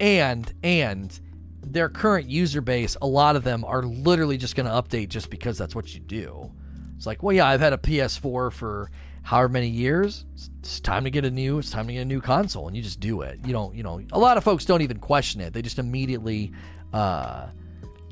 and 0.00 0.50
and 0.62 1.20
their 1.60 1.90
current 1.90 2.26
user 2.26 2.62
base, 2.62 2.96
a 3.02 3.06
lot 3.06 3.36
of 3.36 3.44
them 3.44 3.66
are 3.66 3.82
literally 3.82 4.38
just 4.38 4.56
going 4.56 4.64
to 4.64 4.72
update 4.72 5.10
just 5.10 5.28
because 5.28 5.58
that's 5.58 5.74
what 5.74 5.92
you 5.92 6.00
do. 6.00 6.50
It's 6.96 7.04
like, 7.04 7.22
well, 7.22 7.36
yeah, 7.36 7.48
I've 7.48 7.60
had 7.60 7.74
a 7.74 7.78
PS4 7.78 8.50
for 8.50 8.90
however 9.28 9.50
many 9.50 9.68
years, 9.68 10.24
it's 10.58 10.80
time 10.80 11.04
to 11.04 11.10
get 11.10 11.22
a 11.22 11.30
new 11.30 11.58
it's 11.58 11.68
time 11.68 11.86
to 11.86 11.92
get 11.92 12.00
a 12.00 12.04
new 12.06 12.18
console 12.18 12.66
and 12.66 12.74
you 12.74 12.82
just 12.82 12.98
do 12.98 13.20
it. 13.20 13.38
You 13.44 13.52
don't, 13.52 13.74
you 13.74 13.82
know, 13.82 14.00
a 14.12 14.18
lot 14.18 14.38
of 14.38 14.42
folks 14.42 14.64
don't 14.64 14.80
even 14.80 14.98
question 14.98 15.42
it. 15.42 15.52
They 15.52 15.60
just 15.60 15.78
immediately 15.78 16.50
uh, 16.94 17.48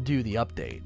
do 0.03 0.23
the 0.23 0.35
update. 0.35 0.83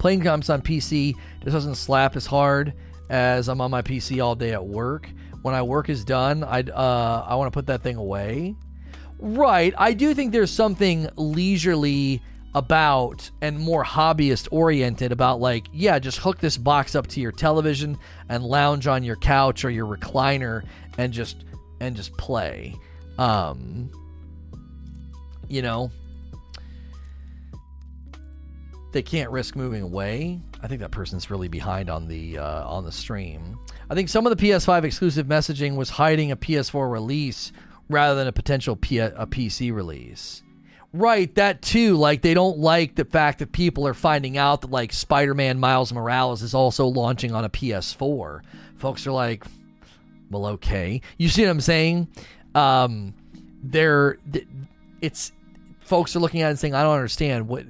Playing 0.00 0.18
games 0.18 0.50
on 0.50 0.62
PC 0.62 1.14
just 1.44 1.52
doesn't 1.52 1.76
slap 1.76 2.16
as 2.16 2.26
hard 2.26 2.74
as 3.08 3.48
I'm 3.48 3.60
on 3.60 3.70
my 3.70 3.82
PC 3.82 4.20
all 4.20 4.34
day 4.34 4.52
at 4.52 4.66
work. 4.66 5.08
When 5.42 5.54
I 5.54 5.62
work 5.62 5.90
is 5.90 6.04
done, 6.04 6.42
I 6.42 6.62
uh, 6.62 7.24
I 7.24 7.36
want 7.36 7.52
to 7.52 7.56
put 7.56 7.66
that 7.66 7.84
thing 7.84 7.98
away. 7.98 8.56
Right, 9.20 9.72
I 9.78 9.92
do 9.92 10.12
think 10.12 10.32
there's 10.32 10.50
something 10.50 11.08
leisurely 11.14 12.20
about 12.54 13.30
and 13.42 13.58
more 13.58 13.84
hobbyist 13.84 14.48
oriented 14.50 15.12
about 15.12 15.38
like 15.40 15.66
yeah 15.72 15.98
just 15.98 16.18
hook 16.18 16.38
this 16.38 16.56
box 16.56 16.94
up 16.94 17.06
to 17.06 17.20
your 17.20 17.30
television 17.30 17.98
and 18.28 18.42
lounge 18.42 18.86
on 18.86 19.04
your 19.04 19.16
couch 19.16 19.64
or 19.64 19.70
your 19.70 19.86
recliner 19.86 20.64
and 20.96 21.12
just 21.12 21.44
and 21.80 21.94
just 21.94 22.16
play. 22.16 22.74
Um 23.18 23.90
you 25.48 25.62
know 25.62 25.90
they 28.92 29.02
can't 29.02 29.30
risk 29.30 29.54
moving 29.54 29.82
away. 29.82 30.40
I 30.62 30.66
think 30.66 30.80
that 30.80 30.90
person's 30.90 31.30
really 31.30 31.48
behind 31.48 31.90
on 31.90 32.08
the 32.08 32.38
uh, 32.38 32.66
on 32.66 32.84
the 32.84 32.92
stream. 32.92 33.58
I 33.90 33.94
think 33.94 34.08
some 34.08 34.26
of 34.26 34.36
the 34.36 34.48
ps5 34.48 34.84
exclusive 34.84 35.26
messaging 35.26 35.76
was 35.76 35.90
hiding 35.90 36.32
a 36.32 36.36
ps4 36.36 36.90
release 36.90 37.52
rather 37.90 38.14
than 38.14 38.26
a 38.26 38.32
potential 38.32 38.76
P- 38.76 38.98
a 38.98 39.26
pc 39.26 39.72
release 39.72 40.42
Right, 40.92 41.32
that 41.34 41.60
too. 41.60 41.96
Like 41.96 42.22
they 42.22 42.34
don't 42.34 42.58
like 42.58 42.94
the 42.94 43.04
fact 43.04 43.40
that 43.40 43.52
people 43.52 43.86
are 43.86 43.94
finding 43.94 44.38
out 44.38 44.62
that 44.62 44.70
like 44.70 44.92
Spider-Man 44.92 45.60
Miles 45.60 45.92
Morales 45.92 46.42
is 46.42 46.54
also 46.54 46.86
launching 46.86 47.34
on 47.34 47.44
a 47.44 47.50
PS4. 47.50 48.40
Folks 48.76 49.06
are 49.06 49.12
like, 49.12 49.44
"Well, 50.30 50.46
okay." 50.46 51.02
You 51.18 51.28
see 51.28 51.42
what 51.42 51.50
I'm 51.50 51.60
saying? 51.60 52.08
Um 52.54 53.14
they're 53.62 54.18
it's 55.02 55.32
folks 55.80 56.14
are 56.16 56.20
looking 56.20 56.42
at 56.42 56.46
it 56.46 56.50
and 56.50 56.58
saying, 56.58 56.74
"I 56.74 56.82
don't 56.82 56.94
understand. 56.94 57.48
What 57.48 57.66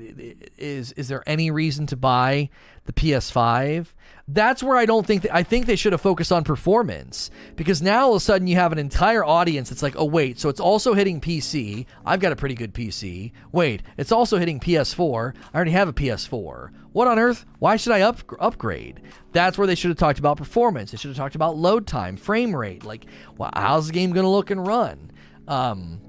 is 0.56 0.92
is 0.92 1.08
there 1.08 1.22
any 1.26 1.50
reason 1.50 1.86
to 1.88 1.96
buy 1.96 2.50
the 2.84 2.92
PS5?" 2.92 3.88
That's 4.28 4.62
where 4.62 4.76
I 4.76 4.84
don't 4.84 5.06
think 5.06 5.22
that, 5.22 5.34
I 5.34 5.42
think 5.42 5.64
they 5.64 5.74
should 5.74 5.92
have 5.92 6.02
focused 6.02 6.30
on 6.30 6.44
performance 6.44 7.30
because 7.56 7.80
now 7.80 8.06
all 8.06 8.12
of 8.12 8.18
a 8.18 8.20
sudden 8.20 8.46
you 8.46 8.56
have 8.56 8.72
an 8.72 8.78
entire 8.78 9.24
audience 9.24 9.70
that's 9.70 9.82
like, 9.82 9.94
oh 9.96 10.04
wait, 10.04 10.38
so 10.38 10.50
it's 10.50 10.60
also 10.60 10.92
hitting 10.92 11.18
PC. 11.18 11.86
I've 12.04 12.20
got 12.20 12.32
a 12.32 12.36
pretty 12.36 12.54
good 12.54 12.74
PC. 12.74 13.32
Wait, 13.52 13.82
it's 13.96 14.12
also 14.12 14.36
hitting 14.36 14.60
PS4. 14.60 15.34
I 15.52 15.56
already 15.56 15.70
have 15.70 15.88
a 15.88 15.94
PS4. 15.94 16.70
What 16.92 17.08
on 17.08 17.18
earth? 17.18 17.46
Why 17.58 17.76
should 17.76 17.92
I 17.92 18.02
up, 18.02 18.18
upgrade? 18.38 19.00
That's 19.32 19.56
where 19.56 19.66
they 19.66 19.74
should 19.74 19.90
have 19.90 19.98
talked 19.98 20.18
about 20.18 20.36
performance. 20.36 20.90
They 20.90 20.98
should 20.98 21.08
have 21.08 21.16
talked 21.16 21.34
about 21.34 21.56
load 21.56 21.86
time, 21.86 22.18
frame 22.18 22.54
rate. 22.54 22.84
Like, 22.84 23.06
well, 23.38 23.50
how's 23.54 23.86
the 23.86 23.94
game 23.94 24.12
to 24.12 24.28
look 24.28 24.50
and 24.50 24.66
run? 24.66 25.10
Um, 25.46 26.02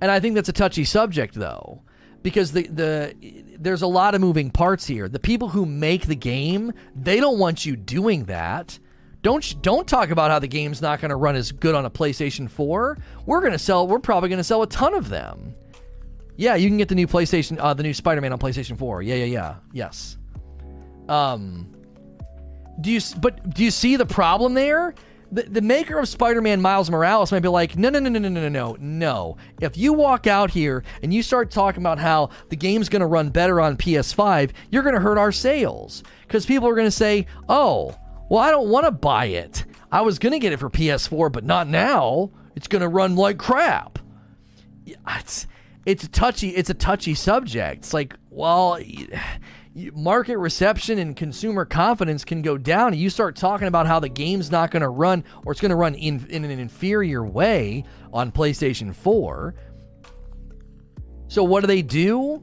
and 0.00 0.10
I 0.10 0.18
think 0.18 0.34
that's 0.34 0.48
a 0.48 0.52
touchy 0.52 0.84
subject 0.84 1.34
though 1.34 1.82
because 2.22 2.52
the 2.52 2.62
the 2.66 3.14
there's 3.58 3.82
a 3.82 3.86
lot 3.86 4.14
of 4.14 4.20
moving 4.20 4.50
parts 4.50 4.86
here. 4.86 5.08
The 5.08 5.18
people 5.18 5.48
who 5.48 5.66
make 5.66 6.06
the 6.06 6.16
game, 6.16 6.72
they 6.94 7.20
don't 7.20 7.38
want 7.38 7.64
you 7.64 7.76
doing 7.76 8.24
that. 8.24 8.78
Don't 9.22 9.62
don't 9.62 9.86
talk 9.86 10.10
about 10.10 10.30
how 10.30 10.38
the 10.38 10.48
game's 10.48 10.80
not 10.80 11.00
going 11.00 11.10
to 11.10 11.16
run 11.16 11.36
as 11.36 11.52
good 11.52 11.74
on 11.74 11.84
a 11.84 11.90
PlayStation 11.90 12.48
4. 12.48 12.96
We're 13.26 13.40
going 13.40 13.52
to 13.52 13.58
sell 13.58 13.86
we're 13.86 13.98
probably 13.98 14.28
going 14.28 14.38
to 14.38 14.44
sell 14.44 14.62
a 14.62 14.66
ton 14.66 14.94
of 14.94 15.08
them. 15.08 15.54
Yeah, 16.36 16.54
you 16.54 16.68
can 16.68 16.78
get 16.78 16.88
the 16.88 16.94
new 16.94 17.06
PlayStation 17.06 17.58
uh, 17.60 17.74
the 17.74 17.82
new 17.82 17.92
Spider-Man 17.92 18.32
on 18.32 18.38
PlayStation 18.38 18.78
4. 18.78 19.02
Yeah, 19.02 19.16
yeah, 19.16 19.24
yeah. 19.24 19.54
Yes. 19.72 20.16
Um 21.08 21.74
do 22.80 22.90
you 22.90 23.00
but 23.20 23.50
do 23.50 23.62
you 23.62 23.70
see 23.70 23.96
the 23.96 24.06
problem 24.06 24.54
there? 24.54 24.94
The, 25.32 25.42
the 25.42 25.60
maker 25.60 25.98
of 25.98 26.08
Spider-Man 26.08 26.60
Miles 26.60 26.90
Morales 26.90 27.30
might 27.30 27.40
be 27.40 27.48
like, 27.48 27.76
no, 27.76 27.88
no, 27.88 27.98
no, 27.98 28.08
no, 28.08 28.18
no, 28.18 28.28
no, 28.28 28.48
no, 28.48 28.76
no. 28.80 29.36
If 29.60 29.76
you 29.76 29.92
walk 29.92 30.26
out 30.26 30.50
here 30.50 30.82
and 31.02 31.14
you 31.14 31.22
start 31.22 31.50
talking 31.50 31.82
about 31.82 31.98
how 31.98 32.30
the 32.48 32.56
game's 32.56 32.88
going 32.88 33.00
to 33.00 33.06
run 33.06 33.30
better 33.30 33.60
on 33.60 33.76
PS5, 33.76 34.50
you're 34.70 34.82
going 34.82 34.94
to 34.94 35.00
hurt 35.00 35.18
our 35.18 35.32
sales 35.32 36.02
because 36.22 36.46
people 36.46 36.68
are 36.68 36.74
going 36.74 36.86
to 36.86 36.90
say, 36.90 37.26
oh, 37.48 37.94
well, 38.28 38.40
I 38.40 38.50
don't 38.50 38.68
want 38.68 38.86
to 38.86 38.92
buy 38.92 39.26
it. 39.26 39.64
I 39.92 40.02
was 40.02 40.18
going 40.18 40.32
to 40.32 40.38
get 40.38 40.52
it 40.52 40.58
for 40.58 40.70
PS4, 40.70 41.30
but 41.32 41.44
not 41.44 41.68
now. 41.68 42.30
It's 42.54 42.68
going 42.68 42.82
to 42.82 42.88
run 42.88 43.16
like 43.16 43.38
crap. 43.38 43.98
It's 44.86 45.46
it's 45.86 46.04
a 46.04 46.08
touchy 46.08 46.50
it's 46.50 46.70
a 46.70 46.74
touchy 46.74 47.14
subject. 47.14 47.78
It's 47.78 47.94
like, 47.94 48.14
well, 48.28 48.78
market 49.74 50.38
reception 50.38 50.98
and 50.98 51.14
consumer 51.16 51.64
confidence 51.64 52.24
can 52.24 52.42
go 52.42 52.58
down. 52.58 52.88
And 52.92 52.96
you 52.96 53.10
start 53.10 53.36
talking 53.36 53.68
about 53.68 53.86
how 53.86 54.00
the 54.00 54.08
game's 54.08 54.50
not 54.50 54.70
going 54.70 54.82
to 54.82 54.88
run 54.88 55.24
or 55.44 55.52
it's 55.52 55.60
going 55.60 55.70
to 55.70 55.76
run 55.76 55.94
in, 55.94 56.26
in 56.28 56.44
an 56.44 56.58
inferior 56.58 57.24
way 57.24 57.84
on 58.12 58.32
PlayStation 58.32 58.94
4. 58.94 59.54
So 61.28 61.44
what 61.44 61.60
do 61.60 61.68
they 61.68 61.82
do? 61.82 62.42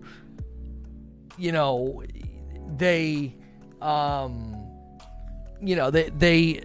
You 1.37 1.51
know, 1.51 2.03
they, 2.77 3.35
um, 3.81 4.55
you 5.61 5.75
know, 5.75 5.91
they 5.91 6.09
they 6.09 6.63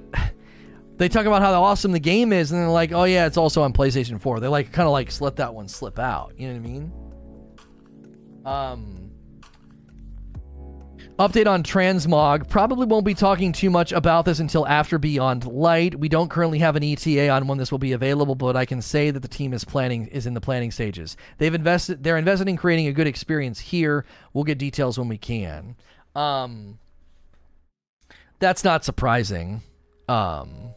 they 0.96 1.08
talk 1.08 1.26
about 1.26 1.42
how 1.42 1.62
awesome 1.62 1.90
the 1.90 1.98
game 1.98 2.32
is, 2.32 2.52
and 2.52 2.60
they're 2.60 2.68
like, 2.68 2.92
oh 2.92 3.04
yeah, 3.04 3.26
it's 3.26 3.36
also 3.36 3.62
on 3.62 3.72
PlayStation 3.72 4.20
4. 4.20 4.38
They 4.38 4.46
like 4.46 4.72
kind 4.72 4.86
of 4.86 4.92
like 4.92 5.20
let 5.20 5.36
that 5.36 5.52
one 5.52 5.66
slip 5.66 5.98
out. 5.98 6.34
You 6.38 6.48
know 6.48 6.54
what 6.54 6.68
I 6.68 6.72
mean? 6.72 6.92
Um. 8.44 9.01
Update 11.18 11.46
on 11.46 11.62
Transmog. 11.62 12.48
Probably 12.48 12.86
won't 12.86 13.04
be 13.04 13.12
talking 13.12 13.52
too 13.52 13.68
much 13.68 13.92
about 13.92 14.24
this 14.24 14.40
until 14.40 14.66
after 14.66 14.98
Beyond 14.98 15.44
Light. 15.44 15.94
We 15.98 16.08
don't 16.08 16.30
currently 16.30 16.58
have 16.60 16.74
an 16.74 16.82
ETA 16.82 17.28
on 17.28 17.46
when 17.46 17.58
this 17.58 17.70
will 17.70 17.78
be 17.78 17.92
available, 17.92 18.34
but 18.34 18.56
I 18.56 18.64
can 18.64 18.80
say 18.80 19.10
that 19.10 19.20
the 19.20 19.28
team 19.28 19.52
is 19.52 19.62
planning 19.62 20.06
is 20.06 20.26
in 20.26 20.32
the 20.32 20.40
planning 20.40 20.70
stages. 20.70 21.16
They've 21.36 21.54
invested 21.54 22.02
they're 22.02 22.16
invested 22.16 22.48
in 22.48 22.56
creating 22.56 22.86
a 22.86 22.92
good 22.92 23.06
experience 23.06 23.60
here. 23.60 24.06
We'll 24.32 24.44
get 24.44 24.56
details 24.56 24.98
when 24.98 25.08
we 25.08 25.18
can. 25.18 25.76
Um 26.14 26.78
that's 28.38 28.64
not 28.64 28.82
surprising. 28.82 29.60
Um 30.08 30.72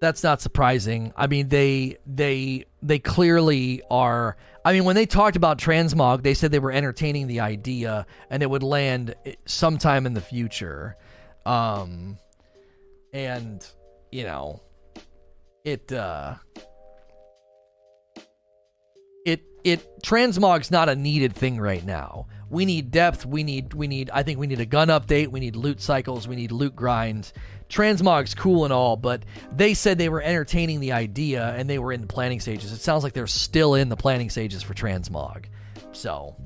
that's 0.00 0.22
not 0.22 0.42
surprising. 0.42 1.12
I 1.16 1.26
mean, 1.26 1.48
they 1.48 1.96
they 2.06 2.66
they 2.82 2.98
clearly 2.98 3.82
are. 3.90 4.36
I 4.66 4.72
mean, 4.72 4.82
when 4.82 4.96
they 4.96 5.06
talked 5.06 5.36
about 5.36 5.58
transmog, 5.58 6.24
they 6.24 6.34
said 6.34 6.50
they 6.50 6.58
were 6.58 6.72
entertaining 6.72 7.28
the 7.28 7.38
idea 7.38 8.04
and 8.28 8.42
it 8.42 8.50
would 8.50 8.64
land 8.64 9.14
sometime 9.44 10.06
in 10.06 10.12
the 10.12 10.20
future. 10.20 10.96
Um, 11.46 12.18
and 13.12 13.64
you 14.10 14.24
know, 14.24 14.60
it 15.64 15.92
uh, 15.92 16.34
it 19.24 19.44
it 19.62 20.02
transmog's 20.02 20.72
not 20.72 20.88
a 20.88 20.96
needed 20.96 21.32
thing 21.32 21.60
right 21.60 21.86
now. 21.86 22.26
We 22.50 22.64
need 22.64 22.90
depth. 22.90 23.24
We 23.24 23.44
need 23.44 23.72
we 23.72 23.86
need. 23.86 24.10
I 24.12 24.24
think 24.24 24.40
we 24.40 24.48
need 24.48 24.58
a 24.58 24.66
gun 24.66 24.88
update. 24.88 25.28
We 25.28 25.38
need 25.38 25.54
loot 25.54 25.80
cycles. 25.80 26.26
We 26.26 26.34
need 26.34 26.50
loot 26.50 26.74
grinds 26.74 27.32
Transmog's 27.68 28.34
cool 28.34 28.64
and 28.64 28.72
all, 28.72 28.96
but 28.96 29.24
they 29.52 29.74
said 29.74 29.98
they 29.98 30.08
were 30.08 30.22
entertaining 30.22 30.80
the 30.80 30.92
idea 30.92 31.54
and 31.56 31.68
they 31.68 31.78
were 31.78 31.92
in 31.92 32.00
the 32.00 32.06
planning 32.06 32.40
stages. 32.40 32.72
It 32.72 32.80
sounds 32.80 33.02
like 33.02 33.12
they're 33.12 33.26
still 33.26 33.74
in 33.74 33.88
the 33.88 33.96
planning 33.96 34.30
stages 34.30 34.62
for 34.62 34.74
Transmog. 34.74 35.46
So 35.92 36.36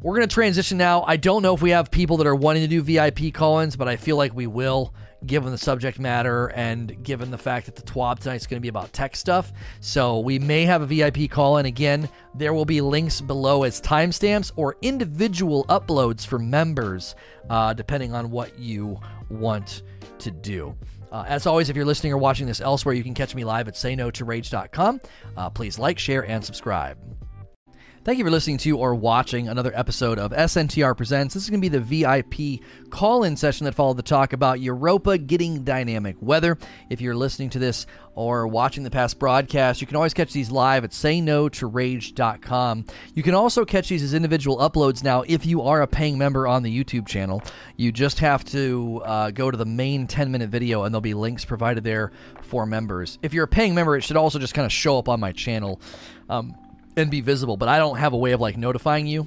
we're 0.00 0.16
going 0.16 0.28
to 0.28 0.34
transition 0.34 0.78
now. 0.78 1.04
I 1.06 1.16
don't 1.16 1.42
know 1.42 1.54
if 1.54 1.62
we 1.62 1.70
have 1.70 1.90
people 1.90 2.16
that 2.18 2.26
are 2.26 2.34
wanting 2.34 2.62
to 2.62 2.68
do 2.68 2.82
VIP 2.82 3.32
call 3.32 3.60
ins, 3.60 3.76
but 3.76 3.88
I 3.88 3.96
feel 3.96 4.16
like 4.16 4.34
we 4.34 4.46
will 4.46 4.94
given 5.26 5.52
the 5.52 5.58
subject 5.58 5.98
matter 5.98 6.48
and 6.48 7.02
given 7.02 7.30
the 7.30 7.38
fact 7.38 7.66
that 7.66 7.76
the 7.76 7.82
TWAB 7.82 8.18
tonight 8.18 8.36
is 8.36 8.46
going 8.46 8.58
to 8.58 8.62
be 8.62 8.68
about 8.68 8.92
tech 8.92 9.14
stuff. 9.16 9.52
So 9.80 10.20
we 10.20 10.38
may 10.38 10.64
have 10.64 10.82
a 10.82 10.86
VIP 10.86 11.30
call 11.30 11.58
in. 11.58 11.66
Again, 11.66 12.08
there 12.34 12.52
will 12.52 12.64
be 12.64 12.80
links 12.80 13.20
below 13.20 13.62
as 13.62 13.80
timestamps 13.80 14.52
or 14.56 14.76
individual 14.82 15.64
uploads 15.66 16.26
for 16.26 16.38
members, 16.38 17.14
uh, 17.50 17.72
depending 17.72 18.14
on 18.14 18.30
what 18.30 18.58
you 18.58 18.98
want 19.32 19.82
to 20.18 20.30
do. 20.30 20.76
Uh, 21.10 21.24
as 21.26 21.46
always, 21.46 21.68
if 21.68 21.76
you're 21.76 21.84
listening 21.84 22.12
or 22.12 22.18
watching 22.18 22.46
this 22.46 22.60
elsewhere, 22.60 22.94
you 22.94 23.02
can 23.02 23.12
catch 23.12 23.34
me 23.34 23.44
live 23.44 23.68
at 23.68 23.74
sayno2rage.com. 23.74 25.00
Uh, 25.36 25.50
please 25.50 25.78
like, 25.78 25.98
share, 25.98 26.26
and 26.26 26.42
subscribe. 26.42 26.96
Thank 28.04 28.18
you 28.18 28.24
for 28.24 28.32
listening 28.32 28.58
to 28.58 28.76
or 28.78 28.96
watching 28.96 29.48
another 29.48 29.70
episode 29.76 30.18
of 30.18 30.32
SNTR 30.32 30.96
Presents. 30.96 31.34
This 31.34 31.44
is 31.44 31.50
going 31.50 31.62
to 31.62 31.70
be 31.70 31.78
the 31.78 31.78
VIP 32.04 32.58
call 32.90 33.22
in 33.22 33.36
session 33.36 33.64
that 33.66 33.76
followed 33.76 33.96
the 33.96 34.02
talk 34.02 34.32
about 34.32 34.58
Europa 34.58 35.16
getting 35.18 35.62
dynamic 35.62 36.16
weather. 36.18 36.58
If 36.90 37.00
you're 37.00 37.14
listening 37.14 37.50
to 37.50 37.60
this 37.60 37.86
or 38.16 38.48
watching 38.48 38.82
the 38.82 38.90
past 38.90 39.20
broadcast, 39.20 39.80
you 39.80 39.86
can 39.86 39.94
always 39.94 40.14
catch 40.14 40.32
these 40.32 40.50
live 40.50 40.82
at 40.82 40.90
sayno2rage.com. 40.90 42.86
You 43.14 43.22
can 43.22 43.34
also 43.34 43.64
catch 43.64 43.88
these 43.88 44.02
as 44.02 44.14
individual 44.14 44.58
uploads 44.58 45.04
now 45.04 45.22
if 45.28 45.46
you 45.46 45.62
are 45.62 45.82
a 45.82 45.86
paying 45.86 46.18
member 46.18 46.48
on 46.48 46.64
the 46.64 46.84
YouTube 46.84 47.06
channel. 47.06 47.40
You 47.76 47.92
just 47.92 48.18
have 48.18 48.44
to 48.46 49.00
uh, 49.04 49.30
go 49.30 49.48
to 49.48 49.56
the 49.56 49.64
main 49.64 50.08
10 50.08 50.32
minute 50.32 50.50
video 50.50 50.82
and 50.82 50.92
there'll 50.92 51.02
be 51.02 51.14
links 51.14 51.44
provided 51.44 51.84
there 51.84 52.10
for 52.42 52.66
members. 52.66 53.20
If 53.22 53.32
you're 53.32 53.44
a 53.44 53.48
paying 53.48 53.76
member, 53.76 53.96
it 53.96 54.02
should 54.02 54.16
also 54.16 54.40
just 54.40 54.54
kind 54.54 54.66
of 54.66 54.72
show 54.72 54.98
up 54.98 55.08
on 55.08 55.20
my 55.20 55.30
channel. 55.30 55.80
Um, 56.28 56.56
and 56.96 57.10
be 57.10 57.20
visible, 57.20 57.56
but 57.56 57.68
I 57.68 57.78
don't 57.78 57.96
have 57.96 58.12
a 58.12 58.16
way 58.16 58.32
of 58.32 58.40
like 58.40 58.56
notifying 58.56 59.06
you. 59.06 59.26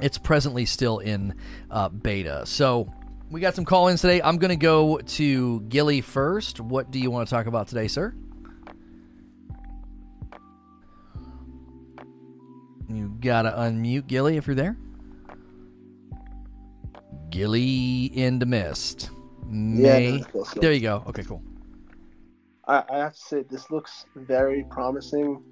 It's 0.00 0.18
presently 0.18 0.64
still 0.66 0.98
in 0.98 1.34
uh, 1.70 1.88
beta. 1.88 2.44
So 2.46 2.92
we 3.30 3.40
got 3.40 3.54
some 3.54 3.64
call 3.64 3.88
ins 3.88 4.00
today. 4.00 4.22
I'm 4.22 4.38
going 4.38 4.50
to 4.50 4.56
go 4.56 4.98
to 4.98 5.60
Gilly 5.62 6.00
first. 6.00 6.60
What 6.60 6.90
do 6.90 6.98
you 6.98 7.10
want 7.10 7.28
to 7.28 7.34
talk 7.34 7.46
about 7.46 7.68
today, 7.68 7.88
sir? 7.88 8.14
You 12.88 13.08
got 13.20 13.42
to 13.42 13.50
unmute 13.50 14.06
Gilly 14.06 14.36
if 14.36 14.46
you're 14.46 14.56
there. 14.56 14.76
Gilly 17.30 18.04
in 18.06 18.38
the 18.38 18.46
mist. 18.46 19.10
May. 19.46 20.18
Yeah, 20.18 20.42
there 20.56 20.72
you 20.72 20.80
go. 20.80 21.02
Okay, 21.08 21.22
cool. 21.24 21.42
I, 22.66 22.84
I 22.90 22.98
have 22.98 23.14
to 23.14 23.20
say, 23.20 23.42
this 23.42 23.70
looks 23.70 24.06
very 24.14 24.64
promising 24.70 25.42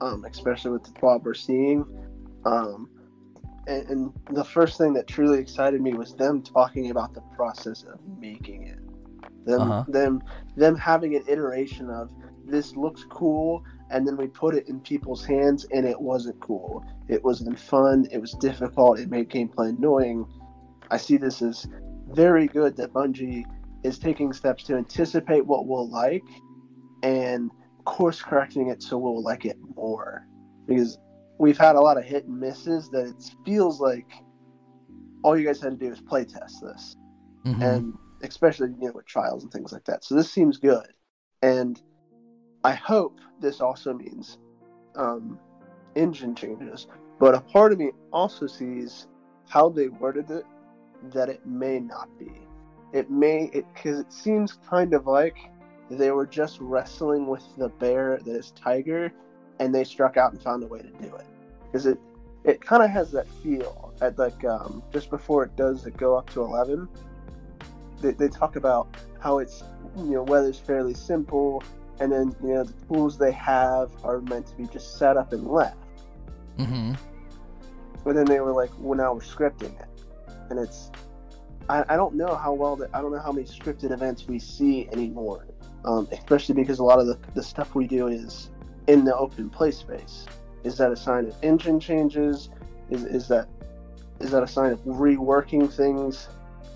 um, 0.00 0.24
especially 0.24 0.70
with 0.70 0.84
the 0.84 0.92
plot 0.92 1.22
we're 1.22 1.34
seeing. 1.34 1.84
Um, 2.44 2.88
and, 3.66 3.88
and, 3.88 4.12
the 4.30 4.44
first 4.44 4.78
thing 4.78 4.92
that 4.94 5.08
truly 5.08 5.38
excited 5.38 5.80
me 5.80 5.94
was 5.94 6.14
them 6.14 6.42
talking 6.42 6.90
about 6.90 7.14
the 7.14 7.22
process 7.34 7.82
of 7.82 7.98
making 8.18 8.64
it. 8.68 8.78
Them, 9.44 9.62
uh-huh. 9.62 9.84
them, 9.88 10.22
them 10.56 10.76
having 10.76 11.16
an 11.16 11.24
iteration 11.26 11.90
of 11.90 12.10
this 12.44 12.76
looks 12.76 13.04
cool, 13.10 13.64
and 13.90 14.06
then 14.06 14.16
we 14.16 14.28
put 14.28 14.54
it 14.54 14.68
in 14.68 14.80
people's 14.80 15.24
hands, 15.24 15.66
and 15.72 15.84
it 15.84 16.00
wasn't 16.00 16.38
cool. 16.40 16.84
It 17.08 17.24
wasn't 17.24 17.58
fun. 17.58 18.06
It 18.12 18.18
was 18.18 18.32
difficult. 18.34 19.00
It 19.00 19.10
made 19.10 19.28
gameplay 19.28 19.70
annoying. 19.70 20.26
I 20.90 20.96
see 20.96 21.16
this 21.16 21.42
as 21.42 21.66
very 22.08 22.46
good 22.46 22.76
that 22.76 22.92
Bungie 22.92 23.44
is 23.82 23.98
taking 23.98 24.32
steps 24.32 24.62
to 24.64 24.76
anticipate 24.76 25.44
what 25.44 25.66
we'll 25.66 25.88
like 25.88 26.24
and 27.02 27.50
course 27.86 28.20
correcting 28.20 28.68
it 28.68 28.82
so 28.82 28.98
we'll 28.98 29.22
like 29.22 29.46
it 29.46 29.56
more. 29.74 30.26
Because 30.66 30.98
we've 31.38 31.56
had 31.56 31.76
a 31.76 31.80
lot 31.80 31.96
of 31.96 32.04
hit 32.04 32.26
and 32.26 32.38
misses 32.38 32.90
that 32.90 33.06
it 33.06 33.30
feels 33.44 33.80
like 33.80 34.10
all 35.22 35.38
you 35.38 35.46
guys 35.46 35.60
had 35.60 35.78
to 35.78 35.86
do 35.86 35.90
is 35.90 36.00
play 36.00 36.24
test 36.24 36.60
this. 36.62 36.96
Mm-hmm. 37.46 37.62
And 37.62 37.94
especially, 38.22 38.68
you 38.80 38.88
know, 38.88 38.92
with 38.92 39.06
trials 39.06 39.42
and 39.42 39.52
things 39.52 39.72
like 39.72 39.84
that. 39.84 40.04
So 40.04 40.14
this 40.14 40.30
seems 40.30 40.58
good. 40.58 40.88
And 41.42 41.80
I 42.64 42.72
hope 42.72 43.20
this 43.40 43.60
also 43.60 43.94
means 43.94 44.38
um, 44.96 45.38
engine 45.94 46.34
changes. 46.34 46.86
But 47.18 47.34
a 47.34 47.40
part 47.40 47.72
of 47.72 47.78
me 47.78 47.92
also 48.12 48.46
sees 48.46 49.06
how 49.48 49.68
they 49.68 49.88
worded 49.88 50.30
it 50.30 50.44
that 51.12 51.28
it 51.28 51.46
may 51.46 51.78
not 51.78 52.08
be. 52.18 52.32
It 52.92 53.10
may, 53.10 53.50
it 53.52 53.64
because 53.74 54.00
it 54.00 54.12
seems 54.12 54.58
kind 54.68 54.94
of 54.94 55.06
like 55.06 55.36
they 55.90 56.10
were 56.10 56.26
just 56.26 56.58
wrestling 56.60 57.26
with 57.26 57.44
the 57.56 57.68
bear 57.68 58.18
that 58.24 58.36
is 58.36 58.50
tiger, 58.52 59.12
and 59.60 59.74
they 59.74 59.84
struck 59.84 60.16
out 60.16 60.32
and 60.32 60.42
found 60.42 60.62
a 60.64 60.66
way 60.66 60.80
to 60.80 60.88
do 60.88 61.14
it. 61.14 61.26
Because 61.66 61.86
it 61.86 61.98
it 62.44 62.60
kind 62.60 62.82
of 62.82 62.90
has 62.90 63.10
that 63.12 63.26
feel 63.42 63.92
at 64.00 64.18
like 64.18 64.44
um, 64.44 64.82
just 64.92 65.10
before 65.10 65.44
it 65.44 65.56
does 65.56 65.86
it 65.86 65.96
go 65.96 66.16
up 66.16 66.30
to 66.30 66.42
eleven. 66.42 66.88
They, 68.00 68.12
they 68.12 68.28
talk 68.28 68.56
about 68.56 68.88
how 69.20 69.38
it's 69.38 69.64
you 69.96 70.12
know 70.12 70.22
weather's 70.22 70.58
fairly 70.58 70.94
simple, 70.94 71.62
and 72.00 72.10
then 72.10 72.34
you 72.42 72.54
know 72.54 72.64
the 72.64 72.74
tools 72.86 73.18
they 73.18 73.32
have 73.32 73.90
are 74.04 74.20
meant 74.22 74.46
to 74.48 74.54
be 74.56 74.66
just 74.66 74.98
set 74.98 75.16
up 75.16 75.32
and 75.32 75.46
left. 75.46 75.76
Mm-hmm. 76.58 76.94
But 78.04 78.14
then 78.14 78.24
they 78.24 78.40
were 78.40 78.52
like, 78.52 78.70
well, 78.78 78.96
now 78.96 79.14
we're 79.14 79.20
scripting 79.20 79.78
it, 79.80 79.88
and 80.50 80.58
it's 80.58 80.90
I, 81.68 81.84
I 81.88 81.96
don't 81.96 82.14
know 82.14 82.34
how 82.34 82.52
well 82.52 82.76
that 82.76 82.90
I 82.92 83.00
don't 83.00 83.12
know 83.12 83.20
how 83.20 83.32
many 83.32 83.46
scripted 83.46 83.90
events 83.92 84.26
we 84.26 84.38
see 84.38 84.88
anymore 84.92 85.46
um, 85.84 86.08
especially 86.12 86.54
because 86.54 86.78
a 86.78 86.84
lot 86.84 86.98
of 86.98 87.06
the, 87.06 87.18
the 87.34 87.42
stuff 87.42 87.74
we 87.74 87.86
do 87.86 88.08
is 88.08 88.50
in 88.86 89.04
the 89.04 89.16
open 89.16 89.50
play 89.50 89.70
space. 89.70 90.26
Is 90.64 90.78
that 90.78 90.90
a 90.90 90.96
sign 90.96 91.26
of 91.26 91.34
engine 91.42 91.78
changes? 91.78 92.50
Is, 92.90 93.04
is 93.04 93.28
that 93.28 93.48
is 94.20 94.30
that 94.30 94.42
a 94.42 94.46
sign 94.46 94.72
of 94.72 94.80
reworking 94.84 95.70
things? 95.72 96.28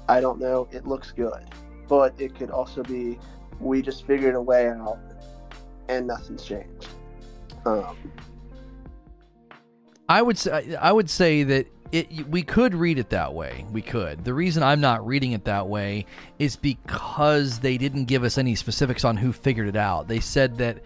I 0.08 0.20
don't 0.20 0.38
know. 0.38 0.68
It 0.70 0.86
looks 0.86 1.10
good, 1.12 1.42
but 1.88 2.14
it 2.20 2.34
could 2.34 2.50
also 2.50 2.82
be 2.82 3.18
we 3.58 3.82
just 3.82 4.06
figured 4.06 4.34
a 4.34 4.42
way 4.42 4.68
out 4.68 4.98
and 5.88 6.06
nothing's 6.06 6.44
changed. 6.44 6.88
Um, 7.64 7.96
I 10.08 10.22
would 10.22 10.38
say 10.38 10.74
I 10.76 10.92
would 10.92 11.10
say 11.10 11.42
that 11.44 11.66
it, 11.92 12.28
we 12.28 12.42
could 12.42 12.74
read 12.74 12.98
it 12.98 13.10
that 13.10 13.34
way. 13.34 13.64
We 13.72 13.82
could. 13.82 14.24
The 14.24 14.34
reason 14.34 14.62
I'm 14.62 14.80
not 14.80 15.06
reading 15.06 15.32
it 15.32 15.44
that 15.44 15.68
way 15.68 16.06
is 16.38 16.56
because 16.56 17.58
they 17.60 17.78
didn't 17.78 18.04
give 18.04 18.22
us 18.24 18.38
any 18.38 18.54
specifics 18.54 19.04
on 19.04 19.16
who 19.16 19.32
figured 19.32 19.68
it 19.68 19.76
out. 19.76 20.08
They 20.08 20.20
said 20.20 20.58
that 20.58 20.78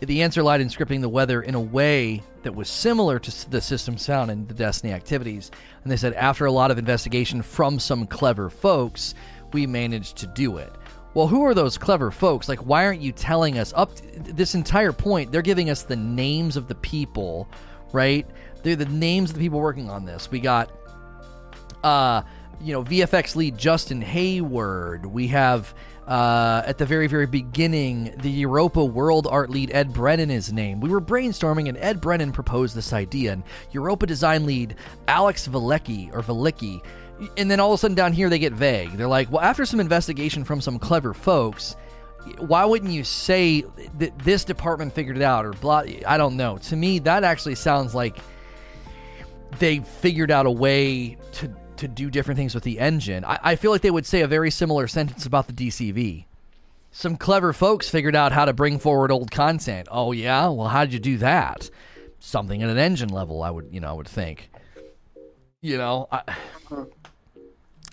the 0.00 0.22
answer 0.22 0.42
lied 0.42 0.60
in 0.60 0.68
scripting 0.68 1.00
the 1.00 1.08
weather 1.08 1.42
in 1.42 1.54
a 1.54 1.60
way 1.60 2.22
that 2.42 2.54
was 2.54 2.68
similar 2.68 3.18
to 3.18 3.50
the 3.50 3.60
system's 3.60 4.06
found 4.06 4.30
in 4.30 4.46
the 4.46 4.54
Destiny 4.54 4.92
activities. 4.92 5.50
And 5.82 5.90
they 5.90 5.96
said 5.96 6.14
after 6.14 6.46
a 6.46 6.52
lot 6.52 6.70
of 6.70 6.78
investigation 6.78 7.42
from 7.42 7.78
some 7.78 8.06
clever 8.06 8.48
folks, 8.50 9.14
we 9.52 9.66
managed 9.66 10.16
to 10.18 10.26
do 10.26 10.58
it. 10.58 10.72
Well, 11.14 11.26
who 11.26 11.42
are 11.44 11.54
those 11.54 11.78
clever 11.78 12.10
folks? 12.10 12.48
Like, 12.48 12.60
why 12.60 12.84
aren't 12.84 13.00
you 13.00 13.12
telling 13.12 13.58
us 13.58 13.72
up 13.74 13.90
this 14.12 14.54
entire 14.54 14.92
point? 14.92 15.32
They're 15.32 15.42
giving 15.42 15.70
us 15.70 15.82
the 15.82 15.96
names 15.96 16.56
of 16.56 16.68
the 16.68 16.74
people, 16.76 17.48
right? 17.92 18.26
They're 18.62 18.76
the 18.76 18.86
names 18.86 19.30
of 19.30 19.36
the 19.36 19.40
people 19.42 19.60
working 19.60 19.88
on 19.90 20.04
this. 20.04 20.30
We 20.30 20.40
got, 20.40 20.70
uh, 21.82 22.22
you 22.60 22.72
know, 22.72 22.82
VFX 22.82 23.36
lead 23.36 23.56
Justin 23.56 24.00
Hayward. 24.02 25.06
We 25.06 25.28
have 25.28 25.74
uh, 26.08 26.62
at 26.64 26.78
the 26.78 26.86
very, 26.86 27.06
very 27.06 27.26
beginning, 27.26 28.14
the 28.22 28.30
Europa 28.30 28.82
World 28.82 29.26
Art 29.26 29.50
lead 29.50 29.70
Ed 29.74 29.92
Brennan 29.92 30.30
is 30.30 30.50
named. 30.50 30.82
We 30.82 30.88
were 30.88 31.02
brainstorming, 31.02 31.68
and 31.68 31.76
Ed 31.76 32.00
Brennan 32.00 32.32
proposed 32.32 32.74
this 32.74 32.94
idea. 32.94 33.34
And 33.34 33.42
Europa 33.72 34.06
design 34.06 34.46
lead 34.46 34.76
Alex 35.06 35.46
Valecki 35.46 36.10
or 36.14 36.22
Valicki, 36.22 36.82
and 37.36 37.50
then 37.50 37.60
all 37.60 37.72
of 37.72 37.74
a 37.74 37.78
sudden 37.78 37.94
down 37.94 38.14
here 38.14 38.30
they 38.30 38.38
get 38.38 38.54
vague. 38.54 38.92
They're 38.92 39.06
like, 39.06 39.30
well, 39.30 39.42
after 39.42 39.66
some 39.66 39.80
investigation 39.80 40.44
from 40.44 40.62
some 40.62 40.78
clever 40.78 41.12
folks, 41.12 41.76
why 42.38 42.64
wouldn't 42.64 42.92
you 42.92 43.04
say 43.04 43.64
that 43.98 44.18
this 44.20 44.44
department 44.44 44.94
figured 44.94 45.16
it 45.16 45.22
out 45.22 45.44
or 45.44 45.52
blah? 45.52 45.84
I 46.06 46.16
don't 46.16 46.38
know. 46.38 46.56
To 46.56 46.76
me, 46.76 47.00
that 47.00 47.22
actually 47.22 47.54
sounds 47.54 47.94
like 47.94 48.16
they 49.58 49.80
figured 49.80 50.30
out 50.30 50.46
a 50.46 50.50
way 50.50 51.16
to 51.32 51.54
to 51.78 51.88
do 51.88 52.10
different 52.10 52.36
things 52.36 52.54
with 52.54 52.64
the 52.64 52.78
engine. 52.78 53.24
I, 53.24 53.38
I 53.42 53.56
feel 53.56 53.70
like 53.70 53.82
they 53.82 53.90
would 53.90 54.06
say 54.06 54.22
a 54.22 54.26
very 54.26 54.50
similar 54.50 54.88
sentence 54.88 55.26
about 55.26 55.46
the 55.46 55.52
DCV. 55.52 56.24
Some 56.90 57.16
clever 57.16 57.52
folks 57.52 57.88
figured 57.88 58.16
out 58.16 58.32
how 58.32 58.44
to 58.44 58.52
bring 58.52 58.78
forward 58.78 59.12
old 59.12 59.30
content. 59.30 59.88
Oh 59.90 60.12
yeah, 60.12 60.48
well, 60.48 60.68
how 60.68 60.84
did 60.84 60.92
you 60.92 60.98
do 60.98 61.18
that? 61.18 61.70
Something 62.18 62.62
at 62.62 62.70
an 62.70 62.78
engine 62.78 63.10
level, 63.10 63.42
I 63.42 63.50
would, 63.50 63.68
you 63.70 63.80
know, 63.80 63.88
I 63.88 63.92
would 63.92 64.08
think. 64.08 64.50
You 65.60 65.76
know, 65.76 66.08
I, 66.10 66.22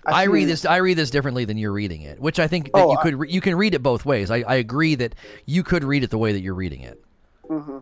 I, 0.06 0.22
I 0.22 0.24
read 0.24 0.48
this. 0.48 0.64
I 0.64 0.76
read 0.76 0.96
this 0.96 1.10
differently 1.10 1.44
than 1.44 1.58
you're 1.58 1.72
reading 1.72 2.02
it, 2.02 2.20
which 2.20 2.38
I 2.38 2.46
think 2.48 2.66
that 2.66 2.72
oh, 2.74 2.92
you 2.92 2.98
could. 2.98 3.14
Re- 3.14 3.30
you 3.30 3.40
can 3.40 3.56
read 3.56 3.74
it 3.74 3.82
both 3.82 4.04
ways. 4.04 4.30
I, 4.30 4.38
I 4.38 4.54
agree 4.56 4.94
that 4.96 5.14
you 5.46 5.62
could 5.62 5.84
read 5.84 6.04
it 6.04 6.10
the 6.10 6.18
way 6.18 6.32
that 6.32 6.40
you're 6.40 6.54
reading 6.54 6.80
it. 6.80 7.02
Mm-hmm. 7.48 7.78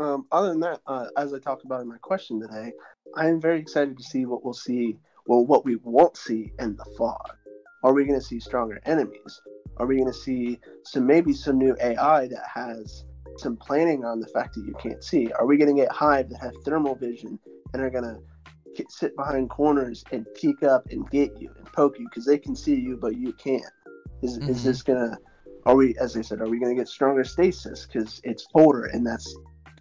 Um, 0.00 0.26
other 0.30 0.48
than 0.48 0.60
that, 0.60 0.80
uh, 0.86 1.06
as 1.16 1.34
I 1.34 1.38
talked 1.38 1.64
about 1.64 1.80
in 1.80 1.88
my 1.88 1.98
question 1.98 2.40
today, 2.40 2.72
I 3.16 3.28
am 3.28 3.40
very 3.40 3.58
excited 3.58 3.96
to 3.96 4.04
see 4.04 4.26
what 4.26 4.44
we'll 4.44 4.54
see 4.54 4.98
well, 5.28 5.44
what 5.44 5.64
we 5.64 5.76
won't 5.76 6.16
see 6.16 6.52
in 6.58 6.74
the 6.76 6.84
fog. 6.96 7.36
Are 7.84 7.92
we 7.92 8.04
going 8.06 8.18
to 8.18 8.24
see 8.24 8.40
stronger 8.40 8.80
enemies? 8.86 9.40
Are 9.76 9.86
we 9.86 9.96
going 9.96 10.10
to 10.10 10.18
see 10.18 10.58
some 10.84 11.06
maybe 11.06 11.32
some 11.32 11.58
new 11.58 11.76
AI 11.80 12.26
that 12.26 12.44
has 12.52 13.04
some 13.36 13.56
planning 13.56 14.04
on 14.04 14.20
the 14.20 14.26
fact 14.26 14.54
that 14.54 14.64
you 14.64 14.74
can't 14.82 15.04
see? 15.04 15.30
Are 15.32 15.46
we 15.46 15.56
going 15.56 15.74
to 15.74 15.80
get 15.80 15.92
Hive 15.92 16.30
that 16.30 16.40
have 16.40 16.54
thermal 16.64 16.96
vision 16.96 17.38
and 17.72 17.82
are 17.82 17.90
going 17.90 18.04
to 18.04 18.18
sit 18.88 19.14
behind 19.16 19.50
corners 19.50 20.02
and 20.12 20.26
peek 20.34 20.62
up 20.62 20.86
and 20.90 21.08
get 21.10 21.38
you 21.40 21.52
and 21.56 21.66
poke 21.66 21.98
you 21.98 22.08
because 22.08 22.24
they 22.24 22.38
can 22.38 22.56
see 22.56 22.74
you 22.74 22.96
but 22.96 23.16
you 23.16 23.32
can't? 23.34 23.62
Is, 24.22 24.38
mm-hmm. 24.38 24.48
is 24.48 24.64
this 24.64 24.82
going 24.82 25.10
to, 25.10 25.18
are 25.66 25.76
we, 25.76 25.94
as 25.98 26.16
I 26.16 26.22
said, 26.22 26.40
are 26.40 26.48
we 26.48 26.58
going 26.58 26.74
to 26.74 26.80
get 26.80 26.88
stronger 26.88 27.22
stasis 27.22 27.86
because 27.86 28.20
it's 28.24 28.48
older 28.54 28.86
and 28.86 29.06
that's 29.06 29.32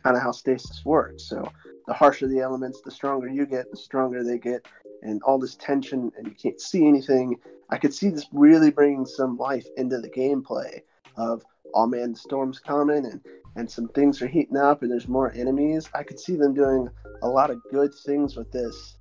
kind 0.08 0.16
of 0.16 0.24
how 0.24 0.32
stasis 0.32 0.86
works? 0.86 1.24
So 1.24 1.52
the 1.86 1.94
harsher 1.94 2.28
the 2.28 2.40
elements, 2.40 2.80
the 2.82 2.92
stronger 2.92 3.28
you 3.28 3.46
get, 3.46 3.70
the 3.70 3.78
stronger 3.78 4.24
they 4.24 4.38
get, 4.38 4.66
and 5.02 5.22
all 5.24 5.38
this 5.38 5.56
tension, 5.56 6.12
and 6.18 6.28
you 6.28 6.34
can't 6.34 6.62
see 6.62 6.88
anything. 6.88 7.36
I 7.70 7.78
could 7.78 7.94
see 7.94 8.10
this 8.10 8.26
really 8.32 8.72
bringing 8.72 9.06
some 9.06 9.38
life 9.38 9.66
into 9.76 9.98
the 9.98 10.10
gameplay 10.10 10.80
of, 11.18 11.44
oh 11.74 11.88
man, 11.88 12.14
the 12.14 12.20
storm's 12.20 12.60
coming, 12.60 13.06
and 13.06 13.20
and 13.58 13.70
some 13.70 13.90
things 13.90 14.22
are 14.22 14.28
heating 14.28 14.56
up, 14.56 14.82
and 14.82 14.90
there's 14.90 15.10
more 15.10 15.34
enemies. 15.34 15.90
I 15.94 16.04
could 16.04 16.20
see 16.20 16.38
them 16.38 16.54
doing 16.54 16.88
a 17.22 17.28
lot 17.28 17.50
of 17.50 17.60
good 17.70 17.92
things 18.06 18.38
with 18.38 18.50
this, 18.52 18.98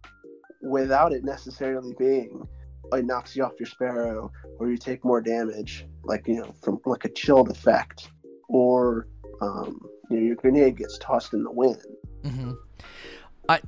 without 0.60 1.12
it 1.12 1.22
necessarily 1.22 1.94
being 1.98 2.48
it 2.92 3.04
knocks 3.04 3.36
you 3.36 3.44
off 3.44 3.52
your 3.58 3.66
sparrow, 3.66 4.32
or 4.58 4.70
you 4.70 4.76
take 4.76 5.04
more 5.04 5.20
damage, 5.20 5.86
like 6.04 6.26
you 6.26 6.40
know 6.40 6.54
from 6.62 6.80
like 6.84 7.04
a 7.04 7.08
chilled 7.08 7.50
effect, 7.50 8.10
or 8.48 9.06
um, 9.40 9.80
you 10.10 10.16
know 10.16 10.22
your 10.22 10.36
grenade 10.36 10.76
gets 10.76 10.98
tossed 10.98 11.32
in 11.32 11.42
the 11.42 11.50
wind. 11.50 11.82
Mm-hmm. 12.22 12.52
I 13.48 13.60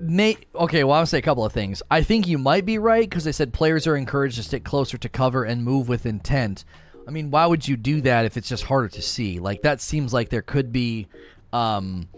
may 0.00 0.36
okay. 0.54 0.84
Well, 0.84 0.98
I'll 0.98 1.06
say 1.06 1.18
a 1.18 1.22
couple 1.22 1.44
of 1.44 1.52
things. 1.52 1.82
I 1.90 2.02
think 2.02 2.26
you 2.26 2.38
might 2.38 2.64
be 2.64 2.78
right 2.78 3.08
because 3.08 3.24
they 3.24 3.32
said 3.32 3.52
players 3.52 3.86
are 3.86 3.96
encouraged 3.96 4.36
to 4.36 4.42
stick 4.42 4.64
closer 4.64 4.98
to 4.98 5.08
cover 5.08 5.44
and 5.44 5.64
move 5.64 5.88
with 5.88 6.06
intent. 6.06 6.64
I 7.06 7.10
mean, 7.10 7.30
why 7.30 7.46
would 7.46 7.66
you 7.66 7.76
do 7.76 8.00
that 8.02 8.24
if 8.24 8.36
it's 8.36 8.48
just 8.48 8.64
harder 8.64 8.88
to 8.88 9.02
see? 9.02 9.38
Like 9.38 9.62
that 9.62 9.80
seems 9.80 10.12
like 10.12 10.28
there 10.28 10.42
could 10.42 10.72
be, 10.72 11.06
um, 11.52 12.08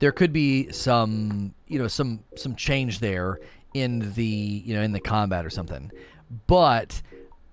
there 0.00 0.12
could 0.12 0.34
be 0.34 0.70
some, 0.70 1.54
you 1.66 1.78
know, 1.78 1.88
some 1.88 2.20
some 2.36 2.54
change 2.54 2.98
there 2.98 3.40
in 3.72 4.12
the 4.14 4.24
you 4.24 4.74
know 4.74 4.82
in 4.82 4.92
the 4.92 5.00
combat 5.00 5.46
or 5.46 5.50
something. 5.50 5.90
But 6.46 7.00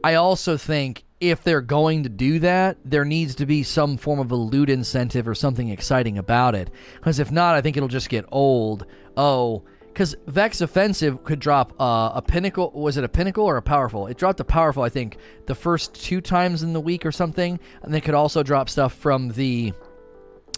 I 0.04 0.16
also 0.16 0.58
think 0.58 1.04
if 1.22 1.44
they're 1.44 1.62
going 1.62 2.04
to 2.04 2.10
do 2.10 2.40
that, 2.40 2.78
there 2.84 3.06
needs 3.06 3.36
to 3.36 3.46
be 3.46 3.62
some 3.62 3.96
form 3.96 4.20
of 4.20 4.32
a 4.32 4.36
loot 4.36 4.70
incentive 4.70 5.28
or 5.28 5.36
something 5.36 5.70
exciting 5.70 6.18
about 6.18 6.56
it. 6.56 6.72
Because 6.96 7.20
if 7.20 7.32
not, 7.32 7.56
I 7.56 7.62
think 7.62 7.78
it'll 7.78 7.88
just 7.88 8.10
get 8.10 8.26
old. 8.32 8.88
Oh, 9.16 9.64
because 9.88 10.16
Vex 10.26 10.62
Offensive 10.62 11.24
could 11.24 11.40
drop 11.40 11.80
uh, 11.80 12.12
a 12.16 12.24
pinnacle. 12.24 12.72
Was 12.72 12.98
it 12.98 13.04
a 13.04 13.10
pinnacle 13.10 13.46
or 13.46 13.58
a 13.58 13.62
powerful? 13.62 14.08
It 14.08 14.18
dropped 14.18 14.40
a 14.40 14.44
powerful, 14.44 14.82
I 14.82 14.90
think, 14.90 15.18
the 15.46 15.56
first 15.56 15.94
two 15.94 16.22
times 16.22 16.64
in 16.64 16.74
the 16.74 16.82
week 16.82 17.06
or 17.06 17.12
something, 17.12 17.60
and 17.84 17.94
they 17.94 18.02
could 18.02 18.16
also 18.16 18.44
drop 18.44 18.70
stuff 18.70 18.94
from 18.94 19.30
the. 19.30 19.74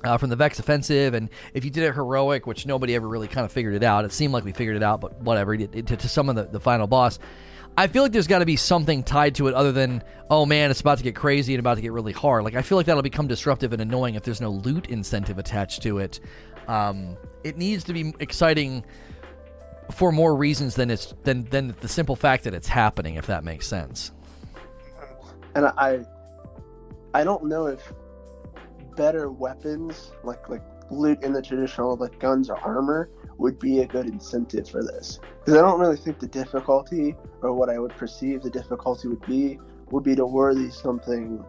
Uh, 0.06 0.18
from 0.18 0.30
the 0.30 0.36
Vex 0.36 0.60
offensive, 0.60 1.14
and 1.14 1.30
if 1.54 1.64
you 1.64 1.72
did 1.72 1.84
it 1.84 1.94
heroic, 1.94 2.46
which 2.46 2.66
nobody 2.66 2.94
ever 2.94 3.08
really 3.08 3.30
kind 3.30 3.46
of 3.46 3.54
figured 3.54 3.74
it 3.74 3.84
out, 3.84 4.04
it 4.04 4.12
seemed 4.12 4.34
like 4.34 4.44
we 4.44 4.52
figured 4.52 4.76
it 4.76 4.84
out, 4.84 5.00
but 5.00 5.18
whatever. 5.22 5.54
It, 5.54 5.74
it, 5.74 5.88
to, 5.88 5.96
to 5.96 6.10
some 6.10 6.28
of 6.28 6.36
the, 6.36 6.44
the 6.44 6.60
final 6.60 6.88
boss, 6.88 7.20
I 7.78 7.88
feel 7.88 8.04
like 8.04 8.12
there's 8.12 8.28
got 8.28 8.40
to 8.40 8.46
be 8.46 8.56
something 8.56 9.04
tied 9.04 9.36
to 9.36 9.48
it 9.48 9.56
other 9.56 9.72
than, 9.72 10.04
oh 10.30 10.46
man, 10.46 10.70
it's 10.70 10.82
about 10.82 11.00
to 11.00 11.04
get 11.04 11.16
crazy 11.16 11.54
and 11.54 11.60
about 11.60 11.76
to 11.76 11.82
get 11.82 11.92
really 11.92 12.14
hard. 12.14 12.44
Like, 12.44 12.56
I 12.56 12.62
feel 12.62 12.78
like 12.78 12.86
that'll 12.86 13.02
become 13.02 13.28
disruptive 13.28 13.74
and 13.74 13.82
annoying 13.82 14.16
if 14.16 14.24
there's 14.24 14.42
no 14.42 14.52
loot 14.52 14.88
incentive 14.88 15.40
attached 15.40 15.82
to 15.84 15.98
it. 15.98 16.20
Um, 16.68 17.18
it 17.44 17.58
needs 17.58 17.84
to 17.86 17.94
be 17.94 18.14
exciting 18.20 18.86
for 19.92 20.12
more 20.12 20.36
reasons 20.36 20.76
than 20.76 20.90
it's 20.90 21.14
than 21.24 21.44
than 21.46 21.76
the 21.82 21.88
simple 21.88 22.16
fact 22.16 22.46
that 22.46 22.54
it's 22.54 22.68
happening. 22.68 23.16
If 23.16 23.28
that 23.28 23.44
makes 23.44 23.68
sense. 23.68 24.12
And 25.56 25.66
I, 25.66 26.06
I 27.14 27.24
don't 27.24 27.46
know 27.46 27.68
if 27.68 27.92
better 28.96 29.32
weapons 29.32 30.12
like 30.24 30.48
like 30.48 30.64
loot 30.90 31.24
in 31.24 31.34
the 31.34 31.42
traditional 31.42 31.96
like 31.96 32.20
guns 32.20 32.50
or 32.50 32.58
armor 32.60 33.10
would 33.38 33.60
be 33.60 33.80
a 33.80 33.88
good 33.88 34.08
incentive 34.08 34.70
for 34.70 34.84
this 34.84 35.20
because 35.40 35.56
I 35.56 35.62
don't 35.62 35.80
really 35.80 35.98
think 35.98 36.20
the 36.20 36.28
difficulty 36.28 37.16
or 37.42 37.54
what 37.54 37.70
I 37.70 37.80
would 37.80 37.92
perceive 37.92 38.42
the 38.42 38.50
difficulty 38.50 39.08
would 39.08 39.26
be 39.26 39.60
would 39.92 40.04
be 40.04 40.16
to 40.16 40.26
worthy 40.26 40.70
something 40.70 41.44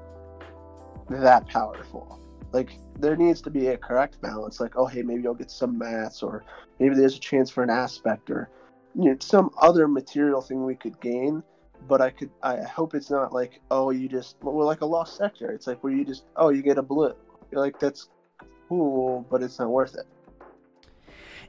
that 1.09 1.47
powerful. 1.47 2.21
Like 2.53 2.79
there 2.99 3.17
needs 3.17 3.41
to 3.43 3.51
be 3.51 3.69
a 3.69 3.77
correct 3.77 4.21
balance. 4.21 4.61
Like 4.61 4.77
oh 4.77 4.87
hey 4.87 5.03
maybe 5.03 5.27
I'll 5.27 5.35
get 5.35 5.51
some 5.51 5.79
mats 5.79 6.23
or 6.23 6.45
maybe 6.79 6.95
there's 6.95 7.17
a 7.17 7.21
chance 7.21 7.51
for 7.51 7.63
an 7.63 7.71
aspect 7.71 8.31
or 8.31 8.51
you 8.95 9.11
know 9.11 9.17
some 9.21 9.51
other 9.61 9.89
material 9.89 10.41
thing 10.41 10.65
we 10.65 10.75
could 10.75 11.01
gain. 11.01 11.43
But 11.87 12.01
I 12.01 12.11
could 12.11 12.31
I 12.43 12.63
hope 12.63 12.95
it's 12.95 13.11
not 13.11 13.33
like 13.33 13.61
oh 13.71 13.91
you 13.91 14.09
just 14.09 14.37
well 14.43 14.55
we're 14.55 14.65
like 14.65 14.81
a 14.81 14.87
lost 14.87 15.17
sector. 15.17 15.51
It's 15.51 15.67
like 15.67 15.83
where 15.85 15.93
you 15.93 16.05
just 16.05 16.25
oh 16.37 16.49
you 16.49 16.63
get 16.63 16.79
a 16.79 16.83
blue. 16.83 17.15
You're 17.51 17.61
like 17.61 17.79
that's 17.79 18.09
cool, 18.69 19.27
but 19.31 19.43
it's 19.43 19.59
not 19.59 19.71
worth 19.71 19.95
it. 19.95 20.07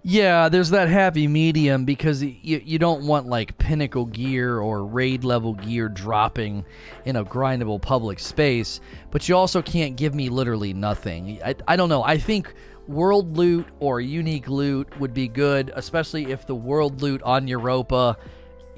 Yeah, 0.07 0.49
there's 0.49 0.69
that 0.69 0.87
happy 0.87 1.27
medium 1.27 1.83
because 1.83 2.21
you, 2.21 2.61
you 2.63 2.77
don't 2.77 3.07
want 3.07 3.25
like 3.25 3.57
pinnacle 3.57 4.05
gear 4.05 4.59
or 4.59 4.85
raid 4.85 5.23
level 5.23 5.55
gear 5.55 5.89
dropping 5.89 6.63
in 7.05 7.15
a 7.15 7.25
grindable 7.25 7.81
public 7.81 8.19
space, 8.19 8.81
but 9.09 9.27
you 9.27 9.35
also 9.35 9.63
can't 9.63 9.95
give 9.95 10.13
me 10.13 10.29
literally 10.29 10.75
nothing. 10.75 11.41
I, 11.43 11.55
I 11.67 11.75
don't 11.75 11.89
know. 11.89 12.03
I 12.03 12.19
think 12.19 12.53
world 12.87 13.35
loot 13.35 13.65
or 13.79 13.99
unique 13.99 14.47
loot 14.47 14.95
would 14.99 15.15
be 15.15 15.27
good, 15.27 15.71
especially 15.73 16.31
if 16.31 16.45
the 16.45 16.53
world 16.53 17.01
loot 17.01 17.23
on 17.23 17.47
Europa 17.47 18.15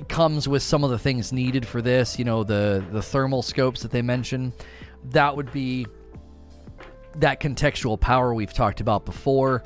comes 0.08 0.48
with 0.48 0.64
some 0.64 0.86
of 0.86 0.92
the 0.92 1.00
things 1.00 1.34
needed 1.34 1.68
for 1.68 1.82
this, 1.82 2.18
you 2.18 2.24
know, 2.24 2.46
the 2.46 2.86
the 2.94 3.02
thermal 3.02 3.42
scopes 3.42 3.82
that 3.82 3.92
they 3.92 4.02
mentioned. 4.02 4.54
That 5.10 5.36
would 5.36 5.52
be 5.52 5.88
that 7.18 7.42
contextual 7.42 8.00
power 8.00 8.34
we've 8.34 8.54
talked 8.54 8.80
about 8.80 9.04
before 9.04 9.64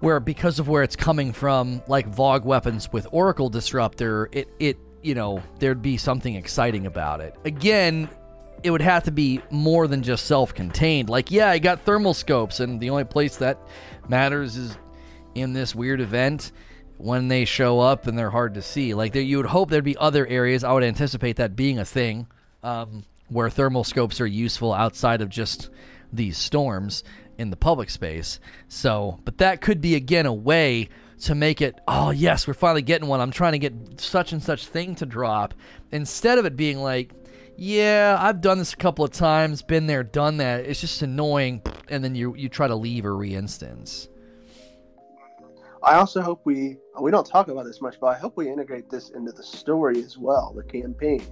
where 0.00 0.20
because 0.20 0.58
of 0.58 0.68
where 0.68 0.82
it's 0.82 0.96
coming 0.96 1.32
from, 1.32 1.82
like 1.86 2.10
VoG 2.10 2.44
weapons 2.44 2.92
with 2.92 3.06
Oracle 3.12 3.48
Disruptor, 3.48 4.28
it 4.32 4.48
it 4.58 4.78
you 5.02 5.14
know 5.14 5.42
there'd 5.58 5.82
be 5.82 5.96
something 5.96 6.34
exciting 6.34 6.86
about 6.86 7.20
it. 7.20 7.34
Again, 7.44 8.08
it 8.62 8.70
would 8.70 8.82
have 8.82 9.04
to 9.04 9.10
be 9.10 9.40
more 9.50 9.86
than 9.86 10.02
just 10.02 10.26
self-contained. 10.26 11.08
Like, 11.08 11.30
yeah, 11.30 11.50
I 11.50 11.58
got 11.58 11.82
thermal 11.82 12.14
scopes, 12.14 12.60
and 12.60 12.80
the 12.80 12.90
only 12.90 13.04
place 13.04 13.36
that 13.36 13.58
matters 14.08 14.56
is 14.56 14.76
in 15.34 15.52
this 15.52 15.74
weird 15.74 16.00
event 16.00 16.52
when 16.98 17.28
they 17.28 17.46
show 17.46 17.80
up 17.80 18.06
and 18.06 18.18
they're 18.18 18.30
hard 18.30 18.54
to 18.54 18.62
see. 18.62 18.92
Like, 18.92 19.12
there, 19.12 19.22
you 19.22 19.38
would 19.38 19.46
hope 19.46 19.70
there'd 19.70 19.84
be 19.84 19.96
other 19.96 20.26
areas. 20.26 20.64
I 20.64 20.72
would 20.72 20.84
anticipate 20.84 21.36
that 21.36 21.56
being 21.56 21.78
a 21.78 21.84
thing 21.84 22.26
um, 22.62 23.04
where 23.28 23.48
thermal 23.48 23.84
scopes 23.84 24.20
are 24.20 24.26
useful 24.26 24.74
outside 24.74 25.22
of 25.22 25.30
just 25.30 25.70
these 26.12 26.36
storms 26.36 27.04
in 27.40 27.50
the 27.50 27.56
public 27.56 27.90
space. 27.90 28.38
So, 28.68 29.18
but 29.24 29.38
that 29.38 29.60
could 29.60 29.80
be 29.80 29.94
again 29.94 30.26
a 30.26 30.32
way 30.32 30.90
to 31.22 31.34
make 31.34 31.60
it, 31.60 31.78
oh, 31.88 32.10
yes, 32.10 32.46
we're 32.46 32.54
finally 32.54 32.82
getting 32.82 33.08
one. 33.08 33.20
I'm 33.20 33.30
trying 33.30 33.52
to 33.52 33.58
get 33.58 34.00
such 34.00 34.32
and 34.32 34.42
such 34.42 34.66
thing 34.66 34.94
to 34.96 35.06
drop. 35.06 35.54
Instead 35.90 36.38
of 36.38 36.46
it 36.46 36.56
being 36.56 36.78
like, 36.78 37.12
yeah, 37.56 38.16
I've 38.18 38.40
done 38.40 38.58
this 38.58 38.72
a 38.72 38.76
couple 38.76 39.04
of 39.04 39.10
times, 39.10 39.60
been 39.60 39.86
there, 39.86 40.02
done 40.02 40.38
that. 40.38 40.64
It's 40.64 40.80
just 40.80 41.02
annoying, 41.02 41.60
and 41.88 42.02
then 42.02 42.14
you 42.14 42.34
you 42.34 42.48
try 42.48 42.66
to 42.66 42.74
leave 42.74 43.04
a 43.04 43.10
re-instance. 43.10 44.08
I 45.82 45.96
also 45.96 46.22
hope 46.22 46.40
we 46.44 46.78
we 46.98 47.10
don't 47.10 47.26
talk 47.26 47.48
about 47.48 47.66
this 47.66 47.82
much, 47.82 48.00
but 48.00 48.06
I 48.06 48.18
hope 48.18 48.38
we 48.38 48.48
integrate 48.48 48.88
this 48.88 49.10
into 49.10 49.32
the 49.32 49.42
story 49.42 50.02
as 50.02 50.16
well, 50.16 50.54
the 50.56 50.62
campaign, 50.62 51.22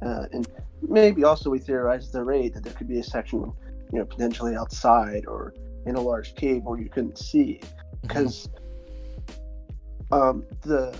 uh, 0.00 0.24
and 0.32 0.48
maybe 0.80 1.24
also 1.24 1.50
we 1.50 1.58
theorize 1.58 2.10
the 2.10 2.24
raid 2.24 2.54
that 2.54 2.64
there 2.64 2.72
could 2.72 2.88
be 2.88 3.00
a 3.00 3.04
section, 3.04 3.52
you 3.92 3.98
know, 3.98 4.04
potentially 4.04 4.56
outside 4.56 5.24
or 5.26 5.54
in 5.86 5.94
a 5.94 6.00
large 6.00 6.34
cave 6.34 6.62
where 6.64 6.80
you 6.80 6.88
couldn't 6.88 7.18
see, 7.18 7.60
because 8.02 8.48
mm-hmm. 10.10 10.14
um, 10.14 10.44
the 10.62 10.96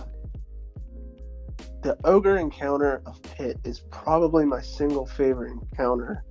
the 1.83 1.97
ogre 2.05 2.39
encounter 2.39 3.03
of 3.07 3.23
Pit 3.23 3.59
is 3.65 3.81
probably 3.91 4.45
my 4.45 4.61
single 4.61 5.07
favorite 5.07 5.53
encounter, 5.53 6.25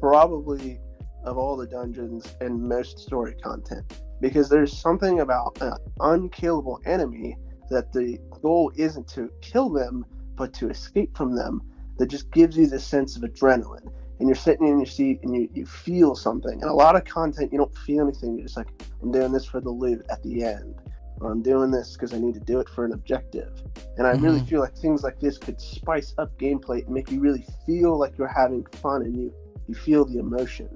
probably 0.00 0.80
of 1.24 1.36
all 1.36 1.56
the 1.56 1.66
dungeons 1.66 2.34
and 2.40 2.60
most 2.60 2.98
story 2.98 3.34
content, 3.42 4.00
because 4.20 4.48
there's 4.48 4.76
something 4.76 5.20
about 5.20 5.60
an 5.60 5.74
unkillable 6.00 6.80
enemy 6.86 7.36
that 7.70 7.92
the 7.92 8.18
goal 8.42 8.70
isn't 8.76 9.08
to 9.08 9.30
kill 9.40 9.70
them, 9.70 10.04
but 10.36 10.52
to 10.54 10.68
escape 10.68 11.16
from 11.16 11.34
them 11.34 11.60
that 11.98 12.06
just 12.06 12.30
gives 12.30 12.56
you 12.56 12.66
this 12.66 12.84
sense 12.84 13.16
of 13.16 13.22
adrenaline. 13.22 13.92
And 14.24 14.30
you're 14.30 14.36
sitting 14.36 14.66
in 14.66 14.78
your 14.78 14.86
seat 14.86 15.20
and 15.22 15.36
you, 15.36 15.50
you 15.52 15.66
feel 15.66 16.14
something. 16.14 16.54
And 16.54 16.70
a 16.70 16.72
lot 16.72 16.96
of 16.96 17.04
content, 17.04 17.52
you 17.52 17.58
don't 17.58 17.76
feel 17.76 18.04
anything. 18.04 18.38
You're 18.38 18.46
just 18.46 18.56
like, 18.56 18.68
I'm 19.02 19.12
doing 19.12 19.32
this 19.32 19.44
for 19.44 19.60
the 19.60 19.68
loot 19.68 20.02
at 20.10 20.22
the 20.22 20.42
end. 20.42 20.76
Or 21.20 21.30
I'm 21.30 21.42
doing 21.42 21.70
this 21.70 21.92
because 21.92 22.14
I 22.14 22.18
need 22.18 22.32
to 22.32 22.40
do 22.40 22.58
it 22.58 22.66
for 22.70 22.86
an 22.86 22.94
objective. 22.94 23.62
And 23.98 24.06
I 24.06 24.14
mm-hmm. 24.14 24.24
really 24.24 24.40
feel 24.40 24.60
like 24.60 24.74
things 24.78 25.02
like 25.02 25.20
this 25.20 25.36
could 25.36 25.60
spice 25.60 26.14
up 26.16 26.34
gameplay 26.38 26.86
and 26.86 26.88
make 26.88 27.10
you 27.10 27.20
really 27.20 27.44
feel 27.66 27.98
like 27.98 28.16
you're 28.16 28.26
having 28.26 28.64
fun 28.80 29.02
and 29.02 29.14
you, 29.14 29.34
you 29.68 29.74
feel 29.74 30.06
the 30.06 30.18
emotion. 30.20 30.70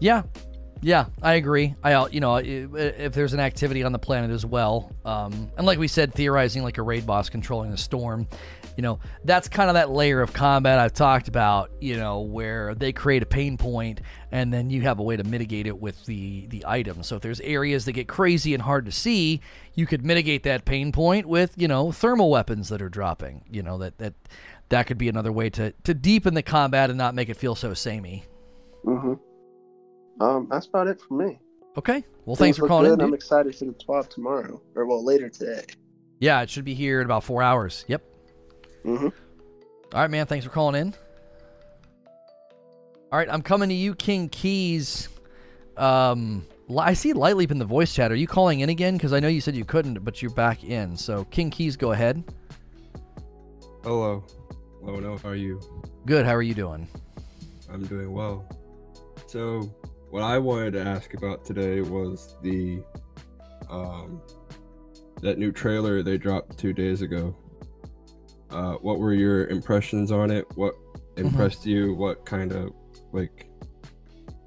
Yeah, 0.00 0.24
yeah, 0.82 1.06
I 1.22 1.34
agree. 1.34 1.74
I 1.84 2.06
you 2.08 2.20
know 2.20 2.36
if 2.36 3.12
there's 3.12 3.34
an 3.34 3.40
activity 3.40 3.82
on 3.82 3.92
the 3.92 3.98
planet 3.98 4.30
as 4.30 4.46
well, 4.46 4.90
um, 5.04 5.52
and 5.58 5.66
like 5.66 5.78
we 5.78 5.88
said, 5.88 6.14
theorizing 6.14 6.62
like 6.62 6.78
a 6.78 6.82
raid 6.82 7.06
boss 7.06 7.28
controlling 7.28 7.70
the 7.70 7.76
storm, 7.76 8.26
you 8.80 8.82
know 8.82 8.98
that's 9.24 9.46
kind 9.46 9.68
of 9.68 9.74
that 9.74 9.90
layer 9.90 10.22
of 10.22 10.32
combat 10.32 10.78
I've 10.78 10.94
talked 10.94 11.28
about. 11.28 11.70
You 11.82 11.98
know 11.98 12.20
where 12.20 12.74
they 12.74 12.94
create 12.94 13.22
a 13.22 13.26
pain 13.26 13.58
point 13.58 14.00
and 14.32 14.50
then 14.50 14.70
you 14.70 14.80
have 14.80 15.00
a 15.00 15.02
way 15.02 15.18
to 15.18 15.22
mitigate 15.22 15.66
it 15.66 15.78
with 15.78 16.06
the 16.06 16.46
the 16.46 16.64
item. 16.66 17.02
So 17.02 17.16
if 17.16 17.20
there's 17.20 17.40
areas 17.40 17.84
that 17.84 17.92
get 17.92 18.08
crazy 18.08 18.54
and 18.54 18.62
hard 18.62 18.86
to 18.86 18.90
see, 18.90 19.42
you 19.74 19.86
could 19.86 20.02
mitigate 20.02 20.44
that 20.44 20.64
pain 20.64 20.92
point 20.92 21.26
with 21.26 21.52
you 21.58 21.68
know 21.68 21.92
thermal 21.92 22.30
weapons 22.30 22.70
that 22.70 22.80
are 22.80 22.88
dropping. 22.88 23.44
You 23.50 23.62
know 23.62 23.76
that 23.76 23.98
that 23.98 24.14
that 24.70 24.86
could 24.86 24.96
be 24.96 25.10
another 25.10 25.30
way 25.30 25.50
to 25.50 25.72
to 25.84 25.92
deepen 25.92 26.32
the 26.32 26.42
combat 26.42 26.88
and 26.88 26.96
not 26.96 27.14
make 27.14 27.28
it 27.28 27.36
feel 27.36 27.54
so 27.54 27.74
samey. 27.74 28.24
Mm-hmm. 28.86 30.22
Um, 30.22 30.48
that's 30.50 30.68
about 30.68 30.86
it 30.86 31.02
for 31.02 31.12
me. 31.12 31.38
Okay. 31.76 32.02
Well, 32.24 32.34
thanks 32.34 32.56
for 32.56 32.66
calling 32.66 32.88
good. 32.88 33.00
in. 33.00 33.04
I'm 33.04 33.12
excited 33.12 33.54
for 33.54 33.66
the 33.66 33.72
12 33.72 34.08
tomorrow, 34.08 34.62
or 34.74 34.86
well, 34.86 35.04
later 35.04 35.28
today. 35.28 35.64
Yeah, 36.18 36.40
it 36.40 36.48
should 36.48 36.64
be 36.64 36.74
here 36.74 37.00
in 37.00 37.04
about 37.04 37.24
four 37.24 37.42
hours. 37.42 37.84
Yep. 37.88 38.09
Mm-hmm. 38.84 39.08
All 39.92 40.00
right, 40.00 40.10
man. 40.10 40.26
Thanks 40.26 40.44
for 40.44 40.50
calling 40.50 40.80
in. 40.80 40.94
All 43.12 43.18
right, 43.18 43.28
I'm 43.28 43.42
coming 43.42 43.68
to 43.68 43.74
you, 43.74 43.94
King 43.94 44.28
Keys. 44.28 45.08
Um, 45.76 46.46
I 46.78 46.94
see 46.94 47.12
Light 47.12 47.36
Leap 47.36 47.50
in 47.50 47.58
the 47.58 47.64
voice 47.64 47.92
chat. 47.92 48.12
Are 48.12 48.16
you 48.16 48.28
calling 48.28 48.60
in 48.60 48.68
again? 48.68 48.96
Because 48.96 49.12
I 49.12 49.18
know 49.18 49.26
you 49.26 49.40
said 49.40 49.56
you 49.56 49.64
couldn't, 49.64 50.04
but 50.04 50.22
you're 50.22 50.30
back 50.30 50.62
in. 50.62 50.96
So, 50.96 51.24
King 51.24 51.50
Keys, 51.50 51.76
go 51.76 51.90
ahead. 51.90 52.22
Hello. 53.82 54.24
Hello, 54.80 55.00
no, 55.00 55.16
how 55.18 55.30
are 55.30 55.34
you? 55.34 55.60
Good. 56.06 56.24
How 56.24 56.34
are 56.34 56.42
you 56.42 56.54
doing? 56.54 56.86
I'm 57.68 57.84
doing 57.86 58.12
well. 58.12 58.46
So, 59.26 59.62
what 60.10 60.22
I 60.22 60.38
wanted 60.38 60.72
to 60.74 60.82
ask 60.82 61.14
about 61.14 61.44
today 61.44 61.80
was 61.80 62.36
the 62.42 62.82
um, 63.68 64.22
that 65.20 65.38
new 65.38 65.52
trailer 65.52 66.02
they 66.02 66.18
dropped 66.18 66.58
two 66.58 66.72
days 66.72 67.02
ago. 67.02 67.34
Uh, 68.50 68.74
what 68.74 68.98
were 68.98 69.12
your 69.12 69.46
impressions 69.46 70.10
on 70.10 70.30
it? 70.30 70.46
What 70.56 70.74
mm-hmm. 70.74 71.26
impressed 71.26 71.60
mm-hmm. 71.60 71.70
you? 71.70 71.94
What 71.94 72.24
kind 72.24 72.52
of 72.52 72.72
like 73.12 73.48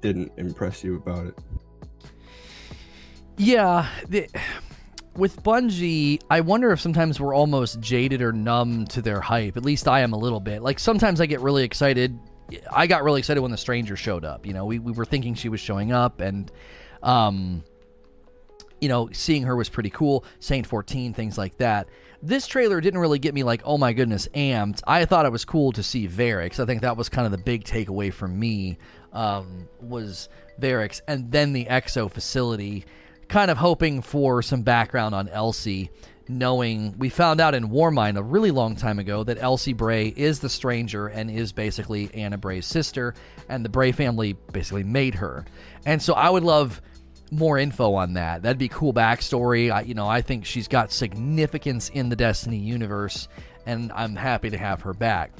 didn't 0.00 0.32
impress 0.36 0.84
you 0.84 0.96
about 0.96 1.26
it? 1.26 1.38
Yeah, 3.36 3.88
the, 4.08 4.28
with 5.16 5.42
Bungie, 5.42 6.20
I 6.30 6.40
wonder 6.40 6.70
if 6.70 6.80
sometimes 6.80 7.18
we're 7.18 7.34
almost 7.34 7.80
jaded 7.80 8.22
or 8.22 8.32
numb 8.32 8.86
to 8.86 9.02
their 9.02 9.20
hype. 9.20 9.56
At 9.56 9.64
least 9.64 9.88
I 9.88 10.00
am 10.00 10.12
a 10.12 10.18
little 10.18 10.40
bit. 10.40 10.62
Like 10.62 10.78
sometimes 10.78 11.20
I 11.20 11.26
get 11.26 11.40
really 11.40 11.64
excited 11.64 12.18
I 12.70 12.86
got 12.86 13.04
really 13.04 13.18
excited 13.18 13.40
when 13.40 13.50
the 13.50 13.56
stranger 13.56 13.96
showed 13.96 14.24
up. 14.24 14.46
You 14.46 14.52
know, 14.52 14.64
we, 14.64 14.78
we 14.78 14.92
were 14.92 15.04
thinking 15.04 15.34
she 15.34 15.48
was 15.48 15.60
showing 15.60 15.92
up, 15.92 16.20
and, 16.20 16.50
um, 17.02 17.64
you 18.80 18.88
know, 18.88 19.08
seeing 19.12 19.42
her 19.44 19.56
was 19.56 19.68
pretty 19.68 19.90
cool. 19.90 20.24
Saint 20.40 20.66
14, 20.66 21.14
things 21.14 21.38
like 21.38 21.56
that. 21.58 21.88
This 22.26 22.46
trailer 22.46 22.80
didn't 22.80 23.00
really 23.00 23.18
get 23.18 23.34
me 23.34 23.42
like, 23.42 23.60
oh 23.66 23.76
my 23.76 23.92
goodness, 23.92 24.28
amped. 24.34 24.80
I 24.86 25.04
thought 25.04 25.26
it 25.26 25.32
was 25.32 25.44
cool 25.44 25.72
to 25.72 25.82
see 25.82 26.08
Variks. 26.08 26.58
I 26.58 26.64
think 26.64 26.80
that 26.80 26.96
was 26.96 27.10
kind 27.10 27.26
of 27.26 27.32
the 27.32 27.38
big 27.38 27.64
takeaway 27.64 28.10
for 28.10 28.26
me 28.26 28.78
um, 29.12 29.68
was 29.78 30.30
Variks, 30.58 31.02
and 31.06 31.30
then 31.30 31.52
the 31.52 31.66
Exo 31.66 32.10
facility. 32.10 32.86
Kind 33.28 33.50
of 33.50 33.58
hoping 33.58 34.00
for 34.00 34.40
some 34.40 34.62
background 34.62 35.14
on 35.14 35.28
Elsie 35.28 35.90
knowing 36.28 36.96
we 36.98 37.08
found 37.08 37.40
out 37.40 37.54
in 37.54 37.68
Warmind 37.68 38.16
a 38.16 38.22
really 38.22 38.50
long 38.50 38.76
time 38.76 38.98
ago 38.98 39.24
that 39.24 39.36
Elsie 39.40 39.72
Bray 39.72 40.08
is 40.08 40.40
the 40.40 40.48
stranger 40.48 41.08
and 41.08 41.30
is 41.30 41.52
basically 41.52 42.10
Anna 42.14 42.38
Bray's 42.38 42.66
sister, 42.66 43.14
and 43.48 43.64
the 43.64 43.68
Bray 43.68 43.92
family 43.92 44.32
basically 44.52 44.84
made 44.84 45.14
her. 45.16 45.44
And 45.84 46.00
so 46.00 46.14
I 46.14 46.30
would 46.30 46.42
love 46.42 46.80
more 47.30 47.58
info 47.58 47.94
on 47.94 48.14
that. 48.14 48.42
That'd 48.42 48.58
be 48.58 48.68
cool 48.68 48.92
backstory. 48.92 49.70
I, 49.70 49.82
you 49.82 49.94
know, 49.94 50.08
I 50.08 50.22
think 50.22 50.44
she's 50.44 50.68
got 50.68 50.92
significance 50.92 51.88
in 51.88 52.08
the 52.08 52.16
Destiny 52.16 52.58
universe, 52.58 53.28
and 53.66 53.92
I'm 53.92 54.16
happy 54.16 54.50
to 54.50 54.58
have 54.58 54.82
her 54.82 54.94
back. 54.94 55.32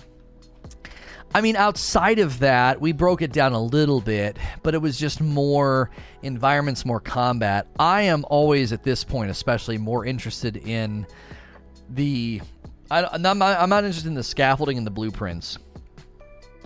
I 1.36 1.40
mean, 1.40 1.56
outside 1.56 2.20
of 2.20 2.38
that, 2.38 2.80
we 2.80 2.92
broke 2.92 3.20
it 3.20 3.32
down 3.32 3.54
a 3.54 3.60
little 3.60 4.00
bit, 4.00 4.38
but 4.62 4.72
it 4.74 4.78
was 4.78 4.96
just 4.96 5.20
more 5.20 5.90
environments, 6.22 6.84
more 6.84 7.00
combat. 7.00 7.66
I 7.76 8.02
am 8.02 8.24
always, 8.28 8.72
at 8.72 8.84
this 8.84 9.02
point, 9.02 9.30
especially 9.30 9.76
more 9.76 10.06
interested 10.06 10.56
in 10.56 11.06
the. 11.90 12.40
I, 12.88 13.16
am 13.16 13.22
not, 13.22 13.42
I'm 13.42 13.68
not 13.68 13.82
interested 13.82 14.08
in 14.08 14.14
the 14.14 14.22
scaffolding 14.22 14.78
and 14.78 14.86
the 14.86 14.92
blueprints. 14.92 15.58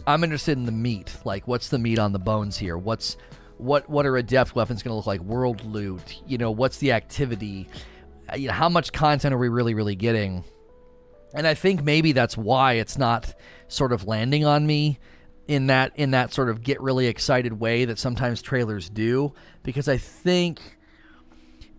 I'm 0.06 0.22
interested 0.22 0.58
in 0.58 0.66
the 0.66 0.72
meat. 0.72 1.16
Like, 1.24 1.48
what's 1.48 1.70
the 1.70 1.78
meat 1.78 1.98
on 1.98 2.12
the 2.12 2.18
bones 2.18 2.58
here? 2.58 2.76
What's 2.76 3.16
what? 3.58 3.88
What 3.88 4.06
are 4.06 4.16
adept 4.16 4.54
weapons 4.54 4.82
going 4.82 4.92
to 4.92 4.96
look 4.96 5.06
like? 5.06 5.20
World 5.20 5.64
loot. 5.64 6.20
You 6.26 6.38
know, 6.38 6.50
what's 6.50 6.78
the 6.78 6.92
activity? 6.92 7.68
Uh, 8.32 8.36
you 8.36 8.48
know, 8.48 8.54
how 8.54 8.68
much 8.68 8.92
content 8.92 9.34
are 9.34 9.38
we 9.38 9.48
really, 9.48 9.74
really 9.74 9.96
getting? 9.96 10.44
And 11.34 11.46
I 11.46 11.54
think 11.54 11.82
maybe 11.82 12.12
that's 12.12 12.36
why 12.36 12.74
it's 12.74 12.96
not 12.96 13.34
sort 13.68 13.92
of 13.92 14.06
landing 14.06 14.44
on 14.44 14.66
me 14.66 14.98
in 15.46 15.68
that 15.68 15.92
in 15.96 16.12
that 16.12 16.32
sort 16.32 16.50
of 16.50 16.62
get 16.62 16.80
really 16.80 17.06
excited 17.06 17.58
way 17.58 17.86
that 17.86 17.98
sometimes 17.98 18.42
trailers 18.42 18.88
do 18.90 19.32
because 19.62 19.88
I 19.88 19.96
think 19.96 20.60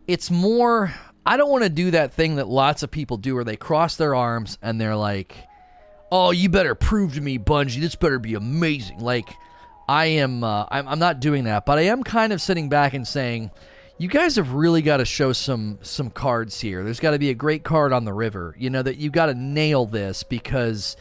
it's 0.07 0.31
more 0.31 0.93
I 1.25 1.37
don't 1.37 1.51
want 1.51 1.63
to 1.63 1.69
do 1.69 1.91
that 1.91 2.13
thing 2.13 2.37
that 2.37 2.47
lots 2.47 2.81
of 2.81 2.89
people 2.89 3.17
do 3.17 3.35
where 3.35 3.43
they 3.43 3.55
cross 3.55 3.95
their 3.95 4.15
arms 4.15 4.57
and 4.63 4.81
they're 4.81 4.95
like, 4.95 5.35
"Oh, 6.11 6.31
you 6.31 6.49
better 6.49 6.73
prove 6.73 7.13
to 7.13 7.21
me, 7.21 7.37
Bungie, 7.37 7.79
this 7.79 7.95
better 7.95 8.17
be 8.17 8.33
amazing." 8.33 8.99
Like 8.99 9.29
I 9.89 10.05
am 10.05 10.43
uh, 10.43 10.67
I'm, 10.69 10.87
I'm 10.87 10.99
not 10.99 11.19
doing 11.19 11.45
that, 11.45 11.65
but 11.65 11.79
I 11.79 11.85
am 11.85 12.03
kind 12.03 12.31
of 12.31 12.39
sitting 12.39 12.69
back 12.69 12.93
and 12.93 13.07
saying, 13.07 13.49
you 13.97 14.07
guys 14.07 14.35
have 14.35 14.53
really 14.53 14.83
got 14.83 14.97
to 14.97 15.05
show 15.05 15.33
some 15.33 15.79
some 15.81 16.11
cards 16.11 16.61
here. 16.61 16.83
There's 16.83 16.99
got 16.99 17.11
to 17.11 17.19
be 17.19 17.31
a 17.31 17.33
great 17.33 17.63
card 17.63 17.91
on 17.91 18.05
the 18.05 18.13
river. 18.13 18.55
You 18.59 18.69
know 18.69 18.83
that 18.83 18.97
you've 18.97 19.13
got 19.13 19.25
to 19.25 19.33
nail 19.33 19.87
this 19.87 20.21
because 20.21 20.95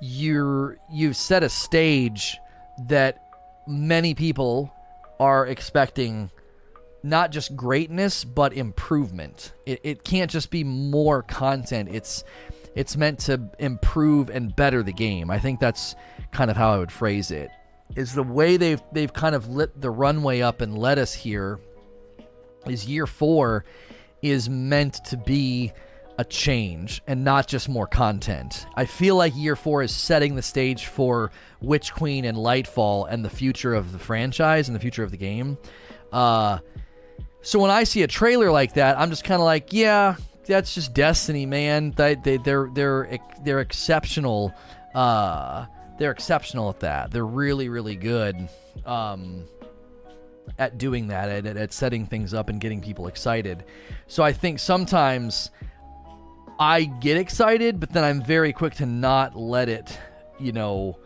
you're 0.00 0.78
you've 0.92 1.16
set 1.16 1.42
a 1.42 1.48
stage 1.48 2.38
that 2.86 3.20
many 3.66 4.14
people 4.14 4.72
are 5.18 5.44
expecting 5.48 6.30
not 7.02 7.32
just 7.32 7.56
greatness 7.56 8.22
but 8.22 8.52
improvement. 8.52 9.52
It, 9.66 9.80
it 9.82 10.04
can't 10.04 10.30
just 10.30 10.52
be 10.52 10.62
more 10.62 11.24
content. 11.24 11.88
It's 11.90 12.22
it's 12.76 12.96
meant 12.96 13.18
to 13.20 13.50
improve 13.58 14.30
and 14.30 14.54
better 14.54 14.84
the 14.84 14.92
game. 14.92 15.32
I 15.32 15.40
think 15.40 15.58
that's 15.58 15.96
kind 16.30 16.48
of 16.48 16.56
how 16.56 16.74
I 16.74 16.78
would 16.78 16.92
phrase 16.92 17.32
it. 17.32 17.50
Is 17.96 18.14
the 18.14 18.22
way 18.22 18.56
they've 18.56 18.82
they've 18.92 19.12
kind 19.12 19.34
of 19.34 19.48
lit 19.48 19.80
the 19.80 19.90
runway 19.90 20.40
up 20.40 20.60
and 20.60 20.76
led 20.76 20.98
us 20.98 21.14
here 21.14 21.60
is 22.66 22.86
year 22.86 23.06
four 23.06 23.64
is 24.22 24.48
meant 24.48 25.04
to 25.04 25.16
be 25.16 25.72
a 26.18 26.24
change 26.24 27.02
and 27.06 27.24
not 27.24 27.46
just 27.46 27.68
more 27.68 27.86
content. 27.86 28.66
I 28.74 28.84
feel 28.84 29.16
like 29.16 29.34
year 29.36 29.56
four 29.56 29.82
is 29.82 29.94
setting 29.94 30.36
the 30.36 30.42
stage 30.42 30.86
for 30.86 31.30
Witch 31.60 31.92
Queen 31.92 32.24
and 32.24 32.36
Lightfall 32.36 33.06
and 33.10 33.24
the 33.24 33.30
future 33.30 33.74
of 33.74 33.92
the 33.92 33.98
franchise 33.98 34.68
and 34.68 34.76
the 34.76 34.80
future 34.80 35.02
of 35.02 35.10
the 35.10 35.16
game. 35.16 35.58
Uh, 36.12 36.58
so 37.42 37.58
when 37.58 37.70
I 37.70 37.84
see 37.84 38.02
a 38.02 38.06
trailer 38.06 38.50
like 38.50 38.74
that, 38.74 38.98
I'm 38.98 39.10
just 39.10 39.24
kind 39.24 39.40
of 39.40 39.44
like, 39.44 39.72
yeah, 39.72 40.16
that's 40.46 40.74
just 40.74 40.94
Destiny, 40.94 41.46
man. 41.46 41.92
They, 41.92 42.14
they 42.14 42.36
they're 42.38 42.70
they're 42.72 43.18
they're 43.44 43.60
exceptional. 43.60 44.54
Uh, 44.94 45.66
they're 45.98 46.12
exceptional 46.12 46.70
at 46.70 46.80
that. 46.80 47.10
They're 47.10 47.26
really 47.26 47.68
really 47.68 47.96
good. 47.96 48.48
Um, 48.84 49.44
at 50.58 50.78
doing 50.78 51.08
that, 51.08 51.28
at, 51.28 51.56
at 51.56 51.72
setting 51.72 52.06
things 52.06 52.34
up 52.34 52.48
and 52.48 52.60
getting 52.60 52.80
people 52.80 53.06
excited. 53.06 53.64
So 54.06 54.22
I 54.22 54.32
think 54.32 54.58
sometimes 54.58 55.50
I 56.58 56.84
get 56.84 57.16
excited, 57.16 57.80
but 57.80 57.90
then 57.92 58.04
I'm 58.04 58.22
very 58.22 58.52
quick 58.52 58.74
to 58.74 58.86
not 58.86 59.36
let 59.36 59.68
it, 59.68 59.98
you 60.38 60.52
know, 60.52 60.98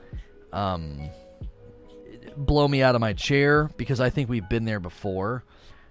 um, 0.52 1.08
blow 2.36 2.68
me 2.68 2.82
out 2.82 2.94
of 2.94 3.00
my 3.00 3.12
chair 3.12 3.70
because 3.76 4.00
I 4.00 4.10
think 4.10 4.28
we've 4.28 4.48
been 4.48 4.64
there 4.64 4.80
before. 4.80 5.44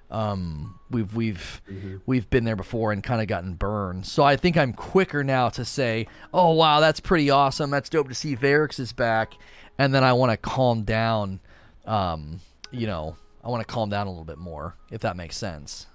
Um, 0.10 0.80
we've 0.90 1.14
we've 1.16 1.62
mm-hmm. 1.70 1.98
we've 2.06 2.30
been 2.30 2.46
there 2.46 2.56
before 2.56 2.92
and 2.92 3.04
kind 3.04 3.22
of 3.22 3.28
gotten 3.28 3.56
burned. 3.56 4.06
So 4.06 4.24
I 4.24 4.38
think 4.38 4.58
I'm 4.58 4.74
quicker 4.74 5.24
now 5.24 5.50
to 5.50 5.66
say, 5.66 6.08
"Oh 6.34 6.52
wow, 6.54 6.80
that's 6.80 7.00
pretty 7.00 7.30
awesome. 7.30 7.70
That's 7.70 7.90
dope 7.90 8.08
to 8.10 8.16
see 8.16 8.36
Variks 8.36 8.80
is 8.80 8.94
back," 8.94 9.34
and 9.78 9.94
then 9.94 10.04
I 10.04 10.14
want 10.14 10.32
to 10.32 10.38
calm 10.38 10.84
down. 10.84 11.40
Um, 11.86 12.40
you 12.72 12.88
know, 12.88 13.18
I 13.44 13.50
want 13.50 13.68
to 13.68 13.74
calm 13.74 13.90
down 13.90 14.08
a 14.08 14.10
little 14.10 14.26
bit 14.26 14.38
more, 14.38 14.76
if 14.92 15.02
that 15.02 15.18
makes 15.18 15.36
sense. 15.36 15.88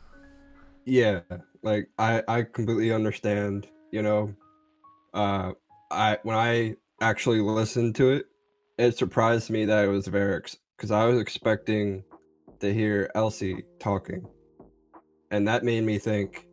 Yeah, 0.84 1.20
like 1.62 1.88
I 1.98 2.22
I 2.28 2.42
completely 2.42 2.92
understand. 2.92 3.66
You 3.90 4.02
know, 4.02 4.34
uh, 5.14 5.52
I 5.90 6.18
when 6.22 6.36
I 6.36 6.76
actually 7.00 7.40
listened 7.40 7.94
to 7.96 8.10
it, 8.10 8.26
it 8.78 8.98
surprised 8.98 9.50
me 9.50 9.64
that 9.64 9.84
it 9.84 9.88
was 9.88 10.06
Variks 10.06 10.56
because 10.76 10.90
I 10.90 11.06
was 11.06 11.18
expecting 11.18 12.04
to 12.62 12.72
hear 12.72 13.10
Elsie 13.16 13.64
talking, 13.80 14.24
and 15.32 15.46
that 15.48 15.64
made 15.64 15.82
me 15.82 15.98
think, 15.98 16.46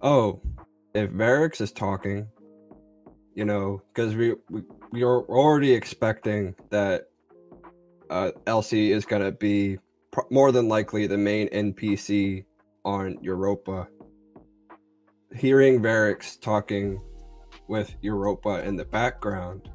oh, 0.00 0.40
if 0.94 1.10
Variks 1.10 1.60
is 1.60 1.70
talking, 1.70 2.26
you 3.34 3.44
know, 3.44 3.82
because 3.92 4.16
we 4.16 4.34
we 4.48 4.62
we 4.90 5.02
are 5.02 5.20
already 5.24 5.72
expecting 5.72 6.54
that 6.70 7.08
uh, 8.08 8.30
Elsie 8.46 8.90
is 8.92 9.04
gonna 9.04 9.32
be 9.32 9.78
pr- 10.12 10.22
more 10.30 10.50
than 10.50 10.66
likely 10.66 11.06
the 11.06 11.18
main 11.18 11.48
NPC 11.50 12.46
on 12.86 13.18
Europa. 13.20 13.86
Hearing 15.36 15.82
Variks 15.82 16.40
talking 16.40 16.98
with 17.68 17.94
Europa 18.00 18.64
in 18.64 18.76
the 18.76 18.84
background, 18.86 19.68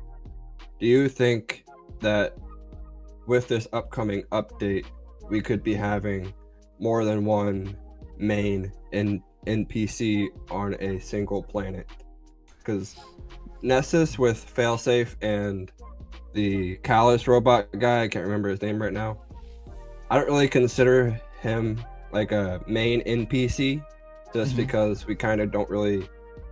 do 0.79 0.87
you 0.87 1.09
think 1.09 1.63
that 1.99 2.35
with 3.27 3.47
this 3.47 3.67
upcoming 3.71 4.23
update, 4.31 4.85
we 5.29 5.41
could 5.41 5.63
be 5.63 5.73
having 5.73 6.33
more 6.79 7.05
than 7.05 7.25
one 7.25 7.77
main 8.17 8.71
in 8.91 9.23
NPC 9.45 10.27
on 10.49 10.75
a 10.79 10.99
single 10.99 11.43
planet? 11.43 11.87
Because 12.57 12.95
Nessus 13.61 14.17
with 14.17 14.53
Failsafe 14.55 15.15
and 15.21 15.71
the 16.33 16.77
Calus 16.77 17.27
robot 17.27 17.67
guy, 17.77 18.03
I 18.03 18.07
can't 18.07 18.25
remember 18.25 18.49
his 18.49 18.61
name 18.61 18.81
right 18.81 18.93
now. 18.93 19.19
I 20.09 20.17
don't 20.17 20.27
really 20.27 20.47
consider 20.47 21.19
him 21.41 21.83
like 22.11 22.31
a 22.31 22.61
main 22.67 23.01
NPC 23.01 23.83
just 24.33 24.51
mm-hmm. 24.51 24.57
because 24.57 25.05
we 25.05 25.15
kind 25.15 25.41
of 25.41 25.51
don't 25.51 25.69
really 25.69 26.07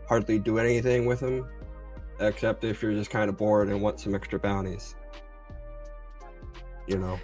hardly 0.08 0.40
do 0.40 0.60
anything 0.60 1.06
with 1.06 1.20
them, 1.20 1.48
except 2.20 2.64
if 2.64 2.82
you're 2.82 2.94
just 2.94 3.10
kind 3.10 3.30
of 3.30 3.38
bored 3.38 3.70
and 3.70 3.82
want 3.82 4.00
some 4.00 4.16
extra 4.16 4.40
bounties. 4.40 4.96
You 6.88 6.98
know. 6.98 7.20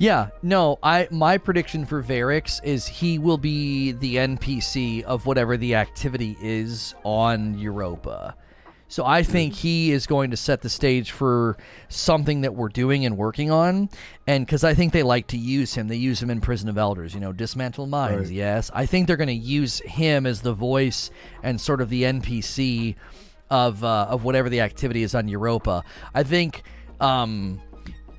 Yeah, 0.00 0.30
no, 0.42 0.78
I 0.82 1.08
my 1.10 1.36
prediction 1.36 1.84
for 1.84 2.02
Variks 2.02 2.58
is 2.64 2.86
he 2.86 3.18
will 3.18 3.36
be 3.36 3.92
the 3.92 4.16
NPC 4.16 5.02
of 5.02 5.26
whatever 5.26 5.58
the 5.58 5.74
activity 5.74 6.38
is 6.40 6.94
on 7.04 7.58
Europa. 7.58 8.34
So 8.88 9.04
I 9.04 9.22
think 9.22 9.52
he 9.52 9.92
is 9.92 10.06
going 10.06 10.30
to 10.30 10.38
set 10.38 10.62
the 10.62 10.70
stage 10.70 11.10
for 11.10 11.58
something 11.90 12.40
that 12.40 12.54
we're 12.54 12.70
doing 12.70 13.04
and 13.04 13.18
working 13.18 13.50
on. 13.50 13.90
And 14.26 14.46
because 14.46 14.64
I 14.64 14.72
think 14.72 14.94
they 14.94 15.02
like 15.02 15.26
to 15.28 15.36
use 15.36 15.74
him, 15.74 15.86
they 15.86 15.96
use 15.96 16.20
him 16.20 16.30
in 16.30 16.40
Prison 16.40 16.70
of 16.70 16.78
Elders, 16.78 17.12
you 17.12 17.20
know, 17.20 17.32
Dismantle 17.32 17.86
Minds, 17.86 18.30
right. 18.30 18.36
yes. 18.36 18.70
I 18.72 18.86
think 18.86 19.06
they're 19.06 19.18
going 19.18 19.28
to 19.28 19.34
use 19.34 19.80
him 19.80 20.24
as 20.24 20.40
the 20.40 20.54
voice 20.54 21.10
and 21.42 21.60
sort 21.60 21.82
of 21.82 21.90
the 21.90 22.04
NPC 22.04 22.96
of, 23.50 23.84
uh, 23.84 24.06
of 24.08 24.24
whatever 24.24 24.48
the 24.48 24.62
activity 24.62 25.02
is 25.02 25.14
on 25.14 25.28
Europa. 25.28 25.84
I 26.14 26.22
think. 26.22 26.62
Um, 27.00 27.60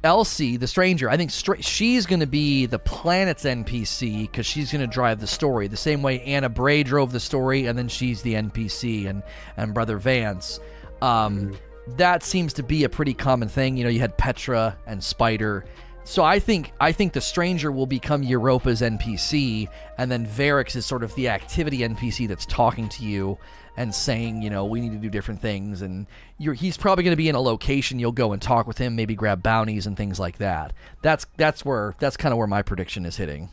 Elsie, 0.03 0.57
the 0.57 0.67
stranger, 0.67 1.09
I 1.09 1.17
think 1.17 1.29
stra- 1.29 1.61
she's 1.61 2.05
going 2.05 2.21
to 2.21 2.27
be 2.27 2.65
the 2.65 2.79
planet's 2.79 3.43
NPC 3.43 4.21
because 4.21 4.45
she's 4.45 4.71
going 4.71 4.81
to 4.81 4.87
drive 4.87 5.19
the 5.19 5.27
story. 5.27 5.67
The 5.67 5.77
same 5.77 6.01
way 6.01 6.21
Anna 6.21 6.49
Bray 6.49 6.83
drove 6.83 7.11
the 7.11 7.19
story, 7.19 7.67
and 7.67 7.77
then 7.77 7.87
she's 7.87 8.21
the 8.21 8.33
NPC, 8.33 9.07
and 9.07 9.21
and 9.57 9.73
Brother 9.73 9.97
Vance. 9.97 10.59
Um, 11.01 11.39
mm-hmm. 11.39 11.95
That 11.97 12.23
seems 12.23 12.53
to 12.53 12.63
be 12.63 12.83
a 12.83 12.89
pretty 12.89 13.13
common 13.13 13.47
thing. 13.47 13.77
You 13.77 13.83
know, 13.83 13.89
you 13.89 13.99
had 13.99 14.17
Petra 14.17 14.77
and 14.87 15.03
Spider. 15.03 15.65
So 16.03 16.23
I 16.23 16.39
think 16.39 16.73
I 16.79 16.91
think 16.91 17.13
the 17.13 17.21
stranger 17.21 17.71
will 17.71 17.85
become 17.85 18.23
Europa's 18.23 18.81
NPC, 18.81 19.67
and 19.97 20.11
then 20.11 20.25
Variks 20.25 20.75
is 20.75 20.85
sort 20.85 21.03
of 21.03 21.13
the 21.15 21.29
activity 21.29 21.79
NPC 21.79 22.27
that's 22.27 22.45
talking 22.45 22.89
to 22.89 23.05
you 23.05 23.37
and 23.77 23.93
saying, 23.93 24.41
you 24.41 24.49
know, 24.49 24.65
we 24.65 24.81
need 24.81 24.91
to 24.91 24.97
do 24.97 25.09
different 25.09 25.41
things. 25.41 25.81
And 25.81 26.05
he's 26.37 26.77
probably 26.77 27.03
going 27.03 27.13
to 27.13 27.17
be 27.17 27.29
in 27.29 27.35
a 27.35 27.41
location. 27.41 27.99
You'll 27.99 28.11
go 28.11 28.33
and 28.33 28.41
talk 28.41 28.67
with 28.67 28.77
him, 28.77 28.95
maybe 28.95 29.15
grab 29.15 29.41
bounties 29.41 29.87
and 29.87 29.95
things 29.95 30.19
like 30.19 30.37
that. 30.39 30.73
That's 31.01 31.25
that's 31.37 31.63
where 31.63 31.95
that's 31.99 32.17
kind 32.17 32.33
of 32.33 32.37
where 32.37 32.47
my 32.47 32.61
prediction 32.61 33.05
is 33.05 33.15
hitting. 33.15 33.49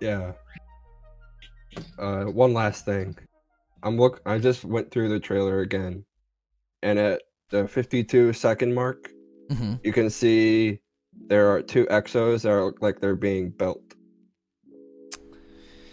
Yeah. 0.00 0.32
Uh, 1.98 2.24
one 2.24 2.52
last 2.52 2.84
thing. 2.84 3.16
I'm 3.82 3.96
look. 3.96 4.20
I 4.26 4.38
just 4.38 4.64
went 4.64 4.90
through 4.90 5.08
the 5.08 5.20
trailer 5.20 5.60
again, 5.60 6.04
and 6.82 6.98
at 6.98 7.22
the 7.50 7.66
52 7.66 8.32
second 8.32 8.74
mark, 8.74 9.10
mm-hmm. 9.50 9.74
you 9.82 9.92
can 9.92 10.10
see 10.10 10.80
there 11.26 11.50
are 11.50 11.62
two 11.62 11.86
exos 11.86 12.42
that 12.42 12.50
are 12.50 12.72
like 12.80 13.00
they're 13.00 13.16
being 13.16 13.50
built. 13.50 13.94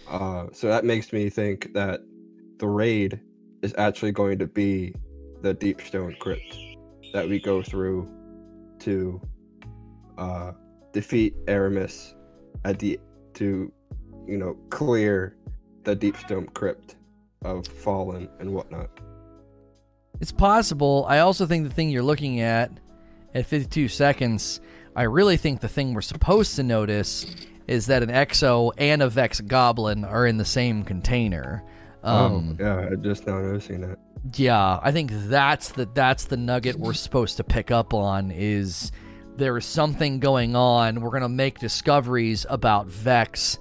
Uh, 0.08 0.46
so 0.52 0.68
that 0.68 0.84
makes 0.84 1.12
me 1.12 1.28
think 1.28 1.72
that 1.74 2.00
the 2.58 2.66
raid 2.66 3.20
is 3.62 3.74
actually 3.76 4.12
going 4.12 4.38
to 4.38 4.46
be 4.46 4.94
the 5.42 5.52
deep 5.54 5.80
stone 5.80 6.16
crypt 6.18 6.56
that 7.12 7.28
we 7.28 7.38
go 7.38 7.62
through 7.62 8.08
to 8.78 9.20
uh, 10.16 10.52
defeat 10.92 11.34
Eramis 11.46 12.14
at 12.64 12.78
the 12.78 12.98
to 13.34 13.72
you 14.26 14.36
know 14.36 14.56
clear 14.70 15.36
the 15.84 15.94
deep 15.94 16.16
stone 16.16 16.46
crypt 16.48 16.96
of 17.42 17.66
fallen 17.66 18.28
and 18.40 18.52
whatnot. 18.52 18.90
It's 20.20 20.32
possible. 20.32 21.06
I 21.08 21.20
also 21.20 21.46
think 21.46 21.68
the 21.68 21.74
thing 21.74 21.90
you're 21.90 22.02
looking 22.02 22.40
at 22.40 22.70
at 23.34 23.46
52 23.46 23.88
seconds, 23.88 24.60
I 24.96 25.02
really 25.02 25.36
think 25.36 25.60
the 25.60 25.68
thing 25.68 25.94
we're 25.94 26.00
supposed 26.00 26.56
to 26.56 26.62
notice 26.62 27.26
is 27.66 27.86
that 27.86 28.02
an 28.02 28.08
Exo 28.08 28.72
and 28.78 29.02
a 29.02 29.08
Vex 29.08 29.40
Goblin 29.40 30.04
are 30.04 30.26
in 30.26 30.38
the 30.38 30.44
same 30.44 30.82
container. 30.82 31.62
Oh, 32.02 32.26
um, 32.26 32.56
oh, 32.58 32.64
yeah, 32.64 32.88
I 32.90 32.94
just 32.96 33.26
now 33.26 33.38
noticing 33.40 33.82
that. 33.82 33.98
Yeah, 34.34 34.80
I 34.82 34.90
think 34.90 35.10
that's 35.12 35.70
the 35.70 35.88
that's 35.94 36.24
the 36.24 36.36
nugget 36.36 36.76
we're 36.76 36.94
supposed 36.94 37.36
to 37.36 37.44
pick 37.44 37.70
up 37.70 37.94
on 37.94 38.30
is 38.30 38.90
there 39.36 39.56
is 39.56 39.64
something 39.64 40.18
going 40.18 40.56
on. 40.56 41.00
We're 41.00 41.10
gonna 41.10 41.28
make 41.28 41.58
discoveries 41.58 42.44
about 42.48 42.86
Vex 42.86 43.58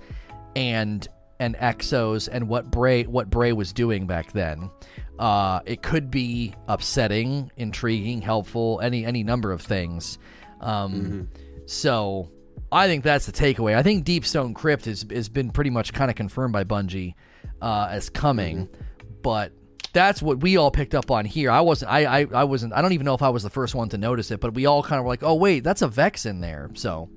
and 0.55 1.07
and 1.39 1.55
Exos 1.57 2.27
and 2.31 2.47
what 2.47 2.71
Bray 2.71 3.03
what 3.03 3.29
Bray 3.29 3.53
was 3.53 3.73
doing 3.73 4.07
back 4.07 4.31
then. 4.31 4.71
Uh, 5.19 5.61
it 5.65 5.81
could 5.81 6.11
be 6.11 6.53
upsetting, 6.67 7.51
intriguing, 7.57 8.21
helpful, 8.21 8.79
any 8.81 9.05
any 9.05 9.23
number 9.23 9.51
of 9.51 9.61
things. 9.61 10.19
Um, 10.61 10.93
mm-hmm. 10.93 11.21
So 11.65 12.31
I 12.71 12.87
think 12.87 13.03
that's 13.03 13.25
the 13.25 13.31
takeaway. 13.31 13.75
I 13.75 13.83
think 13.83 14.03
Deep 14.03 14.25
Stone 14.25 14.53
Crypt 14.53 14.85
has 14.85 15.05
has 15.11 15.29
been 15.29 15.51
pretty 15.51 15.69
much 15.69 15.93
kind 15.93 16.11
of 16.11 16.15
confirmed 16.15 16.53
by 16.53 16.63
Bungie 16.63 17.15
uh, 17.61 17.87
as 17.89 18.09
coming, 18.09 18.67
mm-hmm. 18.67 19.07
but 19.21 19.53
that's 19.93 20.21
what 20.21 20.41
we 20.41 20.57
all 20.57 20.69
picked 20.69 20.93
up 20.93 21.09
on 21.09 21.25
here. 21.25 21.49
I 21.49 21.61
wasn't. 21.61 21.91
I, 21.91 22.21
I. 22.21 22.27
I 22.33 22.43
wasn't. 22.43 22.73
I 22.73 22.81
don't 22.81 22.93
even 22.93 23.05
know 23.05 23.15
if 23.15 23.23
I 23.23 23.29
was 23.29 23.41
the 23.43 23.49
first 23.49 23.73
one 23.73 23.89
to 23.89 23.97
notice 23.97 24.29
it, 24.31 24.39
but 24.39 24.53
we 24.53 24.65
all 24.65 24.83
kind 24.83 24.99
of 24.99 25.05
were 25.05 25.09
like, 25.09 25.23
"Oh 25.23 25.35
wait, 25.35 25.63
that's 25.63 25.81
a 25.81 25.87
Vex 25.87 26.25
in 26.25 26.41
there." 26.41 26.69
So, 26.73 27.09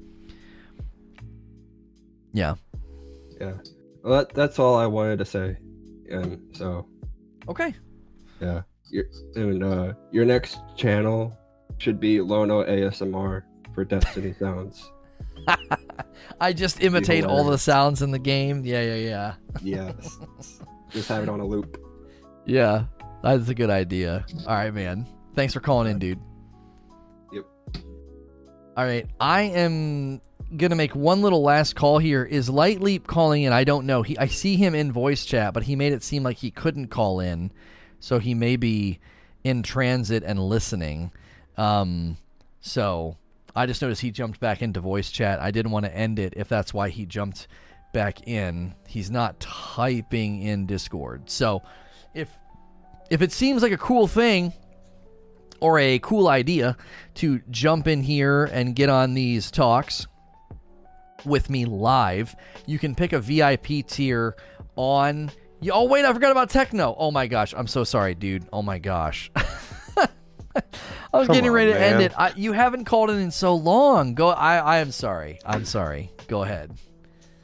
yeah. 2.33 2.55
Yeah. 3.39 3.55
Well, 4.03 4.19
that, 4.19 4.35
that's 4.35 4.59
all 4.59 4.77
I 4.77 4.87
wanted 4.87 5.19
to 5.19 5.25
say, 5.25 5.57
and 6.11 6.41
so. 6.57 6.87
Okay. 7.49 7.75
Yeah. 8.41 8.63
Your 8.91 9.05
and 9.37 9.63
uh, 9.63 9.93
your 10.11 10.25
next 10.25 10.59
channel 10.77 11.37
should 11.79 12.01
be 12.01 12.21
Lono 12.21 12.65
ASMR 12.65 13.43
for 13.75 13.85
Destiny 13.85 14.35
sounds. 14.39 14.91
I 16.41 16.53
just 16.53 16.83
imitate 16.83 17.25
all 17.25 17.45
the 17.45 17.59
sounds 17.59 18.03
in 18.03 18.11
the 18.11 18.19
game. 18.19 18.65
Yeah, 18.65 18.83
yeah, 18.83 18.95
yeah. 18.95 19.35
yes. 19.63 20.19
Just 20.91 21.09
have 21.09 21.23
it 21.23 21.29
on 21.29 21.39
a 21.39 21.47
loop. 21.47 21.81
Yeah, 22.47 22.87
that's 23.23 23.49
a 23.49 23.55
good 23.55 23.71
idea. 23.71 24.27
All 24.47 24.55
right, 24.57 24.75
man. 24.75 25.07
Thanks 25.37 25.55
for 25.55 25.61
calling 25.61 25.89
in, 25.89 26.01
dude. 26.01 26.21
Yep. 27.33 27.45
All 28.77 28.85
right, 28.85 29.07
I 29.21 29.43
am 29.43 30.21
gonna 30.57 30.75
make 30.75 30.97
one 30.97 31.23
little 31.23 31.43
last 31.43 31.77
call 31.77 31.99
here. 31.99 32.25
Is 32.25 32.51
Light 32.51 32.81
Leap 32.81 33.07
calling 33.07 33.45
in? 33.45 33.53
I 33.53 33.63
don't 33.63 33.87
know. 33.87 34.03
He, 34.03 34.19
I 34.19 34.27
see 34.27 34.57
him 34.57 34.75
in 34.75 34.91
voice 34.91 35.25
chat, 35.25 35.55
but 35.55 35.63
he 35.63 35.77
made 35.77 35.93
it 35.93 36.03
seem 36.03 36.25
like 36.25 36.39
he 36.39 36.51
couldn't 36.51 36.89
call 36.89 37.21
in, 37.21 37.53
so 38.01 38.19
he 38.19 38.35
may 38.35 38.57
be 38.57 38.99
in 39.45 39.63
transit 39.63 40.23
and 40.25 40.39
listening. 40.41 41.13
Um, 41.57 42.17
so 42.61 43.17
I 43.55 43.67
just 43.67 43.83
noticed 43.83 44.03
he 44.03 44.11
jumped 44.11 44.41
back 44.41 44.63
into 44.63 44.81
voice 44.81 45.11
chat. 45.11 45.41
I 45.41 45.51
didn't 45.51 45.73
want 45.73 45.87
to 45.87 45.95
end 45.95 46.19
it 46.19 46.35
if 46.37 46.49
that's 46.49 46.75
why 46.75 46.89
he 46.89 47.07
jumped 47.07 47.49
back 47.93 48.27
in. 48.27 48.75
He's 48.87 49.11
not 49.11 49.41
typing 49.41 50.43
in 50.43 50.67
Discord. 50.67 51.31
So 51.31 51.63
if 52.15 52.29
if 53.11 53.23
it 53.23 53.33
seems 53.33 53.63
like 53.63 53.73
a 53.73 53.79
cool 53.79 54.07
thing 54.07 54.53
or 55.61 55.79
a 55.79 55.99
cool 55.99 56.29
idea 56.29 56.77
to 57.15 57.41
jump 57.51 57.87
in 57.89 58.03
here 58.03 58.45
and 58.45 58.75
get 58.77 58.89
on 58.89 59.15
these 59.15 59.51
talks 59.51 60.07
with 61.25 61.51
me 61.51 61.65
live, 61.65 62.35
you 62.67 62.79
can 62.79 62.95
pick 62.95 63.13
a 63.13 63.21
VIP 63.21 63.87
tier 63.87 64.37
on. 64.77 65.31
Oh 65.71 65.85
wait, 65.85 66.05
I 66.05 66.13
forgot 66.13 66.33
about 66.33 66.51
techno. 66.51 66.95
Oh 66.97 67.11
my 67.11 67.27
gosh, 67.27 67.55
I'm 67.57 67.67
so 67.67 67.85
sorry, 67.85 68.15
dude. 68.15 68.47
Oh 68.53 68.63
my 68.63 68.79
gosh. 68.79 69.31
I 69.37 71.19
was 71.19 71.27
Come 71.27 71.35
getting 71.35 71.51
on, 71.51 71.57
ready 71.57 71.73
to 71.73 71.81
end 71.81 72.03
it. 72.03 72.13
I, 72.17 72.33
you 72.37 72.53
haven't 72.53 72.85
called 72.85 73.11
in 73.11 73.19
in 73.19 73.31
so 73.31 73.55
long. 73.55 74.15
Go. 74.15 74.29
I. 74.29 74.57
I 74.59 74.79
am 74.79 74.93
sorry. 74.93 75.39
I'm 75.45 75.65
sorry. 75.65 76.13
Go 76.29 76.43
ahead. 76.43 76.73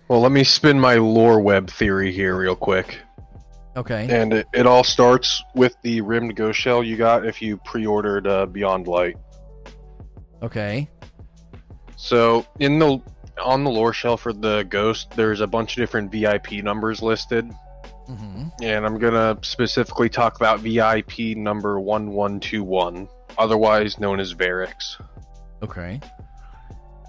Well, 0.08 0.20
let 0.20 0.32
me 0.32 0.44
spin 0.44 0.78
my 0.78 0.94
lore 0.94 1.40
web 1.40 1.68
theory 1.68 2.12
here 2.12 2.36
real 2.36 2.54
quick. 2.54 2.98
Okay. 3.76 4.06
And 4.08 4.32
it, 4.32 4.46
it 4.54 4.66
all 4.66 4.84
starts 4.84 5.42
with 5.54 5.76
the 5.82 6.00
rimmed 6.00 6.36
ghost 6.36 6.58
shell 6.58 6.82
you 6.82 6.96
got 6.96 7.26
if 7.26 7.42
you 7.42 7.58
pre-ordered 7.58 8.26
uh, 8.26 8.46
Beyond 8.46 8.86
Light. 8.86 9.16
Okay. 10.42 10.88
So 11.96 12.46
in 12.60 12.78
the 12.78 13.00
on 13.42 13.64
the 13.64 13.70
lore 13.70 13.92
shell 13.92 14.16
for 14.16 14.32
the 14.32 14.62
ghost, 14.64 15.10
there's 15.10 15.40
a 15.40 15.46
bunch 15.46 15.76
of 15.76 15.82
different 15.82 16.10
VIP 16.10 16.52
numbers 16.64 17.02
listed, 17.02 17.52
hmm 18.06 18.44
and 18.62 18.86
I'm 18.86 18.98
gonna 18.98 19.36
specifically 19.42 20.08
talk 20.08 20.36
about 20.36 20.60
VIP 20.60 21.36
number 21.36 21.80
one 21.80 22.10
one 22.10 22.38
two 22.40 22.62
one, 22.62 23.08
otherwise 23.36 23.98
known 23.98 24.20
as 24.20 24.32
Variks. 24.34 25.00
Okay. 25.62 26.00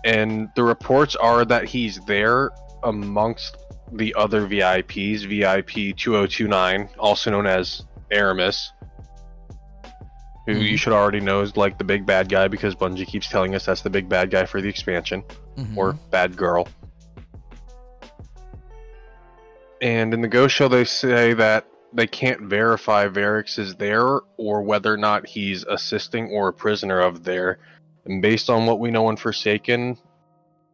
And 0.05 0.49
the 0.55 0.63
reports 0.63 1.15
are 1.15 1.45
that 1.45 1.65
he's 1.65 1.99
there 2.05 2.49
amongst 2.83 3.57
the 3.91 4.13
other 4.15 4.47
VIPs, 4.47 5.25
VIP 5.25 5.95
2029, 5.97 6.89
also 6.99 7.31
known 7.31 7.45
as 7.47 7.83
Eramis, 8.11 8.69
who 10.45 10.53
Mhm. 10.55 10.69
you 10.69 10.77
should 10.77 10.93
already 10.93 11.19
know 11.19 11.41
is 11.41 11.55
like 11.57 11.77
the 11.77 11.83
big 11.83 12.05
bad 12.05 12.29
guy 12.29 12.47
because 12.47 12.73
Bungie 12.75 13.05
keeps 13.05 13.27
telling 13.27 13.53
us 13.55 13.65
that's 13.65 13.81
the 13.81 13.89
big 13.89 14.07
bad 14.09 14.29
guy 14.31 14.45
for 14.45 14.61
the 14.61 14.69
expansion, 14.69 15.23
Mhm. 15.57 15.75
or 15.77 15.93
bad 16.11 16.35
girl. 16.37 16.67
And 19.81 20.13
in 20.13 20.21
the 20.21 20.27
Ghost 20.27 20.55
Show, 20.55 20.67
they 20.67 20.85
say 20.85 21.33
that 21.33 21.67
they 21.93 22.07
can't 22.07 22.41
verify 22.41 23.07
Variks 23.07 23.59
is 23.59 23.75
there 23.75 24.19
or 24.37 24.61
whether 24.61 24.93
or 24.93 24.97
not 24.97 25.27
he's 25.27 25.63
assisting 25.63 26.29
or 26.31 26.49
a 26.49 26.53
prisoner 26.53 26.99
of 26.99 27.23
there. 27.23 27.59
And 28.05 28.21
based 28.21 28.49
on 28.49 28.65
what 28.65 28.79
we 28.79 28.91
know 28.91 29.09
in 29.09 29.17
Forsaken 29.17 29.97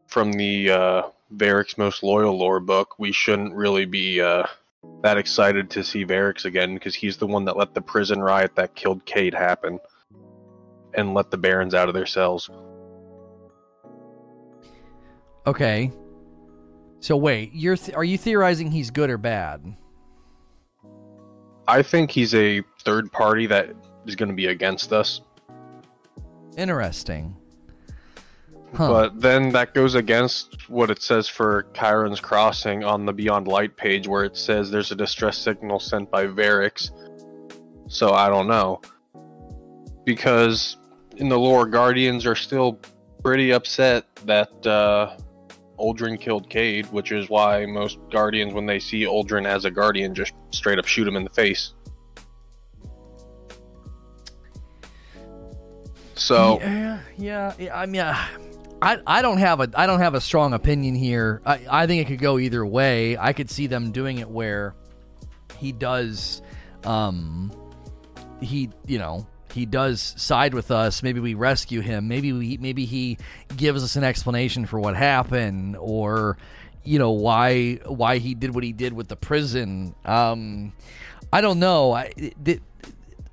from 0.08 0.34
the 0.34 0.70
uh, 0.70 1.02
Most 1.78 2.04
Loyal 2.04 2.38
lore 2.38 2.60
book, 2.60 2.98
we 3.00 3.12
shouldn't 3.12 3.54
really 3.54 3.86
be 3.86 4.22
uh, 4.22 4.46
that 5.02 5.18
excited 5.18 5.70
to 5.72 5.84
see 5.84 6.06
Variks 6.06 6.46
again 6.46 6.74
because 6.74 6.96
he's 6.96 7.18
the 7.18 7.28
one 7.28 7.46
that 7.46 7.58
let 7.58 7.74
the 7.74 7.82
prison 7.82 8.22
riot 8.22 8.56
that 8.56 8.76
killed 8.76 9.06
Cade 9.06 9.34
happen 9.34 9.80
and 10.94 11.14
let 11.14 11.32
the 11.32 11.38
Barons 11.38 11.74
out 11.74 11.88
of 11.88 11.94
their 11.94 12.06
cells. 12.06 12.50
Okay. 15.46 15.92
So 17.04 17.18
wait, 17.18 17.52
you're 17.54 17.76
th- 17.76 17.98
are 17.98 18.04
you 18.06 18.18
theorizing 18.18 18.72
he's 18.72 18.90
good 18.90 19.10
or 19.10 19.18
bad? 19.18 19.76
I 21.68 21.82
think 21.84 22.10
he's 22.10 22.34
a 22.34 22.62
third 22.86 23.12
party 23.12 23.46
that 23.48 23.76
is 24.06 24.16
going 24.16 24.30
to 24.30 24.36
be 24.36 24.46
against 24.46 24.94
us. 24.94 25.20
Interesting. 26.56 27.36
Huh. 28.74 28.88
But 28.88 29.20
then 29.20 29.50
that 29.50 29.74
goes 29.74 29.96
against 29.96 30.70
what 30.70 30.90
it 30.90 31.02
says 31.02 31.28
for 31.28 31.68
Charon's 31.74 32.22
Crossing 32.22 32.86
on 32.86 33.06
the 33.06 33.12
Beyond 33.12 33.50
Light 33.50 33.76
page, 33.76 34.08
where 34.08 34.24
it 34.24 34.38
says 34.38 34.72
there's 34.72 34.92
a 34.94 34.96
distress 34.96 35.38
signal 35.38 35.82
sent 35.82 36.10
by 36.10 36.26
Variks. 36.26 36.92
So 37.90 38.14
I 38.14 38.30
don't 38.30 38.48
know. 38.48 38.80
Because 40.06 40.78
in 41.18 41.28
the 41.28 41.38
lore, 41.38 41.66
Guardians 41.66 42.26
are 42.26 42.36
still 42.36 42.80
pretty 43.22 43.52
upset 43.52 44.06
that 44.26 44.66
uh, 44.66 45.18
Uldren 45.80 46.20
killed 46.20 46.50
Cade, 46.50 46.86
which 46.88 47.12
is 47.12 47.30
why 47.30 47.66
most 47.66 47.98
Guardians, 48.12 48.54
when 48.54 48.66
they 48.66 48.80
see 48.80 49.04
Uldren 49.04 49.46
as 49.46 49.66
a 49.66 49.72
Guardian, 49.72 50.14
just 50.14 50.34
straight 50.52 50.80
up 50.80 50.86
shoot 50.86 51.08
him 51.08 51.16
in 51.16 51.24
the 51.24 51.30
face. 51.30 51.74
So. 56.16 56.60
yeah, 56.62 57.00
yeah, 57.18 57.54
yeah, 57.58 57.78
I 57.78 57.86
mean, 57.86 58.02
uh, 58.02 58.28
I 58.84 59.00
I 59.08 59.22
don't 59.22 59.38
have 59.38 59.62
a 59.62 59.70
I 59.76 59.88
don't 59.88 60.02
have 60.02 60.14
a 60.14 60.22
strong 60.22 60.54
opinion 60.54 60.94
here. 60.94 61.42
I 61.46 61.66
I 61.70 61.88
think 61.88 62.02
it 62.02 62.12
could 62.12 62.20
go 62.20 62.38
either 62.38 62.66
way. 62.66 63.18
I 63.18 63.32
could 63.32 63.50
see 63.50 63.68
them 63.68 63.92
doing 63.92 64.18
it 64.18 64.30
where 64.30 64.76
he 65.58 65.72
does, 65.72 66.42
um, 66.84 67.52
he 68.42 68.70
you 68.86 69.00
know 69.00 69.26
he 69.54 69.66
does 69.66 70.14
side 70.18 70.54
with 70.54 70.72
us. 70.72 71.04
Maybe 71.04 71.20
we 71.20 71.34
rescue 71.34 71.82
him. 71.82 72.08
Maybe 72.08 72.34
we 72.34 72.58
maybe 72.58 72.86
he 72.86 73.18
gives 73.56 73.84
us 73.84 73.96
an 73.96 74.04
explanation 74.04 74.66
for 74.66 74.80
what 74.80 74.96
happened 74.96 75.78
or 75.78 76.38
you 76.84 77.00
know 77.00 77.12
why 77.12 77.76
why 77.86 78.18
he 78.18 78.34
did 78.34 78.54
what 78.56 78.64
he 78.64 78.74
did 78.74 78.94
with 78.94 79.08
the 79.08 79.16
prison. 79.16 79.96
Um, 80.06 80.74
I 81.32 81.42
don't 81.42 81.60
know. 81.60 81.94
I 81.94 82.12
it, 82.18 82.62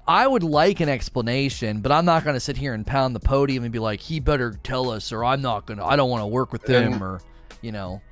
I 0.07 0.27
would 0.27 0.43
like 0.43 0.81
an 0.81 0.89
explanation, 0.89 1.83
but 1.83 1.93
I'm 1.93 2.05
not 2.05 2.25
going 2.25 2.35
to 2.35 2.41
sit 2.41 2.57
here 2.57 2.75
and 2.75 2.85
pound 2.85 3.15
the 3.15 3.21
podium 3.21 3.63
and 3.63 3.73
be 3.73 3.79
like, 3.79 4.01
he 4.01 4.19
better 4.19 4.59
tell 4.65 4.91
us, 4.91 5.13
or 5.13 5.25
I'm 5.25 5.41
not 5.41 5.67
going 5.67 5.79
to, 5.79 5.85
I 5.85 5.95
don't 5.95 6.11
want 6.11 6.23
to 6.23 6.27
work 6.27 6.53
with 6.53 6.69
him, 6.69 6.95
And- 6.95 7.03
or, 7.03 7.21
you 7.63 7.71
know. 7.71 8.03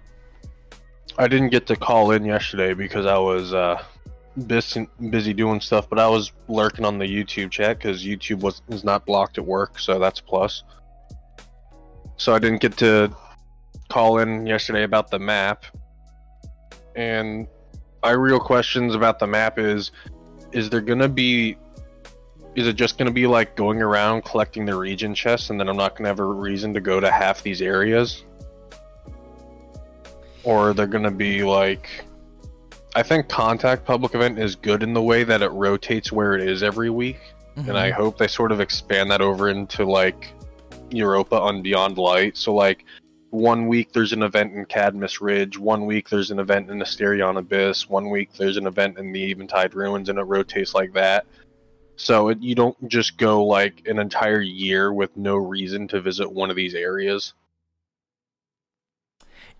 I 1.16 1.26
didn't 1.26 1.48
get 1.48 1.66
to 1.66 1.74
call 1.74 2.12
in 2.12 2.24
yesterday 2.24 2.72
because 2.74 3.04
I 3.04 3.18
was 3.18 3.52
uh, 3.52 3.82
busy, 4.46 4.88
busy 5.10 5.32
doing 5.32 5.60
stuff, 5.60 5.88
but 5.88 5.98
I 5.98 6.08
was 6.08 6.32
lurking 6.48 6.84
on 6.84 6.98
the 6.98 7.06
YouTube 7.06 7.50
chat 7.50 7.78
because 7.78 8.04
YouTube 8.04 8.40
was 8.40 8.62
is 8.68 8.84
not 8.84 9.06
blocked 9.06 9.38
at 9.38 9.44
work, 9.44 9.78
so 9.78 9.98
that's 9.98 10.20
plus. 10.20 10.62
So 12.16 12.34
I 12.34 12.38
didn't 12.38 12.60
get 12.60 12.76
to 12.78 13.14
call 13.88 14.18
in 14.18 14.46
yesterday 14.46 14.84
about 14.84 15.10
the 15.10 15.18
map, 15.18 15.64
and 16.96 17.46
my 18.02 18.10
real 18.10 18.40
questions 18.40 18.94
about 18.94 19.18
the 19.18 19.26
map 19.26 19.58
is: 19.58 19.90
Is 20.52 20.70
there 20.70 20.80
gonna 20.80 21.08
be? 21.08 21.56
Is 22.54 22.66
it 22.66 22.76
just 22.76 22.98
gonna 22.98 23.12
be 23.12 23.26
like 23.26 23.56
going 23.56 23.82
around 23.82 24.24
collecting 24.24 24.64
the 24.64 24.76
region 24.76 25.14
chests, 25.14 25.50
and 25.50 25.60
then 25.60 25.68
I'm 25.68 25.76
not 25.76 25.96
gonna 25.96 26.08
have 26.08 26.20
a 26.20 26.24
reason 26.24 26.74
to 26.74 26.80
go 26.80 27.00
to 27.00 27.10
half 27.10 27.42
these 27.42 27.62
areas? 27.62 28.24
or 30.48 30.72
they're 30.72 30.86
gonna 30.86 31.10
be 31.10 31.44
like 31.44 32.06
I 32.98 33.04
think 33.04 33.28
contact 33.28 33.84
public 33.84 34.16
event 34.16 34.40
is 34.40 34.56
good 34.56 34.82
in 34.82 34.92
the 34.92 35.00
way 35.00 35.22
that 35.22 35.40
it 35.40 35.52
rotates 35.52 36.10
where 36.10 36.34
it 36.34 36.42
is 36.42 36.64
every 36.64 36.90
week, 36.90 37.20
and 37.54 37.78
I 37.78 37.90
mm-hmm. 37.90 38.02
hope 38.02 38.18
they 38.18 38.26
sort 38.26 38.50
of 38.50 38.60
expand 38.60 39.12
that 39.12 39.20
over 39.20 39.48
into 39.48 39.84
like 39.84 40.32
Europa 40.90 41.38
on 41.38 41.62
Beyond 41.62 41.96
Light. 41.96 42.36
So 42.36 42.52
like 42.52 42.84
one 43.30 43.68
week 43.68 43.92
there's 43.92 44.12
an 44.12 44.24
event 44.24 44.52
in 44.52 44.64
Cadmus 44.64 45.20
Ridge, 45.20 45.56
one 45.56 45.86
week 45.86 46.08
there's 46.08 46.32
an 46.32 46.40
event 46.40 46.70
in 46.70 46.80
Asterion 46.80 47.38
Abyss, 47.38 47.88
one 47.88 48.10
week 48.10 48.32
there's 48.32 48.56
an 48.56 48.66
event 48.66 48.98
in 48.98 49.12
the 49.12 49.30
Eventide 49.30 49.74
Ruins, 49.74 50.08
and 50.08 50.18
it 50.18 50.24
rotates 50.24 50.74
like 50.74 50.92
that. 50.94 51.24
So 51.94 52.30
it, 52.30 52.42
you 52.42 52.56
don't 52.56 52.88
just 52.88 53.16
go 53.16 53.44
like 53.44 53.86
an 53.86 54.00
entire 54.00 54.40
year 54.40 54.92
with 54.92 55.16
no 55.16 55.36
reason 55.36 55.86
to 55.86 56.00
visit 56.00 56.32
one 56.32 56.50
of 56.50 56.56
these 56.56 56.74
areas. 56.74 57.32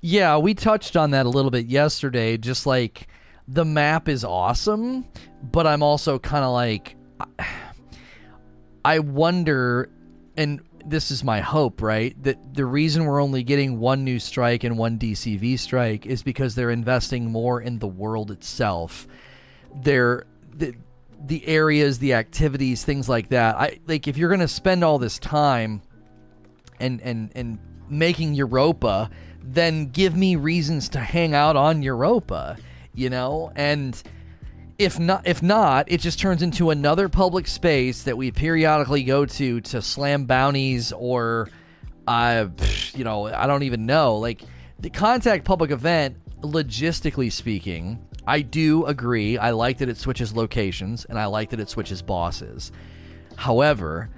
Yeah, 0.01 0.39
we 0.39 0.55
touched 0.55 0.97
on 0.97 1.12
that 1.12 1.24
a 1.24 1.28
little 1.28 1.52
bit 1.52 1.66
yesterday. 1.66 2.36
Just 2.36 2.66
like 2.66 3.06
the 3.49 3.65
map 3.65 4.09
is 4.09 4.25
awesome, 4.25 5.07
but 5.43 5.66
I'm 5.66 5.83
also 5.83 6.19
kind 6.19 6.45
of 6.45 6.53
like, 6.53 6.97
I 8.85 8.99
wonder, 8.99 9.91
and 10.37 10.61
this 10.85 11.11
is 11.11 11.25
my 11.25 11.41
hope, 11.41 11.81
right? 11.81 12.20
That 12.23 12.55
the 12.55 12.66
reason 12.66 13.05
we're 13.05 13.23
only 13.23 13.43
getting 13.43 13.81
one 13.81 14.05
new 14.05 14.19
strike 14.19 14.65
and 14.65 14.77
one 14.77 14.99
DCV 14.99 15.59
strike 15.59 16.05
is 16.05 16.23
because 16.23 16.55
they're 16.55 16.70
investing 16.70 17.31
more 17.31 17.61
in 17.61 17.79
the 17.79 17.89
world 17.89 18.31
itself. 18.31 19.09
They're 19.83 20.25
the, 20.55 20.75
the 21.25 21.47
areas, 21.47 21.99
the 21.99 22.15
activities, 22.15 22.85
things 22.85 23.09
like 23.09 23.31
that. 23.31 23.57
I 23.57 23.81
like 23.87 24.09
if 24.09 24.16
you're 24.16 24.29
going 24.29 24.41
to 24.41 24.49
spend 24.49 24.85
all 24.85 24.99
this 24.99 25.19
time 25.19 25.83
and 26.81 27.01
and 27.03 27.31
and 27.35 27.59
making 27.89 28.35
Europa, 28.35 29.11
then 29.43 29.87
give 29.87 30.15
me 30.15 30.37
reasons 30.37 30.89
to 30.91 31.01
hang 31.01 31.35
out 31.35 31.57
on 31.57 31.83
Europa, 31.83 32.57
you 32.94 33.10
know? 33.10 33.52
And 33.55 34.01
if 34.78 34.98
not 34.98 35.27
if 35.27 35.43
not 35.43 35.90
it 35.90 36.01
just 36.01 36.20
turns 36.20 36.40
into 36.40 36.70
another 36.70 37.09
public 37.09 37.48
space 37.48 38.05
that 38.05 38.16
we 38.16 38.31
periodically 38.31 39.02
go 39.02 39.27
to 39.27 39.60
to 39.60 39.82
slam 39.82 40.24
bounties 40.24 40.93
or 40.93 41.48
uh 42.06 42.47
you 42.94 43.02
know 43.02 43.27
i 43.27 43.48
don't 43.48 43.65
even 43.65 43.86
know 43.86 44.16
like 44.19 44.43
the 44.78 44.89
contact 44.89 45.44
public 45.44 45.73
event 45.73 46.16
logistically 46.43 47.31
speaking 47.31 47.98
i 48.24 48.40
do 48.40 48.86
agree 48.86 49.36
i 49.36 49.51
like 49.51 49.78
that 49.78 49.89
it 49.89 49.97
switches 49.97 50.32
locations 50.32 51.05
and 51.06 51.19
i 51.19 51.27
like 51.27 51.51
that 51.51 51.59
it 51.59 51.69
switches 51.69 52.01
bosses 52.01 52.70
however 53.35 54.09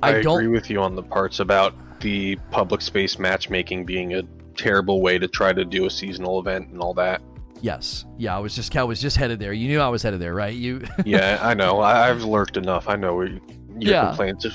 I, 0.00 0.18
i, 0.18 0.22
don't 0.22 0.38
agree 0.38 0.46
with 0.46 0.70
you 0.70 0.80
on 0.80 0.94
the 0.94 1.02
parts 1.02 1.40
about 1.40 1.74
the 2.00 2.36
public 2.52 2.82
space 2.82 3.18
matchmaking 3.18 3.84
being 3.84 4.14
a 4.14 4.22
terrible 4.56 5.00
way 5.00 5.18
to 5.18 5.28
try 5.28 5.52
to 5.52 5.64
do 5.64 5.86
a 5.86 5.90
seasonal 5.90 6.38
event 6.38 6.68
and 6.68 6.80
all 6.80 6.94
that. 6.94 7.20
Yes 7.64 8.04
yeah 8.18 8.36
i 8.36 8.38
was 8.38 8.54
just 8.54 8.76
i 8.76 8.84
was 8.84 9.00
just 9.00 9.16
headed 9.16 9.38
there 9.40 9.52
you 9.54 9.68
knew 9.68 9.80
i 9.80 9.88
was 9.88 10.02
headed 10.02 10.20
there 10.20 10.34
right 10.34 10.54
you 10.54 10.84
Yeah, 11.06 11.38
I 11.40 11.54
know. 11.54 11.80
I, 11.80 12.10
I've 12.10 12.22
lurked 12.24 12.56
enough. 12.58 12.88
I 12.88 12.96
know 12.96 13.22
your 13.22 13.40
Yeah. 13.78 14.06
complaints. 14.08 14.46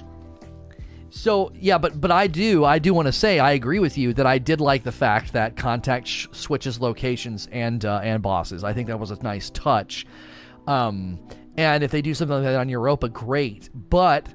So 1.09 1.51
yeah, 1.55 1.79
but 1.79 1.99
but 1.99 2.11
I 2.11 2.27
do 2.27 2.63
I 2.65 2.77
do 2.77 2.93
want 2.93 3.07
to 3.07 3.11
say 3.11 3.39
I 3.39 3.51
agree 3.53 3.79
with 3.79 3.97
you 3.97 4.13
that 4.13 4.27
I 4.27 4.37
did 4.37 4.61
like 4.61 4.83
the 4.83 4.91
fact 4.91 5.33
that 5.33 5.55
contact 5.55 6.07
sh- 6.07 6.27
switches 6.31 6.79
locations 6.79 7.47
and 7.51 7.83
uh, 7.83 7.99
and 8.03 8.21
bosses. 8.21 8.63
I 8.63 8.73
think 8.73 8.87
that 8.87 8.99
was 8.99 9.09
a 9.11 9.21
nice 9.23 9.49
touch. 9.49 10.05
Um, 10.67 11.19
and 11.57 11.83
if 11.83 11.89
they 11.89 12.01
do 12.03 12.13
something 12.13 12.35
like 12.35 12.43
that 12.45 12.59
on 12.59 12.69
Europa, 12.69 13.09
great. 13.09 13.69
But 13.73 14.27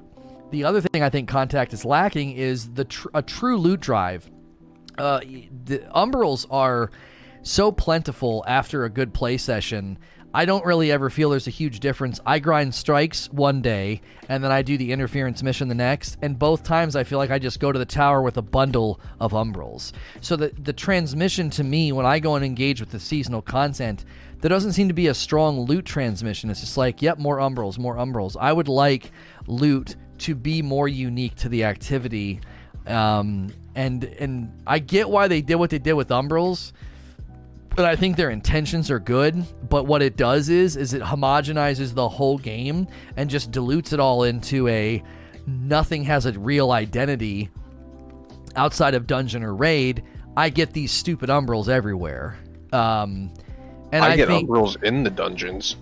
the 0.51 0.65
other 0.65 0.81
thing 0.81 1.01
I 1.01 1.09
think 1.09 1.29
contact 1.29 1.71
is 1.73 1.85
lacking 1.85 2.33
is 2.33 2.69
the 2.73 2.83
tr- 2.85 3.07
a 3.13 3.21
true 3.21 3.57
loot 3.57 3.79
drive. 3.79 4.29
Uh, 4.97 5.19
the 5.65 5.79
umbrals 5.95 6.45
are 6.51 6.91
so 7.45 7.71
plentiful 7.71 8.43
after 8.47 8.83
a 8.83 8.89
good 8.89 9.13
play 9.13 9.37
session. 9.37 9.97
I 10.33 10.43
don't 10.43 10.65
really 10.65 10.91
ever 10.91 11.09
feel 11.09 11.29
there's 11.29 11.47
a 11.47 11.51
huge 11.51 11.79
difference. 11.79 12.19
I 12.25 12.39
grind 12.39 12.75
strikes 12.75 13.31
one 13.31 13.61
day, 13.61 14.01
and 14.27 14.43
then 14.43 14.51
I 14.51 14.63
do 14.63 14.77
the 14.77 14.91
interference 14.91 15.41
mission 15.41 15.69
the 15.69 15.75
next, 15.75 16.17
and 16.21 16.37
both 16.37 16.63
times 16.63 16.97
I 16.97 17.05
feel 17.05 17.19
like 17.19 17.31
I 17.31 17.39
just 17.39 17.61
go 17.61 17.71
to 17.71 17.79
the 17.79 17.85
tower 17.85 18.21
with 18.21 18.35
a 18.35 18.41
bundle 18.41 18.99
of 19.21 19.31
umbrals. 19.31 19.93
So 20.19 20.35
the 20.35 20.51
the 20.61 20.73
transmission 20.73 21.49
to 21.51 21.63
me 21.63 21.93
when 21.93 22.05
I 22.05 22.19
go 22.19 22.35
and 22.35 22.43
engage 22.43 22.81
with 22.81 22.91
the 22.91 22.99
seasonal 22.99 23.41
content, 23.41 24.03
there 24.41 24.49
doesn't 24.49 24.73
seem 24.73 24.89
to 24.89 24.93
be 24.93 25.07
a 25.07 25.13
strong 25.13 25.61
loot 25.61 25.85
transmission. 25.85 26.49
It's 26.49 26.59
just 26.59 26.75
like, 26.77 27.01
yep, 27.01 27.17
more 27.17 27.37
umbrals, 27.37 27.77
more 27.77 27.95
umbrals. 27.95 28.35
I 28.37 28.51
would 28.51 28.67
like 28.67 29.11
loot 29.47 29.95
to 30.17 30.35
be 30.35 30.61
more 30.61 30.89
unique 30.89 31.35
to 31.35 31.49
the 31.49 31.63
activity. 31.63 32.41
Um, 32.87 33.53
and 33.75 34.03
and 34.03 34.51
I 34.67 34.79
get 34.79 35.09
why 35.09 35.29
they 35.29 35.41
did 35.41 35.55
what 35.55 35.69
they 35.69 35.79
did 35.79 35.93
with 35.93 36.09
umbrals 36.09 36.73
but 37.75 37.85
I 37.85 37.95
think 37.95 38.15
their 38.15 38.29
intentions 38.29 38.89
are 38.89 38.99
good. 38.99 39.43
But 39.69 39.85
what 39.85 40.01
it 40.01 40.15
does 40.15 40.49
is, 40.49 40.77
is 40.77 40.93
it 40.93 41.01
homogenizes 41.01 41.93
the 41.93 42.07
whole 42.07 42.37
game 42.37 42.87
and 43.17 43.29
just 43.29 43.51
dilutes 43.51 43.93
it 43.93 43.99
all 43.99 44.23
into 44.23 44.67
a 44.67 45.03
nothing 45.45 46.03
has 46.05 46.25
a 46.25 46.31
real 46.39 46.71
identity 46.71 47.49
outside 48.55 48.95
of 48.95 49.07
dungeon 49.07 49.43
or 49.43 49.53
raid. 49.53 50.03
I 50.37 50.49
get 50.49 50.73
these 50.73 50.91
stupid 50.91 51.29
umbrals 51.29 51.67
everywhere. 51.67 52.37
Um, 52.71 53.33
and 53.91 54.03
I, 54.03 54.13
I, 54.13 54.15
get 54.15 54.27
think, 54.27 54.49
umbrals 54.49 54.81
in 54.83 55.03
the 55.03 55.09
dungeons. 55.09 55.77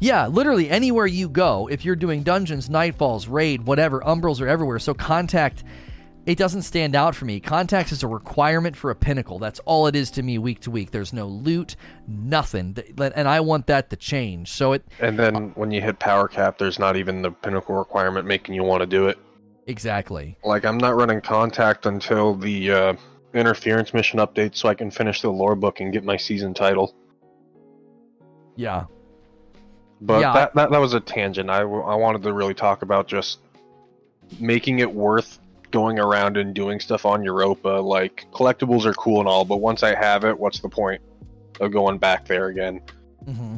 yeah, 0.00 0.26
literally 0.26 0.68
anywhere 0.70 1.06
you 1.06 1.28
go, 1.28 1.68
if 1.68 1.84
you're 1.84 1.96
doing 1.96 2.22
dungeons, 2.22 2.68
nightfalls, 2.68 3.30
raid, 3.30 3.62
whatever, 3.62 4.00
umbrals 4.00 4.40
are 4.40 4.48
everywhere. 4.48 4.78
So 4.78 4.94
contact, 4.94 5.64
it 6.26 6.36
doesn't 6.36 6.62
stand 6.62 6.96
out 6.96 7.14
for 7.14 7.24
me. 7.24 7.38
Contact 7.38 7.92
is 7.92 8.02
a 8.02 8.08
requirement 8.08 8.76
for 8.76 8.90
a 8.90 8.96
pinnacle. 8.96 9.38
That's 9.38 9.60
all 9.60 9.86
it 9.86 9.94
is 9.94 10.10
to 10.12 10.22
me 10.22 10.38
week 10.38 10.60
to 10.62 10.72
week. 10.72 10.90
There's 10.90 11.12
no 11.12 11.26
loot, 11.26 11.76
nothing, 12.08 12.76
and 12.98 13.28
I 13.28 13.40
want 13.40 13.68
that 13.68 13.90
to 13.90 13.96
change. 13.96 14.50
So 14.50 14.72
it 14.72 14.84
And 14.98 15.16
then 15.16 15.52
when 15.54 15.70
you 15.70 15.80
hit 15.80 16.00
power 16.00 16.26
cap, 16.26 16.58
there's 16.58 16.80
not 16.80 16.96
even 16.96 17.22
the 17.22 17.30
pinnacle 17.30 17.76
requirement 17.76 18.26
making 18.26 18.56
you 18.56 18.64
want 18.64 18.80
to 18.80 18.86
do 18.86 19.06
it. 19.06 19.18
exactly, 19.68 20.36
Like 20.44 20.64
I'm 20.64 20.78
not 20.78 20.96
running 20.96 21.20
contact 21.20 21.86
until 21.86 22.34
the 22.34 22.72
uh, 22.72 22.94
interference 23.32 23.94
mission 23.94 24.18
update, 24.18 24.56
so 24.56 24.68
I 24.68 24.74
can 24.74 24.90
finish 24.90 25.22
the 25.22 25.30
lore 25.30 25.54
book 25.54 25.78
and 25.78 25.92
get 25.92 26.02
my 26.02 26.16
season 26.16 26.54
title. 26.54 26.92
yeah, 28.56 28.86
But 30.00 30.20
Yeah, 30.20 30.32
that, 30.32 30.54
that 30.56 30.70
that 30.72 30.80
was 30.80 30.94
a 30.94 31.00
tangent. 31.00 31.50
I, 31.50 31.60
I 31.60 31.94
wanted 31.94 32.22
to 32.24 32.32
really 32.32 32.54
talk 32.54 32.82
about 32.82 33.06
just 33.06 33.38
making 34.40 34.80
it 34.80 34.92
worth 34.92 35.38
going 35.76 35.98
around 35.98 36.36
and 36.38 36.54
doing 36.54 36.80
stuff 36.80 37.04
on 37.04 37.22
Europa. 37.22 37.68
Like 37.68 38.26
collectibles 38.32 38.84
are 38.86 38.94
cool 38.94 39.20
and 39.20 39.28
all, 39.28 39.44
but 39.44 39.58
once 39.58 39.82
I 39.82 39.94
have 39.94 40.24
it, 40.24 40.38
what's 40.42 40.60
the 40.60 40.70
point 40.70 41.02
of 41.60 41.70
going 41.70 41.98
back 41.98 42.20
there 42.26 42.46
again? 42.46 42.80
mm-hmm 43.28 43.56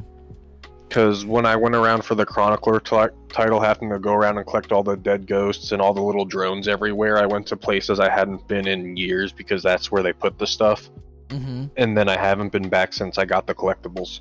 Because 0.89 1.24
when 1.35 1.45
I 1.47 1.55
went 1.55 1.74
around 1.77 2.01
for 2.05 2.15
the 2.16 2.27
Chronicler 2.27 2.81
ti- 2.81 3.15
title, 3.28 3.61
having 3.61 3.89
to 3.90 3.99
go 3.99 4.15
around 4.15 4.39
and 4.39 4.47
collect 4.47 4.73
all 4.73 4.82
the 4.82 4.97
dead 4.97 5.27
ghosts 5.27 5.70
and 5.73 5.81
all 5.82 5.95
the 5.95 6.03
little 6.03 6.24
drones 6.24 6.66
everywhere, 6.66 7.19
I 7.19 7.27
went 7.27 7.47
to 7.49 7.57
places 7.57 8.01
I 8.01 8.09
hadn't 8.19 8.43
been 8.49 8.66
in 8.66 8.97
years 8.97 9.31
because 9.32 9.62
that's 9.62 9.93
where 9.93 10.03
they 10.03 10.12
put 10.12 10.39
the 10.39 10.47
stuff. 10.47 10.81
hmm 11.31 11.66
And 11.77 11.97
then 11.97 12.09
I 12.09 12.16
haven't 12.16 12.51
been 12.57 12.69
back 12.69 12.93
since 13.01 13.19
I 13.19 13.24
got 13.35 13.47
the 13.47 13.55
collectibles. 13.55 14.20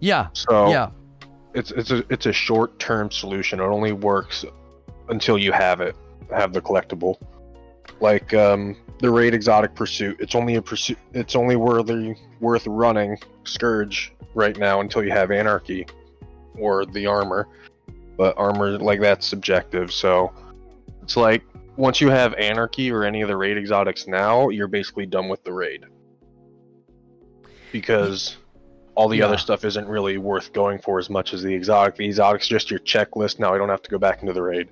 yeah, 0.00 0.28
So 0.34 0.68
yeah, 0.76 0.90
it's 1.54 1.70
it's 1.70 1.90
a 1.90 2.04
it's 2.10 2.26
a 2.26 2.32
short 2.32 2.78
term 2.78 3.10
solution. 3.10 3.60
It 3.60 3.70
only 3.78 3.92
works 3.92 4.44
until 5.08 5.38
you 5.38 5.52
have 5.52 5.80
it, 5.80 5.94
have 6.30 6.52
the 6.52 6.60
collectible. 6.60 7.16
Like 8.00 8.34
um, 8.34 8.76
the 9.00 9.10
raid 9.10 9.34
exotic 9.34 9.74
pursuit, 9.74 10.16
it's 10.20 10.34
only 10.34 10.56
a 10.56 10.62
pursuit. 10.62 10.98
It's 11.12 11.36
only 11.36 11.56
worthy 11.56 12.14
worth 12.40 12.66
running 12.66 13.18
scourge 13.44 14.12
right 14.34 14.56
now 14.56 14.80
until 14.80 15.02
you 15.04 15.10
have 15.10 15.30
anarchy 15.30 15.86
or 16.58 16.84
the 16.86 17.06
armor. 17.06 17.48
But 18.16 18.36
armor 18.38 18.78
like 18.78 19.00
that's 19.00 19.26
subjective, 19.26 19.92
so 19.92 20.32
it's 21.02 21.16
like 21.16 21.42
once 21.76 22.00
you 22.00 22.08
have 22.10 22.32
anarchy 22.34 22.90
or 22.90 23.04
any 23.04 23.20
of 23.20 23.28
the 23.28 23.36
raid 23.36 23.58
exotics 23.58 24.06
now, 24.06 24.48
you're 24.48 24.68
basically 24.68 25.06
done 25.06 25.28
with 25.28 25.44
the 25.44 25.52
raid 25.52 25.84
because 27.72 28.36
all 28.94 29.08
the 29.08 29.18
Yeah. 29.18 29.26
other 29.26 29.36
stuff 29.36 29.64
isn't 29.64 29.86
really 29.86 30.16
worth 30.16 30.52
going 30.54 30.78
for 30.78 30.98
as 30.98 31.10
much 31.10 31.34
as 31.34 31.42
the 31.42 31.52
exotic. 31.52 31.96
The 31.96 32.06
exotic's 32.06 32.48
just 32.48 32.70
your 32.70 32.80
checklist. 32.80 33.38
Now 33.38 33.54
I 33.54 33.58
don't 33.58 33.68
have 33.68 33.82
to 33.82 33.90
go 33.90 33.98
back 33.98 34.22
into 34.22 34.32
the 34.32 34.42
raid. 34.42 34.68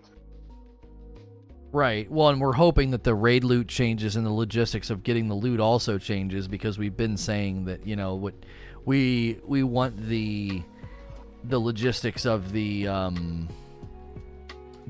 Right. 1.74 2.10
Well, 2.10 2.28
and 2.28 2.40
we're 2.40 2.52
hoping 2.52 2.92
that 2.92 3.04
the 3.04 3.14
raid 3.14 3.44
loot 3.44 3.68
changes 3.68 4.16
and 4.16 4.24
the 4.24 4.30
logistics 4.30 4.90
of 4.90 5.02
getting 5.02 5.28
the 5.28 5.34
loot 5.34 5.60
also 5.60 5.98
changes 5.98 6.48
because 6.48 6.78
we've 6.78 6.96
been 6.96 7.16
saying 7.16 7.64
that 7.66 7.86
you 7.86 7.96
know 7.96 8.14
what 8.14 8.34
we 8.84 9.40
we 9.44 9.62
want 9.62 9.96
the 10.08 10.62
the 11.44 11.58
logistics 11.58 12.24
of 12.24 12.52
the 12.52 12.86
um 12.88 13.48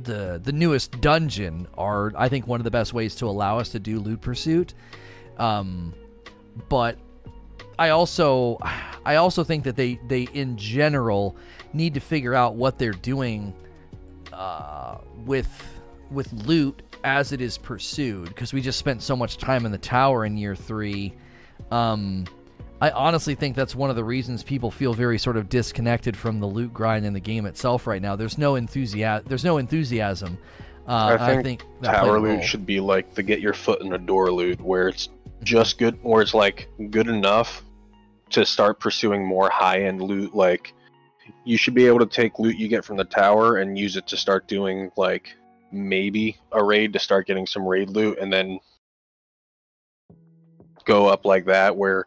the 0.02 0.40
the 0.44 0.52
newest 0.52 1.01
dungeon 1.01 1.66
are 1.78 2.12
I 2.16 2.28
think 2.28 2.47
one 2.47 2.61
of 2.61 2.65
the 2.65 2.70
best 2.70 2.93
ways 2.93 3.15
to 3.16 3.27
allow 3.27 3.59
us 3.59 3.70
to 3.70 3.78
do 3.78 3.98
loot 3.98 4.20
pursuit. 4.20 4.74
Um, 5.39 5.94
but 6.69 6.98
I 7.78 7.89
also 7.89 8.59
I 9.05 9.16
also 9.16 9.43
think 9.43 9.65
that 9.65 9.77
they 9.77 9.98
they 10.06 10.28
in 10.35 10.56
general 10.56 11.36
need 11.73 11.94
to 11.94 12.01
figure 12.01 12.35
out 12.35 12.55
what 12.56 12.78
they're 12.78 12.93
doing 12.93 13.55
uh, 14.32 14.98
with 15.24 15.73
with 16.15 16.32
loot 16.32 16.82
as 17.05 17.32
it 17.32 17.41
is 17.41 17.59
pursued 17.59 18.28
because 18.28 18.53
we 18.53 18.61
just 18.61 18.78
spent 18.78 19.03
so 19.03 19.15
much 19.15 19.36
time 19.36 19.66
in 19.66 19.73
the 19.73 19.78
tower 19.78 20.24
in 20.24 20.36
year 20.36 20.57
three. 20.57 21.12
Um, 21.70 22.24
I 22.81 22.91
honestly 22.91 23.35
think 23.35 23.57
that's 23.57 23.74
one 23.74 23.91
of 23.91 23.97
the 23.97 24.05
reasons 24.05 24.43
people 24.43 24.70
feel 24.70 24.95
very 24.95 25.19
sort 25.19 25.36
of 25.36 25.49
disconnected 25.49 26.16
from 26.16 26.41
the 26.41 26.47
loot 26.47 26.73
grind 26.74 27.07
in 27.07 27.12
the 27.12 27.20
game 27.20 27.47
itself 27.47 27.86
right 27.86 28.03
now. 28.03 28.16
There's 28.16 28.39
no 28.39 28.57
enthusiasm. 28.57 29.27
There's 29.28 29.45
no 29.45 29.59
enthusiasm. 29.59 30.39
Uh, 30.86 31.16
I 31.19 31.43
think 31.43 31.61
that 31.61 31.66
played 31.81 31.91
a 31.91 31.95
Tower 31.95 32.20
loot 32.20 32.45
should 32.45 32.66
be 32.66 32.81
like 32.81 33.15
the 33.15 33.23
get 33.23 33.41
your 33.41 33.55
foot 33.55 33.81
in 33.81 33.89
the 33.89 33.99
door 33.99 34.31
loot, 34.31 34.61
where 34.61 34.89
it's 34.89 35.09
just 35.43 35.78
good, 35.78 35.99
or 36.03 36.20
it's 36.20 36.35
like 36.35 36.69
good 36.91 37.09
enough 37.09 37.62
to 38.31 38.45
start 38.45 38.81
pursuing 38.81 39.24
more 39.24 39.49
high 39.49 39.82
end 39.82 40.03
loot. 40.03 40.35
Like 40.35 40.74
you 41.45 41.57
should 41.57 41.74
be 41.74 41.86
able 41.86 42.01
to 42.01 42.07
take 42.07 42.39
loot 42.39 42.57
you 42.57 42.69
get 42.69 42.85
from 42.85 42.97
the 42.97 43.05
tower 43.05 43.59
and 43.59 43.78
use 43.78 43.97
it 43.97 44.07
to 44.09 44.16
start 44.16 44.47
doing 44.47 44.91
like 44.97 45.35
maybe 45.74 46.38
a 46.52 46.62
raid 46.62 46.92
to 46.92 46.98
start 46.98 47.26
getting 47.26 47.46
some 47.46 47.66
raid 47.66 47.90
loot, 47.90 48.18
and 48.18 48.32
then 48.32 48.60
go 50.84 51.06
up 51.06 51.24
like 51.24 51.46
that 51.46 51.76
where 51.76 52.05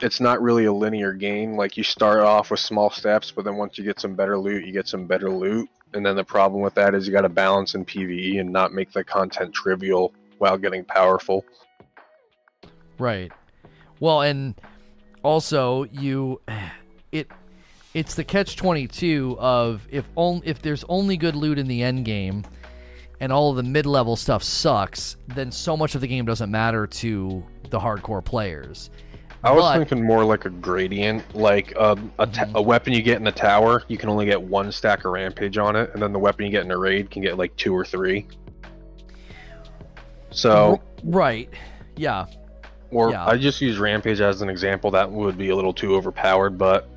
it's 0.00 0.20
not 0.20 0.40
really 0.42 0.66
a 0.66 0.72
linear 0.72 1.12
gain. 1.12 1.54
Like 1.54 1.76
you 1.76 1.84
start 1.84 2.20
off 2.20 2.50
with 2.50 2.60
small 2.60 2.90
steps, 2.90 3.30
but 3.30 3.44
then 3.44 3.56
once 3.56 3.78
you 3.78 3.84
get 3.84 4.00
some 4.00 4.14
better 4.14 4.38
loot, 4.38 4.64
you 4.64 4.72
get 4.72 4.88
some 4.88 5.06
better 5.06 5.30
loot. 5.30 5.68
And 5.94 6.04
then 6.04 6.16
the 6.16 6.24
problem 6.24 6.60
with 6.60 6.74
that 6.74 6.94
is 6.94 7.06
you 7.06 7.12
got 7.12 7.22
to 7.22 7.28
balance 7.28 7.74
in 7.74 7.84
PVE 7.84 8.40
and 8.40 8.50
not 8.50 8.72
make 8.72 8.92
the 8.92 9.02
content 9.02 9.54
trivial 9.54 10.12
while 10.38 10.58
getting 10.58 10.84
powerful. 10.84 11.44
Right. 12.98 13.32
Well, 14.00 14.22
and 14.22 14.54
also 15.22 15.84
you 15.84 16.40
it 17.12 17.30
it's 17.98 18.14
the 18.14 18.22
catch 18.22 18.54
22 18.54 19.36
of 19.40 19.86
if 19.90 20.08
only 20.16 20.46
if 20.46 20.62
there's 20.62 20.84
only 20.88 21.16
good 21.16 21.34
loot 21.34 21.58
in 21.58 21.66
the 21.66 21.82
end 21.82 22.04
game 22.04 22.44
and 23.20 23.32
all 23.32 23.50
of 23.50 23.56
the 23.56 23.62
mid-level 23.64 24.14
stuff 24.14 24.44
sucks, 24.44 25.16
then 25.26 25.50
so 25.50 25.76
much 25.76 25.96
of 25.96 26.00
the 26.00 26.06
game 26.06 26.24
doesn't 26.24 26.52
matter 26.52 26.86
to 26.86 27.42
the 27.70 27.78
hardcore 27.78 28.24
players. 28.24 28.90
I 29.42 29.50
was 29.50 29.64
But- 29.64 29.78
thinking 29.78 30.06
more 30.06 30.24
like 30.24 30.44
a 30.44 30.50
gradient, 30.50 31.34
like 31.34 31.76
um, 31.76 32.12
a, 32.20 32.26
ta- 32.28 32.44
Mhm. 32.44 32.54
a 32.54 32.62
weapon 32.62 32.92
you 32.92 33.02
get 33.02 33.16
in 33.20 33.26
a 33.26 33.32
tower, 33.32 33.82
you 33.88 33.96
can 33.98 34.08
only 34.08 34.26
get 34.26 34.40
one 34.40 34.70
stack 34.70 35.04
of 35.04 35.10
rampage 35.10 35.58
on 35.58 35.74
it, 35.74 35.90
and 35.92 36.00
then 36.00 36.12
the 36.12 36.18
weapon 36.20 36.44
you 36.46 36.52
get 36.52 36.64
in 36.64 36.70
a 36.70 36.78
raid 36.78 37.10
can 37.10 37.20
get 37.22 37.36
like 37.36 37.54
two 37.56 37.74
or 37.76 37.84
three. 37.84 38.26
So, 40.30 40.80
right. 41.02 41.48
Yeah. 41.96 42.26
or 42.90 43.10
yeah. 43.10 43.26
I 43.26 43.36
just 43.36 43.60
use 43.60 43.78
rampage 43.78 44.20
as 44.20 44.42
an 44.42 44.48
example. 44.48 44.90
That 44.92 45.10
would 45.10 45.36
be 45.36 45.48
a 45.50 45.56
little 45.56 45.72
too 45.72 45.96
overpowered, 45.96 46.56
but 46.56 46.88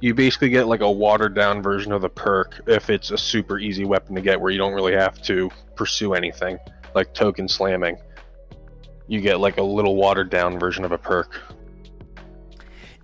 you 0.00 0.14
basically 0.14 0.48
get 0.48 0.66
like 0.66 0.80
a 0.80 0.90
watered 0.90 1.34
down 1.34 1.62
version 1.62 1.92
of 1.92 2.02
the 2.02 2.08
perk 2.08 2.60
if 2.66 2.90
it's 2.90 3.10
a 3.10 3.18
super 3.18 3.58
easy 3.58 3.84
weapon 3.84 4.14
to 4.14 4.20
get, 4.20 4.40
where 4.40 4.50
you 4.50 4.58
don't 4.58 4.74
really 4.74 4.94
have 4.94 5.20
to 5.22 5.50
pursue 5.74 6.14
anything, 6.14 6.58
like 6.94 7.14
token 7.14 7.48
slamming. 7.48 7.96
You 9.08 9.20
get 9.20 9.40
like 9.40 9.58
a 9.58 9.62
little 9.62 9.96
watered 9.96 10.30
down 10.30 10.58
version 10.58 10.84
of 10.84 10.92
a 10.92 10.98
perk. 10.98 11.40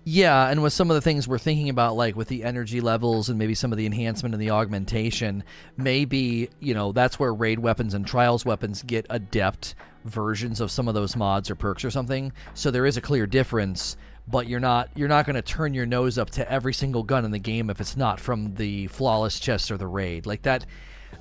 Yeah, 0.06 0.48
and 0.50 0.62
with 0.62 0.74
some 0.74 0.90
of 0.90 0.96
the 0.96 1.00
things 1.00 1.26
we're 1.26 1.38
thinking 1.38 1.70
about, 1.70 1.96
like 1.96 2.14
with 2.14 2.28
the 2.28 2.44
energy 2.44 2.82
levels 2.82 3.30
and 3.30 3.38
maybe 3.38 3.54
some 3.54 3.72
of 3.72 3.78
the 3.78 3.86
enhancement 3.86 4.34
and 4.34 4.42
the 4.42 4.50
augmentation, 4.50 5.42
maybe, 5.78 6.50
you 6.60 6.74
know, 6.74 6.92
that's 6.92 7.18
where 7.18 7.32
raid 7.32 7.58
weapons 7.58 7.94
and 7.94 8.06
trials 8.06 8.44
weapons 8.44 8.82
get 8.82 9.06
adept 9.08 9.74
versions 10.04 10.60
of 10.60 10.70
some 10.70 10.88
of 10.88 10.94
those 10.94 11.16
mods 11.16 11.50
or 11.50 11.54
perks 11.54 11.86
or 11.86 11.90
something. 11.90 12.34
So 12.52 12.70
there 12.70 12.84
is 12.84 12.98
a 12.98 13.00
clear 13.00 13.26
difference, 13.26 13.96
but 14.26 14.48
you're 14.48 14.60
not 14.60 14.88
you're 14.94 15.08
not 15.08 15.26
going 15.26 15.36
to 15.36 15.42
turn 15.42 15.74
your 15.74 15.86
nose 15.86 16.18
up 16.18 16.30
to 16.30 16.50
every 16.50 16.72
single 16.72 17.02
gun 17.02 17.24
in 17.24 17.30
the 17.30 17.38
game 17.38 17.70
if 17.70 17.80
it's 17.80 17.96
not 17.96 18.18
from 18.18 18.54
the 18.54 18.86
flawless 18.88 19.38
chest 19.38 19.70
or 19.70 19.76
the 19.76 19.86
raid. 19.86 20.26
Like 20.26 20.42
that 20.42 20.66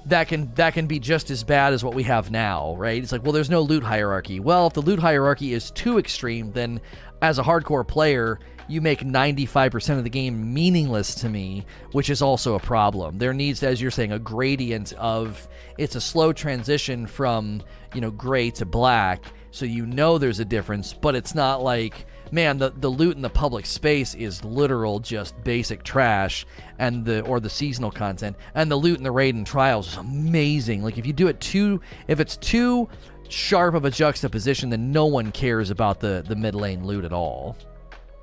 that 0.05 0.27
can 0.27 0.53
that 0.55 0.73
can 0.73 0.87
be 0.87 0.99
just 0.99 1.29
as 1.29 1.43
bad 1.43 1.73
as 1.73 1.83
what 1.83 1.93
we 1.93 2.03
have 2.03 2.31
now, 2.31 2.75
right? 2.75 3.01
It's 3.01 3.11
like, 3.11 3.23
well, 3.23 3.31
there's 3.31 3.49
no 3.49 3.61
loot 3.61 3.83
hierarchy. 3.83 4.39
Well, 4.39 4.67
if 4.67 4.73
the 4.73 4.81
loot 4.81 4.99
hierarchy 4.99 5.53
is 5.53 5.71
too 5.71 5.97
extreme, 5.97 6.51
then 6.51 6.81
as 7.21 7.39
a 7.39 7.43
hardcore 7.43 7.87
player, 7.87 8.39
you 8.67 8.81
make 8.81 8.99
95% 8.99 9.97
of 9.97 10.03
the 10.03 10.09
game 10.09 10.53
meaningless 10.53 11.15
to 11.15 11.29
me, 11.29 11.65
which 11.91 12.09
is 12.09 12.21
also 12.21 12.55
a 12.55 12.59
problem. 12.59 13.17
There 13.17 13.33
needs, 13.33 13.63
as 13.63 13.81
you're 13.81 13.91
saying, 13.91 14.11
a 14.11 14.19
gradient 14.19 14.93
of 14.93 15.47
it's 15.77 15.95
a 15.95 16.01
slow 16.01 16.33
transition 16.33 17.07
from, 17.07 17.61
you 17.93 18.01
know, 18.01 18.11
gray 18.11 18.49
to 18.51 18.65
black, 18.65 19.23
so 19.51 19.65
you 19.65 19.85
know 19.85 20.17
there's 20.17 20.39
a 20.39 20.45
difference, 20.45 20.93
but 20.93 21.15
it's 21.15 21.35
not 21.35 21.61
like 21.61 22.05
man, 22.31 22.57
the, 22.57 22.71
the 22.71 22.89
loot 22.89 23.15
in 23.15 23.21
the 23.21 23.29
public 23.29 23.65
space 23.65 24.15
is 24.15 24.43
literal 24.43 24.99
just 24.99 25.41
basic 25.43 25.83
trash 25.83 26.45
and 26.79 27.05
the 27.05 27.21
or 27.21 27.39
the 27.39 27.49
seasonal 27.49 27.91
content. 27.91 28.35
And 28.55 28.71
the 28.71 28.75
loot 28.75 28.97
in 28.97 29.03
the 29.03 29.11
raid 29.11 29.35
and 29.35 29.45
trials 29.45 29.93
is 29.93 29.97
amazing. 29.97 30.83
Like 30.83 30.97
if 30.97 31.05
you 31.05 31.13
do 31.13 31.27
it 31.27 31.39
too 31.39 31.81
if 32.07 32.19
it's 32.19 32.37
too 32.37 32.89
sharp 33.29 33.75
of 33.75 33.85
a 33.85 33.91
juxtaposition, 33.91 34.69
then 34.69 34.91
no 34.91 35.05
one 35.05 35.31
cares 35.31 35.69
about 35.69 35.99
the, 35.99 36.23
the 36.27 36.35
mid 36.35 36.55
lane 36.55 36.85
loot 36.85 37.05
at 37.05 37.13
all. 37.13 37.57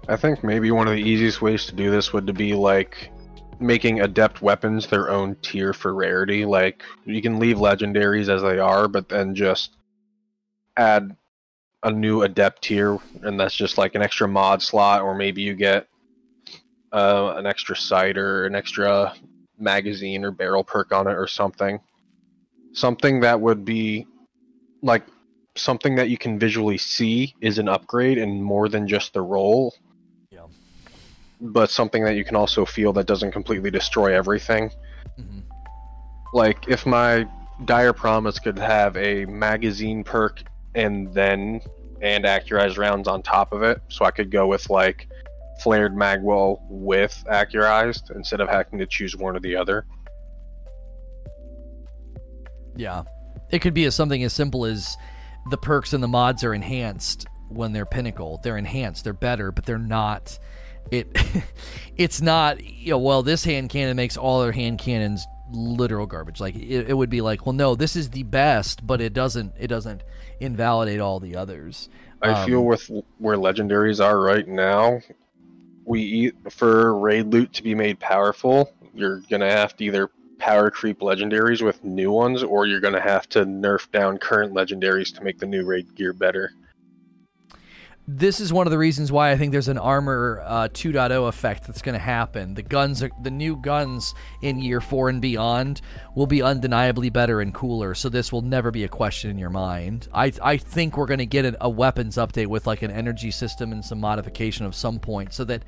I 0.08 0.16
think 0.16 0.42
maybe 0.42 0.70
one 0.70 0.88
of 0.88 0.94
the 0.94 1.02
easiest 1.02 1.42
ways 1.42 1.66
to 1.66 1.74
do 1.74 1.90
this 1.90 2.12
would 2.12 2.26
to 2.26 2.32
be 2.32 2.54
like 2.54 3.10
making 3.60 4.00
adept 4.00 4.40
weapons 4.40 4.86
their 4.86 5.10
own 5.10 5.36
tier 5.42 5.72
for 5.72 5.94
rarity. 5.94 6.44
Like 6.44 6.82
you 7.04 7.20
can 7.20 7.38
leave 7.38 7.58
legendaries 7.58 8.28
as 8.28 8.42
they 8.42 8.58
are, 8.58 8.88
but 8.88 9.08
then 9.08 9.34
just 9.34 9.76
add 10.76 11.16
a 11.82 11.90
new 11.90 12.22
adept 12.22 12.62
tier, 12.62 12.98
and 13.22 13.38
that's 13.38 13.54
just 13.54 13.78
like 13.78 13.94
an 13.94 14.02
extra 14.02 14.28
mod 14.28 14.62
slot, 14.62 15.02
or 15.02 15.14
maybe 15.14 15.42
you 15.42 15.54
get 15.54 15.86
uh, 16.92 17.34
an 17.36 17.46
extra 17.46 17.76
sight 17.76 18.18
or 18.18 18.46
an 18.46 18.54
extra 18.54 19.14
magazine 19.58 20.24
or 20.24 20.30
barrel 20.30 20.64
perk 20.64 20.92
on 20.92 21.06
it 21.06 21.12
or 21.12 21.26
something. 21.26 21.80
Something 22.72 23.20
that 23.20 23.40
would 23.40 23.64
be 23.64 24.06
like 24.82 25.04
something 25.56 25.96
that 25.96 26.08
you 26.08 26.16
can 26.16 26.38
visually 26.38 26.78
see 26.78 27.34
is 27.40 27.58
an 27.58 27.68
upgrade 27.68 28.18
and 28.18 28.42
more 28.42 28.68
than 28.68 28.86
just 28.86 29.12
the 29.12 29.20
roll 29.20 29.74
Yeah. 30.30 30.46
but 31.40 31.70
something 31.70 32.04
that 32.04 32.14
you 32.14 32.24
can 32.24 32.36
also 32.36 32.64
feel 32.64 32.92
that 32.92 33.06
doesn't 33.06 33.32
completely 33.32 33.70
destroy 33.70 34.14
everything. 34.14 34.70
Mhm. 35.18 35.42
Like 36.32 36.68
if 36.68 36.86
my 36.86 37.26
dire 37.64 37.92
promise 37.92 38.38
could 38.38 38.58
have 38.58 38.96
a 38.96 39.24
magazine 39.26 40.04
perk 40.04 40.42
and 40.74 41.12
then 41.12 41.60
and 42.00 42.24
accurized 42.24 42.78
rounds 42.78 43.08
on 43.08 43.22
top 43.22 43.52
of 43.52 43.62
it, 43.62 43.80
so 43.88 44.04
I 44.04 44.10
could 44.10 44.30
go 44.30 44.46
with 44.46 44.70
like 44.70 45.08
flared 45.60 45.94
magwell 45.94 46.60
with 46.68 47.22
accurized 47.30 48.14
instead 48.14 48.40
of 48.40 48.48
having 48.48 48.78
to 48.78 48.86
choose 48.86 49.14
one 49.16 49.36
or 49.36 49.40
the 49.40 49.56
other. 49.56 49.84
Yeah. 52.76 53.02
It 53.50 53.60
could 53.60 53.74
be 53.74 53.84
as 53.84 53.94
something 53.94 54.22
as 54.22 54.32
simple 54.32 54.64
as 54.64 54.96
the 55.50 55.58
perks 55.58 55.92
and 55.92 56.02
the 56.02 56.08
mods 56.08 56.44
are 56.44 56.54
enhanced 56.54 57.26
when 57.48 57.72
they're 57.72 57.84
pinnacle. 57.84 58.40
They're 58.42 58.56
enhanced, 58.56 59.04
they're 59.04 59.12
better, 59.12 59.52
but 59.52 59.66
they're 59.66 59.78
not 59.78 60.38
it 60.90 61.14
it's 61.96 62.20
not 62.20 62.64
you 62.64 62.90
know, 62.90 62.98
well 62.98 63.22
this 63.22 63.44
hand 63.44 63.68
cannon 63.68 63.96
makes 63.96 64.16
all 64.16 64.40
other 64.40 64.52
hand 64.52 64.78
cannons 64.78 65.24
literal 65.52 66.06
garbage. 66.06 66.40
Like 66.40 66.56
it, 66.56 66.90
it 66.90 66.94
would 66.94 67.10
be 67.10 67.20
like, 67.20 67.46
well 67.46 67.52
no, 67.52 67.74
this 67.74 67.96
is 67.96 68.10
the 68.10 68.22
best, 68.22 68.86
but 68.86 69.00
it 69.00 69.12
doesn't 69.12 69.52
it 69.58 69.68
doesn't 69.68 70.02
invalidate 70.40 71.00
all 71.00 71.20
the 71.20 71.36
others. 71.36 71.88
I 72.22 72.30
Um, 72.30 72.46
feel 72.46 72.64
with 72.64 72.90
where 73.18 73.36
legendaries 73.36 74.04
are 74.04 74.20
right 74.20 74.46
now, 74.46 75.00
we 75.84 76.02
eat 76.02 76.34
for 76.50 76.96
raid 76.98 77.26
loot 77.26 77.52
to 77.54 77.62
be 77.62 77.74
made 77.74 77.98
powerful. 77.98 78.72
You're 78.94 79.20
gonna 79.30 79.50
have 79.50 79.76
to 79.76 79.84
either 79.84 80.10
power 80.38 80.70
creep 80.70 81.00
legendaries 81.00 81.62
with 81.62 81.84
new 81.84 82.10
ones, 82.10 82.42
or 82.42 82.66
you're 82.66 82.80
gonna 82.80 83.00
have 83.00 83.28
to 83.30 83.44
nerf 83.44 83.90
down 83.90 84.18
current 84.18 84.54
legendaries 84.54 85.14
to 85.16 85.22
make 85.22 85.38
the 85.38 85.46
new 85.46 85.64
raid 85.64 85.94
gear 85.94 86.12
better. 86.12 86.52
This 88.08 88.40
is 88.40 88.52
one 88.52 88.66
of 88.66 88.70
the 88.70 88.78
reasons 88.78 89.12
why 89.12 89.30
I 89.30 89.36
think 89.36 89.52
there's 89.52 89.68
an 89.68 89.78
armor 89.78 90.42
uh, 90.44 90.68
2.0 90.68 91.28
effect 91.28 91.66
that's 91.66 91.82
going 91.82 91.92
to 91.94 92.00
happen. 92.00 92.54
The 92.54 92.62
guns, 92.62 93.02
are, 93.02 93.10
the 93.22 93.30
new 93.30 93.56
guns 93.56 94.14
in 94.42 94.58
year 94.58 94.80
four 94.80 95.08
and 95.08 95.20
beyond, 95.20 95.80
will 96.14 96.26
be 96.26 96.42
undeniably 96.42 97.10
better 97.10 97.40
and 97.40 97.54
cooler. 97.54 97.94
So 97.94 98.08
this 98.08 98.32
will 98.32 98.42
never 98.42 98.70
be 98.70 98.84
a 98.84 98.88
question 98.88 99.30
in 99.30 99.38
your 99.38 99.50
mind. 99.50 100.08
I 100.12 100.32
I 100.42 100.56
think 100.56 100.96
we're 100.96 101.06
going 101.06 101.18
to 101.18 101.26
get 101.26 101.44
a, 101.44 101.56
a 101.60 101.68
weapons 101.68 102.16
update 102.16 102.48
with 102.48 102.66
like 102.66 102.82
an 102.82 102.90
energy 102.90 103.30
system 103.30 103.72
and 103.72 103.84
some 103.84 104.00
modification 104.00 104.66
of 104.66 104.74
some 104.74 104.98
point, 104.98 105.32
so 105.32 105.44
that. 105.44 105.62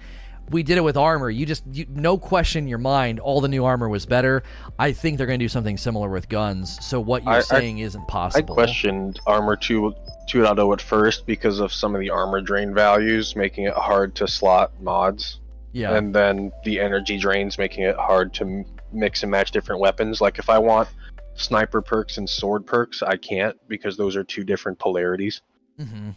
We 0.50 0.62
did 0.62 0.76
it 0.76 0.82
with 0.82 0.96
armor. 0.96 1.30
You 1.30 1.46
just, 1.46 1.64
you, 1.72 1.86
no 1.88 2.18
question 2.18 2.64
in 2.64 2.68
your 2.68 2.78
mind, 2.78 3.20
all 3.20 3.40
the 3.40 3.48
new 3.48 3.64
armor 3.64 3.88
was 3.88 4.04
better. 4.04 4.42
I 4.78 4.92
think 4.92 5.16
they're 5.16 5.26
going 5.26 5.38
to 5.38 5.44
do 5.44 5.48
something 5.48 5.78
similar 5.78 6.10
with 6.10 6.28
guns. 6.28 6.78
So 6.84 7.00
what 7.00 7.24
you're 7.24 7.32
I- 7.32 7.38
I- 7.38 7.40
saying 7.40 7.78
isn't 7.78 8.06
possible. 8.08 8.52
I 8.52 8.54
questioned 8.54 9.18
Armor 9.26 9.56
2 9.56 9.94
2.0 10.28 10.72
at 10.72 10.80
first 10.80 11.26
because 11.26 11.58
of 11.58 11.72
some 11.72 11.94
of 11.94 12.00
the 12.00 12.10
armor 12.10 12.40
drain 12.40 12.72
values, 12.74 13.34
making 13.34 13.64
it 13.64 13.74
hard 13.74 14.14
to 14.16 14.28
slot 14.28 14.72
mods. 14.82 15.38
Yeah. 15.74 15.96
and 15.96 16.14
then 16.14 16.52
the 16.66 16.78
energy 16.80 17.16
drains 17.16 17.56
making 17.56 17.84
it 17.84 17.96
hard 17.96 18.34
to 18.34 18.62
mix 18.92 19.22
and 19.22 19.30
match 19.32 19.52
different 19.52 19.80
weapons 19.80 20.20
like 20.20 20.38
if 20.38 20.50
i 20.50 20.58
want 20.58 20.86
sniper 21.34 21.80
perks 21.80 22.18
and 22.18 22.28
sword 22.28 22.66
perks 22.66 23.02
i 23.02 23.16
can't 23.16 23.56
because 23.68 23.96
those 23.96 24.14
are 24.14 24.22
two 24.22 24.44
different 24.44 24.78
polarities 24.78 25.40
hmm 25.78 26.10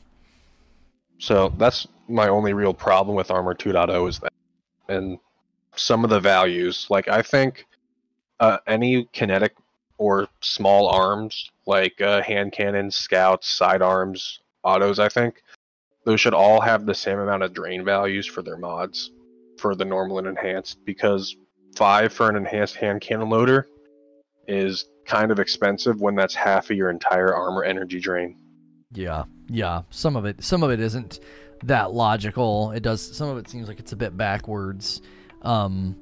so 1.17 1.53
that's 1.57 1.87
my 2.07 2.27
only 2.27 2.53
real 2.53 2.73
problem 2.73 3.15
with 3.15 3.31
armor 3.31 3.53
2.0 3.53 4.09
is 4.09 4.19
that 4.19 4.33
and 4.89 5.17
some 5.75 6.03
of 6.03 6.09
the 6.09 6.19
values 6.19 6.87
like 6.89 7.07
i 7.07 7.21
think 7.21 7.65
uh, 8.39 8.57
any 8.67 9.07
kinetic 9.13 9.55
or 9.97 10.27
small 10.41 10.89
arms 10.89 11.49
like 11.65 12.01
uh, 12.01 12.21
hand 12.21 12.51
cannons 12.51 12.95
scouts 12.95 13.49
sidearms 13.49 14.41
autos 14.63 14.99
i 14.99 15.07
think 15.07 15.41
those 16.03 16.19
should 16.19 16.33
all 16.33 16.61
have 16.61 16.85
the 16.85 16.93
same 16.93 17.19
amount 17.19 17.43
of 17.43 17.53
drain 17.53 17.83
values 17.83 18.27
for 18.27 18.41
their 18.41 18.57
mods 18.57 19.11
for 19.57 19.75
the 19.75 19.85
normal 19.85 20.19
and 20.19 20.27
enhanced 20.27 20.83
because 20.85 21.35
five 21.75 22.13
for 22.13 22.29
an 22.29 22.35
enhanced 22.35 22.75
hand 22.75 23.01
cannon 23.01 23.29
loader 23.29 23.67
is 24.47 24.85
kind 25.05 25.31
of 25.31 25.39
expensive 25.39 26.01
when 26.01 26.15
that's 26.15 26.35
half 26.35 26.69
of 26.69 26.77
your 26.77 26.89
entire 26.89 27.33
armor 27.33 27.63
energy 27.63 27.99
drain. 27.99 28.37
Yeah, 28.91 29.23
yeah. 29.49 29.84
Some 29.89 30.15
of 30.15 30.26
it, 30.26 30.43
some 30.43 30.63
of 30.63 30.72
it 30.72 30.80
isn't 30.80 31.19
that 31.63 31.91
logical. 31.93 32.72
It 32.72 32.81
does. 32.81 33.01
Some 33.01 33.30
of 33.30 33.38
it 33.38 33.49
seems 33.49 33.67
like 33.67 33.80
it's 33.80 33.91
a 33.91 33.95
bit 33.95 34.15
backwards. 34.17 35.01
Um, 35.41 35.97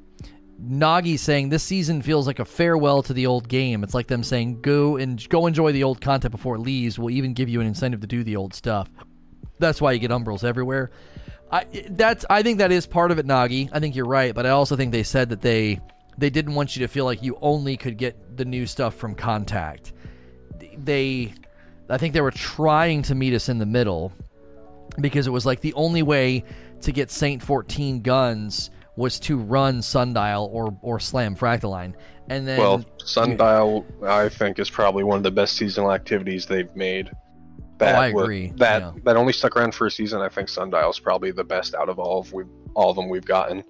Nagi 0.61 1.19
saying 1.19 1.49
this 1.49 1.63
season 1.63 2.01
feels 2.01 2.27
like 2.27 2.39
a 2.39 2.45
farewell 2.45 3.03
to 3.03 3.13
the 3.13 3.27
old 3.27 3.47
game. 3.47 3.83
It's 3.83 3.93
like 3.93 4.07
them 4.07 4.23
saying 4.23 4.61
go 4.61 4.97
and 4.97 5.27
go 5.29 5.47
enjoy 5.47 5.71
the 5.71 5.83
old 5.83 5.99
content 5.99 6.31
before 6.31 6.55
it 6.55 6.59
leaves. 6.59 6.97
We'll 6.97 7.09
even 7.11 7.33
give 7.33 7.49
you 7.49 7.59
an 7.59 7.67
incentive 7.67 8.01
to 8.01 8.07
do 8.07 8.23
the 8.23 8.35
old 8.35 8.53
stuff. 8.53 8.89
That's 9.59 9.81
why 9.81 9.91
you 9.91 9.99
get 9.99 10.11
umbrals 10.11 10.43
everywhere. 10.43 10.91
I 11.51 11.65
that's 11.89 12.25
I 12.29 12.43
think 12.43 12.59
that 12.59 12.71
is 12.71 12.85
part 12.85 13.11
of 13.11 13.19
it, 13.19 13.27
Nagi. 13.27 13.69
I 13.71 13.79
think 13.79 13.95
you're 13.95 14.05
right, 14.05 14.33
but 14.33 14.45
I 14.45 14.49
also 14.49 14.75
think 14.75 14.91
they 14.91 15.03
said 15.03 15.29
that 15.29 15.41
they 15.41 15.79
they 16.17 16.29
didn't 16.29 16.55
want 16.55 16.75
you 16.75 16.81
to 16.81 16.87
feel 16.87 17.05
like 17.05 17.23
you 17.23 17.37
only 17.41 17.77
could 17.77 17.97
get 17.97 18.37
the 18.37 18.45
new 18.45 18.65
stuff 18.65 18.95
from 18.95 19.15
Contact. 19.15 19.93
They 20.77 21.33
I 21.89 21.97
think 21.97 22.13
they 22.13 22.21
were 22.21 22.31
trying 22.31 23.01
to 23.03 23.15
meet 23.15 23.33
us 23.33 23.49
in 23.49 23.57
the 23.59 23.65
middle 23.65 24.11
because 24.99 25.27
it 25.27 25.31
was 25.31 25.45
like 25.45 25.61
the 25.61 25.73
only 25.73 26.01
way 26.03 26.43
to 26.81 26.91
get 26.91 27.11
Saint 27.11 27.41
14 27.41 28.01
guns 28.01 28.69
was 28.95 29.19
to 29.21 29.37
run 29.37 29.81
Sundial 29.81 30.49
or 30.53 30.77
or 30.81 30.99
Slam 30.99 31.35
Fractaline. 31.35 31.93
And 32.29 32.47
then 32.47 32.57
well, 32.59 32.85
Sundial, 32.97 33.85
I 34.05 34.29
think, 34.29 34.59
is 34.59 34.69
probably 34.69 35.03
one 35.03 35.17
of 35.17 35.23
the 35.23 35.31
best 35.31 35.57
seasonal 35.57 35.91
activities 35.91 36.45
they've 36.45 36.73
made. 36.75 37.09
Oh, 37.13 37.17
that 37.79 37.95
Oh, 37.95 37.99
I 37.99 38.11
wa- 38.13 38.21
agree, 38.21 38.53
that 38.57 38.81
yeah. 38.81 38.91
that 39.03 39.17
only 39.17 39.33
stuck 39.33 39.57
around 39.57 39.73
for 39.75 39.87
a 39.87 39.91
season. 39.91 40.21
I 40.21 40.29
think 40.29 40.47
Sundial 40.47 40.89
is 40.89 40.99
probably 40.99 41.31
the 41.31 41.43
best 41.43 41.73
out 41.75 41.89
of 41.89 41.99
all 41.99 42.19
of 42.19 42.31
we 42.31 42.43
all 42.75 42.91
of 42.91 42.95
them 42.95 43.09
we've 43.09 43.25
gotten. 43.25 43.63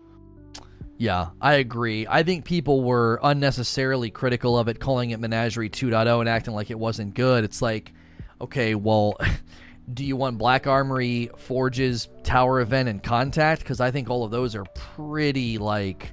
Yeah, 0.97 1.29
I 1.41 1.55
agree. 1.55 2.05
I 2.07 2.21
think 2.23 2.45
people 2.45 2.83
were 2.83 3.19
unnecessarily 3.23 4.11
critical 4.11 4.57
of 4.57 4.67
it, 4.67 4.79
calling 4.79 5.09
it 5.09 5.19
Menagerie 5.19 5.69
2.0 5.69 6.19
and 6.19 6.29
acting 6.29 6.53
like 6.53 6.69
it 6.69 6.77
wasn't 6.77 7.15
good. 7.15 7.43
It's 7.43 7.61
like, 7.61 7.91
okay, 8.43 8.75
well, 8.75 9.17
do 9.93 10.03
you 10.05 10.15
want 10.15 10.37
Black 10.37 10.67
Armory, 10.67 11.29
Forges, 11.37 12.09
Tower 12.23 12.61
Event, 12.61 12.89
and 12.89 13.01
Contact? 13.01 13.61
Because 13.61 13.79
I 13.79 13.91
think 13.91 14.09
all 14.09 14.23
of 14.23 14.31
those 14.31 14.55
are 14.55 14.65
pretty, 14.75 15.57
like, 15.57 16.11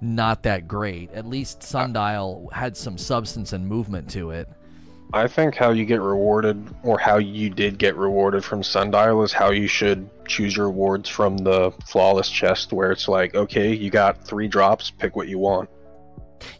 not 0.00 0.42
that 0.44 0.68
great. 0.68 1.10
At 1.12 1.26
least 1.26 1.62
Sundial 1.62 2.50
had 2.52 2.76
some 2.76 2.98
substance 2.98 3.52
and 3.52 3.66
movement 3.66 4.10
to 4.10 4.30
it. 4.30 4.48
I 5.14 5.28
think 5.28 5.54
how 5.56 5.72
you 5.72 5.84
get 5.84 6.00
rewarded, 6.00 6.74
or 6.82 6.98
how 6.98 7.18
you 7.18 7.50
did 7.50 7.78
get 7.78 7.96
rewarded 7.96 8.44
from 8.44 8.62
Sundial, 8.62 9.22
is 9.22 9.32
how 9.32 9.50
you 9.50 9.66
should 9.66 10.08
choose 10.26 10.56
your 10.56 10.66
rewards 10.66 11.08
from 11.08 11.36
the 11.36 11.70
flawless 11.86 12.30
chest, 12.30 12.72
where 12.72 12.92
it's 12.92 13.08
like, 13.08 13.34
okay, 13.34 13.74
you 13.74 13.90
got 13.90 14.24
three 14.24 14.48
drops, 14.48 14.90
pick 14.90 15.14
what 15.14 15.28
you 15.28 15.38
want. 15.38 15.68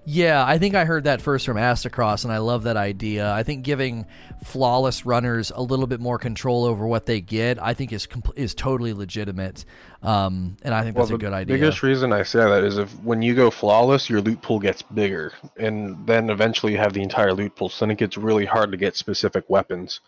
Yeah, 0.04 0.44
I 0.44 0.58
think 0.58 0.74
I 0.74 0.84
heard 0.84 1.04
that 1.04 1.22
first 1.22 1.46
from 1.46 1.56
Aztecross, 1.56 2.24
and 2.24 2.32
I 2.32 2.38
love 2.38 2.64
that 2.64 2.76
idea. 2.76 3.32
I 3.32 3.42
think 3.42 3.64
giving 3.64 4.06
flawless 4.44 5.06
runners 5.06 5.52
a 5.54 5.62
little 5.62 5.86
bit 5.86 6.00
more 6.00 6.18
control 6.18 6.64
over 6.64 6.86
what 6.86 7.06
they 7.06 7.20
get, 7.20 7.62
I 7.62 7.74
think 7.74 7.92
is 7.92 8.06
compl- 8.06 8.36
is 8.36 8.54
totally 8.54 8.92
legitimate, 8.92 9.64
um, 10.02 10.56
and 10.62 10.74
I 10.74 10.82
think 10.82 10.96
that's 10.96 11.08
the 11.08 11.14
a 11.14 11.18
good 11.18 11.32
idea. 11.32 11.56
biggest 11.56 11.82
reason 11.82 12.12
I 12.12 12.22
say 12.22 12.40
that 12.40 12.64
is 12.64 12.78
if 12.78 12.92
when 13.02 13.22
you 13.22 13.34
go 13.34 13.50
flawless, 13.50 14.10
your 14.10 14.20
loot 14.20 14.42
pool 14.42 14.58
gets 14.58 14.82
bigger, 14.82 15.32
and 15.56 16.06
then 16.06 16.30
eventually 16.30 16.72
you 16.72 16.78
have 16.78 16.92
the 16.92 17.02
entire 17.02 17.32
loot 17.32 17.54
pool. 17.56 17.68
So 17.68 17.84
then 17.84 17.92
it 17.92 17.98
gets 17.98 18.16
really 18.16 18.44
hard 18.44 18.70
to 18.72 18.76
get 18.76 18.96
specific 18.96 19.44
weapons 19.48 20.00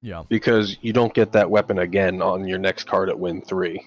yeah, 0.00 0.22
because 0.28 0.76
you 0.80 0.92
don't 0.92 1.14
get 1.14 1.32
that 1.32 1.50
weapon 1.50 1.78
again 1.78 2.22
on 2.22 2.46
your 2.46 2.58
next 2.58 2.84
card 2.84 3.08
at 3.08 3.18
win 3.18 3.42
three. 3.42 3.86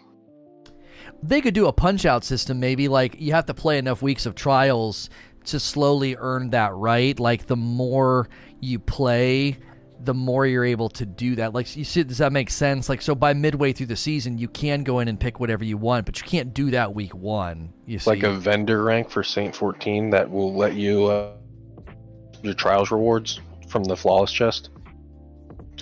they 1.23 1.41
could 1.41 1.53
do 1.53 1.67
a 1.67 1.73
punch 1.73 2.05
out 2.05 2.23
system, 2.23 2.59
maybe 2.59 2.87
like 2.87 3.19
you 3.19 3.33
have 3.33 3.45
to 3.47 3.53
play 3.53 3.77
enough 3.77 4.01
weeks 4.01 4.25
of 4.25 4.35
trials 4.35 5.09
to 5.47 5.59
slowly 5.59 6.15
earn 6.17 6.49
that 6.51 6.73
right. 6.73 7.19
Like 7.19 7.47
the 7.47 7.55
more 7.55 8.29
you 8.59 8.79
play. 8.79 9.57
The 10.03 10.13
more 10.13 10.45
you're 10.45 10.65
able 10.65 10.89
to 10.89 11.05
do 11.05 11.35
that, 11.37 11.53
like 11.53 11.73
you 11.75 11.85
see, 11.85 12.03
does 12.03 12.17
that 12.17 12.31
make 12.33 12.51
sense? 12.51 12.89
Like, 12.89 13.01
so 13.01 13.15
by 13.15 13.33
midway 13.33 13.71
through 13.71 13.85
the 13.87 13.95
season, 13.95 14.37
you 14.37 14.47
can 14.49 14.83
go 14.83 14.99
in 14.99 15.07
and 15.07 15.17
pick 15.19 15.39
whatever 15.39 15.63
you 15.63 15.77
want, 15.77 16.05
but 16.05 16.19
you 16.19 16.27
can't 16.27 16.53
do 16.53 16.69
that 16.71 16.93
week 16.93 17.15
one. 17.15 17.73
You 17.85 17.97
see, 17.97 18.09
like 18.09 18.23
a 18.23 18.31
vendor 18.31 18.83
rank 18.83 19.09
for 19.09 19.23
Saint 19.23 19.55
14 19.55 20.09
that 20.11 20.29
will 20.29 20.53
let 20.53 20.75
you 20.75 21.05
uh, 21.05 21.31
your 22.43 22.53
trials 22.53 22.91
rewards 22.91 23.39
from 23.67 23.85
the 23.85 23.95
flawless 23.95 24.31
chest 24.31 24.69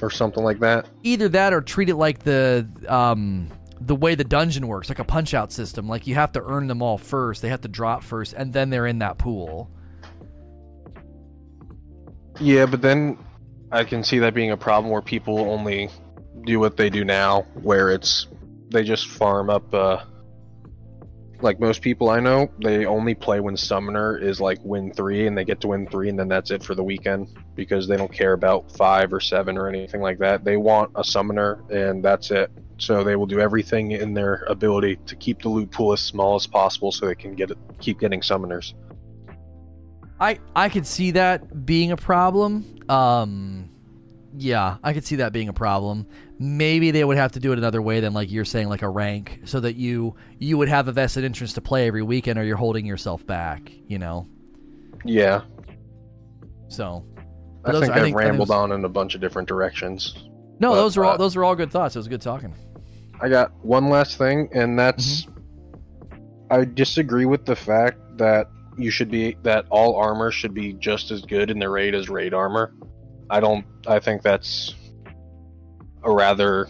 or 0.02 0.10
something 0.10 0.44
like 0.44 0.60
that. 0.60 0.88
either 1.03 1.27
that 1.30 1.53
or 1.53 1.61
treat 1.61 1.90
it 1.90 1.95
like 1.95 2.19
the 2.19 2.68
um 2.88 3.49
the 3.85 3.95
way 3.95 4.15
the 4.15 4.23
dungeon 4.23 4.68
works 4.68 4.89
like 4.89 4.99
a 4.99 5.03
punch 5.03 5.34
out 5.34 5.51
system 5.51 5.88
like 5.88 6.07
you 6.07 6.15
have 6.15 6.31
to 6.31 6.41
earn 6.43 6.68
them 6.68 6.81
all 6.81 6.97
first 6.97 7.41
they 7.41 7.49
have 7.49 7.61
to 7.61 7.68
drop 7.68 8.03
first 8.03 8.34
and 8.34 8.53
then 8.53 8.69
they're 8.69 8.88
in 8.88 8.99
that 8.99 9.18
pool 9.18 9.69
Yeah, 12.39 12.65
but 12.65 12.81
then 12.81 13.18
I 13.72 13.84
can 13.84 14.03
see 14.03 14.19
that 14.19 14.34
being 14.34 14.51
a 14.51 14.57
problem 14.57 14.91
where 14.91 15.01
people 15.01 15.39
only 15.39 15.89
do 16.45 16.60
what 16.60 16.77
they 16.77 16.89
do 16.89 17.05
now, 17.05 17.41
where 17.61 17.89
it's 17.89 18.27
they 18.69 18.84
just 18.84 19.07
farm 19.07 19.49
up. 19.49 19.73
Uh, 19.73 20.03
like 21.41 21.60
most 21.60 21.81
people 21.81 22.10
I 22.10 22.22
know, 22.22 22.49
they 22.64 22.85
only 22.85 23.15
play 23.15 23.41
when 23.41 23.57
summoner 23.57 24.18
is 24.18 24.39
like 24.39 24.60
win 24.64 24.93
three, 24.93 25.27
and 25.27 25.38
they 25.38 25.43
get 25.43 25.61
to 25.61 25.68
win 25.68 25.88
three, 25.88 26.10
and 26.10 26.18
then 26.18 26.27
that's 26.27 26.51
it 26.51 26.64
for 26.64 26.73
the 26.73 26.84
weekend 26.84 27.38
because 27.55 27.88
they 27.88 27.97
don't 27.97 28.11
care 28.11 28.34
about 28.34 28.72
five 28.72 29.14
or 29.14 29.19
seven 29.19 29.57
or 29.57 29.68
anything 29.68 30.01
like 30.01 30.19
that. 30.19 30.43
They 30.43 30.57
want 30.57 30.91
a 30.95 31.03
summoner, 31.03 31.64
and 31.69 32.03
that's 32.03 32.31
it. 32.31 32.51
So 32.84 33.01
they 33.01 33.15
will 33.15 33.26
do 33.26 33.39
everything 33.39 33.91
in 33.91 34.14
their 34.14 34.43
ability 34.49 34.97
to 35.05 35.15
keep 35.15 35.41
the 35.41 35.47
loot 35.47 35.72
pool 35.72 35.93
as 35.93 36.01
small 36.01 36.35
as 36.35 36.45
possible, 36.45 36.91
so 36.91 37.05
they 37.05 37.15
can 37.15 37.34
get 37.34 37.49
it, 37.49 37.57
keep 37.80 37.97
getting 37.97 38.19
summoners. 38.19 38.73
i 40.19 40.38
i 40.55 40.68
could 40.68 40.85
see 40.85 41.11
that 41.11 41.65
being 41.65 41.91
a 41.93 41.97
problem. 41.97 42.77
Um 42.89 43.69
yeah 44.35 44.77
i 44.84 44.91
could 44.93 45.05
see 45.05 45.15
that 45.18 45.31
being 45.31 45.47
a 45.47 45.53
problem. 45.53 46.07
Maybe 46.39 46.91
they 46.91 47.05
would 47.05 47.15
have 47.18 47.31
to 47.34 47.39
do 47.39 47.53
it 47.53 47.57
another 47.57 47.81
way 47.81 48.01
than 48.01 48.11
like 48.14 48.30
you're 48.31 48.43
saying 48.43 48.68
like 48.68 48.81
a 48.81 48.89
rank 48.89 49.39
so 49.45 49.61
that 49.61 49.76
you 49.77 50.15
you 50.39 50.57
would 50.57 50.68
have 50.68 50.89
a 50.89 50.91
vested 50.91 51.23
interest 51.23 51.55
to 51.55 51.61
play 51.61 51.88
every 51.88 52.03
weekend 52.03 52.38
or 52.38 52.43
you're 52.43 52.57
holding 52.57 52.85
yourself 52.85 53.26
back 53.26 53.72
you 53.88 53.97
know? 53.97 54.27
Yeah, 55.05 55.41
so 56.68 57.05
I 57.65 57.72
those- 57.72 57.81
think 57.81 57.93
I 57.93 57.95
have 57.95 58.03
think- 58.03 58.18
I 58.18 58.19
think 58.23 58.30
rambled 58.30 58.51
on 58.51 58.72
in 58.73 58.84
a 58.84 58.89
bunch 58.89 59.15
of 59.15 59.22
different 59.22 59.47
directions. 59.47 60.15
no 60.60 60.72
But, 60.72 60.76
those 60.76 60.97
are 60.97 61.05
all 61.05 61.14
uh, 61.14 61.18
those 61.18 61.35
are 61.38 61.43
all 61.45 61.55
good 61.55 61.72
thoughts. 61.72 61.95
It 61.95 61.99
was 61.99 62.07
good 62.10 62.22
talking 62.22 62.53
I 63.23 63.29
got 63.29 63.53
one 63.63 63.89
last 63.89 64.17
thing, 64.17 64.49
and 64.53 64.77
that's 64.77 65.27
I 66.51 66.65
disagree 66.65 67.25
with 67.25 67.45
the 67.45 67.55
fact 67.55 67.97
that 68.17 68.49
you 68.77 68.91
should 68.91 69.09
be 69.09 69.37
that 69.43 69.65
all 69.69 69.95
armor 69.95 70.29
should 70.29 70.53
be 70.53 70.73
just 70.73 71.09
as 71.09 71.21
good 71.21 71.49
in 71.49 71.57
the 71.57 71.69
raid 71.69 71.95
as 71.95 72.09
raid 72.09 72.33
armor. 72.33 72.75
I 73.29 73.39
don't. 73.39 73.65
I 73.87 73.99
think 73.99 74.23
that's 74.23 74.75
a 76.03 76.11
rather 76.11 76.67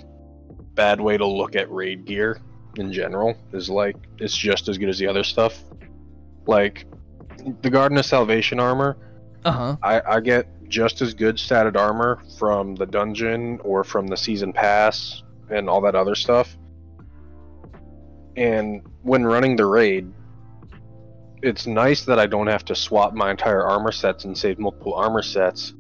bad 0.76 1.02
way 1.02 1.18
to 1.18 1.26
look 1.26 1.56
at 1.56 1.72
raid 1.72 2.06
gear 2.06 2.40
in 2.78 2.94
general. 2.94 3.36
Is 3.52 3.68
like 3.68 3.96
it's 4.20 4.38
just 4.38 4.70
as 4.70 4.78
good 4.78 4.90
as 4.90 5.00
the 5.00 5.08
other 5.08 5.24
stuff. 5.24 5.60
Like 6.46 6.86
the 7.64 7.70
Garden 7.72 7.98
of 7.98 8.06
Salvation 8.06 8.60
armor, 8.60 8.96
uh-huh 9.44 9.78
I, 9.82 10.02
I 10.02 10.20
get 10.20 10.48
just 10.70 11.02
as 11.02 11.16
good 11.16 11.38
statted 11.38 11.78
armor 11.78 12.22
from 12.38 12.76
the 12.76 12.86
dungeon 12.86 13.60
or 13.64 13.84
from 13.84 14.06
the 14.06 14.18
season 14.18 14.54
pass 14.54 15.24
and 15.50 15.70
all 15.70 15.82
that 15.82 15.96
other 15.96 16.16
stuff. 16.16 16.58
And 18.36 18.82
when 19.04 19.26
running 19.26 19.56
the 19.56 19.66
raid, 19.66 20.12
it's 21.42 21.68
nice 21.68 22.06
that 22.06 22.20
I 22.20 22.26
don't 22.26 22.48
have 22.48 22.66
to 22.66 22.76
swap 22.76 23.14
my 23.14 23.32
entire 23.32 23.64
armor 23.64 23.92
sets 23.92 24.26
and 24.26 24.38
save 24.38 24.60
multiple 24.60 24.94
armor 24.94 25.22
sets. 25.22 25.74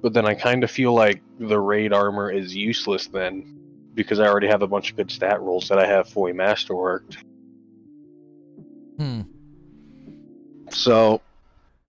But 0.00 0.12
then 0.12 0.24
I 0.26 0.34
kind 0.34 0.62
of 0.62 0.70
feel 0.70 0.94
like 0.94 1.20
the 1.38 1.58
raid 1.58 1.92
armor 1.92 2.30
is 2.30 2.54
useless 2.54 3.08
then 3.08 3.54
because 3.94 4.20
I 4.20 4.28
already 4.28 4.46
have 4.46 4.62
a 4.62 4.66
bunch 4.68 4.90
of 4.90 4.96
good 4.96 5.10
stat 5.10 5.40
rolls 5.40 5.68
that 5.68 5.78
I 5.78 5.86
have 5.86 6.08
fully 6.08 6.32
masterworked. 6.32 7.16
hmm 8.96 9.22
So 10.70 11.20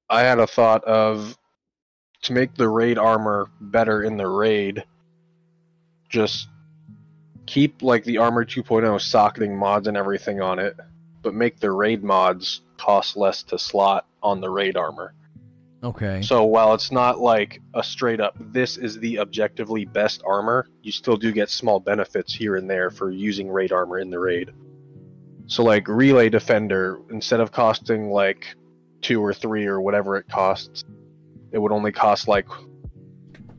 I 0.09 0.21
had 0.21 0.39
a 0.39 0.47
thought 0.47 0.83
of 0.85 1.37
to 2.23 2.33
make 2.33 2.55
the 2.55 2.67
raid 2.67 2.97
armor 2.97 3.47
better 3.61 4.03
in 4.03 4.17
the 4.17 4.27
raid, 4.27 4.83
just 6.09 6.49
keep 7.45 7.81
like 7.81 8.03
the 8.03 8.17
armor 8.17 8.45
2.0 8.45 8.99
socketing 9.01 9.57
mods 9.57 9.87
and 9.87 9.97
everything 9.97 10.41
on 10.41 10.59
it, 10.59 10.75
but 11.21 11.33
make 11.33 11.59
the 11.59 11.71
raid 11.71 12.03
mods 12.03 12.61
cost 12.77 13.15
less 13.15 13.43
to 13.43 13.57
slot 13.57 14.05
on 14.21 14.41
the 14.41 14.49
raid 14.49 14.77
armor. 14.77 15.13
okay 15.83 16.21
So 16.21 16.43
while 16.45 16.73
it's 16.73 16.91
not 16.91 17.19
like 17.19 17.61
a 17.73 17.83
straight 17.83 18.19
up 18.19 18.35
this 18.39 18.77
is 18.77 18.99
the 18.99 19.19
objectively 19.19 19.85
best 19.85 20.21
armor, 20.25 20.67
you 20.81 20.91
still 20.91 21.17
do 21.17 21.31
get 21.31 21.49
small 21.49 21.79
benefits 21.79 22.33
here 22.33 22.55
and 22.55 22.69
there 22.69 22.89
for 22.89 23.11
using 23.11 23.49
raid 23.49 23.71
armor 23.71 23.99
in 23.99 24.09
the 24.09 24.19
raid. 24.19 24.51
So 25.47 25.63
like 25.63 25.87
relay 25.87 26.29
defender, 26.29 26.99
instead 27.09 27.39
of 27.39 27.51
costing 27.51 28.11
like 28.11 28.45
two 29.01 29.23
or 29.23 29.33
three 29.33 29.65
or 29.65 29.81
whatever 29.81 30.17
it 30.17 30.27
costs, 30.29 30.83
it 31.51 31.57
would 31.57 31.71
only 31.71 31.91
cost 31.91 32.27
like 32.27 32.45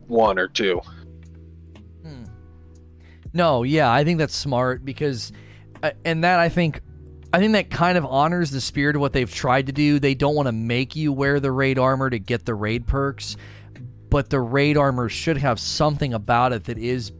one 0.06 0.39
or 0.39 0.47
two. 0.47 0.81
No, 3.32 3.62
yeah, 3.62 3.93
I 3.93 4.05
think 4.05 4.19
that's 4.19 4.35
smart 4.35 4.85
because, 4.85 5.32
uh, 5.82 5.93
and 6.05 6.24
that 6.24 6.39
I 6.39 6.48
think, 6.48 6.81
I 7.32 7.39
think 7.39 7.52
that 7.52 7.70
kind 7.70 7.97
of 7.97 8.05
honors 8.05 8.51
the 8.51 8.61
spirit 8.61 8.97
of 8.97 9.01
what 9.01 9.12
they've 9.12 9.32
tried 9.32 9.66
to 9.66 9.73
do. 9.73 9.98
They 10.01 10.15
don't 10.15 10.35
want 10.35 10.47
to 10.47 10.52
make 10.52 10.97
you 10.97 11.12
wear 11.12 11.39
the 11.39 11.52
raid 11.52 11.78
armor 11.78 12.11
to 12.11 12.19
get 12.19 12.44
the 12.44 12.55
raid 12.55 12.86
perks, 12.86 13.36
but 14.09 14.31
the 14.31 14.40
raid 14.40 14.77
armor 14.77 15.09
should 15.09 15.36
have 15.36 15.61
something 15.61 16.12
about 16.12 16.52
it 16.52 16.65
that 16.65 16.78
is 16.78 17.12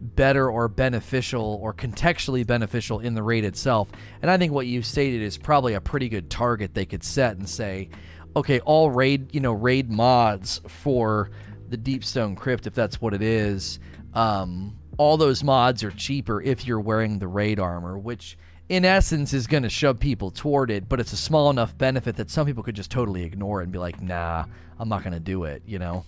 better 0.00 0.48
or 0.50 0.68
beneficial 0.68 1.58
or 1.62 1.72
contextually 1.72 2.46
beneficial 2.46 3.00
in 3.00 3.14
the 3.14 3.22
raid 3.22 3.44
itself. 3.44 3.88
And 4.22 4.30
I 4.30 4.36
think 4.36 4.52
what 4.52 4.66
you 4.66 4.82
stated 4.82 5.22
is 5.22 5.38
probably 5.38 5.74
a 5.74 5.80
pretty 5.80 6.08
good 6.08 6.30
target 6.30 6.74
they 6.74 6.86
could 6.86 7.02
set 7.02 7.36
and 7.36 7.48
say, 7.48 7.88
okay, 8.36 8.60
all 8.60 8.90
raid, 8.90 9.34
you 9.34 9.40
know, 9.40 9.52
raid 9.52 9.90
mods 9.90 10.60
for 10.68 11.30
the 11.68 11.76
Deepstone 11.76 12.36
Crypt, 12.36 12.66
if 12.66 12.74
that's 12.74 13.00
what 13.00 13.14
it 13.14 13.22
is, 13.22 13.80
um, 14.14 14.77
all 14.98 15.16
those 15.16 15.42
mods 15.42 15.82
are 15.84 15.90
cheaper 15.92 16.42
if 16.42 16.66
you're 16.66 16.80
wearing 16.80 17.18
the 17.18 17.28
raid 17.28 17.58
armor, 17.58 17.96
which 17.96 18.36
in 18.68 18.84
essence 18.84 19.32
is 19.32 19.46
going 19.46 19.62
to 19.62 19.70
shove 19.70 19.98
people 19.98 20.30
toward 20.30 20.70
it, 20.70 20.88
but 20.88 21.00
it's 21.00 21.12
a 21.12 21.16
small 21.16 21.48
enough 21.48 21.76
benefit 21.78 22.16
that 22.16 22.30
some 22.30 22.46
people 22.46 22.62
could 22.62 22.76
just 22.76 22.90
totally 22.90 23.22
ignore 23.22 23.60
it 23.60 23.64
and 23.64 23.72
be 23.72 23.78
like, 23.78 24.02
nah, 24.02 24.44
I'm 24.78 24.88
not 24.88 25.02
going 25.02 25.14
to 25.14 25.20
do 25.20 25.44
it, 25.44 25.62
you 25.66 25.78
know? 25.78 26.04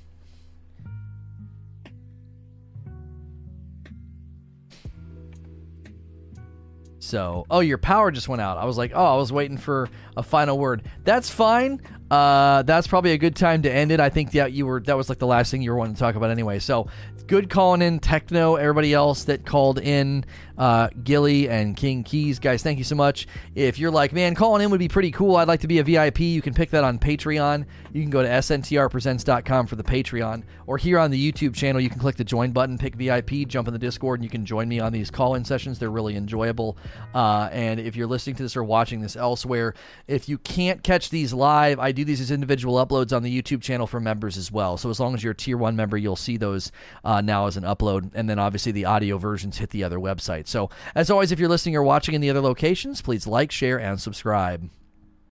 So, 6.98 7.46
oh, 7.50 7.60
your 7.60 7.78
power 7.78 8.10
just 8.10 8.28
went 8.28 8.42
out. 8.42 8.58
I 8.58 8.66
was 8.66 8.76
like, 8.76 8.92
oh, 8.94 9.04
I 9.04 9.16
was 9.16 9.32
waiting 9.32 9.56
for 9.56 9.88
a 10.16 10.22
final 10.22 10.58
word. 10.58 10.82
That's 11.02 11.30
fine. 11.30 11.80
Uh, 12.10 12.62
that's 12.62 12.86
probably 12.86 13.12
a 13.12 13.18
good 13.18 13.36
time 13.36 13.62
to 13.62 13.72
end 13.72 13.92
it. 13.92 14.00
I 14.00 14.10
think 14.10 14.32
that 14.32 14.52
you 14.52 14.66
were 14.66 14.80
that 14.80 14.96
was 14.96 15.08
like 15.08 15.18
the 15.18 15.26
last 15.26 15.50
thing 15.50 15.62
you 15.62 15.70
were 15.70 15.76
wanting 15.76 15.94
to 15.94 16.00
talk 16.00 16.16
about 16.16 16.30
anyway. 16.30 16.58
So 16.58 16.88
good 17.28 17.48
calling 17.48 17.82
in, 17.82 18.00
Techno. 18.00 18.56
Everybody 18.56 18.92
else 18.92 19.24
that 19.24 19.46
called 19.46 19.78
in, 19.78 20.24
uh, 20.60 20.90
Gilly 21.02 21.48
and 21.48 21.74
King 21.74 22.04
Keys, 22.04 22.38
guys, 22.38 22.62
thank 22.62 22.76
you 22.76 22.84
so 22.84 22.94
much. 22.94 23.26
If 23.54 23.78
you're 23.78 23.90
like, 23.90 24.12
man, 24.12 24.34
calling 24.34 24.62
in 24.62 24.70
would 24.70 24.78
be 24.78 24.88
pretty 24.88 25.10
cool. 25.10 25.36
I'd 25.36 25.48
like 25.48 25.60
to 25.60 25.66
be 25.66 25.78
a 25.78 25.82
VIP. 25.82 26.20
You 26.20 26.42
can 26.42 26.52
pick 26.52 26.68
that 26.70 26.84
on 26.84 26.98
Patreon. 26.98 27.64
You 27.94 28.02
can 28.02 28.10
go 28.10 28.22
to 28.22 28.28
sntrpresents.com 28.28 29.66
for 29.66 29.76
the 29.76 29.82
Patreon, 29.82 30.42
or 30.66 30.76
here 30.76 30.98
on 30.98 31.10
the 31.10 31.32
YouTube 31.32 31.54
channel, 31.54 31.80
you 31.80 31.88
can 31.88 31.98
click 31.98 32.16
the 32.16 32.24
join 32.24 32.52
button, 32.52 32.76
pick 32.76 32.94
VIP, 32.94 33.48
jump 33.48 33.68
in 33.68 33.72
the 33.72 33.78
Discord, 33.78 34.20
and 34.20 34.24
you 34.24 34.28
can 34.28 34.44
join 34.44 34.68
me 34.68 34.80
on 34.80 34.92
these 34.92 35.10
call-in 35.10 35.46
sessions. 35.46 35.78
They're 35.78 35.88
really 35.88 36.14
enjoyable. 36.14 36.76
Uh, 37.14 37.48
and 37.52 37.80
if 37.80 37.96
you're 37.96 38.06
listening 38.06 38.36
to 38.36 38.42
this 38.42 38.54
or 38.54 38.62
watching 38.62 39.00
this 39.00 39.16
elsewhere, 39.16 39.72
if 40.08 40.28
you 40.28 40.36
can't 40.36 40.82
catch 40.82 41.08
these 41.08 41.32
live, 41.32 41.78
I 41.78 41.90
do 41.90 42.04
these 42.04 42.20
as 42.20 42.30
individual 42.30 42.74
uploads 42.84 43.16
on 43.16 43.22
the 43.22 43.42
YouTube 43.42 43.62
channel 43.62 43.86
for 43.86 43.98
members 43.98 44.36
as 44.36 44.52
well. 44.52 44.76
So 44.76 44.90
as 44.90 45.00
long 45.00 45.14
as 45.14 45.24
you're 45.24 45.32
a 45.32 45.36
tier 45.36 45.56
one 45.56 45.74
member, 45.74 45.96
you'll 45.96 46.16
see 46.16 46.36
those 46.36 46.70
uh, 47.02 47.22
now 47.22 47.46
as 47.46 47.56
an 47.56 47.64
upload, 47.64 48.10
and 48.14 48.28
then 48.28 48.38
obviously 48.38 48.72
the 48.72 48.84
audio 48.84 49.16
versions 49.16 49.56
hit 49.56 49.70
the 49.70 49.84
other 49.84 49.98
websites. 49.98 50.49
So 50.50 50.70
as 50.94 51.10
always, 51.10 51.32
if 51.32 51.38
you're 51.38 51.48
listening 51.48 51.76
or 51.76 51.82
watching 51.82 52.14
in 52.14 52.20
the 52.20 52.30
other 52.30 52.40
locations, 52.40 53.00
please 53.00 53.26
like, 53.26 53.50
share, 53.50 53.78
and 53.78 54.00
subscribe. 54.00 54.68